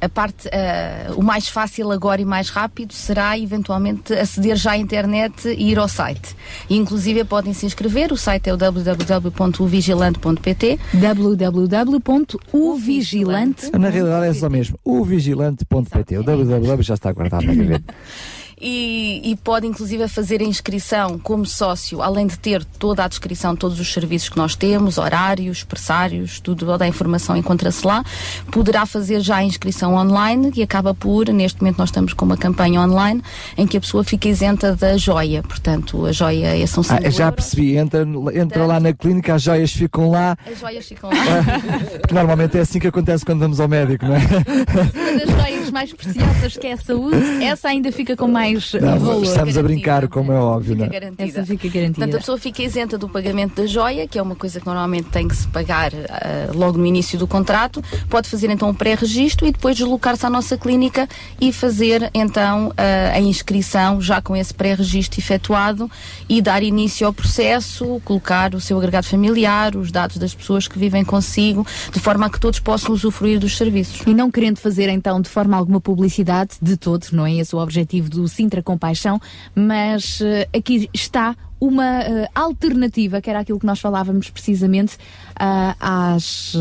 a 0.00 0.08
parte, 0.08 0.48
eh, 0.50 1.10
o 1.14 1.22
mais 1.22 1.46
fácil 1.48 1.90
agora 1.90 2.20
e 2.20 2.24
mais 2.24 2.48
rápido 2.48 2.92
será 2.92 3.38
eventualmente 3.38 4.12
aceder 4.14 4.56
já 4.56 4.72
à 4.72 4.76
internet 4.76 5.48
e 5.48 5.70
ir 5.70 5.78
ao 5.78 5.86
site. 5.88 6.34
E, 6.68 6.76
inclusive 6.76 7.24
podem 7.24 7.52
se 7.52 7.66
inscrever, 7.66 8.12
o 8.12 8.16
site 8.16 8.48
é 8.48 8.54
o 8.54 8.56
www.vigilante.pt 8.56 10.78
www.uvigilante 10.94 13.70
Na 13.78 13.90
realidade 13.90 14.26
é 14.26 14.34
só 14.34 14.48
mesmo 14.48 14.78
o 14.84 15.04
vigilante.pt. 15.04 16.18
O 16.18 16.22
www 16.22 16.82
já 16.82 16.94
está 16.94 17.12
guardado 17.12 17.44
na 17.44 17.54
gaveta. 17.54 17.94
e, 18.60 19.20
e 19.24 19.36
pode 19.36 19.66
inclusive 19.66 20.06
fazer 20.08 20.40
a 20.40 20.44
inscrição 20.44 21.18
como 21.18 21.46
sócio, 21.46 22.02
além 22.02 22.26
de 22.26 22.38
ter 22.38 22.64
toda 22.64 23.04
a 23.04 23.08
descrição, 23.08 23.56
todos 23.56 23.80
os 23.80 23.92
serviços 23.92 24.28
que 24.28 24.36
nós 24.36 24.54
temos, 24.54 24.98
horários, 24.98 25.64
pressários, 25.64 26.40
tudo, 26.40 26.66
toda 26.66 26.84
a 26.84 26.88
informação 26.88 27.36
encontra-se 27.36 27.86
lá. 27.86 28.04
Poderá 28.52 28.84
fazer 28.84 29.20
já 29.20 29.36
a 29.36 29.44
inscrição 29.44 29.94
online 29.94 30.52
e 30.54 30.62
acaba 30.62 30.94
por, 30.94 31.28
neste 31.28 31.60
momento 31.60 31.78
nós 31.78 31.88
estamos 31.88 32.12
com 32.12 32.24
uma 32.24 32.36
campanha 32.36 32.80
online 32.80 33.22
em 33.56 33.66
que 33.66 33.76
a 33.76 33.80
pessoa 33.80 34.04
fica 34.04 34.28
isenta 34.28 34.76
da 34.76 34.96
joia. 34.96 35.42
Portanto, 35.42 36.04
a 36.04 36.12
joia 36.12 36.58
é 36.58 36.66
são 36.66 36.82
5 36.82 37.00
Ah, 37.06 37.10
já 37.10 37.32
percebi, 37.32 37.76
entra, 37.76 38.06
entra 38.34 38.66
lá 38.66 38.78
na 38.78 38.92
clínica, 38.92 39.34
as 39.34 39.42
joias 39.42 39.72
ficam 39.72 40.10
lá. 40.10 40.36
As 40.50 40.58
joias 40.58 40.86
ficam 40.86 41.08
lá. 41.08 41.16
normalmente 42.12 42.58
é 42.58 42.60
assim 42.60 42.78
que 42.78 42.88
acontece 42.88 43.24
quando 43.24 43.40
vamos 43.40 43.60
ao 43.60 43.68
médico, 43.68 44.04
não 44.04 44.16
é? 44.16 44.20
Uma 44.20 45.18
das 45.18 45.30
joias 45.30 45.70
mais 45.70 45.92
preciosas 45.92 46.56
que 46.56 46.66
é 46.66 46.72
a 46.72 46.76
saúde, 46.76 47.44
essa 47.44 47.68
ainda 47.68 47.90
fica 47.90 48.16
com 48.16 48.28
mais 48.28 48.49
eh, 48.56 48.80
Não, 48.80 48.98
valor. 48.98 49.22
estamos 49.24 49.56
a 49.56 49.62
brincar, 49.62 50.08
como 50.08 50.32
é 50.32 50.38
óbvio, 50.38 50.76
não 50.76 50.84
é? 50.86 50.88
garantida. 50.88 51.40
Essa 51.40 51.46
fica 51.46 51.68
garantida. 51.68 51.94
Portanto, 51.94 52.14
a 52.14 52.18
pessoa 52.18 52.38
fica 52.38 52.62
isenta 52.62 52.98
do 52.98 53.08
pagamento 53.08 53.56
da 53.56 53.66
joia, 53.66 54.06
que 54.06 54.18
é 54.18 54.22
uma 54.22 54.34
coisa 54.34 54.60
que 54.60 54.66
normalmente 54.66 55.08
tem 55.08 55.28
que 55.28 55.36
se 55.36 55.46
pagar 55.48 55.92
ah, 55.94 56.50
logo 56.54 56.78
no 56.78 56.86
início 56.86 57.18
do 57.18 57.26
contrato. 57.26 57.82
Pode 58.08 58.28
fazer 58.28 58.50
então 58.50 58.68
um 58.68 58.74
pré-registro 58.74 59.46
e 59.46 59.52
depois 59.52 59.76
deslocar-se 59.76 60.24
à 60.26 60.30
nossa 60.30 60.56
clínica 60.56 61.08
e 61.40 61.52
fazer 61.52 62.10
então 62.14 62.72
ah, 62.76 63.12
a 63.14 63.20
inscrição 63.20 64.00
já 64.00 64.20
com 64.20 64.36
esse 64.36 64.52
pré-registro 64.52 65.20
efetuado 65.20 65.90
e 66.28 66.40
dar 66.40 66.62
início 66.62 67.06
ao 67.06 67.12
processo, 67.12 68.00
colocar 68.04 68.54
o 68.54 68.60
seu 68.60 68.76
agregado 68.78 69.06
familiar, 69.06 69.76
os 69.76 69.90
dados 69.90 70.16
das 70.16 70.34
pessoas 70.34 70.66
que 70.66 70.78
vivem 70.78 71.04
consigo, 71.04 71.66
de 71.92 72.00
forma 72.00 72.26
a 72.26 72.30
que 72.30 72.40
todos 72.40 72.58
possam 72.60 72.92
usufruir 72.94 73.38
dos 73.38 73.56
serviços. 73.56 74.02
E 74.06 74.14
não 74.14 74.30
querendo 74.30 74.58
fazer 74.58 74.88
então 74.88 75.20
de 75.20 75.28
forma 75.28 75.56
alguma 75.56 75.80
publicidade 75.80 76.52
de 76.60 76.76
todo, 76.76 77.06
não 77.12 77.26
é 77.26 77.34
esse 77.34 77.54
o 77.54 77.58
objetivo 77.58 78.08
do 78.08 78.26
Sintra 78.40 78.62
Compaixão, 78.62 79.20
mas 79.54 80.22
eh, 80.22 80.48
aqui 80.56 80.88
está 80.94 81.36
uma 81.60 82.00
eh, 82.00 82.26
alternativa, 82.34 83.20
que 83.20 83.28
era 83.28 83.40
aquilo 83.40 83.60
que 83.60 83.66
nós 83.66 83.78
falávamos 83.78 84.30
precisamente 84.30 84.96
ah, 85.38 85.76
às, 85.78 86.54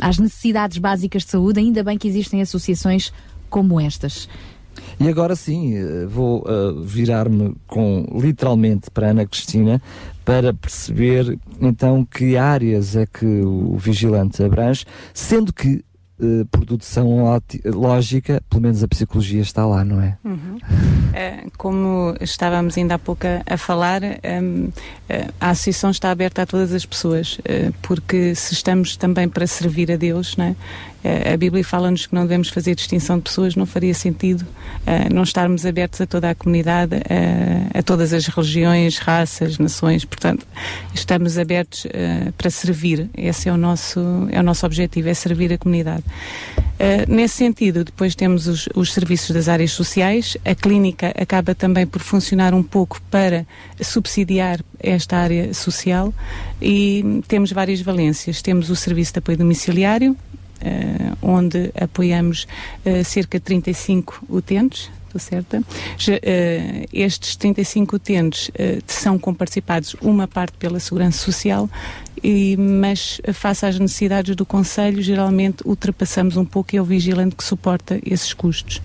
às 0.00 0.18
necessidades 0.18 0.78
básicas 0.78 1.22
de 1.22 1.30
saúde. 1.30 1.60
Ainda 1.60 1.84
bem 1.84 1.96
que 1.96 2.08
existem 2.08 2.42
associações 2.42 3.12
como 3.48 3.80
estas. 3.80 4.28
E 4.98 5.08
agora 5.08 5.36
sim, 5.36 5.74
vou 6.08 6.44
eh, 6.48 6.82
virar-me 6.82 7.54
com 7.64 8.04
literalmente 8.20 8.90
para 8.90 9.10
Ana 9.10 9.24
Cristina 9.24 9.80
para 10.24 10.52
perceber 10.52 11.38
então 11.60 12.04
que 12.04 12.36
áreas 12.36 12.96
é 12.96 13.06
que 13.06 13.24
o 13.24 13.76
vigilante 13.76 14.42
abrange, 14.42 14.84
sendo 15.14 15.52
que 15.52 15.84
eh, 16.22 16.44
por 16.50 16.64
dedução 16.64 17.40
lógica, 17.64 18.42
pelo 18.48 18.62
menos 18.62 18.82
a 18.82 18.88
psicologia 18.88 19.40
está 19.40 19.64
lá, 19.66 19.84
não 19.84 20.00
é? 20.00 20.18
Uhum. 20.24 20.58
Eh, 21.12 21.46
como 21.56 22.14
estávamos 22.20 22.76
ainda 22.76 22.94
há 22.94 22.98
pouco 22.98 23.26
a, 23.46 23.56
falar, 23.56 24.02
hum, 24.02 24.68
eh, 25.08 25.28
a 25.40 25.50
associação 25.50 25.90
está 25.90 26.10
aberta 26.10 26.42
a 26.42 26.46
todas 26.46 26.72
as 26.72 26.84
pessoas, 26.84 27.38
eh, 27.44 27.70
porque 27.82 28.34
se 28.34 28.52
estamos 28.52 28.96
também 28.96 29.28
para 29.28 29.46
servir 29.46 29.90
a 29.90 29.96
Deus, 29.96 30.36
não 30.36 30.44
é? 30.44 30.56
A 31.02 31.36
Bíblia 31.36 31.64
fala-nos 31.64 32.06
que 32.06 32.14
não 32.14 32.22
devemos 32.22 32.48
fazer 32.48 32.74
distinção 32.74 33.16
de 33.16 33.22
pessoas, 33.22 33.56
não 33.56 33.66
faria 33.66 33.94
sentido 33.94 34.46
eh, 34.86 35.08
não 35.12 35.22
estarmos 35.22 35.66
abertos 35.66 36.00
a 36.00 36.06
toda 36.06 36.30
a 36.30 36.34
comunidade, 36.34 36.96
eh, 37.08 37.78
a 37.78 37.82
todas 37.82 38.12
as 38.12 38.26
religiões, 38.26 38.98
raças, 38.98 39.58
nações, 39.58 40.04
portanto, 40.04 40.46
estamos 40.94 41.38
abertos 41.38 41.86
eh, 41.86 42.32
para 42.36 42.50
servir. 42.50 43.08
Esse 43.16 43.48
é 43.48 43.52
o 43.52 43.56
nosso, 43.56 44.00
é 44.30 44.40
o 44.40 44.42
nosso 44.42 44.64
objetivo, 44.66 45.08
é 45.08 45.14
servir 45.14 45.52
a 45.52 45.58
comunidade. 45.58 46.04
Uh, 46.80 47.04
nesse 47.12 47.34
sentido, 47.34 47.84
depois 47.84 48.14
temos 48.14 48.46
os, 48.46 48.66
os 48.74 48.94
serviços 48.94 49.32
das 49.32 49.48
áreas 49.48 49.70
sociais. 49.70 50.38
A 50.46 50.54
clínica 50.54 51.08
acaba 51.08 51.54
também 51.54 51.86
por 51.86 52.00
funcionar 52.00 52.54
um 52.54 52.62
pouco 52.62 53.02
para 53.10 53.46
subsidiar 53.82 54.60
esta 54.78 55.18
área 55.18 55.52
social 55.52 56.14
e 56.60 57.20
temos 57.28 57.52
várias 57.52 57.82
valências. 57.82 58.40
Temos 58.40 58.70
o 58.70 58.76
serviço 58.76 59.12
de 59.12 59.18
apoio 59.18 59.36
domiciliário, 59.36 60.12
uh, 60.12 60.39
onde 61.22 61.70
apoiamos 61.80 62.46
uh, 62.84 63.04
cerca 63.04 63.38
de 63.38 63.44
35 63.44 64.24
utentes. 64.28 64.90
Estou 65.06 65.20
certa? 65.20 65.60
Eh, 66.22 66.86
estes 66.92 67.34
35 67.34 67.96
utentes 67.96 68.48
eh, 68.54 68.78
são 68.86 69.18
comparticipados 69.18 69.96
uma 70.00 70.28
parte 70.28 70.56
pela 70.56 70.78
Segurança 70.78 71.18
Social, 71.18 71.68
e, 72.22 72.56
mas 72.56 73.20
eh, 73.24 73.32
face 73.32 73.64
às 73.64 73.78
necessidades 73.78 74.36
do 74.36 74.44
Conselho, 74.44 75.02
geralmente 75.02 75.66
ultrapassamos 75.66 76.36
um 76.36 76.44
pouco 76.44 76.74
e 76.74 76.78
é 76.78 76.82
o 76.82 76.84
vigilante 76.84 77.34
que 77.34 77.44
suporta 77.44 77.98
esses 78.04 78.32
custos. 78.34 78.82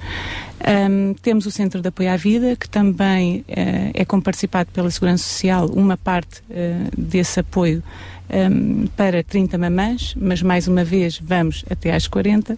Ahm, 0.59 1.13
temos 1.21 1.45
o 1.45 1.51
Centro 1.51 1.81
de 1.81 1.89
Apoio 1.89 2.11
à 2.11 2.17
Vida, 2.17 2.55
que 2.55 2.67
também 2.67 3.43
eh, 3.47 3.91
é 3.93 4.05
comparticipado 4.05 4.71
pela 4.71 4.89
Segurança 4.89 5.23
Social, 5.23 5.67
uma 5.67 5.97
parte 5.97 6.41
eh, 6.49 6.87
desse 6.97 7.39
apoio 7.39 7.83
um, 8.29 8.87
para 8.95 9.23
30 9.23 9.57
mamãs, 9.57 10.15
mas 10.19 10.41
mais 10.41 10.67
uma 10.67 10.83
vez 10.83 11.19
vamos 11.23 11.63
até 11.69 11.93
às 11.93 12.07
40, 12.07 12.53
uh, 12.53 12.57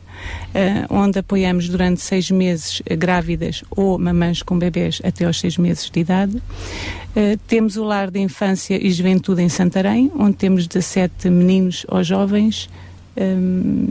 onde 0.90 1.20
apoiamos 1.20 1.70
durante 1.70 2.02
seis 2.02 2.32
meses 2.32 2.82
grávidas 2.98 3.64
ou 3.72 3.98
mamãs 3.98 4.42
com 4.42 4.58
bebés 4.58 5.02
até 5.04 5.26
aos 5.26 5.40
seis 5.40 5.58
meses 5.58 5.90
de 5.90 6.00
idade. 6.00 6.38
Uh, 6.38 7.38
temos 7.48 7.78
o 7.78 7.84
Lar 7.84 8.12
de 8.12 8.20
Infância 8.20 8.80
e 8.82 8.92
Juventude 8.92 9.42
em 9.42 9.50
Santarém, 9.50 10.12
onde 10.18 10.38
temos 10.38 10.68
17 10.68 11.30
meninos 11.30 11.86
ou 11.90 12.04
jovens. 12.04 12.70
um, 13.18 13.88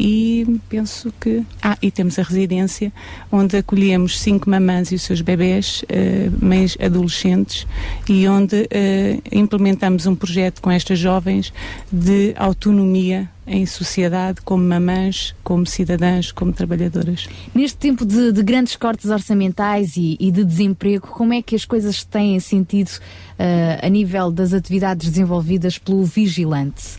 e 0.00 0.58
penso 0.70 1.12
que. 1.20 1.44
Ah, 1.62 1.76
e 1.82 1.90
temos 1.90 2.18
a 2.18 2.22
residência, 2.22 2.90
onde 3.30 3.58
acolhemos 3.58 4.18
cinco 4.18 4.48
mamãs 4.48 4.90
e 4.90 4.94
os 4.94 5.02
seus 5.02 5.20
bebés, 5.20 5.84
eh, 5.90 6.30
mães 6.40 6.74
adolescentes, 6.80 7.66
e 8.08 8.26
onde 8.26 8.66
eh, 8.70 9.18
implementamos 9.30 10.06
um 10.06 10.14
projeto 10.14 10.62
com 10.62 10.70
estas 10.70 10.98
jovens 10.98 11.52
de 11.92 12.32
autonomia 12.36 13.28
em 13.46 13.66
sociedade, 13.66 14.40
como 14.42 14.64
mamãs, 14.64 15.34
como 15.44 15.66
cidadãs, 15.66 16.32
como 16.32 16.52
trabalhadoras. 16.52 17.28
Neste 17.54 17.76
tempo 17.76 18.06
de, 18.06 18.32
de 18.32 18.42
grandes 18.42 18.76
cortes 18.76 19.10
orçamentais 19.10 19.96
e, 19.96 20.16
e 20.18 20.30
de 20.30 20.44
desemprego, 20.44 21.08
como 21.08 21.34
é 21.34 21.42
que 21.42 21.54
as 21.54 21.66
coisas 21.66 22.04
têm 22.04 22.40
sentido 22.40 22.92
ah, 23.38 23.84
a 23.86 23.88
nível 23.90 24.30
das 24.30 24.54
atividades 24.54 25.10
desenvolvidas 25.10 25.76
pelo 25.76 26.04
vigilante? 26.04 26.96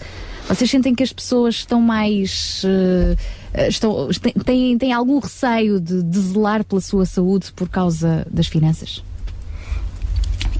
Vocês 0.47 0.69
sentem 0.69 0.93
que 0.93 1.03
as 1.03 1.13
pessoas 1.13 1.55
estão 1.55 1.79
mais. 1.81 2.61
eh, 3.53 3.67
estão, 3.67 4.09
têm- 4.45 4.77
têm, 4.77 4.91
algum 4.93 5.19
receio 5.19 5.79
de, 5.79 6.03
de 6.03 6.19
zelar 6.19 6.63
pela 6.63 6.81
sua 6.81 7.05
saúde 7.05 7.51
por 7.55 7.69
causa 7.69 8.25
das 8.29 8.47
finanças? 8.47 9.03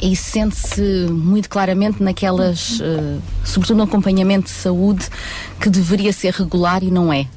E 0.02 0.16
sente-se 0.16 0.82
muito 1.12 1.48
claramente 1.50 2.02
naquelas, 2.02 2.80
eh, 2.82 3.18
sobretudo 3.44 3.78
no 3.78 3.84
acompanhamento 3.84 4.46
de 4.46 4.52
saúde, 4.52 5.08
que 5.60 5.70
deveria 5.70 6.12
ser 6.14 6.34
regular 6.34 6.82
e 6.84 6.90
não 6.90 7.12
é. 7.14 7.28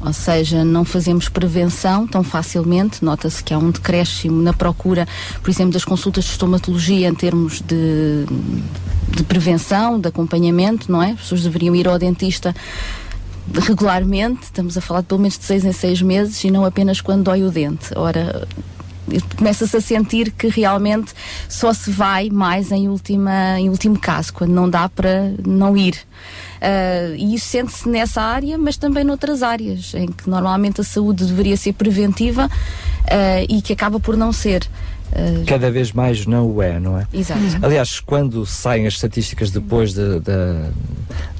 Ou 0.00 0.12
seja, 0.12 0.64
não 0.64 0.84
fazemos 0.84 1.28
prevenção 1.28 2.06
tão 2.06 2.22
facilmente. 2.22 3.04
Nota-se 3.04 3.44
que 3.44 3.52
há 3.52 3.58
um 3.58 3.70
decréscimo 3.70 4.40
na 4.40 4.52
procura, 4.52 5.06
por 5.42 5.50
exemplo, 5.50 5.72
das 5.72 5.84
consultas 5.84 6.24
de 6.24 6.30
estomatologia 6.30 7.08
em 7.08 7.14
termos 7.14 7.60
de, 7.60 8.24
de 9.14 9.22
prevenção, 9.24 10.00
de 10.00 10.08
acompanhamento, 10.08 10.90
não 10.90 11.02
é? 11.02 11.10
As 11.10 11.20
pessoas 11.20 11.42
deveriam 11.42 11.74
ir 11.74 11.86
ao 11.86 11.98
dentista 11.98 12.54
regularmente, 13.52 14.44
estamos 14.44 14.76
a 14.76 14.80
falar 14.80 15.00
de 15.00 15.06
pelo 15.08 15.20
menos 15.20 15.38
de 15.38 15.44
seis 15.44 15.64
em 15.64 15.72
seis 15.72 16.00
meses 16.00 16.42
e 16.44 16.50
não 16.50 16.64
apenas 16.64 17.00
quando 17.00 17.24
dói 17.24 17.42
o 17.42 17.50
dente. 17.50 17.90
Ora, 17.96 18.46
começa-se 19.36 19.76
a 19.76 19.80
sentir 19.80 20.30
que 20.30 20.48
realmente 20.48 21.12
só 21.48 21.72
se 21.72 21.90
vai 21.90 22.30
mais 22.30 22.70
em, 22.70 22.88
última, 22.88 23.58
em 23.58 23.68
último 23.68 23.98
caso, 23.98 24.32
quando 24.32 24.52
não 24.52 24.68
dá 24.68 24.88
para 24.88 25.32
não 25.44 25.76
ir. 25.76 25.98
Ah, 26.60 27.14
e 27.16 27.34
isso 27.34 27.46
sente-se 27.46 27.88
nessa 27.88 28.20
área, 28.20 28.58
mas 28.58 28.76
também 28.76 29.02
noutras 29.02 29.42
áreas, 29.42 29.94
em 29.94 30.08
que 30.08 30.28
normalmente 30.28 30.80
a 30.80 30.84
saúde 30.84 31.24
deveria 31.24 31.56
ser 31.56 31.72
preventiva 31.72 32.48
ah, 33.10 33.42
e 33.48 33.62
que 33.62 33.72
acaba 33.72 33.98
por 33.98 34.16
não 34.16 34.32
ser. 34.32 34.68
Ah, 35.12 35.42
Cada 35.46 35.70
vez 35.70 35.92
mais 35.92 36.24
não 36.26 36.46
o 36.50 36.62
é, 36.62 36.78
não 36.78 36.98
é? 36.98 37.06
Exato. 37.12 37.40
Aliás, 37.62 38.00
quando 38.00 38.44
saem 38.46 38.86
as 38.86 38.94
estatísticas 38.94 39.50
depois 39.50 39.92
de- 39.92 40.20
de- 40.20 40.70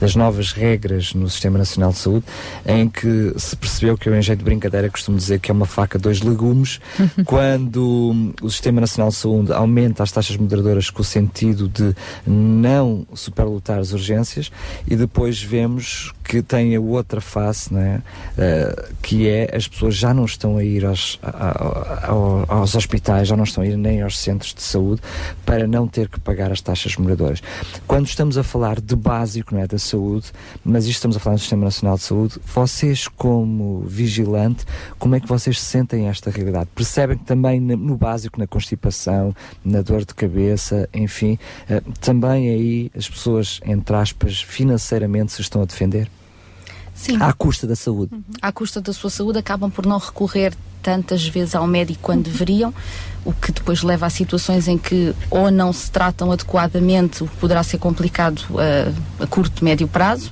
das 0.01 0.17
novas 0.17 0.53
regras 0.53 1.15
no 1.15 1.29
Sistema 1.31 1.57
Nacional 1.59 1.93
de 1.93 1.99
Saúde, 1.99 2.25
em 2.67 2.89
que 2.89 3.33
se 3.37 3.55
percebeu 3.57 3.97
que 3.97 4.09
eu, 4.09 4.17
em 4.17 4.23
jeito 4.23 4.41
de 4.41 4.45
brincadeira, 4.45 4.91
costumo 4.91 5.17
dizer 5.17 5.39
que 5.39 5.51
é 5.51 5.55
uma 5.55 5.67
faca 5.67 5.99
dois 5.99 6.21
legumes, 6.21 6.81
quando 7.25 8.11
hum, 8.13 8.33
o 8.43 8.51
Sistema 8.51 8.81
Nacional 8.81 9.11
de 9.11 9.17
Saúde 9.17 9.53
aumenta 9.53 10.03
as 10.03 10.11
taxas 10.11 10.37
moderadoras 10.37 10.91
com 10.91 11.03
o 11.03 11.05
sentido 11.05 11.69
de 11.69 11.95
não 12.27 13.07
superlotar 13.15 13.79
as 13.79 13.93
urgências, 13.93 14.51
e 14.89 14.97
depois 14.97 15.41
vemos 15.43 16.13
que 16.31 16.43
tem 16.43 16.77
a 16.77 16.81
outra 16.81 17.21
face, 17.21 17.75
não 17.75 17.81
é? 17.81 18.01
Eh, 18.39 18.89
que 19.03 19.29
é 19.29 19.51
as 19.53 19.67
pessoas 19.67 19.97
já 19.97 20.15
não 20.15 20.25
estão 20.25 20.59
a 20.59 20.63
ir 20.63 20.85
aos, 20.87 21.19
a- 21.21 21.29
a- 21.29 22.07
ao- 22.13 22.45
aos 22.47 22.77
hospitais, 22.77 23.27
já 23.27 23.37
não 23.37 23.43
estão 23.43 23.65
a 23.65 23.67
ir 23.67 23.77
nem 23.77 24.01
aos 24.01 24.17
centros 24.17 24.55
de 24.55 24.63
saúde 24.63 25.03
para 25.45 25.67
não 25.67 25.89
ter 25.89 26.09
que 26.09 26.21
pagar 26.21 26.53
as 26.53 26.61
taxas 26.61 26.95
moradoras. 26.97 27.43
Quando 27.85 28.07
estamos 28.07 28.39
a 28.39 28.45
falar 28.45 28.81
de 28.81 28.95
básico, 28.95 29.53
não 29.53 29.61
é, 29.61 29.67
da 29.67 29.77
saúde, 29.77 30.31
mas 30.65 30.85
isto 30.85 30.99
estamos 30.99 31.17
a 31.17 31.21
falar 31.21 31.35
do 31.35 31.41
Sistema 31.41 31.65
Nacional 31.65 31.97
de 31.97 32.03
Saúde, 32.05 32.39
vocês 32.55 33.09
como 33.09 33.81
vigilante, 33.89 34.65
como 35.01 35.17
é 35.17 35.21
que 35.21 35.27
vocês 35.27 35.61
sentem 35.61 36.07
esta 36.07 36.31
realidade? 36.31 36.71
Percebem 36.77 37.19
que 37.19 37.25
também 37.25 37.59
no 37.59 37.97
básico, 37.97 38.39
na 38.39 38.47
constipação, 38.47 39.35
na 39.65 39.83
dor 39.83 40.05
de 40.05 40.15
cabeça, 40.15 40.89
enfim, 40.95 41.37
eh, 41.69 41.83
também 42.01 42.49
aí 42.51 42.91
as 42.97 43.09
pessoas, 43.09 43.61
entre 43.67 43.97
aspas, 43.97 44.41
financeiramente 44.41 45.33
se 45.33 45.41
estão 45.41 45.63
a 45.63 45.65
defender? 45.65 46.09
Sim. 47.01 47.17
À 47.19 47.33
custa 47.33 47.67
da 47.67 47.75
saúde. 47.75 48.13
à 48.43 48.53
custa 48.53 48.79
da 48.79 48.93
sua 48.93 49.09
saúde, 49.09 49.39
acabam 49.39 49.71
por 49.71 49.87
não 49.87 49.97
recorrer 49.97 50.53
tantas 50.83 51.27
vezes 51.27 51.55
ao 51.55 51.67
médico 51.67 52.01
quando 52.03 52.25
deveriam, 52.25 52.75
o 53.25 53.33
que 53.33 53.53
depois 53.53 53.83
leva 53.83 54.07
a 54.07 54.11
situações 54.11 54.69
em 54.69 54.77
que 54.77 55.15
ou 55.31 55.51
não 55.51 55.73
se 55.73 55.91
tratam 55.91 56.31
adequadamente, 56.31 57.23
o 57.23 57.27
que 57.27 57.37
poderá 57.37 57.63
ser 57.63 57.79
complicado 57.79 58.43
eh, 58.59 58.93
a 59.19 59.27
curto, 59.27 59.65
médio 59.65 59.89
prazo, 59.89 60.31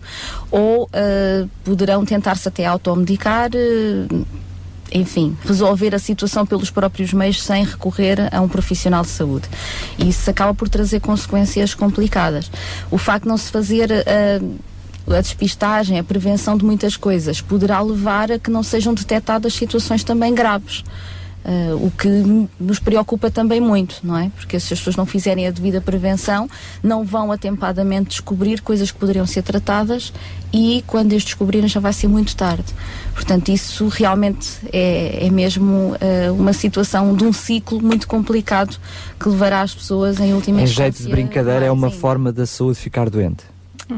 ou 0.50 0.88
eh, 0.92 1.47
poderão 1.64 2.05
tentar-se 2.05 2.48
até 2.48 2.66
automedicar. 2.66 3.50
eh, 3.55 4.06
enfim, 4.90 5.36
resolver 5.44 5.94
a 5.94 5.98
situação 5.98 6.47
pelos 6.47 6.70
próprios 6.70 7.12
meios 7.12 7.42
sem 7.42 7.62
recorrer 7.62 8.34
a 8.34 8.40
um 8.40 8.48
profissional 8.48 9.02
de 9.02 9.08
saúde. 9.10 9.47
E 9.98 10.08
isso 10.08 10.30
acaba 10.30 10.55
por 10.55 10.66
trazer 10.68 11.00
consequências 11.00 11.74
complicadas. 11.74 12.50
O 12.90 12.97
facto 12.97 13.24
de 13.24 13.28
não 13.28 13.36
se 13.36 13.50
fazer 13.50 13.90
eh, 13.90 14.40
a 15.10 15.20
despistagem, 15.20 15.98
a 15.98 16.04
prevenção 16.04 16.56
de 16.56 16.64
muitas 16.64 16.96
coisas, 16.96 17.40
poderá 17.40 17.80
levar 17.80 18.32
a 18.32 18.38
que 18.38 18.50
não 18.50 18.62
sejam 18.62 18.94
detectadas 18.94 19.54
situações 19.54 20.04
também 20.04 20.34
graves. 20.34 20.84
Eh, 21.44 21.72
o 21.72 21.90
que 21.90 22.08
nos 22.60 22.78
preocupa 22.78 23.30
também 23.30 23.60
muito, 23.60 24.00
não 24.02 24.18
é? 24.18 24.30
Porque 24.36 24.58
se 24.60 24.74
as 24.74 24.80
pessoas 24.80 24.96
não 24.96 25.06
fizerem 25.06 25.46
a 25.46 25.50
devida 25.50 25.80
prevenção, 25.80 26.46
não 26.82 27.04
vão 27.04 27.32
atempadamente 27.32 28.10
descobrir 28.10 28.60
coisas 28.60 28.90
que 28.90 28.98
poderiam 28.98 29.24
ser 29.24 29.42
tratadas 29.42 30.12
e 30.52 30.84
quando 30.86 31.14
as 31.14 31.22
descobrirem 31.22 31.68
já 31.68 31.80
vai 31.80 31.92
ser 31.92 32.08
muito 32.08 32.36
tarde. 32.36 32.66
Portanto, 33.14 33.48
isso 33.48 33.88
realmente 33.88 34.46
é, 34.72 35.26
é 35.26 35.30
mesmo 35.30 35.96
eh, 36.00 36.30
uma 36.30 36.52
situação 36.52 37.14
de 37.14 37.24
um 37.24 37.32
ciclo 37.32 37.80
muito 37.80 38.06
complicado 38.08 38.76
que 39.18 39.28
levará 39.28 39.62
as 39.62 39.74
pessoas 39.74 40.20
em 40.20 40.34
última 40.34 40.60
Em 40.60 40.64
instância. 40.64 40.82
jeito 40.82 41.02
de 41.02 41.08
brincadeira, 41.08 41.64
é 41.64 41.70
uma 41.70 41.90
forma 41.90 42.30
da 42.30 42.44
saúde 42.44 42.78
ficar 42.78 43.08
doente. 43.08 43.44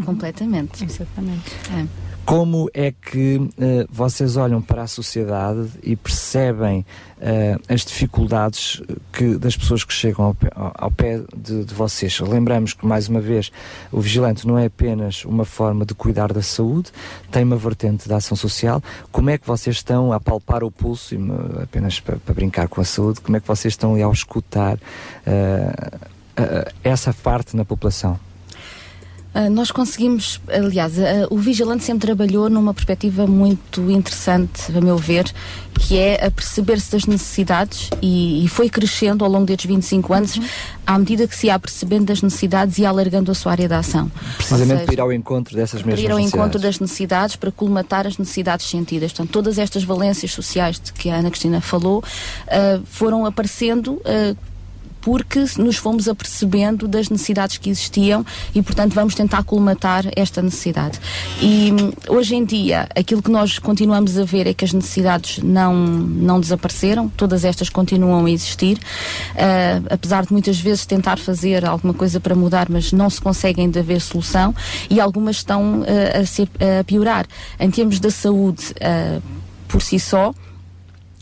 Completamente. 0.05 0.85
Exatamente. 0.85 1.51
É. 1.77 1.87
Como 2.27 2.71
é 2.75 2.93
que 2.93 3.49
eh, 3.59 3.87
vocês 3.91 4.37
olham 4.37 4.63
para 4.63 4.83
a 4.83 4.87
sociedade 4.87 5.69
e 5.83 5.97
percebem 5.97 6.87
eh, 7.21 7.57
as 7.69 7.81
dificuldades 7.85 8.81
que, 9.13 9.37
das 9.37 9.57
pessoas 9.57 9.83
que 9.83 9.93
chegam 9.93 10.27
ao 10.27 10.35
pé, 10.35 10.49
ao- 10.55 10.91
pé 10.93 11.23
de, 11.37 11.65
de 11.65 11.75
vocês? 11.75 12.21
Lembramos 12.21 12.73
que, 12.73 12.87
mais 12.87 13.09
uma 13.09 13.21
vez, 13.21 13.51
o 13.91 14.01
vigilante 14.01 14.47
não 14.47 14.57
é 14.57 14.67
apenas 14.67 15.25
uma 15.25 15.45
forma 15.45 15.85
de 15.85 15.93
cuidar 15.95 16.33
da 16.33 16.43
saúde, 16.43 16.93
tem 17.33 17.43
uma 17.43 17.57
vertente 17.57 18.09
da 18.09 18.17
ação 18.19 18.37
social. 18.37 18.81
Como 19.11 19.29
é 19.31 19.37
que 19.39 19.47
vocês 19.47 19.77
estão 19.77 20.13
a 20.13 20.21
palpar 20.21 20.63
o 20.63 20.71
pulso, 20.71 21.15
e 21.17 21.19
apenas 21.61 21.99
para, 21.99 22.17
para 22.17 22.35
brincar 22.35 22.69
com 22.69 22.81
a 22.81 22.85
saúde, 22.85 23.21
como 23.23 23.39
é 23.39 23.41
que 23.41 23.49
vocês 23.49 23.73
estão 23.73 23.95
ali 23.95 24.05
a 24.05 24.11
escutar 24.11 24.79
eh, 25.27 26.71
essa 26.85 27.13
parte 27.13 27.57
na 27.57 27.65
população? 27.65 28.21
Ah, 29.33 29.49
nós 29.49 29.71
conseguimos, 29.71 30.41
aliás, 30.49 30.99
ah, 30.99 31.27
o 31.31 31.39
Vigilante 31.39 31.85
sempre 31.85 32.07
trabalhou 32.07 32.51
numa 32.51 32.75
perspectiva 32.75 33.27
muito 33.27 33.91
interessante, 33.91 34.77
a 34.77 34.81
meu 34.81 34.97
ver, 34.97 35.33
que 35.79 35.97
é 35.97 36.27
a 36.27 36.31
perceber-se 36.31 36.91
das 36.91 37.07
necessidades 37.07 37.91
e, 38.03 38.45
e 38.45 38.49
foi 38.49 38.69
crescendo 38.69 39.25
ao 39.25 39.31
longo 39.31 39.47
destes 39.47 39.67
25 39.67 40.13
anos 40.13 40.41
à 40.87 40.99
medida 40.99 41.27
que 41.29 41.37
se 41.37 41.47
ia 41.47 41.59
percebendo 41.59 42.07
das 42.07 42.23
necessidades 42.23 42.79
e 42.79 42.85
alargando 42.85 43.31
a 43.31 43.35
sua 43.35 43.53
área 43.53 43.69
de 43.69 43.75
ação. 43.75 44.11
Precisamente 44.37 44.71
seja, 44.71 44.85
para 44.85 44.95
ir 44.95 45.01
ao 45.01 45.13
encontro 45.13 45.55
dessas 45.55 45.83
para 45.83 45.91
mesmas 45.91 46.05
ir 46.05 46.11
ao 46.11 46.19
necessidades. 46.19 46.35
encontro 46.35 46.61
das 46.61 46.81
necessidades, 46.81 47.37
para 47.37 47.53
colmatar 47.53 48.07
as 48.09 48.19
necessidades 48.19 48.67
sentidas. 48.67 49.13
Portanto, 49.13 49.31
todas 49.31 49.59
estas 49.59 49.85
valências 49.85 50.33
sociais 50.33 50.81
de 50.81 50.93
que 50.93 51.09
a 51.09 51.17
Ana 51.17 51.31
Cristina 51.31 51.61
falou 51.61 52.03
ah, 52.49 52.81
foram 52.85 53.25
aparecendo. 53.25 54.01
ah, 54.05 54.35
porque 55.01 55.45
nos 55.59 55.77
fomos 55.77 56.09
apercebendo 56.09 56.87
das 56.87 57.09
necessidades 57.09 57.59
que 57.59 57.71
existiam 57.71 58.25
e, 58.55 58.63
portanto, 58.63 58.95
vamos 58.95 59.15
tentar 59.15 59.43
colmatar 59.45 60.05
esta 60.17 60.43
necessidade. 60.43 61.01
E 61.41 61.73
hum, 61.73 61.93
hoje 62.09 62.35
em 62.35 62.45
dia, 62.45 62.89
aquilo 62.97 63.23
que 63.23 63.31
nós 63.31 63.59
continuamos 63.59 64.19
a 64.19 64.25
ver 64.25 64.47
é 64.47 64.55
que 64.55 64.65
as 64.65 64.73
necessidades 64.73 65.39
não, 65.43 65.75
não 65.75 66.41
desapareceram, 66.41 67.09
todas 67.09 67.45
estas 67.45 67.69
continuam 67.69 68.27
a 68.27 68.31
existir, 68.31 68.79
Ah, 69.37 69.81
apesar 69.95 70.25
de 70.25 70.33
muitas 70.33 70.61
vezes 70.61 70.87
tentar 70.87 71.19
fazer 71.19 71.65
alguma 71.65 71.95
coisa 71.95 72.21
para 72.21 72.35
mudar, 72.35 72.69
mas 72.69 72.93
não 72.93 73.09
se 73.09 73.21
consegue 73.21 73.61
ainda 73.61 73.83
ver 73.83 74.01
solução 74.01 74.55
e 74.89 75.01
algumas 75.01 75.37
estão 75.37 75.83
ah, 75.83 76.77
a, 76.77 76.81
a 76.81 76.85
piorar. 76.85 77.27
Em 77.59 77.71
termos 77.71 77.99
da 78.01 78.11
saúde, 78.11 78.75
ah, 78.81 79.21
por 79.69 79.83
si 79.83 79.99
só, 79.99 80.35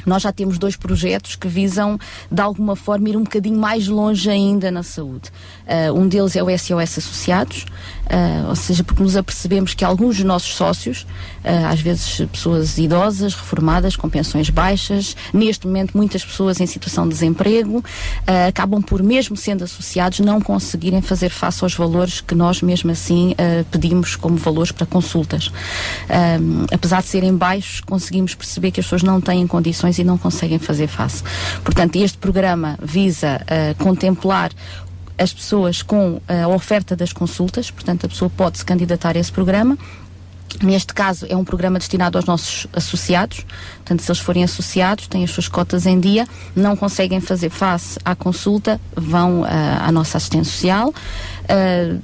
nós 0.07 0.23
já 0.23 0.33
temos 0.33 0.59
dois 0.59 0.77
projetos 0.77 1.36
que 1.36 1.49
visam, 1.49 1.99
de 2.31 2.41
alguma 2.41 2.77
forma, 2.77 3.09
ir 3.09 3.17
um 3.17 3.25
bocadinho 3.25 3.59
mais 3.59 3.89
longe 3.89 4.28
ainda 4.31 4.70
na 4.70 4.83
saúde. 4.83 5.31
Ah, 5.67 5.93
um 5.93 6.09
deles 6.09 6.36
é 6.36 6.43
o 6.43 6.49
SOS 6.51 6.99
Associados, 6.99 7.67
ah, 8.09 8.47
ou 8.49 8.57
seja, 8.57 8.83
porque 8.83 9.03
nos 9.03 9.17
apercebemos 9.17 9.75
que 9.75 9.85
alguns 9.85 10.17
dos 10.17 10.25
nossos 10.25 10.55
sócios, 10.55 11.07
ah, 11.45 11.70
às 11.70 11.81
vezes 11.81 12.27
pessoas 12.33 12.78
idosas, 12.78 13.35
reformadas, 13.35 13.97
com 13.97 14.09
pensões 14.09 14.49
baixas, 14.49 15.15
neste 15.33 15.67
momento 15.67 15.97
muitas 15.97 16.25
pessoas 16.25 16.61
em 16.61 16.67
situação 16.67 17.05
de 17.05 17.11
desemprego, 17.11 17.85
ah, 18.27 18.47
acabam 18.47 18.81
por, 18.83 19.03
mesmo 19.03 19.37
sendo 19.37 19.65
associados, 19.65 20.20
não 20.20 20.41
conseguirem 20.41 21.03
fazer 21.03 21.28
face 21.28 21.62
aos 21.62 21.75
valores 21.75 22.20
que 22.20 22.35
nós, 22.35 22.62
mesmo 22.62 22.91
assim, 22.91 23.35
pedimos 23.70 24.17
como 24.17 24.37
valores 24.37 24.73
para 24.73 24.87
consultas. 24.87 25.51
Apesar 26.73 27.03
de 27.03 27.09
serem 27.09 27.37
baixos, 27.37 27.81
conseguimos 27.81 28.35
perceber 28.35 28.70
que 28.70 28.81
as 28.81 28.87
pessoas 28.87 29.03
não 29.03 29.20
têm 29.20 29.47
condições 29.47 29.99
e 29.99 30.05
não 30.05 30.17
conseguem 30.17 30.59
fazer 30.59 30.87
face. 30.87 31.23
Portanto, 31.62 31.97
este 31.97 32.19
programa 32.19 32.78
visa 32.83 33.41
contemplar 33.78 34.51
as 35.19 35.33
pessoas 35.33 35.83
com 35.83 36.21
a 36.29 36.49
oferta 36.49 36.95
das 36.95 37.13
consultas, 37.13 37.71
portanto, 37.71 38.07
a 38.07 38.09
pessoa 38.09 38.31
pode 38.31 38.59
se 38.59 38.65
candidatar 38.65 39.17
a 39.17 39.19
esse 39.19 39.33
programa. 39.33 39.77
Neste 40.63 40.95
caso, 40.95 41.27
é 41.29 41.37
um 41.37 41.45
programa 41.45 41.79
destinado 41.79 42.17
aos 42.17 42.25
nossos 42.25 42.67
associados, 42.73 43.45
Portanto, 43.89 44.02
se 44.02 44.10
eles 44.10 44.20
forem 44.20 44.44
associados, 44.44 45.07
têm 45.07 45.25
as 45.25 45.31
suas 45.31 45.49
cotas 45.49 45.86
em 45.86 45.99
dia, 45.99 46.28
não 46.55 46.76
conseguem 46.76 47.23
fazer 47.23 47.49
face 47.49 47.99
à 48.05 48.15
consulta, 48.15 48.78
vão 48.94 49.44
ah, 49.44 49.86
à 49.86 49.91
nossa 49.91 50.18
assistente 50.18 50.47
social. 50.47 50.92
ah, 51.49 51.99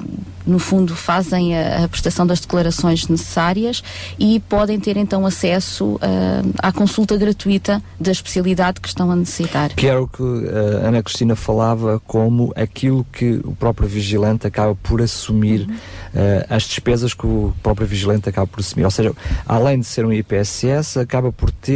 no 0.46 0.58
fundo, 0.58 0.94
fazem 0.94 1.56
a, 1.56 1.84
a 1.84 1.88
prestação 1.88 2.26
das 2.26 2.40
declarações 2.40 3.08
necessárias 3.08 3.82
e 4.18 4.40
podem 4.40 4.78
ter 4.78 4.96
então 4.96 5.24
acesso 5.24 5.98
ah, 6.02 6.42
à 6.58 6.72
consulta 6.72 7.16
gratuita 7.16 7.82
da 7.98 8.12
especialidade 8.12 8.80
que 8.80 8.88
estão 8.88 9.10
a 9.10 9.16
necessitar. 9.16 9.70
Que 9.74 9.86
era 9.86 10.02
o 10.02 10.08
que 10.08 10.22
a 10.22 10.88
Ana 10.88 11.02
Cristina 11.02 11.34
falava 11.34 12.00
como 12.06 12.52
aquilo 12.54 13.06
que 13.12 13.40
o 13.44 13.52
próprio 13.52 13.88
vigilante 13.88 14.46
acaba 14.46 14.74
por 14.74 15.00
assumir, 15.00 15.68
eh, 16.14 16.46
as 16.48 16.64
despesas 16.64 17.14
que 17.14 17.26
o 17.26 17.52
próprio 17.62 17.86
vigilante 17.86 18.28
acaba 18.28 18.46
por 18.46 18.60
assumir. 18.60 18.84
Ou 18.84 18.90
seja, 18.90 19.12
além 19.46 19.80
de 19.80 19.86
ser 19.86 20.04
um 20.04 20.12
IPSS, 20.12 20.98
acaba 20.98 21.32
por 21.32 21.50
ter 21.50 21.73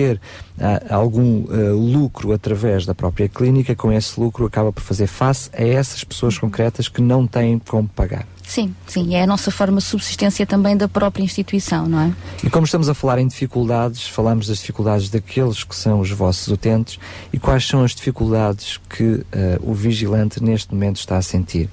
ah, 0.60 0.94
algum 0.94 1.44
eh, 1.50 1.70
lucro 1.70 2.32
através 2.32 2.84
da 2.84 2.94
própria 2.94 3.28
clínica, 3.28 3.74
com 3.74 3.92
esse 3.92 4.18
lucro 4.18 4.46
acaba 4.46 4.72
por 4.72 4.82
fazer 4.82 5.06
face 5.06 5.50
a 5.52 5.62
essas 5.62 6.02
pessoas 6.02 6.36
concretas 6.36 6.88
que 6.88 7.00
não 7.00 7.26
têm 7.26 7.58
como 7.58 7.88
pagar. 7.88 8.26
Sim, 8.46 8.74
sim, 8.86 9.14
é 9.14 9.22
a 9.22 9.26
nossa 9.26 9.50
forma 9.50 9.76
de 9.76 9.84
subsistência 9.84 10.46
também 10.46 10.74
da 10.74 10.88
própria 10.88 11.22
instituição, 11.22 11.86
não 11.86 12.00
é? 12.00 12.12
E 12.42 12.48
como 12.48 12.64
estamos 12.64 12.88
a 12.88 12.94
falar 12.94 13.18
em 13.18 13.28
dificuldades, 13.28 14.08
falamos 14.08 14.46
das 14.46 14.58
dificuldades 14.58 15.10
daqueles 15.10 15.64
que 15.64 15.76
são 15.76 16.00
os 16.00 16.10
vossos 16.10 16.48
utentes 16.48 16.98
e 17.32 17.38
quais 17.38 17.66
são 17.66 17.84
as 17.84 17.94
dificuldades 17.94 18.80
que 18.88 19.22
eh, 19.32 19.58
o 19.60 19.74
vigilante 19.74 20.42
neste 20.42 20.72
momento 20.72 20.96
está 20.96 21.18
a 21.18 21.22
sentir? 21.22 21.68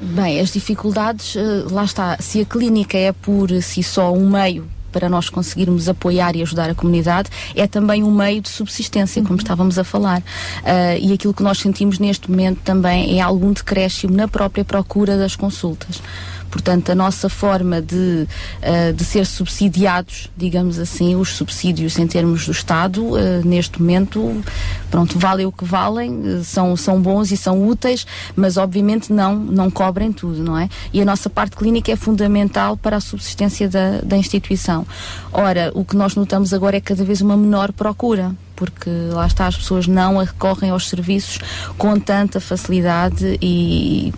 Bem, 0.00 0.40
as 0.40 0.50
dificuldades, 0.50 1.36
lá 1.70 1.84
está, 1.84 2.16
se 2.20 2.40
a 2.40 2.44
clínica 2.46 2.96
é 2.96 3.12
por 3.12 3.50
si 3.60 3.82
só 3.82 4.12
um 4.12 4.30
meio 4.30 4.66
para 4.90 5.08
nós 5.08 5.28
conseguirmos 5.28 5.88
apoiar 5.88 6.36
e 6.36 6.42
ajudar 6.42 6.70
a 6.70 6.74
comunidade, 6.74 7.30
é 7.54 7.66
também 7.66 8.02
um 8.02 8.10
meio 8.10 8.40
de 8.40 8.48
subsistência, 8.48 9.22
como 9.22 9.38
estávamos 9.38 9.78
a 9.78 9.84
falar. 9.84 10.22
Ah, 10.64 10.96
e 10.96 11.12
aquilo 11.12 11.34
que 11.34 11.42
nós 11.42 11.58
sentimos 11.58 11.98
neste 11.98 12.30
momento 12.30 12.58
também 12.64 13.18
é 13.18 13.20
algum 13.22 13.52
decréscimo 13.52 14.14
na 14.14 14.28
própria 14.28 14.64
procura 14.64 15.16
das 15.16 15.36
consultas. 15.36 16.00
Portanto, 16.50 16.90
a 16.90 16.94
nossa 16.94 17.28
forma 17.28 17.80
de, 17.80 18.26
ah, 18.62 18.92
de 18.92 19.04
ser 19.04 19.24
subsidiados, 19.24 20.30
digamos 20.36 20.78
assim, 20.78 21.14
os 21.14 21.30
subsídios 21.30 21.98
em 21.98 22.06
termos 22.06 22.46
do 22.46 22.52
Estado, 22.52 23.16
ah, 23.16 23.40
neste 23.44 23.80
momento, 23.80 24.42
pronto, 24.90 25.18
valem 25.18 25.46
o 25.46 25.52
que 25.52 25.64
valem, 25.64 26.20
eh, 26.24 26.42
são, 26.42 26.76
são 26.76 27.00
bons 27.00 27.30
e 27.30 27.36
são 27.36 27.66
úteis, 27.66 28.06
mas 28.34 28.56
obviamente 28.56 29.12
não, 29.12 29.36
não 29.36 29.70
cobrem 29.70 30.12
tudo, 30.12 30.42
não 30.42 30.58
é? 30.58 30.68
E 30.92 31.00
a 31.00 31.04
nossa 31.04 31.30
parte 31.30 31.56
clínica 31.56 31.92
é 31.92 31.96
fundamental 31.96 32.76
para 32.76 32.96
a 32.96 33.00
subsistência 33.00 33.68
da, 33.68 34.00
da 34.02 34.16
instituição. 34.16 34.86
Ora, 35.32 35.70
o 35.74 35.84
que 35.84 35.96
nós 35.96 36.14
notamos 36.14 36.52
agora 36.52 36.76
é 36.76 36.80
cada 36.80 37.04
vez 37.04 37.20
uma 37.20 37.36
menor 37.36 37.72
procura 37.72 38.34
porque 38.60 38.90
lá 39.10 39.26
está, 39.26 39.46
as 39.46 39.56
pessoas 39.56 39.86
não 39.86 40.18
recorrem 40.18 40.68
aos 40.68 40.86
serviços 40.86 41.38
com 41.78 41.98
tanta 41.98 42.38
facilidade 42.40 43.38
e 43.40 44.12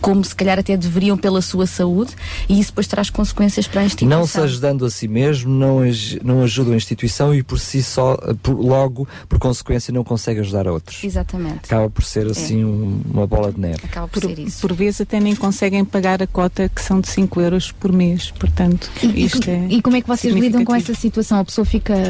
como 0.00 0.24
se 0.24 0.34
calhar 0.34 0.58
até 0.58 0.76
deveriam 0.76 1.16
pela 1.16 1.40
sua 1.42 1.66
saúde 1.66 2.12
e 2.48 2.58
isso 2.60 2.70
depois 2.70 2.86
traz 2.86 3.10
consequências 3.10 3.66
para 3.66 3.82
a 3.82 3.84
instituição. 3.84 4.18
Não 4.20 4.26
se 4.26 4.40
ajudando 4.40 4.84
a 4.84 4.90
si 4.90 5.08
mesmo, 5.08 5.50
não, 5.52 5.80
não 6.24 6.42
ajuda 6.42 6.72
a 6.72 6.76
instituição 6.76 7.34
e 7.34 7.42
por 7.42 7.58
si 7.58 7.82
só, 7.82 8.14
eh, 8.22 8.34
por- 8.42 8.58
logo, 8.58 9.06
por 9.28 9.38
consequência, 9.38 9.92
não 9.92 10.04
consegue 10.04 10.40
ajudar 10.40 10.66
a 10.68 10.72
outros. 10.72 11.02
Exatamente. 11.04 11.60
Acaba 11.64 11.88
por 11.90 12.04
ser 12.04 12.26
É. 12.26 12.30
assim 12.30 12.64
um- 12.64 13.00
uma 13.12 13.26
bola 13.26 13.52
de 13.52 13.60
neve. 13.60 13.80
Acaba 13.84 14.08
por, 14.08 14.20
Por, 14.22 14.28
ser 14.28 14.38
isso. 14.38 14.60
por 14.60 14.72
vezes 14.72 15.00
até 15.00 15.20
nem 15.20 15.34
conseguem 15.34 15.84
pagar 15.84 16.22
a 16.22 16.26
cota 16.26 16.68
que 16.68 16.80
são 16.80 17.00
de 17.00 17.08
5 17.08 17.40
euros 17.40 17.72
por 17.72 17.92
mês. 17.92 18.30
Portanto, 18.38 18.90
isto 19.14 19.48
é. 19.50 19.66
E 19.68 19.80
como 19.82 19.96
é 19.96 20.00
que 20.00 20.08
vocês 20.08 20.34
lidam 20.34 20.64
com 20.64 20.74
essa 20.74 20.94
situação? 20.94 21.38
A 21.38 21.44
pessoa 21.44 21.64
fica 21.64 22.08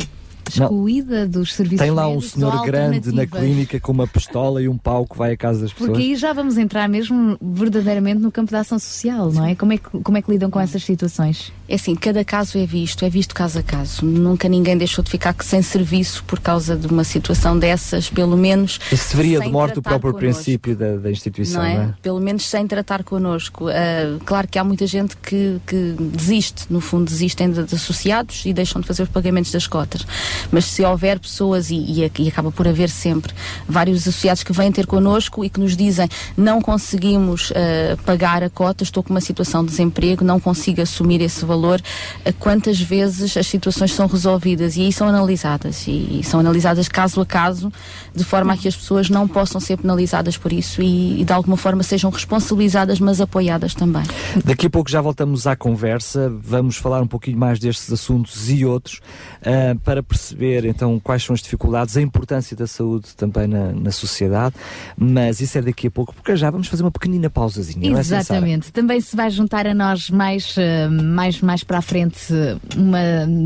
excluída 0.48 1.26
dos 1.26 1.54
serviços 1.54 1.84
Tem 1.84 1.90
lá 1.90 2.08
um 2.08 2.20
senhor 2.20 2.64
grande 2.64 3.12
na 3.12 3.26
clínica 3.26 3.78
com 3.78 3.92
uma 3.92 4.06
pistola 4.06 4.62
e 4.62 4.68
um 4.68 4.76
pau 4.76 5.06
que 5.06 5.16
vai 5.16 5.32
à 5.32 5.36
casa 5.36 5.62
das 5.62 5.72
pessoas. 5.72 5.90
Porque 5.90 6.02
aí 6.02 6.16
já 6.16 6.32
vamos 6.32 6.58
entrar 6.58 6.88
mesmo 6.88 7.36
verdadeiramente 7.40 8.20
no 8.20 8.32
campo 8.32 8.50
da 8.50 8.60
ação 8.60 8.78
social, 8.78 9.30
não 9.32 9.44
é? 9.44 9.54
Como 9.54 9.72
é 9.72 9.78
que, 9.78 9.88
como 9.88 10.18
é 10.18 10.22
que 10.22 10.30
lidam 10.30 10.50
com 10.50 10.60
essas 10.60 10.82
situações? 10.82 11.52
É 11.68 11.74
assim, 11.74 11.94
cada 11.94 12.24
caso 12.24 12.58
é 12.58 12.66
visto, 12.66 13.04
é 13.04 13.10
visto 13.10 13.34
caso 13.34 13.58
a 13.58 13.62
caso. 13.62 14.04
Nunca 14.04 14.48
ninguém 14.48 14.76
deixou 14.76 15.04
de 15.04 15.10
ficar 15.10 15.34
sem 15.40 15.62
serviço 15.62 16.24
por 16.24 16.40
causa 16.40 16.76
de 16.76 16.86
uma 16.86 17.04
situação 17.04 17.58
dessas, 17.58 18.08
pelo 18.08 18.36
menos. 18.36 18.80
Isso 18.90 19.10
deveria 19.10 19.40
de 19.40 19.48
morte 19.48 19.78
o 19.78 19.82
próprio 19.82 20.12
connosco. 20.12 20.42
princípio 20.42 20.76
da, 20.76 20.96
da 20.96 21.10
instituição, 21.10 21.62
não 21.62 21.68
não 21.74 21.82
é? 21.82 21.84
é? 21.86 21.94
Pelo 22.02 22.20
menos 22.20 22.46
sem 22.46 22.66
tratar 22.66 23.04
connosco. 23.04 23.68
Ah, 23.68 24.18
claro 24.24 24.48
que 24.48 24.58
há 24.58 24.64
muita 24.64 24.86
gente 24.86 25.16
que, 25.16 25.60
que 25.66 25.96
desiste, 25.98 26.66
no 26.70 26.80
fundo, 26.80 27.04
desistem 27.04 27.50
de, 27.50 27.64
de 27.64 27.74
associados 27.74 28.44
e 28.46 28.52
deixam 28.52 28.80
de 28.80 28.86
fazer 28.86 29.02
os 29.02 29.08
pagamentos 29.08 29.50
das 29.52 29.66
cotas. 29.66 30.06
Mas 30.50 30.64
se 30.64 30.84
houver 30.84 31.18
pessoas, 31.18 31.70
e, 31.70 31.76
e, 31.76 32.12
e 32.18 32.28
acaba 32.28 32.50
por 32.50 32.66
haver 32.66 32.90
sempre, 32.90 33.32
vários 33.68 34.02
associados 34.02 34.42
que 34.42 34.52
vêm 34.52 34.70
ter 34.72 34.86
connosco 34.86 35.44
e 35.44 35.50
que 35.50 35.60
nos 35.60 35.76
dizem 35.76 36.08
não 36.36 36.60
conseguimos 36.60 37.52
ah, 37.54 37.96
pagar 38.04 38.42
a 38.42 38.50
cota, 38.50 38.82
estou 38.82 39.02
com 39.02 39.10
uma 39.10 39.20
situação 39.20 39.64
de 39.64 39.70
desemprego, 39.70 40.24
não 40.24 40.40
consigo 40.40 40.80
assumir 40.80 41.20
esse 41.20 41.44
valor, 41.44 41.80
ah, 42.24 42.32
quantas 42.38 42.80
vezes 42.80 43.36
as 43.36 43.46
situações 43.46 43.92
são 43.92 44.06
resolvidas 44.06 44.76
e 44.76 44.82
aí 44.82 44.92
são 44.92 45.08
analisadas. 45.08 45.86
E, 45.86 46.20
e 46.20 46.24
são 46.24 46.40
analisadas 46.40 46.88
caso 46.88 47.20
a 47.20 47.26
caso, 47.26 47.72
de 48.14 48.24
forma 48.24 48.52
a 48.52 48.56
que 48.56 48.68
as 48.68 48.76
pessoas 48.76 49.10
não 49.10 49.26
possam 49.26 49.60
ser 49.60 49.76
penalizadas 49.76 50.36
por 50.36 50.52
isso 50.52 50.82
e, 50.82 51.20
e 51.20 51.24
de 51.24 51.32
alguma 51.32 51.56
forma 51.56 51.82
sejam 51.82 52.10
responsabilizadas, 52.10 53.00
mas 53.00 53.20
apoiadas 53.20 53.74
também. 53.74 54.02
Daqui 54.44 54.66
a 54.66 54.70
pouco 54.70 54.90
já 54.90 55.00
voltamos 55.00 55.46
à 55.46 55.56
conversa, 55.56 56.32
vamos 56.40 56.76
falar 56.76 57.02
um 57.02 57.06
pouquinho 57.06 57.38
mais 57.38 57.58
destes 57.58 57.92
assuntos 57.92 58.50
e 58.50 58.64
outros, 58.64 59.00
ah, 59.42 59.76
para 59.84 60.02
perceber 60.02 60.27
então 60.64 61.00
quais 61.00 61.22
são 61.22 61.34
as 61.34 61.40
dificuldades, 61.40 61.96
a 61.96 62.02
importância 62.02 62.56
da 62.56 62.66
saúde 62.66 63.14
também 63.16 63.46
na, 63.46 63.72
na 63.72 63.90
sociedade, 63.90 64.54
mas 64.96 65.40
isso 65.40 65.58
é 65.58 65.62
daqui 65.62 65.86
a 65.86 65.90
pouco, 65.90 66.14
porque 66.14 66.36
já 66.36 66.50
vamos 66.50 66.68
fazer 66.68 66.82
uma 66.82 66.90
pequenina 66.90 67.30
pausazinha, 67.30 67.96
é? 67.96 68.00
Exatamente. 68.00 68.72
Também 68.72 69.00
se 69.00 69.14
vai 69.14 69.30
juntar 69.30 69.66
a 69.66 69.74
nós 69.74 70.10
mais, 70.10 70.54
eh, 70.56 70.88
mais, 70.88 71.40
mais 71.40 71.64
para 71.64 71.78
a 71.78 71.82
frente 71.82 72.32
eh, 72.32 72.56
uma 72.76 72.98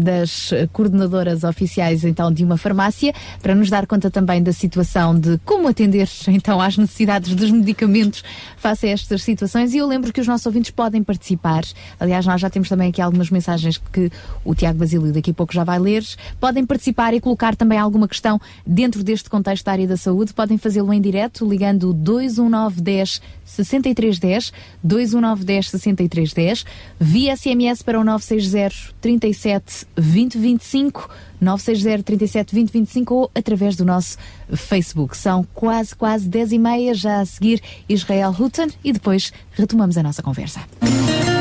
das 0.02 0.50
coordenadoras 0.72 1.44
oficiais 1.44 2.04
então 2.04 2.32
de 2.32 2.44
uma 2.44 2.56
farmácia 2.56 3.12
para 3.40 3.54
nos 3.54 3.70
dar 3.70 3.86
conta 3.86 4.10
também 4.10 4.42
da 4.42 4.52
situação 4.52 5.18
de 5.18 5.38
como 5.44 5.68
atender 5.68 6.08
então 6.28 6.60
às 6.60 6.76
necessidades 6.76 7.34
dos 7.34 7.50
medicamentos 7.50 8.22
face 8.56 8.86
a 8.86 8.90
estas 8.90 9.22
situações 9.22 9.74
e 9.74 9.78
eu 9.78 9.86
lembro 9.86 10.12
que 10.12 10.20
os 10.20 10.26
nossos 10.26 10.46
ouvintes 10.46 10.70
podem 10.70 11.02
participar. 11.02 11.62
Aliás, 11.98 12.26
nós 12.26 12.40
já 12.40 12.48
temos 12.48 12.68
também 12.68 12.90
aqui 12.90 13.00
algumas 13.00 13.30
mensagens 13.30 13.78
que 13.92 14.10
o 14.44 14.54
Tiago 14.54 14.78
Basílio 14.78 15.12
daqui 15.12 15.30
a 15.30 15.34
pouco 15.34 15.52
já 15.52 15.64
vai 15.64 15.78
ler. 15.78 16.04
Podem 16.40 16.64
participar 16.72 17.12
e 17.12 17.20
colocar 17.20 17.54
também 17.54 17.78
alguma 17.78 18.08
questão 18.08 18.40
dentro 18.66 19.04
deste 19.04 19.28
contexto 19.28 19.64
da 19.64 19.72
área 19.72 19.86
da 19.86 19.96
saúde. 19.96 20.32
Podem 20.32 20.56
fazê-lo 20.56 20.92
em 20.92 21.00
direto 21.00 21.46
ligando 21.46 21.92
21910 21.92 23.20
6310 23.44 24.52
21910 24.82 25.70
6310 25.70 26.64
via 26.98 27.36
SMS 27.36 27.82
para 27.82 28.00
o 28.00 28.04
960 28.04 28.94
37 29.00 29.86
2025 29.94 31.10
960 31.40 32.02
37 32.04 32.54
2025 32.54 33.14
ou 33.14 33.30
através 33.34 33.76
do 33.76 33.84
nosso 33.84 34.16
Facebook. 34.54 35.16
São 35.16 35.46
quase, 35.52 35.94
quase 35.94 36.28
10 36.28 36.52
e 36.52 36.58
meia, 36.58 36.94
já 36.94 37.20
a 37.20 37.26
seguir 37.26 37.60
Israel 37.88 38.34
Houghton 38.38 38.68
e 38.82 38.92
depois 38.92 39.32
retomamos 39.52 39.98
a 39.98 40.02
nossa 40.02 40.22
conversa. 40.22 40.60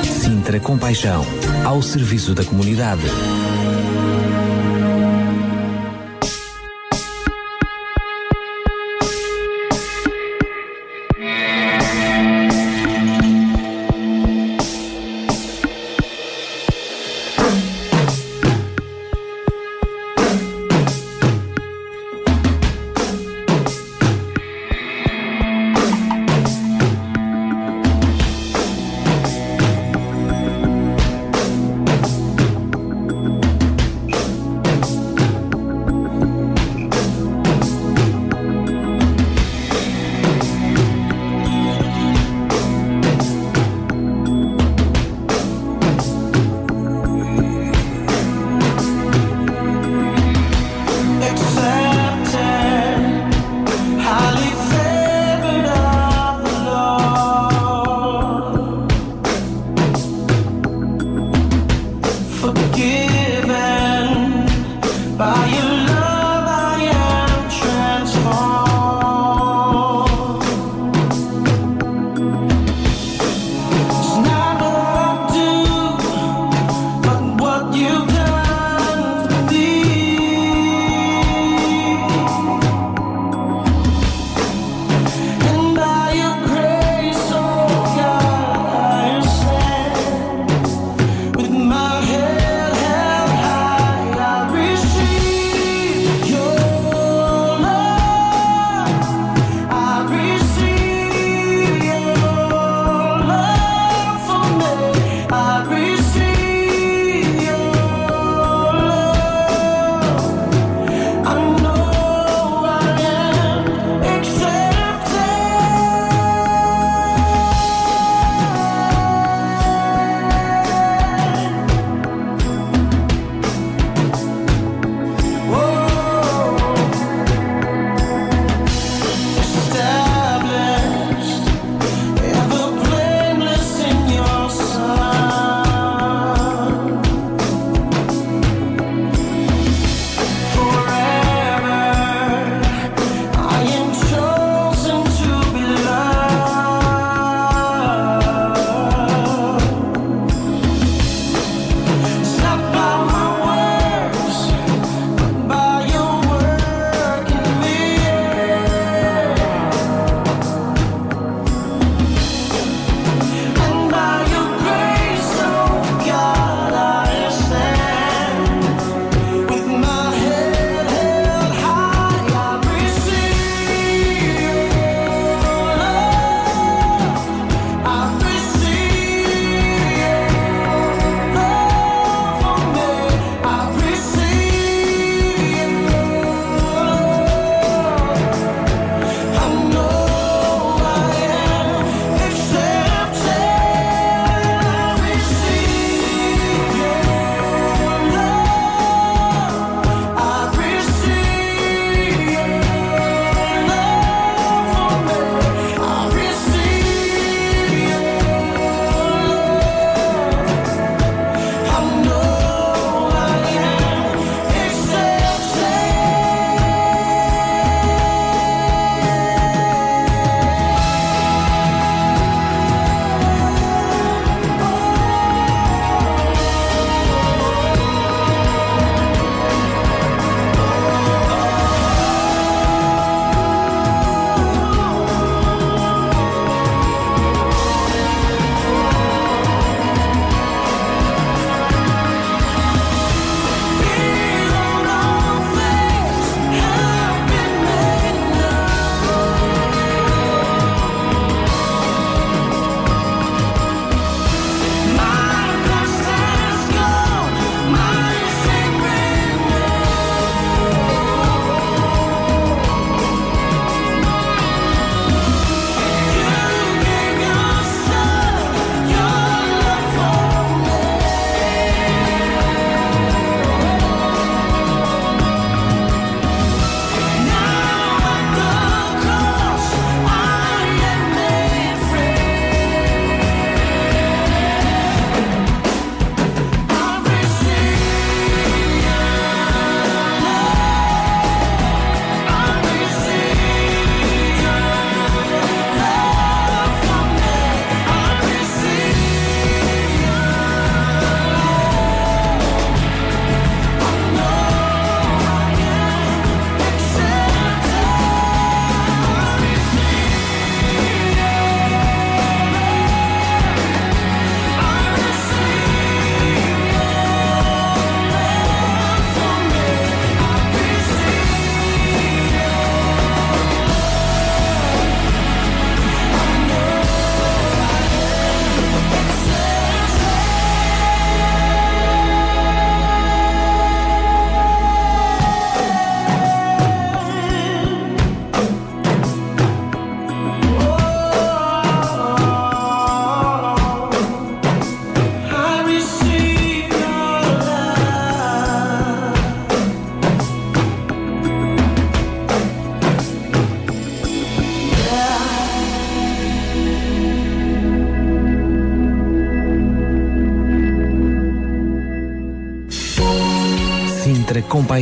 Sintra 0.03 0.59
Compaixão, 0.59 1.23
ao 1.65 1.81
serviço 1.81 2.33
da 2.33 2.43
comunidade. 2.43 3.03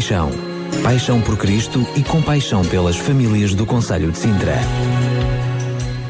Compaixão. 0.10 0.32
Paixão 0.82 1.22
por 1.22 1.38
Cristo 1.38 1.86
e 1.96 2.04
compaixão 2.04 2.66
pelas 2.66 2.96
famílias 2.96 3.54
do 3.54 3.64
Conselho 3.64 4.12
de 4.12 4.18
Sintra. 4.18 4.56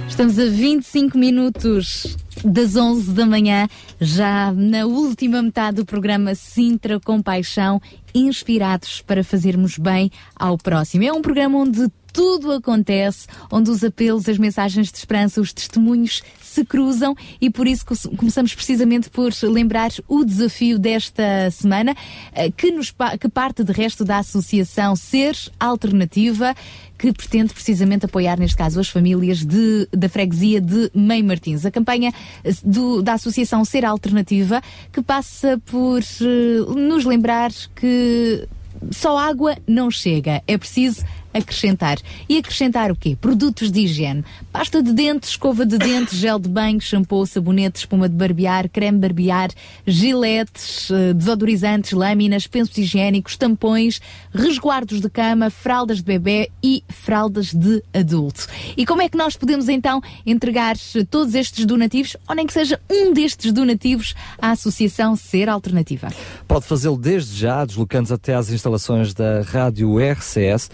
Estamos 0.07 0.39
a 0.39 0.45
25 0.45 1.17
minutos 1.17 2.15
das 2.45 2.77
11 2.77 3.11
da 3.11 3.25
manhã, 3.25 3.67
já 3.99 4.53
na 4.53 4.85
última 4.85 5.41
metade 5.41 5.77
do 5.77 5.85
programa 5.85 6.33
Sintra 6.33 6.97
Compaixão, 6.97 7.81
inspirados 8.15 9.01
para 9.01 9.21
fazermos 9.21 9.77
bem 9.77 10.09
ao 10.33 10.57
próximo. 10.57 11.03
É 11.03 11.11
um 11.11 11.21
programa 11.21 11.57
onde 11.57 11.85
tudo 12.19 12.51
acontece, 12.51 13.27
onde 13.49 13.69
os 13.71 13.81
apelos, 13.81 14.27
as 14.27 14.37
mensagens 14.37 14.91
de 14.91 14.97
esperança, 14.97 15.39
os 15.39 15.53
testemunhos 15.53 16.21
se 16.41 16.65
cruzam 16.65 17.15
e 17.39 17.49
por 17.49 17.65
isso 17.65 17.85
co- 17.85 17.95
começamos 18.17 18.53
precisamente 18.53 19.09
por 19.09 19.31
lembrar 19.43 19.89
o 20.05 20.25
desafio 20.25 20.77
desta 20.77 21.49
semana, 21.49 21.95
eh, 22.33 22.51
que, 22.51 22.71
nos, 22.71 22.93
que 23.21 23.29
parte 23.29 23.63
de 23.63 23.71
resto 23.71 24.03
da 24.03 24.17
Associação 24.17 24.97
Ser 24.97 25.33
Alternativa, 25.57 26.53
que 26.97 27.13
pretende 27.13 27.53
precisamente 27.53 28.03
apoiar, 28.05 28.37
neste 28.37 28.57
caso, 28.57 28.81
as 28.81 28.89
famílias 28.89 29.45
de- 29.45 29.87
da 29.93 30.09
freguesia 30.09 30.59
de 30.59 30.91
Mãe 30.93 31.23
Martins. 31.23 31.65
A 31.65 31.71
campanha 31.71 32.11
eh, 32.43 32.51
do- 32.65 33.01
da 33.01 33.13
Associação 33.13 33.63
Ser 33.63 33.85
Alternativa, 33.85 34.61
que 34.91 35.01
passa 35.01 35.57
por 35.67 36.01
eh, 36.01 36.59
nos 36.75 37.05
lembrar 37.05 37.51
que 37.73 38.45
só 38.91 39.17
água 39.17 39.57
não 39.67 39.91
chega, 39.91 40.41
é 40.47 40.57
preciso 40.57 41.03
acrescentar. 41.33 41.97
E 42.27 42.37
acrescentar 42.37 42.91
o 42.91 42.95
quê? 42.95 43.15
Produtos 43.19 43.71
de 43.71 43.81
higiene. 43.81 44.23
Pasta 44.51 44.81
de 44.81 44.91
dentes, 44.93 45.31
escova 45.31 45.65
de 45.65 45.77
dentes, 45.77 46.17
gel 46.17 46.39
de 46.39 46.49
banho, 46.49 46.81
shampoo, 46.81 47.25
sabonete, 47.25 47.79
espuma 47.79 48.09
de 48.09 48.15
barbear, 48.15 48.69
creme 48.69 48.97
barbear, 48.97 49.49
giletes, 49.85 50.89
eh, 50.91 51.13
desodorizantes, 51.13 51.91
lâminas, 51.91 52.47
pensos 52.47 52.77
higiênicos, 52.77 53.37
tampões, 53.37 54.01
resguardos 54.33 55.01
de 55.01 55.09
cama, 55.09 55.49
fraldas 55.49 55.97
de 55.97 56.03
bebê 56.03 56.49
e 56.63 56.83
fraldas 56.89 57.53
de 57.53 57.83
adulto. 57.93 58.47
E 58.75 58.85
como 58.85 59.01
é 59.01 59.09
que 59.09 59.17
nós 59.17 59.35
podemos 59.35 59.69
então 59.69 60.01
entregar 60.25 60.75
eh, 60.95 61.03
todos 61.09 61.35
estes 61.35 61.65
donativos, 61.65 62.17
ou 62.27 62.35
nem 62.35 62.47
que 62.47 62.53
seja 62.53 62.79
um 62.89 63.13
destes 63.13 63.51
donativos 63.51 64.13
à 64.37 64.51
Associação 64.51 65.15
Ser 65.15 65.49
Alternativa? 65.49 66.09
Pode 66.47 66.65
fazê-lo 66.65 66.97
desde 66.97 67.37
já, 67.37 67.63
deslocando-se 67.63 68.13
até 68.13 68.33
às 68.33 68.49
instalações 68.49 69.13
da 69.13 69.41
Rádio 69.41 69.97
RCS, 69.99 70.69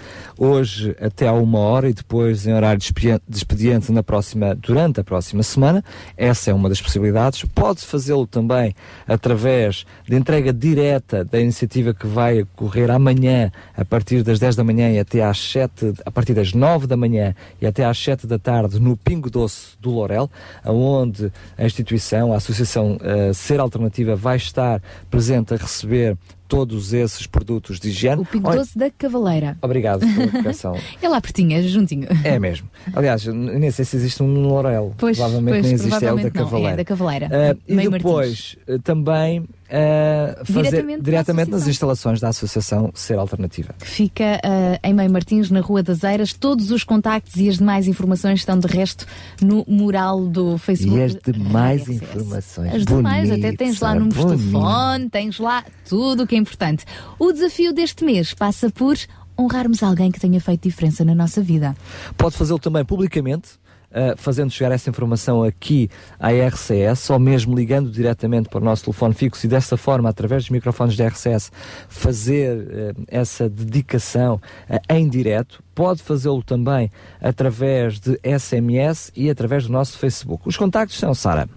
hoje 0.45 0.95
até 1.01 1.27
à 1.27 1.33
uma 1.33 1.59
hora 1.59 1.89
e 1.89 1.93
depois 1.93 2.45
em 2.45 2.53
horário 2.53 2.79
de 2.79 3.37
expediente, 3.37 3.91
na 3.91 4.03
próxima, 4.03 4.55
durante 4.55 4.99
a 4.99 5.03
próxima 5.03 5.41
semana. 5.43 5.83
Essa 6.15 6.51
é 6.51 6.53
uma 6.53 6.69
das 6.69 6.81
possibilidades. 6.81 7.43
Pode 7.43 7.81
fazê-lo 7.81 8.27
também 8.27 8.75
através 9.07 9.85
de 10.07 10.15
entrega 10.15 10.53
direta 10.53 11.25
da 11.25 11.39
iniciativa 11.39 11.93
que 11.93 12.05
vai 12.05 12.41
ocorrer 12.41 12.91
amanhã, 12.91 13.51
a 13.75 13.83
partir 13.83 14.23
das 14.23 14.39
10 14.39 14.55
da 14.55 14.63
manhã 14.63 14.91
e 14.91 14.99
até 14.99 15.23
às 15.23 15.39
7, 15.39 15.93
a 16.05 16.11
partir 16.11 16.33
das 16.33 16.53
9 16.53 16.87
da 16.87 16.95
manhã 16.95 17.35
e 17.59 17.65
até 17.65 17.83
às 17.83 17.97
7 17.97 18.27
da 18.27 18.37
tarde, 18.37 18.79
no 18.79 18.95
Pingo 18.95 19.29
Doce 19.29 19.77
do 19.79 19.91
Lorel, 19.91 20.29
onde 20.65 21.31
a 21.57 21.65
instituição, 21.65 22.33
a 22.33 22.37
Associação 22.37 22.97
eh, 23.01 23.33
Ser 23.33 23.59
Alternativa, 23.59 24.15
vai 24.15 24.37
estar 24.37 24.81
presente 25.09 25.53
a 25.53 25.57
receber 25.57 26.17
todos 26.47 26.93
esses 26.93 27.25
produtos 27.27 27.79
de 27.79 27.89
higiene. 27.89 28.21
O 28.21 28.25
Pingo 28.25 28.49
Olha, 28.49 28.59
Doce 28.59 28.77
da 28.77 28.89
Cavaleira. 28.89 29.57
Obrigado 29.61 30.01
pela 30.01 30.31
correção. 30.43 30.77
É 31.01 31.07
lá 31.09 31.19
pertinho, 31.19 31.57
é 31.57 31.61
juntinho. 31.63 32.07
É 32.23 32.39
mesmo. 32.39 32.69
Aliás, 32.93 33.25
nem 33.25 33.71
sei 33.71 33.85
se 33.85 33.95
existe 33.95 34.21
um 34.21 34.27
no 34.27 34.47
Lorel. 34.47 34.93
Pois, 34.97 35.17
provavelmente 35.17 35.53
pois, 35.55 35.65
nem 35.65 35.73
existe, 35.73 36.05
é 36.05 36.13
o 36.13 36.15
da 36.15 36.29
provavelmente 36.31 36.35
não, 36.35 36.45
Cavaleira. 36.45 36.73
é 36.73 36.77
da 36.77 36.85
Cavaleira. 36.85 37.29
Ah, 37.31 37.57
e 37.67 37.89
depois, 37.89 38.57
eh, 38.67 38.77
também 38.83 39.45
ah, 39.69 40.43
fazer 40.45 40.69
Diretamente 40.69 41.01
diretamente 41.01 41.51
nas 41.51 41.67
instalações 41.67 42.19
da 42.19 42.29
Associação 42.29 42.91
Ser 42.93 43.17
Alternativa. 43.17 43.73
que 43.79 43.87
fica 43.87 44.39
ah, 44.43 44.79
em 44.83 44.93
Meio 44.93 45.11
Martins, 45.11 45.49
na 45.49 45.61
Rua 45.61 45.81
das 45.81 46.03
Eiras. 46.03 46.33
Todos 46.33 46.71
os 46.71 46.83
contactos 46.83 47.35
e 47.37 47.49
as 47.49 47.57
demais 47.57 47.87
informações 47.87 48.39
estão 48.39 48.59
de 48.59 48.67
resto 48.67 49.05
no 49.41 49.65
mural 49.67 50.27
do 50.27 50.57
Facebook. 50.57 50.97
E 50.99 51.03
as 51.03 51.15
demais 51.15 51.87
informações. 51.87 52.75
As 52.75 52.85
demais, 52.85 53.31
até 53.31 53.53
tens 53.53 53.79
lá 53.79 53.95
números 53.95 54.17
de 54.17 54.37
telefone, 54.37 55.09
tens 55.09 55.39
lá 55.39 55.63
tudo 55.87 56.23
o 56.23 56.27
que 56.27 56.35
é 56.35 56.37
importante. 56.37 56.85
O 57.17 57.31
desafio 57.31 57.73
deste 57.73 58.03
mês 58.03 58.33
passa 58.33 58.69
por 58.69 58.97
honrarmos 59.37 59.83
alguém 59.83 60.11
que 60.11 60.19
tenha 60.19 60.39
feito 60.39 60.63
diferença 60.63 61.03
na 61.03 61.13
nossa 61.13 61.41
vida. 61.41 61.75
Pode 62.17 62.37
fazê-lo 62.37 62.59
também 62.59 62.85
publicamente, 62.85 63.49
uh, 63.95 64.17
fazendo 64.17 64.51
chegar 64.51 64.71
essa 64.71 64.89
informação 64.89 65.43
aqui 65.43 65.89
à 66.19 66.29
RCS, 66.31 67.09
ou 67.09 67.19
mesmo 67.19 67.55
ligando 67.55 67.89
diretamente 67.89 68.49
para 68.49 68.59
o 68.59 68.63
nosso 68.63 68.83
telefone 68.83 69.13
fixo 69.13 69.45
e 69.45 69.49
dessa 69.49 69.77
forma, 69.77 70.09
através 70.09 70.43
dos 70.43 70.49
microfones 70.49 70.97
da 70.97 71.07
RCS, 71.07 71.51
fazer 71.87 72.57
uh, 72.57 73.03
essa 73.07 73.49
dedicação 73.49 74.35
uh, 74.69 74.93
em 74.93 75.07
direto. 75.07 75.63
Pode 75.73 76.03
fazê-lo 76.03 76.43
também 76.43 76.91
através 77.21 77.99
de 77.99 78.19
SMS 78.23 79.11
e 79.15 79.29
através 79.29 79.65
do 79.65 79.71
nosso 79.71 79.97
Facebook. 79.97 80.47
Os 80.47 80.57
contactos 80.57 80.97
são, 80.97 81.13
Sara. 81.13 81.49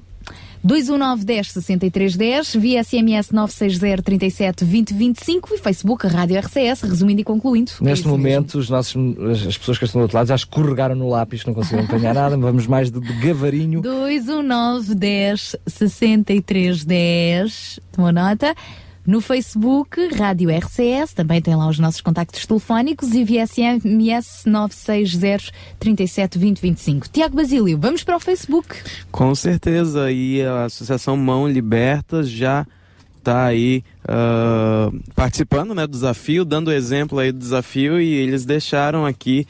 219 0.62 1.24
10 1.24 1.52
63 1.52 2.16
10, 2.16 2.54
via 2.56 2.82
SMS 2.82 3.30
960 3.30 4.02
37 4.02 4.64
20 4.64 4.94
25 4.94 5.54
e 5.54 5.58
Facebook 5.58 6.06
Rádio 6.06 6.38
RCS, 6.38 6.82
resumindo 6.82 7.20
e 7.20 7.24
concluindo. 7.24 7.70
É 7.80 7.84
Neste 7.84 8.06
mesmo. 8.06 8.18
momento, 8.18 8.58
os 8.58 8.68
nossos, 8.68 8.94
as 9.46 9.58
pessoas 9.58 9.78
que 9.78 9.84
estão 9.84 10.00
do 10.00 10.02
outro 10.02 10.16
lado 10.16 10.26
já 10.28 10.34
escorregaram 10.34 10.94
no 10.94 11.08
lápis, 11.08 11.44
não 11.44 11.54
conseguiram 11.54 11.84
apanhar 11.84 12.14
nada, 12.14 12.36
vamos 12.36 12.66
mais 12.66 12.90
de, 12.90 13.00
de 13.00 13.12
gavarinho. 13.14 13.80
219 13.80 14.94
10 14.94 15.56
63 15.66 16.84
10. 16.84 17.80
Tomou 17.92 18.12
nota? 18.12 18.54
No 19.08 19.22
Facebook, 19.22 20.06
Rádio 20.14 20.50
RCS, 20.50 21.14
também 21.14 21.40
tem 21.40 21.56
lá 21.56 21.66
os 21.66 21.78
nossos 21.78 22.02
contactos 22.02 22.44
telefónicos 22.44 23.14
e 23.14 23.24
via 23.24 23.46
SMS 23.46 24.42
960 24.44 25.50
37 25.78 26.38
20 26.38 26.60
25. 26.60 27.08
Tiago 27.08 27.34
Basílio, 27.34 27.78
vamos 27.80 28.04
para 28.04 28.18
o 28.18 28.20
Facebook. 28.20 28.76
Com 29.10 29.34
certeza, 29.34 30.12
e 30.12 30.42
a 30.42 30.66
Associação 30.66 31.16
Mão 31.16 31.48
Liberta 31.48 32.22
já 32.22 32.66
está 33.16 33.46
aí 33.46 33.82
ah, 34.06 34.90
participando 35.14 35.74
né, 35.74 35.86
do 35.86 35.92
desafio, 35.92 36.44
dando 36.44 36.70
exemplo 36.70 37.18
aí 37.18 37.32
do 37.32 37.38
desafio, 37.38 37.98
e 37.98 38.12
eles 38.12 38.44
deixaram 38.44 39.06
aqui 39.06 39.46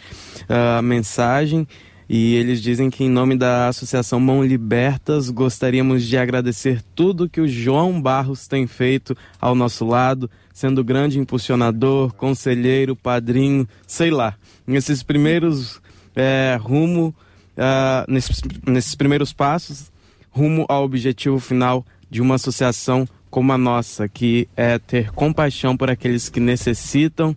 ah, 0.49 0.79
a 0.79 0.83
mensagem. 0.83 1.67
E 2.09 2.37
eles 2.37 2.63
dizem 2.63 2.89
que, 2.89 3.05
em 3.05 3.11
nome 3.11 3.37
da 3.37 3.69
Associação 3.69 4.19
Mão 4.19 4.43
Libertas, 4.43 5.29
gostaríamos 5.29 6.05
de 6.05 6.17
agradecer 6.17 6.83
tudo 6.95 7.29
que 7.29 7.41
o 7.41 7.47
João 7.47 8.01
Barros 8.01 8.49
tem 8.49 8.67
feito 8.67 9.15
ao 9.39 9.55
nosso 9.55 9.85
lado, 9.85 10.31
sendo 10.55 10.83
grande 10.83 11.19
impulsionador, 11.19 12.15
conselheiro, 12.15 12.97
padrinho, 12.97 13.69
sei 13.87 14.11
lá. 14.11 14.35
Nesses 14.67 15.03
primeiros 15.03 15.83
é, 16.17 16.59
rumo, 16.59 17.15
ah, 17.57 18.07
nesses, 18.09 18.41
nesses 18.67 18.95
primeiros 18.95 19.33
passos, 19.35 19.93
rumo 20.31 20.65
ao 20.69 20.85
objetivo 20.85 21.39
final 21.39 21.85
de 22.09 22.23
uma 22.23 22.37
associação 22.37 23.07
como 23.31 23.53
a 23.53 23.59
nossa, 23.59 24.09
que 24.09 24.49
é 24.57 24.79
ter 24.79 25.11
compaixão 25.13 25.77
por 25.77 25.91
aqueles 25.91 26.31
que 26.31 26.41
necessitam. 26.41 27.37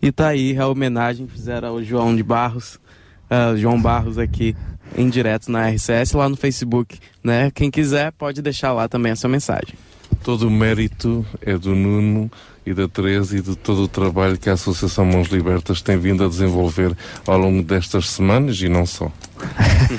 E 0.00 0.12
tá 0.12 0.28
aí 0.28 0.56
a 0.58 0.68
homenagem 0.68 1.26
que 1.26 1.32
fizeram 1.32 1.68
ao 1.68 1.82
João 1.82 2.14
de 2.14 2.22
Barros, 2.22 2.78
ah, 3.30 3.54
João 3.56 3.80
Barros 3.80 4.18
aqui 4.18 4.54
em 4.96 5.08
direto 5.08 5.50
na 5.50 5.68
RCS, 5.68 6.12
lá 6.12 6.28
no 6.28 6.36
Facebook, 6.36 6.98
né? 7.22 7.50
Quem 7.50 7.70
quiser 7.70 8.12
pode 8.12 8.40
deixar 8.40 8.72
lá 8.72 8.88
também 8.88 9.12
essa 9.12 9.28
mensagem. 9.28 9.74
Todo 10.22 10.48
o 10.48 10.50
mérito 10.50 11.24
é 11.42 11.56
do 11.56 11.74
Nuno 11.74 12.30
e 12.66 12.74
da 12.74 12.88
Teresa 12.88 13.36
e 13.36 13.40
de 13.40 13.56
todo 13.56 13.82
o 13.82 13.88
trabalho 13.88 14.36
que 14.36 14.50
a 14.50 14.54
Associação 14.54 15.04
Mãos 15.04 15.28
Libertas 15.28 15.80
tem 15.80 15.96
vindo 15.96 16.24
a 16.24 16.28
desenvolver 16.28 16.94
ao 17.26 17.38
longo 17.38 17.62
destas 17.62 18.10
semanas 18.10 18.60
e 18.60 18.68
não 18.68 18.84
só. 18.84 19.10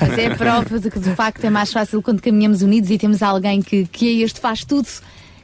Mas 0.00 0.18
é 0.18 0.26
a 0.26 0.36
prova 0.36 0.78
de 0.78 0.90
que 0.90 1.00
de 1.00 1.14
facto 1.14 1.44
é 1.44 1.50
mais 1.50 1.72
fácil 1.72 2.02
quando 2.02 2.20
caminhamos 2.20 2.62
unidos 2.62 2.90
e 2.90 2.98
temos 2.98 3.22
alguém 3.22 3.62
que, 3.62 3.86
que 3.86 4.08
é 4.08 4.24
este 4.24 4.40
faz 4.40 4.64
tudo. 4.64 4.88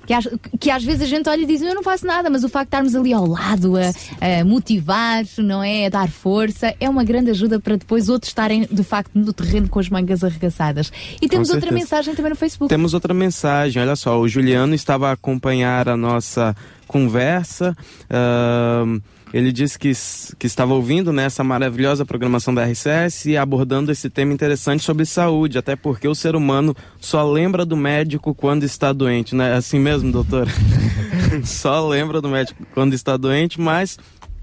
Que 0.07 0.13
às, 0.13 0.29
que 0.61 0.71
às 0.71 0.85
vezes 0.85 1.03
a 1.03 1.07
gente 1.07 1.29
olha 1.29 1.43
e 1.43 1.47
diz 1.47 1.61
eu 1.61 1.75
não 1.75 1.83
faço 1.83 2.07
nada, 2.07 2.31
mas 2.31 2.45
o 2.45 2.49
facto 2.49 2.71
de 2.71 2.77
estarmos 2.77 2.95
ali 2.95 3.13
ao 3.13 3.27
lado 3.27 3.75
a, 3.77 4.41
a 4.41 4.45
motivar, 4.45 5.25
não 5.39 5.63
é? 5.63 5.87
A 5.87 5.89
dar 5.89 6.09
força, 6.09 6.75
é 6.79 6.89
uma 6.89 7.05
grande 7.05 7.31
ajuda 7.31 7.59
para 7.59 7.77
depois 7.77 8.09
outros 8.09 8.31
estarem 8.31 8.67
de 8.71 8.83
facto 8.83 9.11
no 9.15 9.33
terreno 9.33 9.69
com 9.69 9.79
as 9.79 9.89
mangas 9.89 10.23
arregaçadas. 10.23 10.93
E 11.21 11.29
temos 11.29 11.51
outra 11.51 11.71
mensagem 11.73 12.15
também 12.15 12.31
no 12.31 12.37
Facebook. 12.37 12.69
Temos 12.69 12.95
outra 12.95 13.13
mensagem, 13.13 13.83
olha 13.83 13.97
só, 13.97 14.19
o 14.19 14.29
Juliano 14.29 14.75
estava 14.75 15.09
a 15.09 15.13
acompanhar 15.13 15.89
a 15.89 15.97
nossa 15.97 16.55
conversa. 16.87 17.77
ahn, 18.09 19.01
ele 19.37 19.53
disse 19.53 19.79
que, 19.79 19.93
que 20.39 20.47
estava 20.47 20.73
ouvindo 20.73 21.13
né, 21.13 21.25
essa 21.25 21.45
maravilhosa 21.45 22.07
programação 22.07 22.55
da 22.55 22.65
RCS 22.65 23.27
e 23.27 23.37
abordando 23.37 23.93
esse 23.93 24.09
tema 24.09 24.33
interessante 24.33 24.83
sobre 24.83 25.05
saúde, 25.05 25.59
até 25.59 25.77
porque 25.77 26.09
o 26.09 26.15
ser 26.15 26.35
humano 26.35 26.75
só 26.99 27.23
lembra 27.31 27.67
do 27.67 27.77
médico 27.77 28.35
quando 28.35 28.65
está 28.65 28.95
doente, 28.95 29.35
né? 29.35 29.53
É 29.53 29.57
Assim 29.57 29.79
mesmo, 29.79 30.11
doutor? 30.11 30.49
só 31.45 31.87
lembra 31.87 32.23
do 32.23 32.31
médico 32.31 32.67
quando 32.73 32.95
está 32.95 33.19
doente, 33.19 33.61
mas 33.61 33.99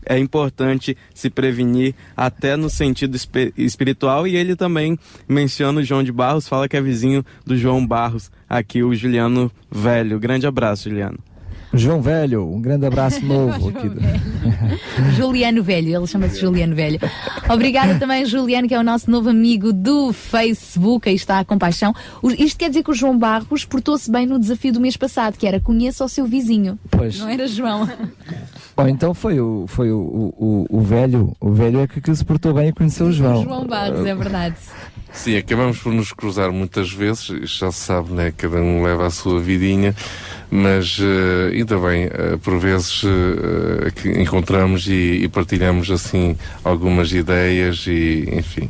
é 0.06 0.20
importante 0.20 0.96
se 1.12 1.28
prevenir 1.28 1.96
até 2.16 2.56
no 2.56 2.70
sentido 2.70 3.18
espiritual 3.58 4.28
e 4.28 4.36
ele 4.36 4.56
também 4.56 5.00
menciona 5.28 5.80
o 5.80 5.84
João 5.84 6.04
de 6.04 6.12
Barros, 6.12 6.48
fala 6.48 6.70
que 6.70 6.78
é 6.78 6.82
vizinho 6.82 7.26
do 7.44 7.58
João 7.58 7.84
Barros, 7.88 8.30
aqui 8.48 8.84
o 8.84 8.94
Juliano 8.94 9.52
Velho. 9.72 10.20
Grande 10.20 10.46
abraço, 10.46 10.88
Juliano. 10.88 11.18
João 11.74 12.02
Velho, 12.02 12.48
um 12.52 12.62
grande 12.62 12.86
abraço 12.86 13.24
novo 13.26 13.70
aqui. 13.70 13.90
do- 13.90 15.14
Juliano 15.16 15.64
Velho, 15.64 15.96
ele 15.96 16.08
chama-se 16.08 16.40
Juliano 16.40 16.76
Velho. 16.76 17.00
Obrigada 17.50 17.98
também, 18.00 18.26
Juliano, 18.26 18.68
que 18.68 18.74
é 18.76 18.80
o 18.80 18.84
nosso 18.84 19.10
novo 19.10 19.30
amigo 19.30 19.74
do 19.74 20.14
Facebook, 20.14 21.10
aí 21.10 21.16
está 21.16 21.40
a 21.40 21.46
compaixão. 21.46 21.94
O- 22.22 22.32
Isto 22.32 22.58
quer 22.60 22.70
dizer 22.70 22.84
que 22.84 22.92
o 22.92 22.94
João 22.94 23.18
Barros 23.18 23.66
portou-se 23.66 24.10
bem 24.12 24.26
no 24.26 24.40
desafio 24.40 24.72
do 24.74 24.80
mês 24.80 24.96
passado, 24.98 25.38
que 25.38 25.48
era 25.48 25.60
conheça 25.60 26.04
o 26.06 26.10
seu 26.10 26.26
vizinho. 26.26 26.78
Pois. 26.92 27.20
Não 27.20 27.30
era 27.30 27.48
João? 27.48 27.90
Bom, 28.76 28.88
então 28.88 29.14
foi 29.14 29.40
o, 29.40 29.66
foi 29.68 29.92
o, 29.92 29.98
o, 30.00 30.66
o, 30.70 30.78
o 30.78 30.82
velho, 30.82 31.36
o 31.40 31.52
velho 31.52 31.80
é 31.82 31.88
que, 31.88 32.02
que 32.02 32.16
se 32.16 32.26
portou 32.26 32.54
bem 32.54 32.70
e 32.70 32.74
conheceu 32.74 33.08
o 33.08 33.12
João. 33.12 33.44
João 33.44 33.66
Barros, 33.68 34.06
é 34.06 34.16
verdade. 34.16 34.56
Sim, 35.12 35.38
acabamos 35.38 35.78
por 35.78 35.94
nos 35.94 36.12
cruzar 36.12 36.52
muitas 36.52 36.92
vezes, 36.92 37.30
isto 37.30 37.60
já 37.60 37.72
se 37.72 37.78
sabe, 37.82 38.12
né? 38.14 38.34
Cada 38.36 38.58
um 38.58 38.82
leva 38.84 39.06
a 39.06 39.12
sua 39.12 39.40
vidinha, 39.40 39.96
mas 40.56 41.00
eh, 41.02 41.56
ainda 41.56 41.80
bem, 41.80 42.04
eh, 42.04 42.38
por 42.38 42.60
vezes 42.60 43.02
eh, 43.04 43.90
que 43.90 44.22
encontramos 44.22 44.86
e, 44.86 45.24
e 45.24 45.28
partilhamos 45.28 45.90
assim 45.90 46.38
algumas 46.64 47.12
ideias 47.12 47.86
e, 47.88 48.30
enfim, 48.32 48.70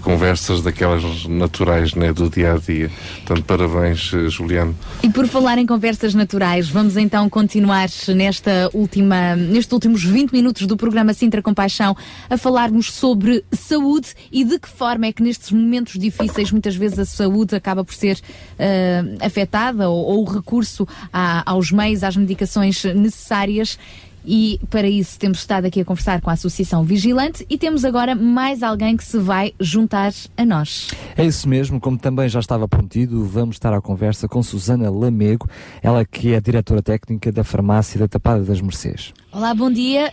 conversas 0.00 0.62
daquelas 0.62 1.26
naturais, 1.26 1.92
né? 1.96 2.12
Do 2.12 2.30
dia 2.30 2.52
a 2.52 2.56
dia. 2.56 2.88
Portanto, 3.26 3.44
parabéns, 3.46 4.12
Juliano. 4.28 4.76
E 5.02 5.10
por 5.10 5.26
falar 5.26 5.58
em 5.58 5.66
conversas 5.66 6.14
naturais, 6.14 6.68
vamos 6.68 6.96
então 6.96 7.28
continuar 7.28 7.88
nesta 8.14 8.70
última, 8.72 9.34
nestes 9.34 9.72
últimos 9.72 10.04
20 10.04 10.30
minutos 10.30 10.68
do 10.68 10.76
programa 10.76 11.12
Sintra 11.12 11.42
Compaixão 11.42 11.96
a 12.30 12.38
falarmos 12.38 12.92
sobre 12.92 13.44
saúde 13.50 14.14
e 14.30 14.44
de 14.44 14.56
que 14.56 14.68
forma 14.68 15.06
é 15.06 15.12
que 15.12 15.22
nestes 15.22 15.50
momentos 15.50 15.98
difíceis 15.98 16.52
muitas 16.52 16.76
vezes 16.76 17.00
a 17.00 17.04
saúde 17.04 17.56
acaba 17.56 17.84
por 17.84 17.94
ser 17.94 18.20
eh, 18.56 19.02
afetada 19.20 19.88
ou, 19.88 20.04
ou 20.04 20.22
o 20.22 20.32
recurso 20.32 20.86
aos 21.44 21.70
meios, 21.70 22.02
às 22.02 22.16
medicações 22.16 22.84
necessárias. 22.84 23.78
E 24.26 24.58
para 24.70 24.88
isso 24.88 25.18
temos 25.18 25.38
estado 25.38 25.66
aqui 25.66 25.80
a 25.80 25.84
conversar 25.84 26.20
com 26.22 26.30
a 26.30 26.32
Associação 26.32 26.82
Vigilante 26.82 27.44
e 27.48 27.58
temos 27.58 27.84
agora 27.84 28.14
mais 28.14 28.62
alguém 28.62 28.96
que 28.96 29.04
se 29.04 29.18
vai 29.18 29.52
juntar 29.60 30.12
a 30.36 30.46
nós. 30.46 30.88
É 31.14 31.24
isso 31.24 31.46
mesmo, 31.46 31.78
como 31.78 31.98
também 31.98 32.26
já 32.28 32.40
estava 32.40 32.66
prometido, 32.66 33.22
vamos 33.26 33.56
estar 33.56 33.74
à 33.74 33.82
conversa 33.82 34.26
com 34.26 34.42
Susana 34.42 34.90
Lamego, 34.90 35.46
ela 35.82 36.04
que 36.06 36.32
é 36.32 36.40
diretora 36.40 36.82
técnica 36.82 37.30
da 37.30 37.44
farmácia 37.44 38.00
da 38.00 38.08
Tapada 38.08 38.42
das 38.42 38.62
Mercês. 38.62 39.12
Olá, 39.30 39.54
bom 39.54 39.70
dia. 39.70 40.10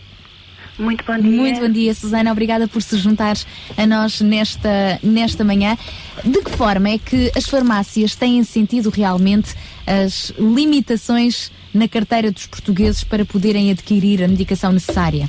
Muito 0.78 1.04
bom 1.04 1.18
dia. 1.18 1.30
Muito 1.30 1.60
bom 1.60 1.68
dia, 1.70 1.94
Susana. 1.94 2.32
Obrigada 2.32 2.66
por 2.66 2.82
se 2.82 2.96
juntar 2.96 3.36
a 3.76 3.86
nós 3.86 4.20
nesta, 4.20 4.98
nesta 5.02 5.44
manhã. 5.44 5.76
De 6.24 6.42
que 6.42 6.50
forma 6.50 6.88
é 6.88 6.98
que 6.98 7.30
as 7.36 7.44
farmácias 7.44 8.16
têm 8.16 8.42
sentido 8.42 8.90
realmente 8.90 9.54
as 9.86 10.32
limitações 10.38 11.50
na 11.74 11.88
carteira 11.88 12.30
dos 12.30 12.46
portugueses 12.46 13.02
para 13.04 13.24
poderem 13.24 13.70
adquirir 13.70 14.22
a 14.22 14.28
medicação 14.28 14.72
necessária? 14.72 15.28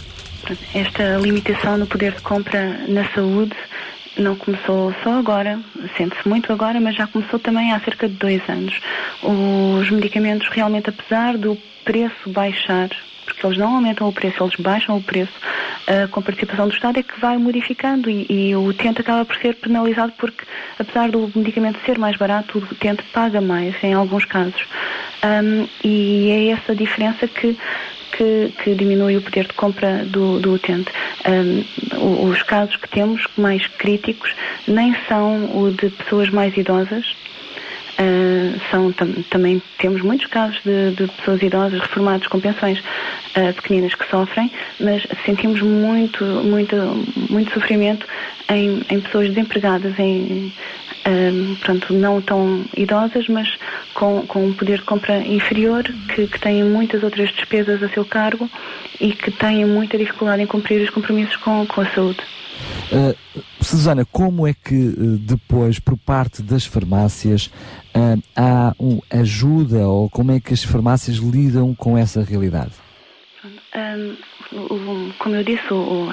Esta 0.73 1.17
limitação 1.17 1.77
no 1.77 1.87
poder 1.87 2.13
de 2.13 2.21
compra 2.21 2.85
na 2.87 3.07
saúde 3.13 3.55
não 4.17 4.35
começou 4.35 4.93
só 5.03 5.17
agora, 5.17 5.59
sente-se 5.97 6.27
muito 6.27 6.51
agora, 6.51 6.79
mas 6.79 6.95
já 6.95 7.07
começou 7.07 7.39
também 7.39 7.71
há 7.71 7.79
cerca 7.79 8.07
de 8.07 8.15
dois 8.15 8.41
anos. 8.47 8.79
Os 9.23 9.89
medicamentos 9.89 10.47
realmente, 10.49 10.89
apesar 10.89 11.37
do 11.37 11.57
preço 11.83 12.29
baixar, 12.29 12.89
porque 13.33 13.47
eles 13.47 13.57
não 13.57 13.75
aumentam 13.75 14.07
o 14.07 14.13
preço, 14.13 14.43
eles 14.43 14.55
baixam 14.57 14.97
o 14.97 15.01
preço, 15.03 15.33
ah, 15.87 16.07
com 16.09 16.19
a 16.19 16.23
participação 16.23 16.67
do 16.67 16.73
Estado 16.73 16.99
é 16.99 17.03
que 17.03 17.19
vai 17.19 17.37
modificando 17.37 18.09
e, 18.09 18.25
e 18.29 18.55
o 18.55 18.65
utente 18.65 19.01
acaba 19.01 19.25
por 19.25 19.35
ser 19.37 19.55
penalizado 19.55 20.13
porque, 20.17 20.45
apesar 20.79 21.09
do 21.09 21.31
medicamento 21.35 21.79
ser 21.85 21.97
mais 21.97 22.15
barato, 22.17 22.59
o 22.59 22.61
utente 22.61 23.03
paga 23.13 23.41
mais 23.41 23.75
em 23.83 23.93
alguns 23.93 24.25
casos. 24.25 24.63
Ahm, 25.21 25.67
e 25.83 26.29
é 26.29 26.47
essa 26.49 26.75
diferença 26.75 27.27
que 27.27 27.57
que, 28.15 28.53
que 28.63 28.75
diminui 28.75 29.17
o 29.17 29.21
poder 29.23 29.47
de 29.47 29.53
compra 29.53 30.05
do, 30.05 30.39
do 30.39 30.53
utente. 30.53 30.91
O- 31.97 32.25
os 32.27 32.43
casos 32.43 32.75
que 32.75 32.87
temos 32.87 33.25
mais 33.35 33.65
críticos 33.65 34.31
nem 34.67 34.95
são 35.07 35.45
o 35.57 35.71
de 35.71 35.89
pessoas 35.89 36.29
mais 36.29 36.55
idosas. 36.55 37.15
Ah, 37.97 38.59
são 38.71 38.91
tam- 38.91 39.23
também 39.29 39.61
temos 39.77 40.01
muitos 40.01 40.25
casos 40.27 40.59
de, 40.63 40.91
de 40.95 41.07
pessoas 41.13 41.41
idosas 41.43 41.79
reformadas 41.79 42.27
com 42.27 42.39
pensões 42.39 42.81
ah, 43.35 43.53
pequeninas 43.53 43.93
que 43.93 44.09
sofrem, 44.09 44.51
mas 44.79 45.05
sentimos 45.25 45.61
muito 45.61 46.23
muito 46.43 46.75
muito 47.29 47.53
sofrimento 47.53 48.05
em, 48.49 48.81
em 48.89 48.99
pessoas 48.99 49.29
desempregadas, 49.29 49.97
em 49.99 50.51
ahm, 51.05 51.55
pronto, 51.61 51.93
não 51.93 52.21
tão 52.21 52.65
idosas, 52.75 53.27
mas 53.27 53.47
com, 53.93 54.25
com 54.25 54.45
um 54.47 54.53
poder 54.53 54.79
de 54.79 54.85
compra 54.85 55.17
inferior, 55.19 55.83
que, 56.15 56.27
que 56.27 56.39
têm 56.39 56.63
muitas 56.63 57.03
outras 57.03 57.29
despesas 57.31 57.81
a 57.83 57.89
seu 57.89 58.05
cargo 58.05 58.49
e 58.99 59.13
que 59.13 59.29
têm 59.31 59.65
muita 59.65 59.97
dificuldade 59.97 60.41
em 60.41 60.47
cumprir 60.47 60.81
os 60.81 60.89
compromissos 60.89 61.35
com, 61.37 61.65
com 61.67 61.81
a 61.81 61.85
saúde. 61.87 62.19
Uh, 62.91 63.15
Susana, 63.61 64.05
como 64.05 64.45
é 64.47 64.53
que 64.53 64.75
uh, 64.75 65.17
depois, 65.17 65.79
por 65.79 65.97
parte 65.97 66.43
das 66.43 66.65
farmácias, 66.65 67.49
uh, 67.95 68.21
há 68.35 68.73
um, 68.79 68.99
ajuda 69.09 69.87
ou 69.87 70.09
como 70.09 70.31
é 70.31 70.39
que 70.39 70.53
as 70.53 70.63
farmácias 70.63 71.17
lidam 71.17 71.73
com 71.73 71.97
essa 71.97 72.23
realidade? 72.23 72.71
Ahm, 73.73 74.15
o- 74.51 74.73
o- 74.75 75.13
como 75.17 75.35
eu 75.35 75.43
disse, 75.43 75.73
o, 75.73 76.11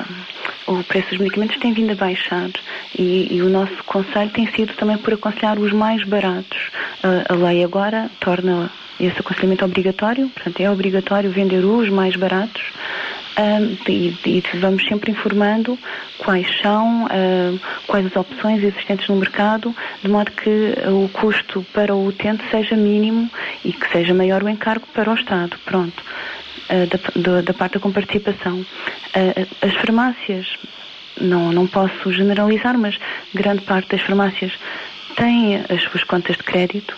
o- 0.69 0.85
preço 0.85 1.11
dos 1.11 1.19
medicamentos 1.19 1.59
tem 1.59 1.75
vindo 1.75 1.93
a 1.93 1.97
baixar 1.97 2.49
e, 2.99 3.29
e 3.35 3.43
o 3.43 3.51
nosso 3.51 3.83
conselho 3.85 4.31
tem 4.31 4.51
sido 4.53 4.73
também 4.75 4.97
por 4.99 5.13
aconselhar 5.15 5.59
os 5.59 5.73
mais 5.73 6.03
baratos. 6.07 6.71
A 7.29 7.35
lei 7.35 7.63
agora 7.65 8.11
torna 8.21 8.71
esse 8.99 9.19
aconselhamento 9.19 9.65
obrigatório, 9.65 10.29
portanto 10.31 10.61
é 10.61 10.71
obrigatório 10.71 11.31
vender 11.31 11.65
os 11.65 11.89
mais 11.91 12.17
baratos. 12.17 12.63
E, 13.89 14.15
e 14.27 14.43
vamos 14.59 14.85
sempre 14.87 15.13
informando 15.13 15.79
quais 16.19 16.47
são, 16.61 17.07
ahm, 17.11 17.59
quais 17.87 18.07
as 18.07 18.17
opções 18.17 18.63
existentes 18.63 19.09
no 19.09 19.17
mercado, 19.17 19.75
de 20.03 20.09
modo 20.11 20.31
que 20.33 20.75
ah, 20.85 20.91
o 20.91 21.09
custo 21.09 21.65
para 21.73 21.95
o 21.95 22.07
utente 22.07 22.43
seja 22.51 22.77
mínimo 22.77 23.31
e 23.65 23.73
que 23.73 23.91
seja 23.91 24.13
maior 24.13 24.43
o 24.43 24.49
encargo 24.49 24.87
para 24.93 25.11
o 25.11 25.15
Estado. 25.15 25.57
Pronto. 25.65 26.03
Uh, 26.69 26.87
da, 26.87 27.21
do- 27.21 27.43
da 27.43 27.53
parte 27.53 27.75
da 27.75 27.81
comparticipação. 27.81 28.61
Uh, 28.61 29.47
as 29.61 29.75
farmácias, 29.75 30.47
não, 31.21 31.51
não 31.51 31.67
posso 31.67 32.13
generalizar, 32.13 32.79
mas 32.79 32.97
grande 33.35 33.63
parte 33.63 33.89
das 33.89 34.03
farmácias 34.03 34.53
têm 35.17 35.57
as 35.69 35.83
suas 35.83 36.05
contas 36.05 36.37
de 36.37 36.45
crédito, 36.45 36.97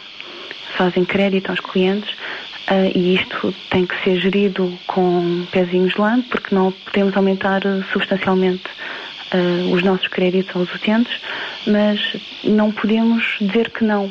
fazem 0.76 1.04
crédito 1.06 1.48
aos 1.48 1.60
clientes 1.60 2.14
uh, 2.70 2.92
e 2.94 3.14
isto 3.14 3.54
tem 3.70 3.86
que 3.86 4.02
ser 4.02 4.20
gerido 4.20 4.76
com 4.86 5.46
pezinhos 5.50 5.94
de 5.94 6.00
lã, 6.00 6.20
porque 6.22 6.54
não 6.54 6.72
podemos 6.72 7.16
aumentar 7.16 7.64
uh, 7.64 7.84
substancialmente 7.92 8.64
uh, 9.34 9.72
os 9.72 9.82
nossos 9.82 10.08
créditos 10.08 10.54
aos 10.54 10.74
utentes, 10.74 11.20
mas 11.66 12.16
não 12.44 12.70
podemos 12.70 13.36
dizer 13.40 13.70
que 13.70 13.84
não. 13.84 14.10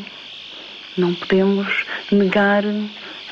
Não 0.97 1.13
podemos 1.13 1.85
negar 2.11 2.63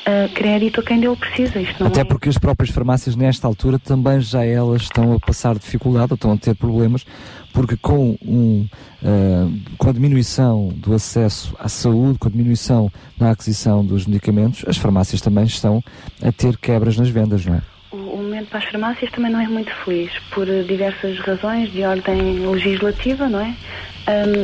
uh, 0.06 0.32
crédito 0.34 0.80
a 0.80 0.82
quem 0.82 1.00
dele 1.00 1.16
precisa. 1.16 1.60
Isto 1.60 1.84
Até 1.84 2.00
é. 2.00 2.04
porque 2.04 2.28
as 2.28 2.38
próprias 2.38 2.70
farmácias, 2.70 3.16
nesta 3.16 3.46
altura, 3.46 3.78
também 3.78 4.20
já 4.20 4.44
elas 4.44 4.82
estão 4.82 5.12
a 5.12 5.20
passar 5.20 5.54
dificuldade, 5.58 6.12
ou 6.12 6.14
estão 6.14 6.32
a 6.32 6.36
ter 6.36 6.54
problemas, 6.54 7.04
porque 7.52 7.76
com, 7.76 8.16
um, 8.24 8.66
uh, 9.02 9.60
com 9.76 9.90
a 9.90 9.92
diminuição 9.92 10.68
do 10.68 10.94
acesso 10.94 11.54
à 11.58 11.68
saúde, 11.68 12.18
com 12.18 12.28
a 12.28 12.30
diminuição 12.30 12.90
na 13.18 13.30
aquisição 13.30 13.84
dos 13.84 14.06
medicamentos, 14.06 14.64
as 14.66 14.76
farmácias 14.76 15.20
também 15.20 15.44
estão 15.44 15.82
a 16.22 16.32
ter 16.32 16.56
quebras 16.56 16.96
nas 16.96 17.08
vendas, 17.08 17.44
não 17.44 17.56
é? 17.56 17.62
O, 17.92 17.96
momento 17.96 18.50
para 18.50 18.60
as 18.60 18.64
farmácias 18.66 19.10
também 19.10 19.32
não 19.32 19.40
é 19.40 19.48
muito 19.48 19.74
feliz, 19.84 20.12
por 20.30 20.46
diversas 20.46 21.18
razões 21.18 21.72
de 21.72 21.82
ordem 21.82 22.46
legislativa, 22.46 23.28
não 23.28 23.40
é? 23.40 23.54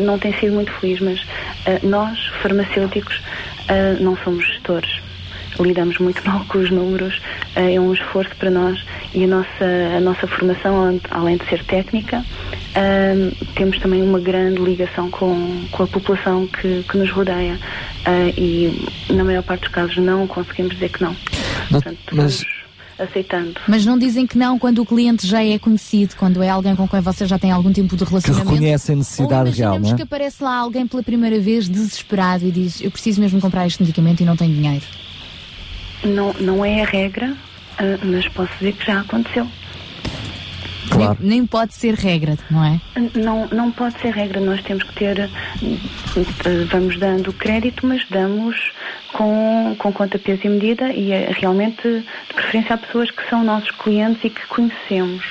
Não 0.04 0.18
tem 0.18 0.32
sido 0.38 0.54
muito 0.54 0.72
feliz, 0.72 1.00
mas 1.00 1.24
ah, 1.66 1.78
nós, 1.84 2.18
farmacêuticos, 2.42 3.20
ah, 3.68 3.96
não 4.00 4.16
somos 4.18 4.44
gestores. 4.46 5.05
Lidamos 5.58 5.98
muito 5.98 6.22
mal 6.28 6.44
com 6.48 6.58
os 6.58 6.70
números, 6.70 7.20
ah, 7.54 7.60
é 7.60 7.80
um 7.80 7.92
esforço 7.92 8.34
para 8.36 8.50
nós 8.50 8.78
e 9.14 9.24
a 9.24 9.26
nossa, 9.26 9.64
a 9.96 10.00
nossa 10.00 10.26
formação, 10.26 11.00
além- 11.10 11.36
de 11.38 11.48
ser 11.48 11.64
técnica, 11.64 12.24
ahm, 12.74 13.30
temos 13.54 13.78
também 13.78 14.02
uma 14.02 14.18
grande 14.20 14.60
ligação 14.60 15.10
com, 15.10 15.64
com 15.70 15.82
a 15.82 15.86
população 15.86 16.46
que, 16.46 16.84
que 16.88 16.96
nos 16.98 17.10
rodeia 17.10 17.58
Ah, 18.04 18.28
e, 18.36 18.86
na 19.10 19.24
maior 19.24 19.42
parte 19.42 19.62
dos 19.62 19.70
casos, 19.70 19.96
não 19.96 20.26
conseguimos 20.26 20.74
dizer 20.74 20.90
que 20.90 21.02
não. 21.02 21.16
Portanto, 21.70 21.98
Mas 22.12 22.44
aceitando. 22.98 23.54
Mas 23.68 23.84
não 23.84 23.98
dizem 23.98 24.26
que 24.26 24.38
não 24.38 24.58
quando 24.58 24.78
o 24.80 24.86
cliente 24.86 25.26
já 25.26 25.44
é 25.44 25.58
conhecido, 25.58 26.14
quando 26.16 26.42
é 26.42 26.48
alguém 26.48 26.74
com 26.76 26.86
quem 26.88 27.00
você 27.00 27.26
já 27.26 27.38
tem 27.38 27.50
algum 27.50 27.70
tipo 27.72 27.94
de 27.96 28.04
que 28.04 28.08
relacionamento. 28.10 28.50
reconhecem 28.50 28.94
a 28.94 28.98
necessidade 28.98 29.50
Ou 29.50 29.56
real, 29.56 29.78
não 29.80 29.90
é? 29.90 29.94
que 29.94 30.02
aparece 30.02 30.42
lá 30.42 30.56
alguém 30.56 30.86
pela 30.86 31.02
primeira 31.02 31.38
vez 31.38 31.68
desesperado 31.68 32.46
e 32.46 32.50
diz 32.50 32.80
eu 32.80 32.90
preciso 32.90 33.20
mesmo 33.20 33.38
comprar 33.40 33.66
este 33.66 33.82
medicamento 33.82 34.20
e 34.22 34.24
não 34.24 34.36
tenho 34.36 34.54
dinheiro. 34.54 34.84
Não, 36.04 36.32
não 36.34 36.64
é 36.64 36.82
a 36.82 36.86
regra, 36.86 37.34
ah, 37.78 37.98
mas 38.02 38.26
posso 38.28 38.52
dizer 38.58 38.72
que 38.72 38.84
já 38.86 39.00
aconteceu. 39.00 39.46
Claro. 40.88 41.16
Nem, 41.20 41.30
nem 41.40 41.46
pode 41.46 41.74
ser 41.74 41.94
regra, 41.94 42.38
não 42.50 42.64
é? 42.64 42.80
Não, 43.14 43.48
não 43.48 43.72
pode 43.72 44.00
ser 44.00 44.10
regra, 44.14 44.40
nós 44.40 44.62
temos 44.62 44.84
que 44.84 44.94
ter, 44.94 45.18
eh, 45.18 45.28
vamos 46.70 46.96
dando 46.98 47.32
crédito, 47.32 47.84
mas 47.86 48.06
damos 48.08 48.56
com, 49.12 49.74
com 49.78 49.92
conta, 49.92 50.16
peso 50.18 50.42
e 50.44 50.48
medida 50.48 50.92
e 50.92 51.10
é 51.10 51.32
realmente 51.36 51.82
de 51.82 52.34
preferência 52.34 52.74
a 52.74 52.78
pessoas 52.78 53.10
que 53.10 53.28
são 53.28 53.42
nossos 53.42 53.70
clientes 53.72 54.22
e 54.24 54.30
que 54.30 54.46
conhecemos. 54.46 55.24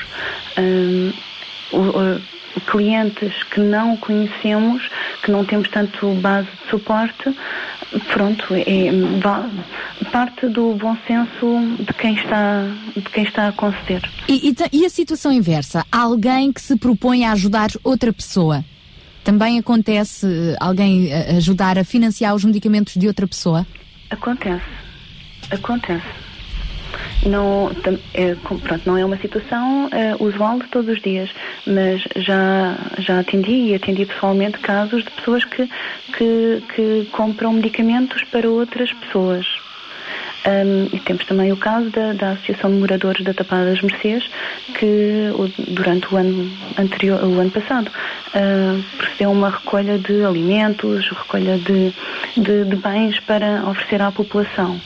O- 1.71 1.77
o- 1.77 2.21
clientes 2.61 3.43
que 3.43 3.59
não 3.59 3.97
conhecemos, 3.97 4.81
que 5.23 5.31
não 5.31 5.45
temos 5.45 5.69
tanto 5.69 6.13
base 6.15 6.47
de 6.47 6.69
suporte, 6.69 7.35
pronto, 8.13 8.53
é, 8.53 8.91
parte 10.11 10.47
do 10.47 10.73
bom 10.73 10.95
senso 11.07 11.77
de 11.79 11.93
quem 11.93 12.15
está, 12.15 12.63
de 12.95 13.01
quem 13.03 13.23
está 13.23 13.47
a 13.47 13.51
conceder. 13.51 14.01
E, 14.27 14.49
e 14.49 14.55
e 14.71 14.85
a 14.85 14.89
situação 14.89 15.31
inversa? 15.31 15.85
Alguém 15.91 16.51
que 16.51 16.61
se 16.61 16.75
propõe 16.77 17.25
a 17.25 17.31
ajudar 17.31 17.69
outra 17.83 18.11
pessoa? 18.11 18.63
Também 19.23 19.57
acontece 19.57 20.27
eh, 20.27 20.55
alguém 20.59 21.11
eh, 21.11 21.37
ajudar 21.37 21.79
a 21.79 21.83
financiar 21.83 22.35
os 22.35 22.45
medicamentos 22.45 22.95
de 22.95 23.07
outra 23.07 23.27
pessoa? 23.27 23.65
Acontece. 24.09 24.65
Acontece. 25.49 26.24
Não, 27.23 27.71
é, 28.13 28.35
pronto, 28.35 28.81
não 28.85 28.97
é 28.97 29.03
uma 29.03 29.17
situação 29.17 29.89
eh, 29.91 30.15
usual 30.19 30.59
de 30.59 30.67
todos 30.67 30.95
os 30.95 31.01
dias, 31.01 31.29
mas 31.65 32.03
já, 32.17 32.77
já 32.99 33.19
atendi 33.19 33.51
e 33.51 33.75
atendi 33.75 34.05
pessoalmente 34.05 34.59
casos 34.59 35.03
de 35.03 35.09
pessoas 35.11 35.43
que, 35.43 35.67
que, 36.17 36.63
que 36.75 37.07
compram 37.11 37.53
medicamentos 37.53 38.23
para 38.25 38.47
outras 38.47 38.93
pessoas. 38.93 39.47
Ahm, 40.45 40.89
e 40.93 40.99
temos 40.99 41.25
também 41.25 41.51
o 41.51 41.57
caso 41.57 41.89
da, 41.89 42.13
da 42.13 42.31
Associação 42.33 42.69
de 42.69 42.77
Moradores 42.77 43.23
da 43.23 43.33
Tapada 43.33 43.65
das 43.65 43.81
Mercês, 43.81 44.29
que 44.77 45.31
durante 45.69 46.13
o 46.13 46.17
ano 46.17 46.51
anterior, 46.77 47.23
o 47.23 47.39
ano 47.39 47.49
passado, 47.49 47.91
ah, 48.35 48.79
procedeu 48.97 49.31
uma 49.31 49.49
recolha 49.49 49.97
de 49.97 50.23
alimentos, 50.23 51.09
recolha 51.09 51.57
de, 51.57 51.91
de, 52.37 52.63
de 52.63 52.75
bens 52.75 53.19
para 53.21 53.67
oferecer 53.67 54.01
à 54.01 54.11
população. 54.11 54.79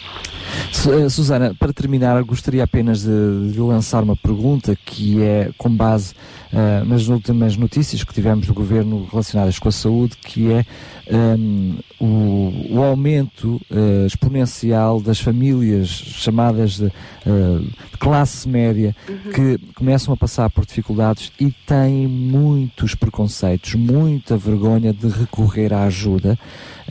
Eh, 0.87 1.09
Susana, 1.09 1.53
para 1.59 1.73
terminar, 1.73 2.23
gostaria 2.23 2.63
apenas 2.63 3.01
de, 3.03 3.51
de 3.51 3.59
lançar 3.59 4.01
uma 4.01 4.15
pergunta 4.15 4.77
que 4.85 5.21
é 5.21 5.51
com 5.57 5.69
base 5.69 6.13
eh, 6.51 6.83
nas 6.83 7.07
últimas 7.07 7.55
notícias 7.55 8.03
que 8.03 8.13
tivemos 8.13 8.47
do 8.47 8.53
governo 8.53 9.07
relacionadas 9.11 9.59
com 9.59 9.69
a 9.69 9.71
saúde, 9.71 10.17
que 10.17 10.51
é 10.51 10.65
ehm, 11.07 11.77
o, 11.99 12.51
o 12.71 12.83
aumento 12.83 13.61
eh, 13.69 14.05
exponencial 14.07 14.99
das 14.99 15.19
famílias 15.19 15.87
chamadas 15.87 16.77
de, 16.77 16.85
eh, 16.87 17.59
de 17.91 17.97
classe 17.99 18.49
média 18.49 18.95
que 19.33 19.59
começam 19.75 20.11
a 20.11 20.17
passar 20.17 20.49
por 20.49 20.65
dificuldades 20.65 21.31
e 21.39 21.51
têm 21.51 22.07
muitos 22.07 22.95
preconceitos, 22.95 23.75
muita 23.75 24.35
vergonha 24.35 24.91
de 24.91 25.07
recorrer 25.07 25.71
à 25.71 25.83
ajuda. 25.83 26.37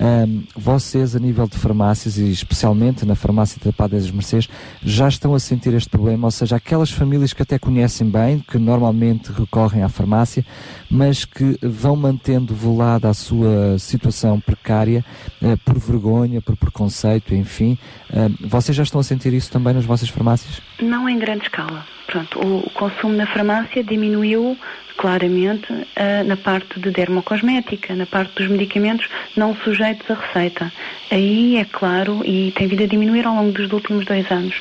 Ahm, 0.00 0.44
vocês, 0.54 1.16
a 1.16 1.18
nível 1.18 1.48
de 1.48 1.56
farmácias 1.56 2.18
e 2.18 2.30
especialmente 2.30 3.04
na 3.04 3.16
farmácia 3.16 3.60
da 3.64 3.72
Padre 3.72 3.98
das 3.98 4.10
Mercês, 4.10 4.48
já 4.80 5.08
estão 5.08 5.34
a 5.34 5.40
sentir 5.40 5.74
este 5.74 5.90
problema? 5.90 6.28
Ou 6.28 6.30
seja, 6.30 6.54
aquelas 6.54 6.90
famílias 6.92 7.32
que 7.32 7.42
até 7.42 7.58
conhecem 7.58 8.08
bem, 8.08 8.38
que 8.38 8.58
normalmente 8.58 9.32
recorrem 9.48 9.82
à 9.82 9.88
farmácia, 9.88 10.44
mas 10.90 11.24
que 11.24 11.58
vão 11.62 11.96
mantendo 11.96 12.54
velada 12.54 13.08
a 13.08 13.14
sua 13.14 13.78
situação 13.78 14.38
precária 14.38 15.04
eh, 15.42 15.56
por 15.64 15.78
vergonha, 15.78 16.42
por 16.42 16.56
preconceito, 16.56 17.34
enfim. 17.34 17.78
Ahm, 18.14 18.34
vocês 18.40 18.76
já 18.76 18.82
estão 18.82 19.00
a 19.00 19.04
sentir 19.04 19.32
isso 19.32 19.50
também 19.50 19.72
nas 19.72 19.86
vossas 19.86 20.08
farmácias? 20.08 20.60
Não 20.80 21.08
em 21.08 21.18
grande 21.18 21.44
escala. 21.44 21.84
Pronto, 22.06 22.38
o, 22.38 22.58
o 22.58 22.70
consumo 22.70 23.14
na 23.14 23.26
farmácia 23.26 23.82
diminuiu 23.82 24.56
claramente 24.98 25.72
ah, 25.96 26.22
na 26.24 26.36
parte 26.36 26.78
de 26.78 26.90
dermocosmética, 26.90 27.94
na 27.94 28.04
parte 28.04 28.34
dos 28.34 28.48
medicamentos 28.50 29.08
não 29.36 29.56
sujeitos 29.56 30.10
à 30.10 30.14
receita. 30.14 30.70
Aí 31.10 31.56
é 31.56 31.64
claro, 31.64 32.20
e 32.24 32.52
tem 32.54 32.66
vindo 32.66 32.82
a 32.82 32.86
diminuir 32.86 33.26
ao 33.26 33.34
longo 33.34 33.52
dos 33.52 33.72
últimos 33.72 34.04
dois 34.04 34.30
anos. 34.30 34.60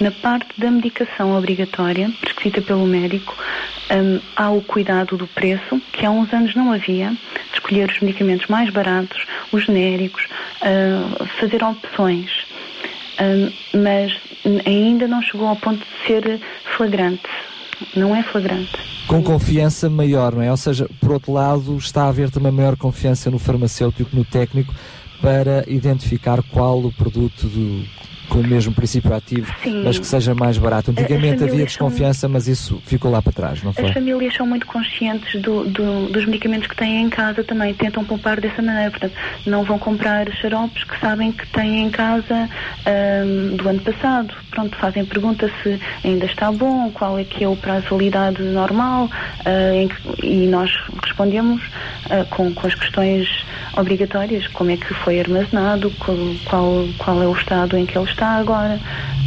Na 0.00 0.10
parte 0.10 0.48
da 0.56 0.70
medicação 0.70 1.36
obrigatória, 1.36 2.10
prescrita 2.20 2.62
pelo 2.62 2.86
médico, 2.86 3.36
hum, 3.90 4.20
há 4.36 4.50
o 4.50 4.62
cuidado 4.62 5.16
do 5.16 5.26
preço, 5.26 5.82
que 5.92 6.06
há 6.06 6.10
uns 6.10 6.32
anos 6.32 6.54
não 6.54 6.72
havia, 6.72 7.10
de 7.10 7.52
escolher 7.52 7.90
os 7.90 8.00
medicamentos 8.00 8.46
mais 8.46 8.70
baratos, 8.70 9.26
os 9.50 9.64
genéricos, 9.64 10.26
ah, 10.62 11.26
fazer 11.40 11.62
opções. 11.62 12.46
Hum, 13.20 13.52
mas 13.74 14.16
ainda 14.64 15.06
não 15.06 15.20
chegou 15.22 15.48
ao 15.48 15.56
ponto 15.56 15.84
de 15.84 16.06
ser 16.06 16.40
flagrante. 16.76 17.28
Não 17.96 18.14
é 18.14 18.22
flagrante. 18.22 18.70
Com 19.06 19.22
confiança 19.22 19.90
maior, 19.90 20.32
não 20.34 20.42
é? 20.42 20.50
Ou 20.50 20.56
seja, 20.56 20.88
por 21.00 21.12
outro 21.12 21.32
lado, 21.32 21.76
está 21.76 22.04
a 22.04 22.08
haver 22.08 22.30
também 22.30 22.52
maior 22.52 22.76
confiança 22.76 23.30
no 23.30 23.38
farmacêutico, 23.38 24.14
no 24.14 24.24
técnico, 24.24 24.74
para 25.20 25.64
identificar 25.68 26.42
qual 26.42 26.78
o 26.80 26.92
produto 26.92 27.46
do- 27.46 27.84
com 28.32 28.38
o 28.38 28.46
mesmo 28.46 28.72
princípio 28.72 29.14
ativo, 29.14 29.52
Sim. 29.62 29.82
mas 29.84 29.98
que 29.98 30.06
seja 30.06 30.34
mais 30.34 30.56
barato. 30.56 30.90
Antigamente 30.90 31.34
havia 31.34 31.38
famílias 31.48 31.72
são- 31.72 31.86
desconfiança, 31.88 32.28
mas 32.28 32.48
isso 32.48 32.80
ficou 32.86 33.10
lá 33.10 33.20
para 33.20 33.32
trás, 33.32 33.62
não 33.62 33.72
foi? 33.74 33.84
As 33.86 33.92
famílias 33.92 34.34
são 34.34 34.46
muito 34.46 34.66
conscientes 34.66 35.40
do- 35.42 35.64
do- 35.64 36.06
dos 36.08 36.24
medicamentos 36.24 36.66
que 36.66 36.74
têm 36.76 37.02
em 37.02 37.10
casa 37.10 37.44
também, 37.44 37.74
tentam 37.74 38.02
poupar 38.04 38.40
dessa 38.40 38.62
maneira. 38.62 38.90
Portanto, 38.90 39.12
não 39.46 39.64
vão 39.64 39.78
comprar 39.78 40.26
xaropes 40.32 40.82
que 40.84 40.98
sabem 40.98 41.30
que 41.32 41.46
têm 41.48 41.82
em 41.84 41.90
casa 41.90 42.48
ahm, 42.86 43.56
do 43.56 43.68
ano 43.68 43.80
passado. 43.80 44.34
Pronto, 44.50 44.76
fazem 44.78 45.04
pergunta 45.04 45.50
se 45.62 45.78
ainda 46.04 46.24
está 46.26 46.50
bom, 46.50 46.90
qual 46.90 47.18
é 47.18 47.24
que 47.24 47.44
é 47.44 47.48
o 47.48 47.56
prazo 47.56 47.82
de 47.84 47.90
validade 47.90 48.42
normal, 48.42 49.10
em 49.74 49.88
que- 49.88 50.26
e 50.26 50.46
nós 50.46 50.70
respondemos 51.04 51.62
ah, 52.10 52.24
com, 52.30 52.52
com 52.52 52.66
as 52.66 52.74
questões 52.74 53.28
obrigatórias, 53.76 54.46
como 54.48 54.70
é 54.70 54.76
que 54.76 54.92
foi 54.94 55.20
armazenado, 55.20 55.90
qual, 55.98 56.86
qual 56.98 57.22
é 57.22 57.26
o 57.26 57.32
estado 57.34 57.76
em 57.76 57.86
que 57.86 57.96
ele 57.96 58.08
está 58.10 58.21
agora. 58.26 58.80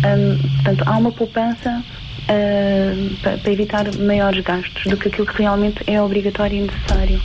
Ahm, 0.03 0.37
portanto, 0.55 0.83
há 0.85 0.97
uma 0.97 1.11
poupança 1.11 1.83
uh, 2.29 3.15
pa- 3.23 3.37
para 3.37 3.51
evitar 3.51 3.95
maiores 3.97 4.43
gastos 4.43 4.83
do 4.85 4.97
que 4.97 5.07
aquilo 5.07 5.27
que 5.27 5.41
realmente 5.41 5.83
é 5.87 6.01
obrigatório 6.01 6.57
e 6.57 6.61
necessário. 6.61 7.21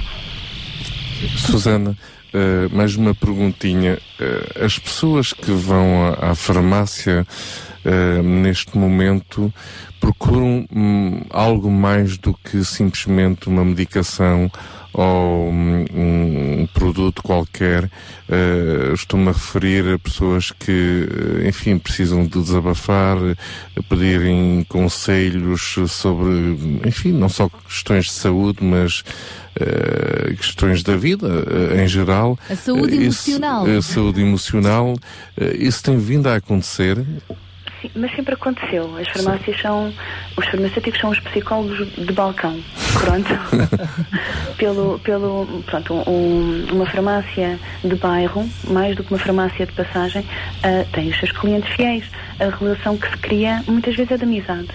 Susana, 1.36 1.96
eh, 2.32 2.68
mais 2.72 2.96
uma 2.96 3.14
perguntinha. 3.14 3.98
Eh, 4.18 4.64
as 4.64 4.78
pessoas 4.78 5.32
que 5.34 5.50
vão 5.50 6.06
à, 6.06 6.30
à 6.30 6.34
farmácia 6.34 7.26
eh, 7.84 8.22
neste 8.22 8.76
momento 8.78 9.52
procuram 10.00 10.64
hum, 10.74 11.22
algo 11.28 11.70
mais 11.70 12.16
do 12.16 12.32
que 12.32 12.64
simplesmente 12.64 13.48
uma 13.48 13.64
medicação 13.64 14.50
ou 14.92 15.50
hum, 15.50 15.84
um, 15.94 16.66
produto 16.74 17.22
qualquer. 17.22 17.90
Eh, 18.28 18.92
Estou-me 18.94 19.28
a 19.28 19.32
referir 19.32 19.86
a 19.94 19.98
pessoas 19.98 20.50
que, 20.50 21.06
eh, 21.42 21.48
enfim, 21.48 21.78
precisam 21.78 22.24
de 22.26 22.40
desabafar, 22.40 23.16
pedirem 23.88 24.64
conselhos 24.68 25.76
sobre, 25.88 26.56
enfim, 26.86 27.12
não 27.12 27.28
só 27.28 27.48
questões 27.48 28.06
de 28.06 28.12
saúde, 28.12 28.58
mas 28.64 29.02
eh, 29.56 30.34
questões 30.36 30.82
da 30.82 30.96
vida 30.96 31.28
eh, 31.74 31.82
em 31.84 31.88
geral. 31.88 32.38
A 32.48 32.54
saúde 32.56 32.94
Eh, 32.96 33.02
isso- 33.06 33.30
emocional. 33.30 33.66
a 33.66 33.82
saúde 33.82 34.20
emocional. 34.20 34.96
eh, 35.36 35.56
isso 35.58 35.82
tem 35.82 35.98
vindo 35.98 36.28
a 36.28 36.36
acontecer. 36.36 37.04
Sim, 37.80 37.90
mas 37.94 38.14
sempre 38.14 38.34
aconteceu. 38.34 38.96
As 38.98 39.08
farmácias 39.08 39.58
são, 39.60 39.92
os 40.36 40.46
farmacêuticos 40.46 41.00
são 41.00 41.10
os 41.10 41.20
psicólogos 41.20 41.88
de 41.94 42.12
balcão. 42.12 42.58
Pronto. 42.92 43.30
pelo, 44.58 44.98
pelo, 45.00 45.62
pronto, 45.66 45.94
um- 46.08 46.66
uma 46.72 46.86
farmácia 46.86 47.58
de 47.82 47.94
bairro, 47.96 48.48
mais 48.64 48.94
do 48.96 49.02
que 49.04 49.12
uma 49.12 49.18
farmácia 49.18 49.64
de 49.66 49.72
passagem, 49.72 50.24
ah, 50.62 50.84
tem 50.92 51.08
os 51.08 51.18
seus 51.18 51.32
clientes 51.32 51.70
fiéis. 51.74 52.04
A 52.38 52.48
relação 52.56 52.96
que 52.96 53.08
se 53.10 53.16
cria 53.18 53.62
muitas 53.66 53.94
vezes 53.96 54.12
é 54.12 54.16
de 54.16 54.24
amizade. 54.24 54.68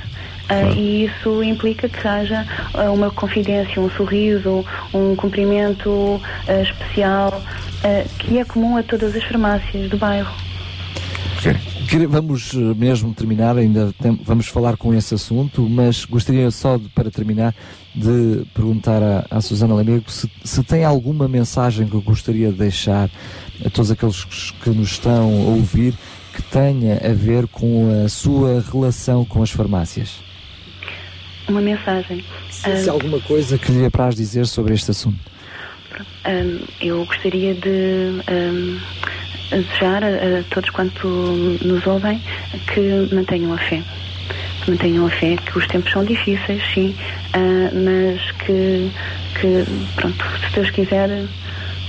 Ah, 0.49 0.61
e 0.75 1.05
isso 1.05 1.43
implica 1.43 1.87
que 1.89 2.07
haja 2.07 2.45
ah, 2.73 2.91
uma 2.91 3.09
confidência, 3.11 3.81
um 3.81 3.89
sorriso, 3.91 4.65
um 4.93 5.15
cumprimento 5.15 6.21
ah, 6.47 6.61
especial, 6.61 7.41
que 8.17 8.39
é 8.39 8.45
comum 8.45 8.77
a 8.77 8.83
todas 8.83 9.15
as 9.15 9.23
farmácias 9.23 9.89
do 9.91 9.97
bairro. 9.97 10.33
Vamos 12.09 12.51
eh, 12.53 12.57
mesmo 12.75 13.13
terminar, 13.13 13.57
ainda 13.57 13.93
tem- 14.01 14.19
vamos 14.23 14.47
falar 14.47 14.75
com 14.75 14.93
esse 14.93 15.13
assunto, 15.13 15.61
mas 15.69 16.03
gostaria 16.05 16.51
só 16.51 16.77
de, 16.77 16.89
para 16.89 17.09
terminar 17.09 17.55
de 17.93 18.43
perguntar 18.53 19.01
à, 19.01 19.25
à 19.31 19.39
Susana 19.41 19.73
Lamego 19.75 20.09
se, 20.11 20.29
se 20.43 20.61
tem 20.63 20.83
alguma 20.83 21.27
mensagem 21.27 21.87
que 21.87 21.93
eu 21.95 22.01
gostaria 22.01 22.51
de 22.51 22.57
deixar 22.57 23.09
a 23.65 23.69
todos 23.69 23.91
aqueles 23.91 24.23
que 24.61 24.69
nos 24.71 24.91
estão 24.91 25.23
a 25.29 25.49
ouvir 25.55 25.93
que 26.35 26.41
tenha 26.43 26.95
a 26.95 27.13
ver 27.13 27.47
com 27.47 28.03
a 28.03 28.09
sua 28.09 28.61
relação 28.69 29.23
com 29.23 29.41
as 29.41 29.51
farmácias. 29.51 30.19
Uma 31.47 31.61
mensagem. 31.61 32.21
Se, 32.51 32.83
se 32.83 32.89
Ah, 32.89 32.91
alguma 32.93 33.21
coisa 33.21 33.57
que 33.57 33.71
lhe 33.71 33.85
apraz 33.85 34.15
dizer 34.15 34.45
sobre 34.47 34.73
este 34.73 34.91
assunto. 34.91 35.19
Hum, 36.27 36.59
eu 36.81 37.05
gostaria 37.05 37.53
de 37.53 38.19
desejar 39.49 40.03
a, 40.03 40.39
a 40.39 40.43
todos 40.49 40.69
quanto 40.71 41.07
nos 41.07 41.85
ouvem 41.85 42.21
que 42.73 43.09
mantenham 43.13 43.53
a 43.53 43.57
fé. 43.57 43.81
Que 44.63 44.71
mantenham 44.71 45.05
a 45.05 45.09
fé, 45.09 45.35
que 45.37 45.57
os 45.57 45.67
tempos 45.67 45.91
são 45.91 46.03
difíceis, 46.03 46.63
sim, 46.73 46.95
ah, 47.33 47.69
mas 47.73 48.31
que, 48.45 48.89
que, 49.39 49.65
pronto, 49.95 50.25
se 50.39 50.55
Deus 50.55 50.69
quiser, 50.71 51.09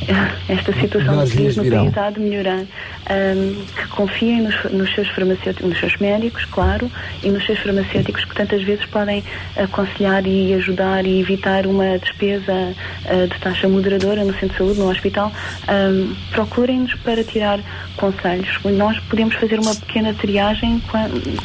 esta 0.49 0.73
situação 0.73 1.25
virão. 1.63 1.85
país 1.85 1.99
há 1.99 2.11
de 2.11 2.21
melhorar. 2.21 2.65
Ahm, 3.09 3.65
que 3.77 3.89
confiem 3.89 4.43
nos, 4.43 4.65
nos 4.73 4.95
seus 4.95 5.09
farmacêuticos, 5.11 5.69
nos 5.69 5.79
seus 5.79 5.97
médicos, 5.99 6.45
claro, 6.47 6.91
e 7.23 7.29
nos 7.31 7.45
seus 7.47 7.59
farmacêuticos 7.61 8.25
que 8.25 8.35
tantas 8.35 8.63
vezes 8.63 8.85
podem 8.87 9.23
aconselhar 9.57 10.27
e 10.27 10.55
ajudar 10.55 11.07
e 11.07 11.21
evitar 11.21 11.67
uma 11.67 11.99
despesa 11.99 12.75
ah, 13.07 13.27
de 13.33 13.41
taxa 13.41 13.69
moderadora 13.69 14.25
no 14.25 14.33
centro 14.33 14.49
de 14.49 14.57
saúde, 14.57 14.79
no 14.81 14.91
hospital. 14.91 15.33
Ahm, 15.69 16.15
Procurem-nos 16.33 16.95
para 16.97 17.23
tirar 17.25 17.61
conselhos. 17.97 18.49
Nós 18.65 18.99
podemos 19.01 19.35
fazer 19.37 19.59
uma 19.59 19.75
pequena 19.75 20.13
triagem 20.15 20.83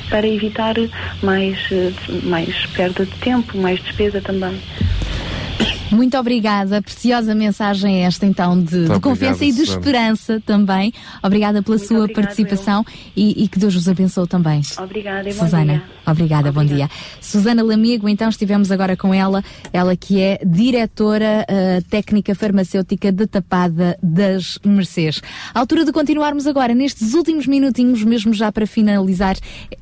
para 0.09 0.27
evitar 0.27 0.75
mais, 1.21 1.57
eh, 1.71 1.91
mais 2.23 2.65
perda 2.67 3.05
de 3.05 3.11
tempo, 3.17 3.57
mais 3.57 3.81
despesa 3.81 4.21
também. 4.21 4.59
Muito 5.91 6.17
obrigada, 6.17 6.81
preciosa 6.81 7.35
mensagem 7.35 8.05
esta 8.05 8.25
então 8.25 8.57
de, 8.57 8.65
de 8.65 8.77
obrigado, 8.77 9.01
confiança 9.01 9.43
e 9.43 9.51
de 9.51 9.59
Susana. 9.59 9.79
esperança 9.79 10.43
também. 10.45 10.93
Obrigada 11.21 11.61
pela 11.61 11.77
sua 11.77 11.99
obrigada, 11.99 12.21
participação 12.21 12.85
e, 13.15 13.43
e 13.43 13.47
que 13.47 13.59
Deus 13.59 13.73
vos 13.75 13.89
abençoe 13.89 14.25
também. 14.27 14.61
Obrigada 14.77 15.29
e 15.29 15.33
bom 15.33 15.43
Susana, 15.43 15.73
dia. 15.73 15.83
obrigada, 16.05 16.51
bom 16.51 16.63
dia. 16.63 16.89
Susana 17.19 17.61
Lamigo, 17.61 18.07
então 18.07 18.29
estivemos 18.29 18.71
agora 18.71 18.95
com 18.95 19.13
ela, 19.13 19.43
ela 19.73 19.95
que 19.95 20.19
é 20.21 20.39
diretora 20.45 21.45
eh, 21.47 21.81
técnica 21.89 22.33
farmacêutica 22.33 23.11
da 23.11 23.27
Tapada 23.27 23.97
das 24.01 24.57
Mercês. 24.63 25.21
À 25.53 25.59
altura 25.59 25.83
de 25.83 25.91
continuarmos 25.91 26.47
agora, 26.47 26.73
nestes 26.73 27.13
últimos 27.13 27.45
minutinhos, 27.45 28.03
mesmo 28.03 28.33
já 28.33 28.51
para 28.51 28.65
finalizar 28.65 29.35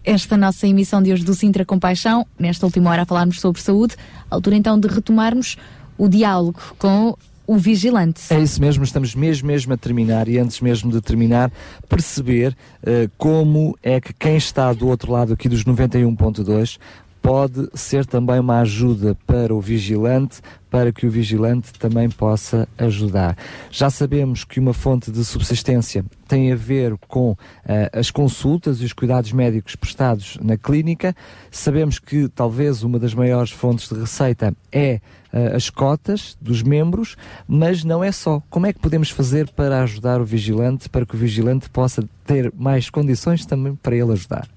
esta 0.04 0.36
nossa 0.36 0.68
emissão 0.68 1.04
de 1.04 1.14
hoje 1.14 1.24
do 1.24 1.36
Sintra 1.36 1.64
Compaixão, 1.64 2.26
nesta 2.38 2.66
última 2.66 2.90
hora 2.90 3.04
a 3.04 3.06
falarmos 3.06 3.40
sobre 3.40 3.62
saúde, 3.62 3.96
à 4.30 4.36
altura 4.36 4.56
então 4.56 4.80
de 4.80 4.88
retomarmos 4.88 5.56
o 6.00 6.08
diálogo 6.08 6.60
com 6.80 7.16
o 7.46 7.58
vigilante. 7.58 8.22
É 8.32 8.40
isso 8.40 8.62
mesmo, 8.62 8.84
estamos 8.84 9.16
mesmo, 9.16 9.48
mesmo 9.48 9.74
a 9.74 9.78
terminar 9.78 10.28
e 10.28 10.38
antes 10.38 10.62
mesmo 10.62 10.92
de 10.92 11.02
terminar, 11.02 11.52
perceber 11.90 12.56
eh, 12.84 13.10
como 13.18 13.76
é 13.82 14.00
que 14.00 14.14
quem 14.14 14.38
está 14.38 14.72
do 14.72 14.88
outro 14.88 15.12
lado 15.12 15.34
aqui 15.34 15.50
dos 15.50 15.64
91.2 15.64 16.78
pode 17.22 17.70
ser 17.74 18.06
também 18.06 18.40
uma 18.40 18.60
ajuda 18.60 19.16
para 19.26 19.54
o 19.54 19.62
vigilante, 19.62 20.42
para 20.70 20.92
que 20.92 21.06
o 21.08 21.12
vigilante 21.12 21.74
também 21.74 22.10
possa 22.10 22.68
ajudar. 22.78 23.38
Já 23.72 23.90
sabemos 23.90 24.44
que 24.44 24.60
uma 24.60 24.74
fonte 24.74 25.12
de 25.12 25.24
subsistência 25.26 26.06
tem 26.28 26.52
a 26.52 26.56
ver 26.56 26.96
com 27.08 27.36
eh, 27.66 27.90
as 27.94 28.12
consultas 28.12 28.82
e 28.82 28.86
os 28.86 28.94
cuidados 28.94 29.32
médicos 29.32 29.76
prestados 29.76 30.38
na 30.42 30.58
clínica. 30.58 31.16
Sabemos 31.50 31.98
que 31.98 32.28
talvez 32.30 32.84
uma 32.84 33.00
das 33.00 33.14
maiores 33.14 33.52
fontes 33.52 33.90
de 33.90 34.00
receita 34.00 34.56
é 34.72 35.02
eh, 35.34 35.56
as 35.56 35.70
cotas 35.70 36.38
dos 36.40 36.62
membros, 36.62 37.16
mas 37.48 37.84
não 37.84 38.04
é 38.04 38.12
só. 38.12 38.42
Como 38.50 38.66
é 38.68 38.74
que 38.74 38.80
podemos 38.80 39.10
fazer 39.10 39.50
para 39.50 39.82
ajudar 39.82 40.22
o 40.22 40.26
vigilante, 40.26 40.88
para 40.88 41.06
que 41.06 41.16
o 41.16 41.20
vigilante 41.20 41.70
possa 41.70 42.08
ter 42.26 42.54
mais 42.56 42.90
condições 42.90 43.46
também 43.46 43.76
para 43.76 43.96
ele 43.96 44.12
ajudar? 44.12 44.48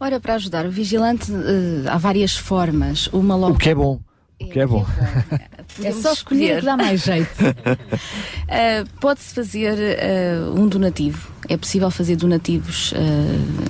Ora, 0.00 0.20
para 0.20 0.34
ajudar 0.34 0.64
o 0.66 0.70
vigilante, 0.70 1.32
eh, 1.32 1.88
há 1.88 1.98
várias 1.98 2.36
formas. 2.36 3.08
Uma 3.12 3.34
logo. 3.34 3.54
O 3.54 3.58
que 3.58 3.70
é 3.70 3.74
bom. 3.74 4.00
O 4.40 4.48
que 4.48 4.60
é 4.60 4.66
bom. 4.66 4.86
É 5.82 5.90
só 6.00 6.12
escolher 6.12 6.60
que 6.60 6.64
dá 6.66 6.76
mais 6.76 7.02
jeito. 7.02 7.28
Uh, 7.42 8.88
Pode-se 9.00 9.34
fazer 9.34 9.76
uh, 9.76 10.60
um 10.60 10.68
donativo. 10.68 11.28
É 11.48 11.56
possível 11.56 11.90
fazer 11.90 12.14
donativos 12.14 12.92
uh, 12.92 12.96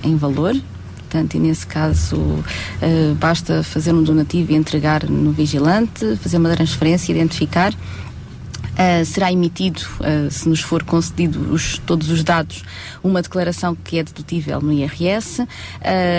em 0.06 0.16
valor. 0.16 0.54
Portanto, 0.98 1.36
e 1.36 1.38
nesse 1.38 1.66
caso, 1.66 2.16
uh, 2.18 3.14
basta 3.14 3.62
fazer 3.62 3.94
um 3.94 4.02
donativo 4.02 4.52
e 4.52 4.54
entregar 4.54 5.04
no 5.08 5.32
vigilante, 5.32 6.16
fazer 6.16 6.36
uma 6.36 6.54
transferência, 6.54 7.10
identificar. 7.12 7.72
Uh, 7.72 9.04
será 9.06 9.32
emitido, 9.32 9.80
uh, 10.00 10.30
se 10.30 10.48
nos 10.48 10.60
for 10.60 10.84
concedido 10.84 11.52
os- 11.52 11.78
todos 11.78 12.10
os 12.10 12.22
dados, 12.22 12.62
uma 13.02 13.22
declaração 13.22 13.74
que 13.74 13.98
é 13.98 14.02
dedutível 14.02 14.60
no 14.60 14.72
IRS. 14.72 15.42
Uh, 15.42 15.46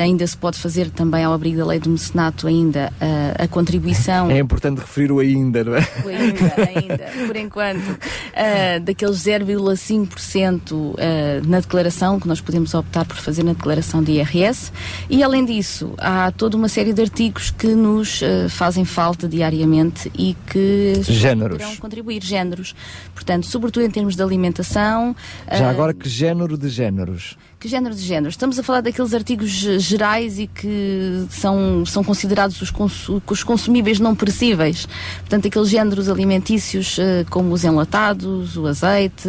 ainda 0.03 0.25
se 0.25 0.38
pode 0.38 0.58
fazer 0.58 0.90
também, 0.90 1.24
ao 1.24 1.33
abrigo 1.33 1.58
da 1.58 1.66
lei 1.66 1.80
do 1.80 1.90
mecenato, 1.90 2.48
ainda 2.48 2.91
uh, 3.01 3.43
a 3.43 3.48
contribuição 3.48 4.30
É 4.30 4.40
importante 4.40 4.80
referir 4.80 5.11
o 5.11 5.19
ainda, 5.19 5.64
não 5.64 5.75
é? 5.75 5.88
ainda, 6.08 6.69
ainda, 6.80 7.27
por 7.27 7.35
enquanto, 7.35 7.98
ah, 8.33 8.80
daqueles 8.80 9.17
0,5% 9.17 10.95
ah, 10.98 11.41
na 11.45 11.59
declaração, 11.59 12.19
que 12.19 12.27
nós 12.27 12.41
podemos 12.41 12.74
optar 12.74 13.06
por 13.06 13.17
fazer 13.17 13.43
na 13.43 13.53
declaração 13.53 14.03
de 14.03 14.14
IRS. 14.14 14.72
E, 15.09 15.24
além 15.24 15.45
disso, 15.45 15.93
há 15.98 16.32
toda 16.32 16.58
uma 16.58 16.69
série 16.69 16.93
de 16.93 17.01
artigos 17.01 17.51
que 17.51 17.67
nos 17.67 18.22
ah, 18.24 18.49
fazem 18.49 18.85
falta 18.85 19.27
diariamente 19.27 20.11
e 20.17 20.35
que 20.48 20.93
Géneros. 21.03 21.58
poderão 21.58 21.75
contribuir, 21.77 22.24
géneros. 22.24 22.75
Portanto, 23.14 23.45
sobretudo 23.45 23.85
em 23.85 23.91
termos 23.91 24.16
de 24.16 24.24
alimentação. 24.24 25.16
Já 25.51 25.67
ah, 25.67 25.69
agora, 25.69 25.93
que 25.93 26.08
género 26.08 26.58
de 26.58 26.68
géneros? 26.73 27.38
que 27.59 27.67
género 27.67 27.93
de 27.93 28.01
género? 28.01 28.30
Estamos 28.30 28.57
a 28.57 28.64
falar 28.64 28.80
daqueles 28.80 29.14
artigos 29.14 29.49
ge- 29.49 29.80
gerais 29.80 30.39
e 30.39 30.48
que 30.48 31.25
são, 31.30 31.85
são 31.85 32.01
considerados 32.06 32.61
os, 32.61 32.72
consu- 32.72 33.22
os 33.27 33.43
consumíveis 33.43 33.99
não 33.99 34.15
perecíveis. 34.15 34.88
Portanto, 35.19 35.45
aqueles 35.49 35.67
géneros 35.69 36.07
alimentícios 36.07 36.98
eh, 36.98 37.25
como 37.30 37.51
os 37.53 37.65
enlatados, 37.65 38.56
o 38.56 38.65
azeite, 38.65 39.27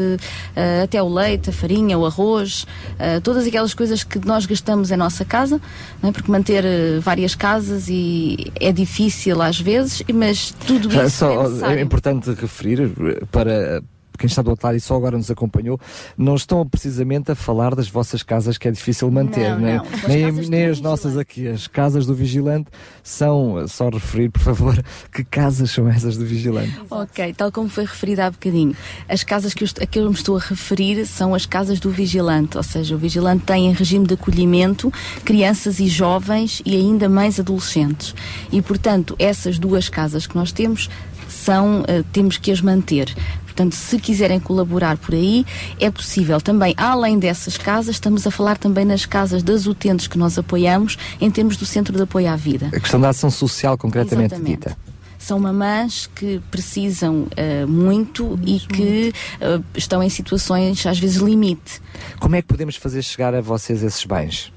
eh, 0.54 0.82
até 0.84 1.02
o 1.02 1.08
leite, 1.12 1.50
a 1.50 1.52
farinha, 1.52 1.98
o 1.98 2.06
arroz, 2.06 2.68
eh, 3.00 3.18
todas 3.18 3.44
aquelas 3.48 3.74
coisas 3.74 4.04
que 4.04 4.24
nós 4.24 4.46
gastamos 4.46 4.92
em 4.92 4.96
nossa 4.96 5.24
casa, 5.24 5.60
é? 6.00 6.12
porque 6.12 6.30
manter 6.30 6.62
várias 7.00 7.34
casas 7.34 7.88
e 7.88 8.52
é 8.60 8.70
difícil 8.70 9.42
às 9.42 9.58
vezes, 9.60 10.04
mas 10.14 10.54
tudo 10.68 10.88
isso 10.88 11.00
é 11.00 11.08
só, 11.08 11.42
necessário. 11.48 11.78
é 11.80 11.82
importante 11.82 12.30
referir 12.32 12.92
para 13.32 13.82
quem 14.20 14.26
está 14.26 14.42
do 14.42 14.50
outro 14.50 14.66
lado 14.66 14.76
e 14.76 14.80
só 14.80 14.94
agora 14.96 15.16
nos 15.16 15.30
acompanhou, 15.30 15.80
não 16.16 16.34
estão 16.36 16.66
precisamente 16.68 17.32
a 17.32 17.34
falar 17.34 17.74
das 17.74 17.88
vossas 17.88 18.22
casas 18.22 18.58
que 18.58 18.68
é 18.68 18.70
difícil 18.70 19.10
manter, 19.10 19.50
Não, 19.50 19.58
né? 19.58 19.76
não, 19.76 19.84
as 19.84 20.06
nem, 20.06 20.32
nem 20.48 20.66
as 20.66 20.80
nossas 20.80 21.16
aqui. 21.16 21.48
As 21.48 21.66
casas 21.66 22.04
do 22.04 22.14
vigilante 22.14 22.68
são, 23.02 23.66
só 23.66 23.88
referir, 23.88 24.28
por 24.28 24.42
favor, 24.42 24.84
que 25.10 25.24
casas 25.24 25.70
são 25.70 25.88
essas 25.88 26.18
do 26.18 26.26
vigilante? 26.26 26.78
Ok, 26.90 27.32
tal 27.34 27.50
como 27.50 27.68
foi 27.70 27.84
referido 27.84 28.20
há 28.20 28.30
bocadinho, 28.30 28.76
as 29.08 29.24
casas 29.24 29.54
que 29.54 29.64
eu, 29.64 29.68
a 29.80 29.86
que 29.86 29.98
eu 29.98 30.08
me 30.08 30.14
estou 30.14 30.36
a 30.36 30.40
referir 30.40 31.06
são 31.06 31.34
as 31.34 31.46
casas 31.46 31.80
do 31.80 31.90
vigilante, 31.90 32.58
ou 32.58 32.62
seja, 32.62 32.94
o 32.94 32.98
vigilante 32.98 33.44
tem 33.44 33.68
em 33.68 33.72
regime 33.72 34.06
de 34.06 34.14
acolhimento 34.14 34.92
crianças 35.24 35.80
e 35.80 35.88
jovens 35.88 36.60
e 36.66 36.76
ainda 36.76 37.08
mães 37.08 37.40
adolescentes. 37.40 38.14
E, 38.52 38.60
portanto, 38.60 39.16
essas 39.18 39.58
duas 39.58 39.88
casas 39.88 40.26
que 40.26 40.36
nós 40.36 40.52
temos 40.52 40.90
são, 41.28 41.84
eh, 41.86 42.02
temos 42.12 42.36
que 42.36 42.50
as 42.50 42.60
manter. 42.60 43.14
Portanto, 43.60 43.74
se 43.74 43.98
quiserem 43.98 44.40
colaborar 44.40 44.96
por 44.96 45.14
aí, 45.14 45.44
é 45.78 45.90
possível. 45.90 46.40
Também, 46.40 46.72
além 46.78 47.18
dessas 47.18 47.58
casas, 47.58 47.96
estamos 47.96 48.26
a 48.26 48.30
falar 48.30 48.56
também 48.56 48.86
nas 48.86 49.04
casas 49.04 49.42
das 49.42 49.66
utentes 49.66 50.06
que 50.06 50.16
nós 50.16 50.38
apoiamos 50.38 50.96
em 51.20 51.30
termos 51.30 51.58
do 51.58 51.66
Centro 51.66 51.94
de 51.94 52.02
Apoio 52.02 52.30
à 52.30 52.36
Vida. 52.36 52.70
A 52.72 52.80
questão 52.80 52.98
da 52.98 53.10
ação 53.10 53.30
social 53.30 53.76
concretamente 53.76 54.34
Exatamente. 54.34 54.60
dita. 54.60 54.78
São 55.18 55.38
mamãs 55.38 56.08
que 56.14 56.40
precisam 56.50 57.26
eh, 57.36 57.66
muito 57.66 58.38
e 58.46 58.60
que 58.60 59.12
eh, 59.38 59.60
estão 59.76 60.02
em 60.02 60.08
situações, 60.08 60.86
às 60.86 60.98
vezes, 60.98 61.18
limite. 61.18 61.82
Como 62.18 62.34
é 62.34 62.40
que 62.40 62.48
podemos 62.48 62.76
fazer 62.76 63.02
chegar 63.02 63.34
a 63.34 63.42
vocês 63.42 63.82
esses 63.82 64.06
bens? 64.06 64.50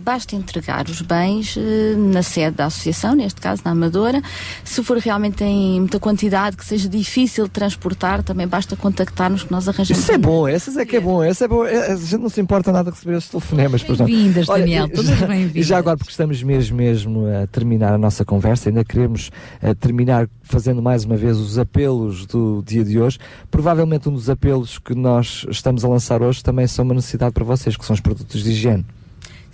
Basta 0.00 0.36
entregar 0.36 0.88
os 0.88 1.02
bens 1.02 1.56
eh, 1.58 1.94
na 1.96 2.22
sede 2.22 2.56
da 2.56 2.66
associação, 2.66 3.14
neste 3.14 3.40
caso 3.40 3.62
na 3.64 3.72
Amadora. 3.72 4.22
Se 4.64 4.82
for 4.82 4.96
realmente 4.98 5.42
em 5.44 5.80
muita 5.80 5.98
quantidade, 5.98 6.56
que 6.56 6.64
seja 6.64 6.88
difícil 6.88 7.44
de 7.44 7.50
transportar, 7.50 8.22
também 8.22 8.46
basta 8.46 8.76
contactar-nos 8.76 9.42
que 9.42 9.50
nós 9.52 9.68
arranjamos. 9.68 10.02
Isso 10.02 10.12
é 10.12 10.16
bom, 10.18 10.46
essas 10.46 10.76
é 10.76 10.86
que 10.86 10.96
é 10.96 11.00
bom, 11.00 11.22
essa 11.22 11.44
é 11.44 11.48
bom. 11.48 11.64
É, 11.64 11.92
A 11.92 11.96
gente 11.96 12.16
não 12.18 12.28
se 12.28 12.40
importa 12.40 12.70
nada 12.72 12.90
de 12.90 12.96
receber 12.96 13.16
esses 13.18 13.28
telefonemas. 13.28 13.82
Bem-vindas, 13.82 14.46
Daniel, 14.46 14.86
e 14.86 14.90
todas 14.90 15.18
já- 15.18 15.26
bem-vindas. 15.26 15.56
E 15.56 15.62
já 15.62 15.78
agora, 15.78 15.96
porque 15.96 16.10
estamos 16.12 16.42
mesmo, 16.42 16.76
mesmo 16.76 17.26
a 17.26 17.46
terminar 17.48 17.92
a 17.92 17.98
nossa 17.98 18.24
conversa, 18.24 18.68
ainda 18.70 18.84
queremos 18.84 19.30
eh, 19.60 19.74
terminar 19.74 20.28
fazendo 20.42 20.80
mais 20.80 21.04
uma 21.04 21.16
vez 21.16 21.36
os 21.36 21.58
apelos 21.58 22.24
do 22.24 22.62
dia 22.64 22.84
de 22.84 22.98
hoje. 23.00 23.18
Provavelmente 23.50 24.08
um 24.08 24.12
dos 24.12 24.30
apelos 24.30 24.78
que 24.78 24.94
nós 24.94 25.44
estamos 25.50 25.84
a 25.84 25.88
lançar 25.88 26.22
hoje 26.22 26.42
também 26.42 26.66
são 26.66 26.84
uma 26.84 26.94
necessidade 26.94 27.32
para 27.32 27.44
vocês, 27.44 27.76
que 27.76 27.84
são 27.84 27.94
os 27.94 28.00
produtos 28.00 28.42
de 28.42 28.50
higiene. 28.52 28.86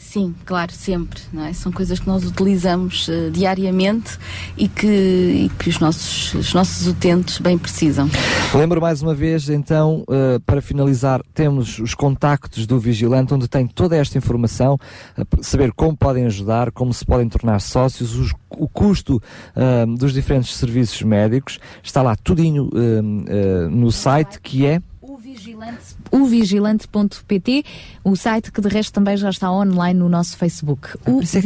Sim, 0.06 0.32
claro, 0.44 0.70
sempre. 0.72 1.20
É? 1.48 1.52
São 1.52 1.72
coisas 1.72 1.98
que 1.98 2.06
nós 2.06 2.24
utilizamos 2.24 3.08
eh, 3.08 3.30
diariamente 3.32 4.16
e 4.56 4.68
que, 4.68 4.86
e 4.86 5.50
que 5.58 5.68
os, 5.68 5.80
nossos, 5.80 6.34
os 6.34 6.54
nossos 6.54 6.86
utentes 6.86 7.38
bem 7.38 7.58
precisam. 7.58 8.08
Lembro 8.54 8.80
mais 8.80 9.02
uma 9.02 9.14
vez, 9.14 9.48
então, 9.48 10.04
eh, 10.08 10.38
para 10.46 10.62
finalizar, 10.62 11.20
temos 11.32 11.80
os 11.80 11.94
contactos 11.94 12.64
do 12.64 12.78
Vigilante, 12.78 13.34
onde 13.34 13.48
tem 13.48 13.66
toda 13.66 13.96
esta 13.96 14.16
informação, 14.16 14.78
p- 15.16 15.42
saber 15.42 15.72
como 15.72 15.96
podem 15.96 16.26
ajudar, 16.26 16.70
como 16.70 16.94
se 16.94 17.04
podem 17.04 17.28
tornar 17.28 17.60
sócios, 17.60 18.14
os- 18.14 18.32
o 18.50 18.68
custo 18.68 19.20
dos 19.98 20.12
diferentes 20.12 20.54
serviços 20.54 21.02
médicos. 21.02 21.58
Está 21.82 22.02
lá 22.02 22.14
tudinho 22.14 22.70
no 23.72 23.90
site 23.90 24.38
que 24.40 24.64
é. 24.64 24.80
O 26.10 26.24
vigilante.pt, 26.26 27.64
o 28.04 28.14
site 28.14 28.52
que 28.52 28.60
de 28.60 28.68
resto 28.68 28.92
também 28.92 29.16
já 29.16 29.30
está 29.30 29.50
online 29.50 29.98
no 29.98 30.08
nosso 30.08 30.36
Facebook. 30.36 30.88
o 31.06 31.20
isso 31.22 31.38
é 31.38 31.40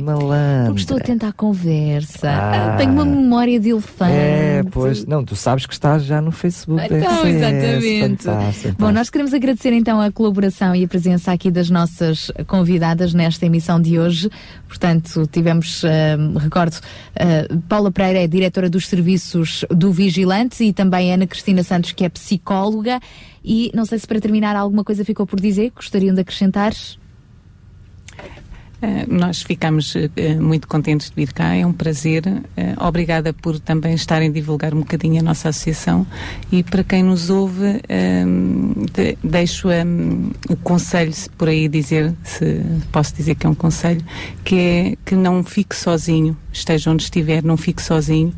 malandra. 0.00 0.64
Porque 0.66 0.80
estou 0.80 0.96
atenta 0.96 1.28
à 1.28 1.32
conversa. 1.32 2.30
Ah. 2.30 2.76
Tenho 2.76 2.92
uma 2.92 3.04
memória 3.04 3.58
de 3.58 3.70
elefante. 3.70 4.12
É 4.12 4.62
pois, 4.70 5.04
não, 5.06 5.24
tu 5.24 5.34
sabes 5.34 5.66
que 5.66 5.72
estás 5.72 6.04
já 6.04 6.20
no 6.20 6.30
Facebook 6.30 6.82
Então, 6.84 7.22
RCS, 7.22 7.34
exatamente. 7.34 8.24
fantástico, 8.24 8.76
Bom, 8.78 8.92
nós 8.92 9.10
queremos 9.10 9.32
agradecer 9.32 9.72
então 9.72 10.00
a 10.00 10.10
colaboração 10.10 10.74
e 10.74 10.84
a 10.84 10.88
presença 10.88 11.32
aqui 11.32 11.50
das 11.50 11.70
nossas 11.70 12.30
convidadas 12.46 13.14
nesta 13.14 13.46
emissão 13.46 13.80
de 13.80 13.98
hoje. 13.98 14.30
Portanto, 14.68 15.26
tivemos, 15.30 15.82
eh, 15.84 16.16
recordo, 16.38 16.76
eh, 17.14 17.48
Paula 17.68 17.90
Pereira 17.90 18.20
é 18.20 18.26
diretora 18.26 18.68
dos 18.68 18.88
serviços 18.88 19.64
do 19.70 19.92
Vigilante 19.92 20.64
e 20.64 20.72
também 20.72 21.12
Ana 21.12 21.26
Cristina 21.26 21.62
Santos, 21.62 21.92
que 21.92 22.04
é 22.04 22.08
psicóloga. 22.08 22.81
E 23.44 23.70
não 23.74 23.84
sei 23.84 23.98
se 23.98 24.06
para 24.06 24.20
terminar 24.20 24.56
alguma 24.56 24.82
coisa 24.84 25.04
ficou 25.04 25.26
por 25.26 25.40
dizer, 25.40 25.72
gostariam 25.74 26.14
de 26.14 26.20
acrescentar? 26.20 26.72
Eh, 28.84 29.06
nós 29.08 29.42
ficamos 29.42 29.94
eh, 29.94 30.34
muito 30.40 30.66
contentes 30.66 31.08
de 31.08 31.14
vir 31.14 31.32
cá, 31.32 31.54
é 31.54 31.64
um 31.64 31.72
prazer. 31.72 32.24
Eh, 32.56 32.74
obrigada 32.80 33.32
por 33.32 33.60
também 33.60 33.94
estarem 33.94 34.28
a 34.28 34.32
divulgar 34.32 34.74
um 34.74 34.80
bocadinho 34.80 35.20
a 35.20 35.22
nossa 35.22 35.50
associação 35.50 36.04
e 36.50 36.64
para 36.64 36.82
quem 36.82 37.04
nos 37.04 37.30
ouve, 37.30 37.80
ehm, 37.88 38.72
de- 38.92 39.16
deixo 39.22 39.70
ehm, 39.70 40.32
o 40.50 40.56
conselho, 40.56 41.12
se 41.12 41.30
por 41.30 41.48
aí 41.48 41.68
dizer, 41.68 42.12
se 42.24 42.60
posso 42.90 43.14
dizer 43.14 43.36
que 43.36 43.46
é 43.46 43.50
um 43.50 43.54
conselho, 43.54 44.02
que 44.44 44.56
é 44.58 44.96
que 45.04 45.14
não 45.14 45.44
fique 45.44 45.76
sozinho, 45.76 46.36
esteja 46.52 46.90
onde 46.90 47.04
estiver, 47.04 47.44
não 47.44 47.56
fique 47.56 47.80
sozinho. 47.82 48.34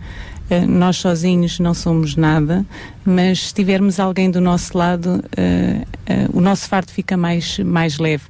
Eh, 0.50 0.66
nós 0.66 0.97
sozinhos 0.97 1.58
não 1.58 1.73
somos 1.73 2.16
nada, 2.16 2.64
mas 3.05 3.48
se 3.48 3.55
tivermos 3.55 3.98
alguém 3.98 4.31
do 4.31 4.40
nosso 4.40 4.76
lado, 4.76 5.24
eh, 5.36 5.84
eh, 6.06 6.26
o 6.32 6.40
nosso 6.40 6.68
fardo 6.68 6.90
fica 6.90 7.16
mais, 7.16 7.58
mais 7.60 7.98
leve. 7.98 8.24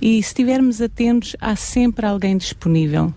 E 0.00 0.22
se 0.22 0.28
estivermos 0.28 0.80
atentos, 0.80 1.36
há 1.40 1.54
sempre 1.56 2.06
alguém 2.06 2.36
disponível. 2.36 3.12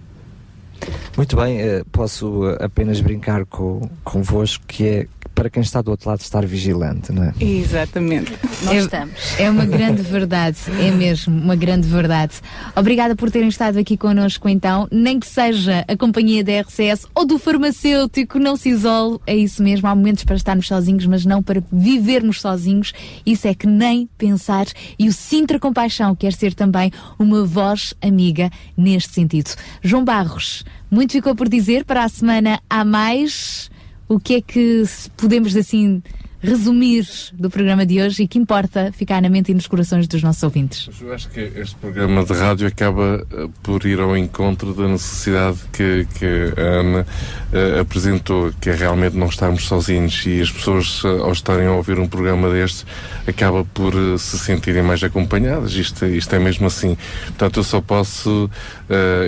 Muito 1.15 1.35
bem, 1.35 1.59
posso 1.91 2.43
apenas 2.59 2.99
brincar 3.01 3.45
com, 3.45 3.87
convosco 4.03 4.63
que 4.67 4.87
é 4.87 5.07
para 5.41 5.49
quem 5.49 5.63
está 5.63 5.81
do 5.81 5.89
outro 5.89 6.07
lado 6.07 6.21
estar 6.21 6.45
vigilante, 6.45 7.11
não 7.11 7.23
é? 7.23 7.33
Exatamente. 7.39 8.31
Nós 8.63 8.83
estamos. 8.83 9.39
É 9.39 9.49
uma 9.49 9.65
grande 9.65 10.03
verdade, 10.03 10.59
é 10.79 10.91
mesmo 10.91 11.35
uma 11.35 11.55
grande 11.55 11.87
verdade. 11.87 12.35
Obrigada 12.75 13.15
por 13.15 13.31
terem 13.31 13.49
estado 13.49 13.79
aqui 13.79 13.97
connosco 13.97 14.47
então, 14.47 14.87
nem 14.91 15.19
que 15.19 15.25
seja 15.25 15.83
a 15.87 15.97
companhia 15.97 16.43
da 16.43 16.61
RCS 16.61 17.07
ou 17.15 17.25
do 17.25 17.39
farmacêutico, 17.39 18.37
não 18.37 18.55
se 18.55 18.69
isole, 18.69 19.17
é 19.25 19.35
isso 19.35 19.63
mesmo, 19.63 19.87
há 19.87 19.95
momentos 19.95 20.23
para 20.23 20.35
estarmos 20.35 20.67
sozinhos, 20.67 21.07
mas 21.07 21.25
não 21.25 21.41
para 21.41 21.63
vivermos 21.71 22.39
sozinhos, 22.39 22.93
isso 23.25 23.47
é 23.47 23.55
que 23.55 23.65
nem 23.65 24.07
pensar 24.19 24.67
e 24.99 25.07
o 25.07 25.11
Sintra 25.11 25.59
Compaixão 25.59 26.15
quer 26.15 26.33
ser 26.33 26.53
também 26.53 26.91
uma 27.17 27.43
voz 27.45 27.95
amiga 27.99 28.51
neste 28.77 29.15
sentido. 29.15 29.55
João 29.81 30.05
Barros, 30.05 30.63
muito 30.91 31.13
ficou 31.13 31.33
por 31.33 31.49
dizer, 31.49 31.83
para 31.83 32.03
a 32.03 32.09
semana 32.09 32.59
há 32.69 32.85
mais 32.85 33.71
o 34.11 34.19
que 34.19 34.35
é 34.35 34.41
que 34.41 34.83
podemos 35.15 35.55
assim 35.55 36.03
resumir 36.41 37.05
do 37.33 37.49
programa 37.51 37.85
de 37.85 38.01
hoje 38.01 38.23
e 38.23 38.27
que 38.27 38.37
importa 38.37 38.91
ficar 38.91 39.21
na 39.21 39.29
mente 39.29 39.51
e 39.51 39.53
nos 39.53 39.67
corações 39.67 40.07
dos 40.07 40.23
nossos 40.23 40.41
ouvintes? 40.41 40.89
Eu 40.99 41.13
acho 41.13 41.29
que 41.29 41.39
este 41.39 41.75
programa 41.75 42.25
de 42.25 42.33
rádio 42.33 42.67
acaba 42.67 43.25
eh, 43.31 43.47
por 43.61 43.85
ir 43.85 43.99
ao 43.99 44.17
encontro 44.17 44.73
da 44.73 44.87
necessidade 44.87 45.59
que, 45.71 46.07
que 46.15 46.25
a 46.57 46.79
Ana 46.79 47.07
eh, 47.53 47.79
apresentou, 47.79 48.51
que 48.59 48.71
é 48.71 48.75
realmente 48.75 49.15
não 49.15 49.27
estarmos 49.27 49.65
sozinhos 49.65 50.25
e 50.25 50.41
as 50.41 50.51
pessoas, 50.51 51.03
eh, 51.05 51.07
ao 51.07 51.31
estarem 51.31 51.67
a 51.67 51.73
ouvir 51.73 51.99
um 51.99 52.07
programa 52.07 52.49
destes, 52.49 52.87
acaba 53.27 53.63
por 53.63 53.93
eh, 53.93 54.17
se 54.17 54.39
sentirem 54.39 54.81
mais 54.81 55.03
acompanhadas. 55.03 55.73
Isto, 55.73 56.07
isto 56.07 56.35
é 56.35 56.39
mesmo 56.39 56.65
assim. 56.65 56.97
Portanto, 57.27 57.59
eu 57.59 57.63
só 57.63 57.79
posso 57.81 58.49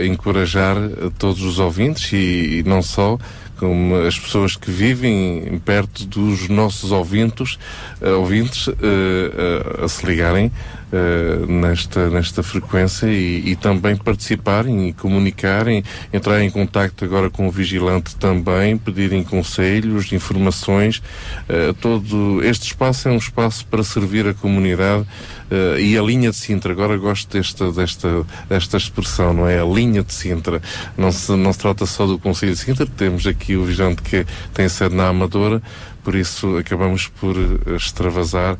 encorajar 0.06 0.76
todos 1.18 1.42
os 1.42 1.58
ouvintes 1.58 2.12
e, 2.12 2.60
e 2.60 2.64
não 2.64 2.82
só 2.82 3.18
como 3.58 3.96
as 3.96 4.18
pessoas 4.18 4.56
que 4.56 4.72
vivem 4.72 5.62
perto 5.64 6.06
dos 6.06 6.50
nossos 6.50 6.92
ouvintes, 6.92 7.58
eh, 8.02 8.10
ouvintes 8.10 8.68
eh, 8.68 8.74
eh, 8.82 9.86
a 9.86 9.88
se 9.88 10.06
ligarem 10.06 10.52
eh, 10.96 11.46
nesta, 11.48 12.08
nesta 12.08 12.44
frequência 12.44 13.08
e, 13.08 13.50
e 13.50 13.56
também 13.56 13.96
participarem 13.96 14.90
e 14.90 14.94
comunicarem, 14.94 15.84
entrar 16.14 16.40
em 16.44 16.52
contacto 16.52 17.04
agora 17.04 17.32
com 17.32 17.48
o 17.48 17.52
vigilante 17.52 18.16
também, 18.16 18.78
pedirem 18.78 19.24
conselhos, 19.24 20.14
informações. 20.14 21.02
eh, 21.50 21.74
todo 21.82 22.44
este 22.44 22.68
espaço 22.68 23.10
é 23.10 23.12
um 23.12 23.18
espaço 23.18 23.66
para 23.66 23.84
servir 23.84 24.28
a 24.28 24.36
comunidade 24.36 25.04
eh, 25.50 25.82
e 25.82 25.98
a 25.98 26.02
linha 26.04 26.30
de 26.30 26.36
Sintra. 26.36 26.74
Agora 26.74 26.96
gosto 26.96 27.36
desta, 27.36 27.72
desta, 27.72 28.24
desta 28.48 28.78
expressão, 28.78 29.34
não 29.34 29.48
é? 29.48 29.60
A 29.60 29.66
linha 29.66 30.04
de 30.04 30.14
Sintra. 30.14 30.62
Não 30.96 31.12
se, 31.12 31.32
não 31.32 31.52
se 31.52 31.58
trata 31.58 31.88
só 31.88 32.06
do 32.06 32.20
Conselho 32.20 32.52
de 32.52 32.60
Sintra, 32.60 32.86
temos 32.86 33.26
aqui 33.26 33.56
o 33.56 33.66
vigilante 33.66 34.04
que 34.04 34.28
tem 34.54 34.70
sede 34.70 34.94
na 34.94 35.08
Amadora, 35.08 35.60
por 36.04 36.14
isso 36.14 36.58
acabamos 36.58 37.08
por 37.08 37.36
extravasar 37.76 38.58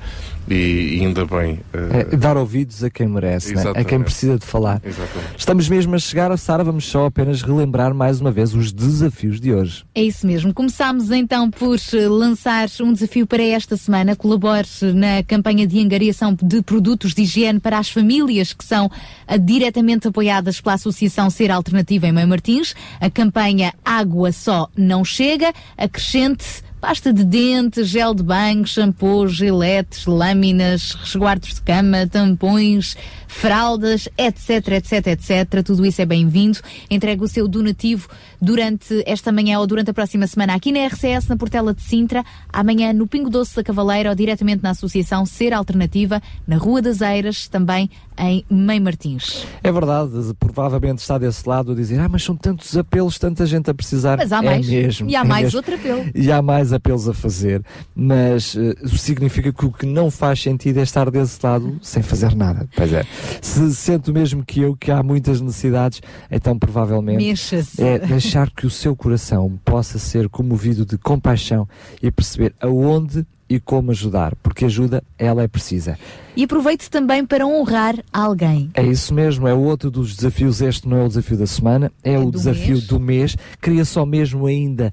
e, 0.50 0.98
e 0.98 1.06
ainda 1.06 1.26
bem. 1.26 1.60
eh, 1.74 2.08
É, 2.12 2.16
dar 2.16 2.38
ouvidos 2.38 2.84
a 2.84 2.90
quem 2.90 3.08
merece, 3.08 3.54
né? 3.54 3.64
a 3.76 3.84
quem 3.84 4.02
precisa 4.02 4.38
de 4.38 4.46
falar. 4.46 4.82
Exatamente. 4.84 5.36
Estamos 5.38 5.70
mesmo 5.70 5.96
a 5.96 6.00
chegar, 6.00 6.38
Sara, 6.38 6.64
vamos 6.64 6.86
só 6.86 7.06
apenas 7.06 7.42
relembrar 7.42 7.94
mais 7.94 8.20
uma 8.22 8.32
vez 8.32 8.54
os 8.54 8.72
desafios 8.72 9.40
de 9.40 9.54
hoje. 9.54 9.84
É 9.96 10.02
isso 10.04 10.26
mesmo. 10.28 10.54
Começámos 10.54 11.12
então 11.12 11.50
por 11.50 11.78
eh, 11.94 12.08
lançar 12.08 12.68
um 12.82 12.92
desafio 12.94 13.26
para 13.28 13.44
esta 13.44 13.78
semana. 13.78 14.16
Colabore 14.16 14.68
na 14.94 15.24
campanha 15.24 15.66
de 15.68 15.80
angariação 15.80 16.36
de 16.42 16.62
produtos 16.62 17.14
de 17.14 17.24
higiene 17.24 17.60
para 17.60 17.78
as 17.78 17.90
famílias 17.90 18.54
que 18.54 18.64
são 18.66 18.90
ah, 19.28 19.38
diretamente 19.38 20.08
apoiadas 20.08 20.60
pela 20.62 20.76
Associação 20.76 21.30
Ser 21.30 21.52
Alternativa 21.52 22.08
em 22.08 22.12
Mãe 22.12 22.26
Martins. 22.26 22.74
A 23.00 23.10
campanha 23.10 23.74
Água 23.84 24.32
Só 24.32 24.70
Não 24.76 25.04
Chega. 25.06 25.54
Acrescente 25.78 26.64
pasta 26.84 27.14
de 27.14 27.24
dente, 27.24 27.82
gel 27.86 28.14
de 28.14 28.22
banho, 28.22 28.68
shampoo, 28.68 29.26
giletes, 29.26 30.06
lâminas, 30.06 30.92
resguardos 30.92 31.54
de 31.54 31.62
cama, 31.62 32.06
tampões, 32.06 32.98
fraldas, 33.26 34.10
etc, 34.18 34.68
etc, 34.68 35.08
etc. 35.08 35.64
Tudo 35.66 35.86
isso 35.86 36.02
é 36.02 36.06
bem-vindo. 36.06 36.60
Entregue 36.90 37.24
o 37.24 37.28
seu 37.30 37.48
donativo 37.48 38.10
durante 38.42 39.02
esta 39.06 39.32
manhã 39.32 39.60
ou 39.60 39.66
durante 39.66 39.92
a 39.92 39.94
próxima 39.94 40.28
semana 40.28 40.56
aqui 40.56 40.74
na 40.74 40.86
RCS, 40.86 41.30
na 41.30 41.38
Portela 41.38 41.74
de 41.74 41.82
Sintra, 41.82 42.22
amanhã 42.52 42.92
no 42.92 43.08
Pingo 43.08 43.30
Doce 43.30 43.56
da 43.56 43.64
Cavaleira 43.64 44.10
ou 44.10 44.16
diretamente 44.16 44.62
na 44.62 44.72
Associação 44.72 45.26
Ser 45.26 45.54
Alternativa, 45.54 46.22
na 46.46 46.58
Rua 46.58 46.82
das 46.82 47.00
Eiras, 47.00 47.48
também 47.48 47.90
em 48.18 48.46
Mãe 48.50 48.80
Martins. 48.80 49.46
É 49.64 49.72
verdade, 49.72 50.12
provavelmente 50.40 51.00
está 51.00 51.18
desse 51.18 51.48
lado 51.48 51.72
a 51.72 51.76
dizer, 51.76 52.00
ah, 52.00 52.10
mas 52.10 52.24
são 52.24 52.36
tantos 52.36 52.76
apelos, 52.78 53.18
tanta 53.18 53.46
gente 53.46 53.70
a 53.70 53.74
precisar. 53.74 54.18
Mas 54.18 54.32
há 54.32 54.40
é 54.40 54.42
mais. 54.42 54.68
Mesmo, 54.68 55.10
e 55.10 55.16
há 55.16 55.22
é 55.22 55.24
mais 55.24 55.44
mesmo. 55.46 55.58
outro 55.58 55.76
apelo. 55.76 56.06
E 56.14 56.32
há 56.32 56.42
mais 56.42 56.74
apelos 56.74 57.08
a 57.08 57.14
fazer, 57.14 57.64
mas 57.96 58.56
isso 58.84 58.98
significa 58.98 59.52
que 59.52 59.66
o 59.66 59.72
que 59.72 59.86
não 59.86 60.10
faz 60.12 60.42
sentido 60.42 60.80
é 60.80 60.84
estar 60.84 61.10
desse 61.10 61.40
lado 61.44 61.78
sem 61.82 62.02
fazer 62.04 62.36
nada. 62.36 62.68
Pois 62.76 62.92
é. 62.94 63.06
Se 63.42 63.74
sente 63.76 64.12
o 64.12 64.14
mesmo 64.14 64.44
que 64.46 64.62
eu 64.62 64.76
que 64.76 64.92
há 64.92 65.02
muitas 65.02 65.42
necessidades, 65.42 66.02
então 66.30 66.58
provavelmente 66.58 67.24
Mexa-se. 67.24 67.82
é 67.82 68.00
deixar 68.00 68.50
que 68.50 68.66
o 68.66 68.70
seu 68.70 68.96
coração 68.96 69.60
possa 69.64 69.98
ser 70.00 70.30
comovido 70.30 70.86
de 70.86 70.98
compaixão 70.98 71.68
e 72.02 72.12
perceber 72.12 72.54
aonde 72.62 73.26
e 73.56 73.60
como 73.60 73.92
ajudar, 73.92 74.36
porque 74.42 74.66
ajuda 74.66 75.04
ela 75.18 75.44
é 75.44 75.48
precisa. 75.48 75.98
E 76.36 76.44
aproveite 76.44 76.90
também 76.90 77.26
para 77.26 77.46
honrar 77.46 77.96
alguém. 78.12 78.72
É 78.74 78.84
isso 78.84 79.14
mesmo, 79.14 79.48
é 79.48 79.54
outro 79.54 79.92
dos 79.92 80.16
desafios. 80.16 80.62
Este 80.62 80.88
não 80.88 80.98
é 80.98 81.04
o 81.04 81.08
desafio 81.08 81.38
da 81.38 81.46
semana, 81.46 81.92
é, 82.04 82.18
o 82.18 82.26
do 82.26 82.32
desafio 82.32 82.76
mês. 82.76 82.88
do 82.88 83.00
mês. 83.00 83.38
Queria 83.62 83.86
só 83.86 84.06
mesmo 84.06 84.48
ainda 84.48 84.92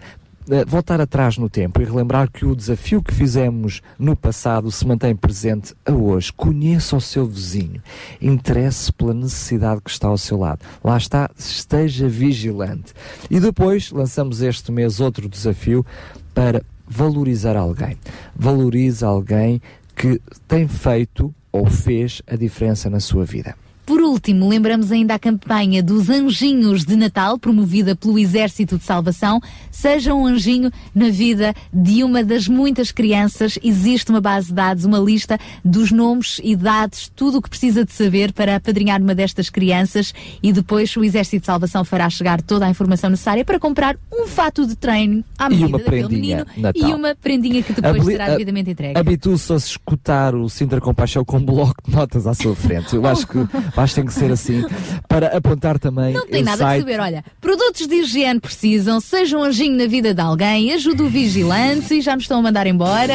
eh, 0.51 0.65
voltar 0.65 1.01
atrás 1.01 1.39
no 1.39 1.49
tempo 1.49 1.81
e 1.81 1.85
relembrar 1.85 2.31
que 2.31 2.45
o 2.45 2.57
desafio 2.57 3.03
que 3.03 3.15
fizemos 3.15 3.81
no 3.99 4.17
passado 4.17 4.71
se 4.71 4.87
mantém 4.87 5.15
presente 5.15 5.75
a 5.87 5.93
hoje. 5.93 6.33
Conheça 6.33 6.97
o 6.97 7.01
seu 7.01 7.25
vizinho, 7.25 7.81
interesse 8.21 8.93
pela 8.93 9.15
necessidade 9.15 9.81
que 9.81 9.91
está 9.91 10.09
ao 10.09 10.19
seu 10.19 10.39
lado. 10.39 10.61
Lá 10.83 10.97
está, 10.97 11.31
esteja 11.39 12.09
vigilante. 12.09 12.93
E 13.31 13.39
depois 13.39 13.93
lançamos 13.93 14.43
este 14.43 14.73
mês 14.73 14.99
outro 14.99 15.29
desafio 15.29 15.87
para 16.35 16.63
valorizar 16.91 17.57
alguém. 17.57 17.97
Valorize 18.35 19.05
alguém 19.05 19.63
que 19.95 20.21
tem 20.49 20.67
feito 20.67 21.33
ou 21.53 21.67
fez 21.67 22.21
a 22.27 22.35
diferença 22.35 22.91
na 22.91 22.99
sua 22.99 23.25
vida. 23.25 23.55
Por 23.87 24.01
último, 24.03 24.49
lembramos 24.49 24.93
ainda 24.93 25.15
a 25.15 25.19
campanha 25.19 25.83
dos 25.83 26.09
Anjinhos 26.09 26.85
de 26.85 26.95
Natal, 26.95 27.37
promovida 27.39 27.97
pelo 27.97 28.19
Exército 28.19 28.79
de 28.79 28.85
Salvação. 28.85 29.41
Seja 29.71 30.15
um 30.15 30.27
anjinho 30.27 30.71
na 30.95 31.09
vida 31.09 31.53
de 31.73 32.05
uma 32.05 32.23
das 32.23 32.47
muitas 32.47 32.93
crianças. 32.93 33.59
Existe 33.63 34.11
uma 34.11 34.21
base 34.21 34.49
de 34.49 34.55
dados, 34.55 34.85
uma 34.85 34.99
lista 34.99 35.39
dos 35.65 35.91
nomes, 35.91 36.41
idades, 36.45 37.11
tudo 37.17 37.39
o 37.39 37.43
que 37.43 37.49
precisa 37.51 37.85
de 37.85 37.93
saber 37.93 38.33
para 38.33 38.57
apadrinhar 38.57 39.01
uma 39.03 39.15
destas 39.15 39.51
crianças 39.51 40.13
e 40.41 40.53
depois 40.53 40.97
o 40.97 41.03
Exército 41.03 41.41
de 41.41 41.47
Salvação 41.47 41.85
fará 41.85 42.09
chegar 42.09 42.41
toda 42.43 42.67
a 42.67 42.71
informação 42.71 43.11
necessária 43.11 43.45
para 43.45 43.59
comprar 43.59 43.97
um 44.13 44.27
fato 44.27 44.67
de 44.67 44.77
treino 44.77 45.25
à 45.37 45.47
E 45.47 45.51
medida 45.51 45.67
uma 45.67 45.79
daquele 45.79 46.07
prendinha 46.07 46.47
menino 46.57 46.73
e 46.77 46.95
uma 46.95 47.15
prendinha 47.17 47.63
que 47.63 47.73
depois 47.73 47.97
Habili- 47.97 48.13
será 48.13 48.29
devidamente 48.31 48.71
entregue. 48.71 48.99
Habitue-se 48.99 49.53
a 49.53 49.57
escutar 49.57 50.35
o 50.35 50.49
Sintra 50.49 50.81
Compaixão 50.81 51.25
com 51.25 51.39
um 51.39 51.45
bloco 51.45 51.75
de 51.89 51.91
notas 51.95 52.27
à 52.27 52.35
sua 52.35 52.55
frente. 52.55 52.95
Eu 52.95 53.05
acho 53.09 53.27
que 53.27 53.39
Mas 53.81 53.95
tem 53.95 54.05
que 54.05 54.13
ser 54.13 54.31
assim. 54.31 54.63
Para 55.09 55.29
apontar 55.29 55.79
também. 55.79 56.13
Não 56.13 56.27
tem 56.27 56.43
nada 56.43 56.65
a 56.65 56.67
site. 56.69 56.81
saber. 56.81 57.01
Olha, 57.01 57.25
produtos 57.41 57.87
de 57.87 57.95
higiene 57.95 58.39
precisam, 58.39 59.01
seja 59.01 59.39
um 59.39 59.43
anjinho 59.43 59.75
na 59.75 59.87
vida 59.87 60.13
de 60.13 60.21
alguém, 60.21 60.71
ajuda 60.75 61.03
o 61.03 61.09
vigilante 61.09 61.95
e 61.95 62.03
já 62.03 62.15
nos 62.15 62.25
estão 62.25 62.41
a 62.41 62.43
mandar 62.43 62.67
embora. 62.67 63.15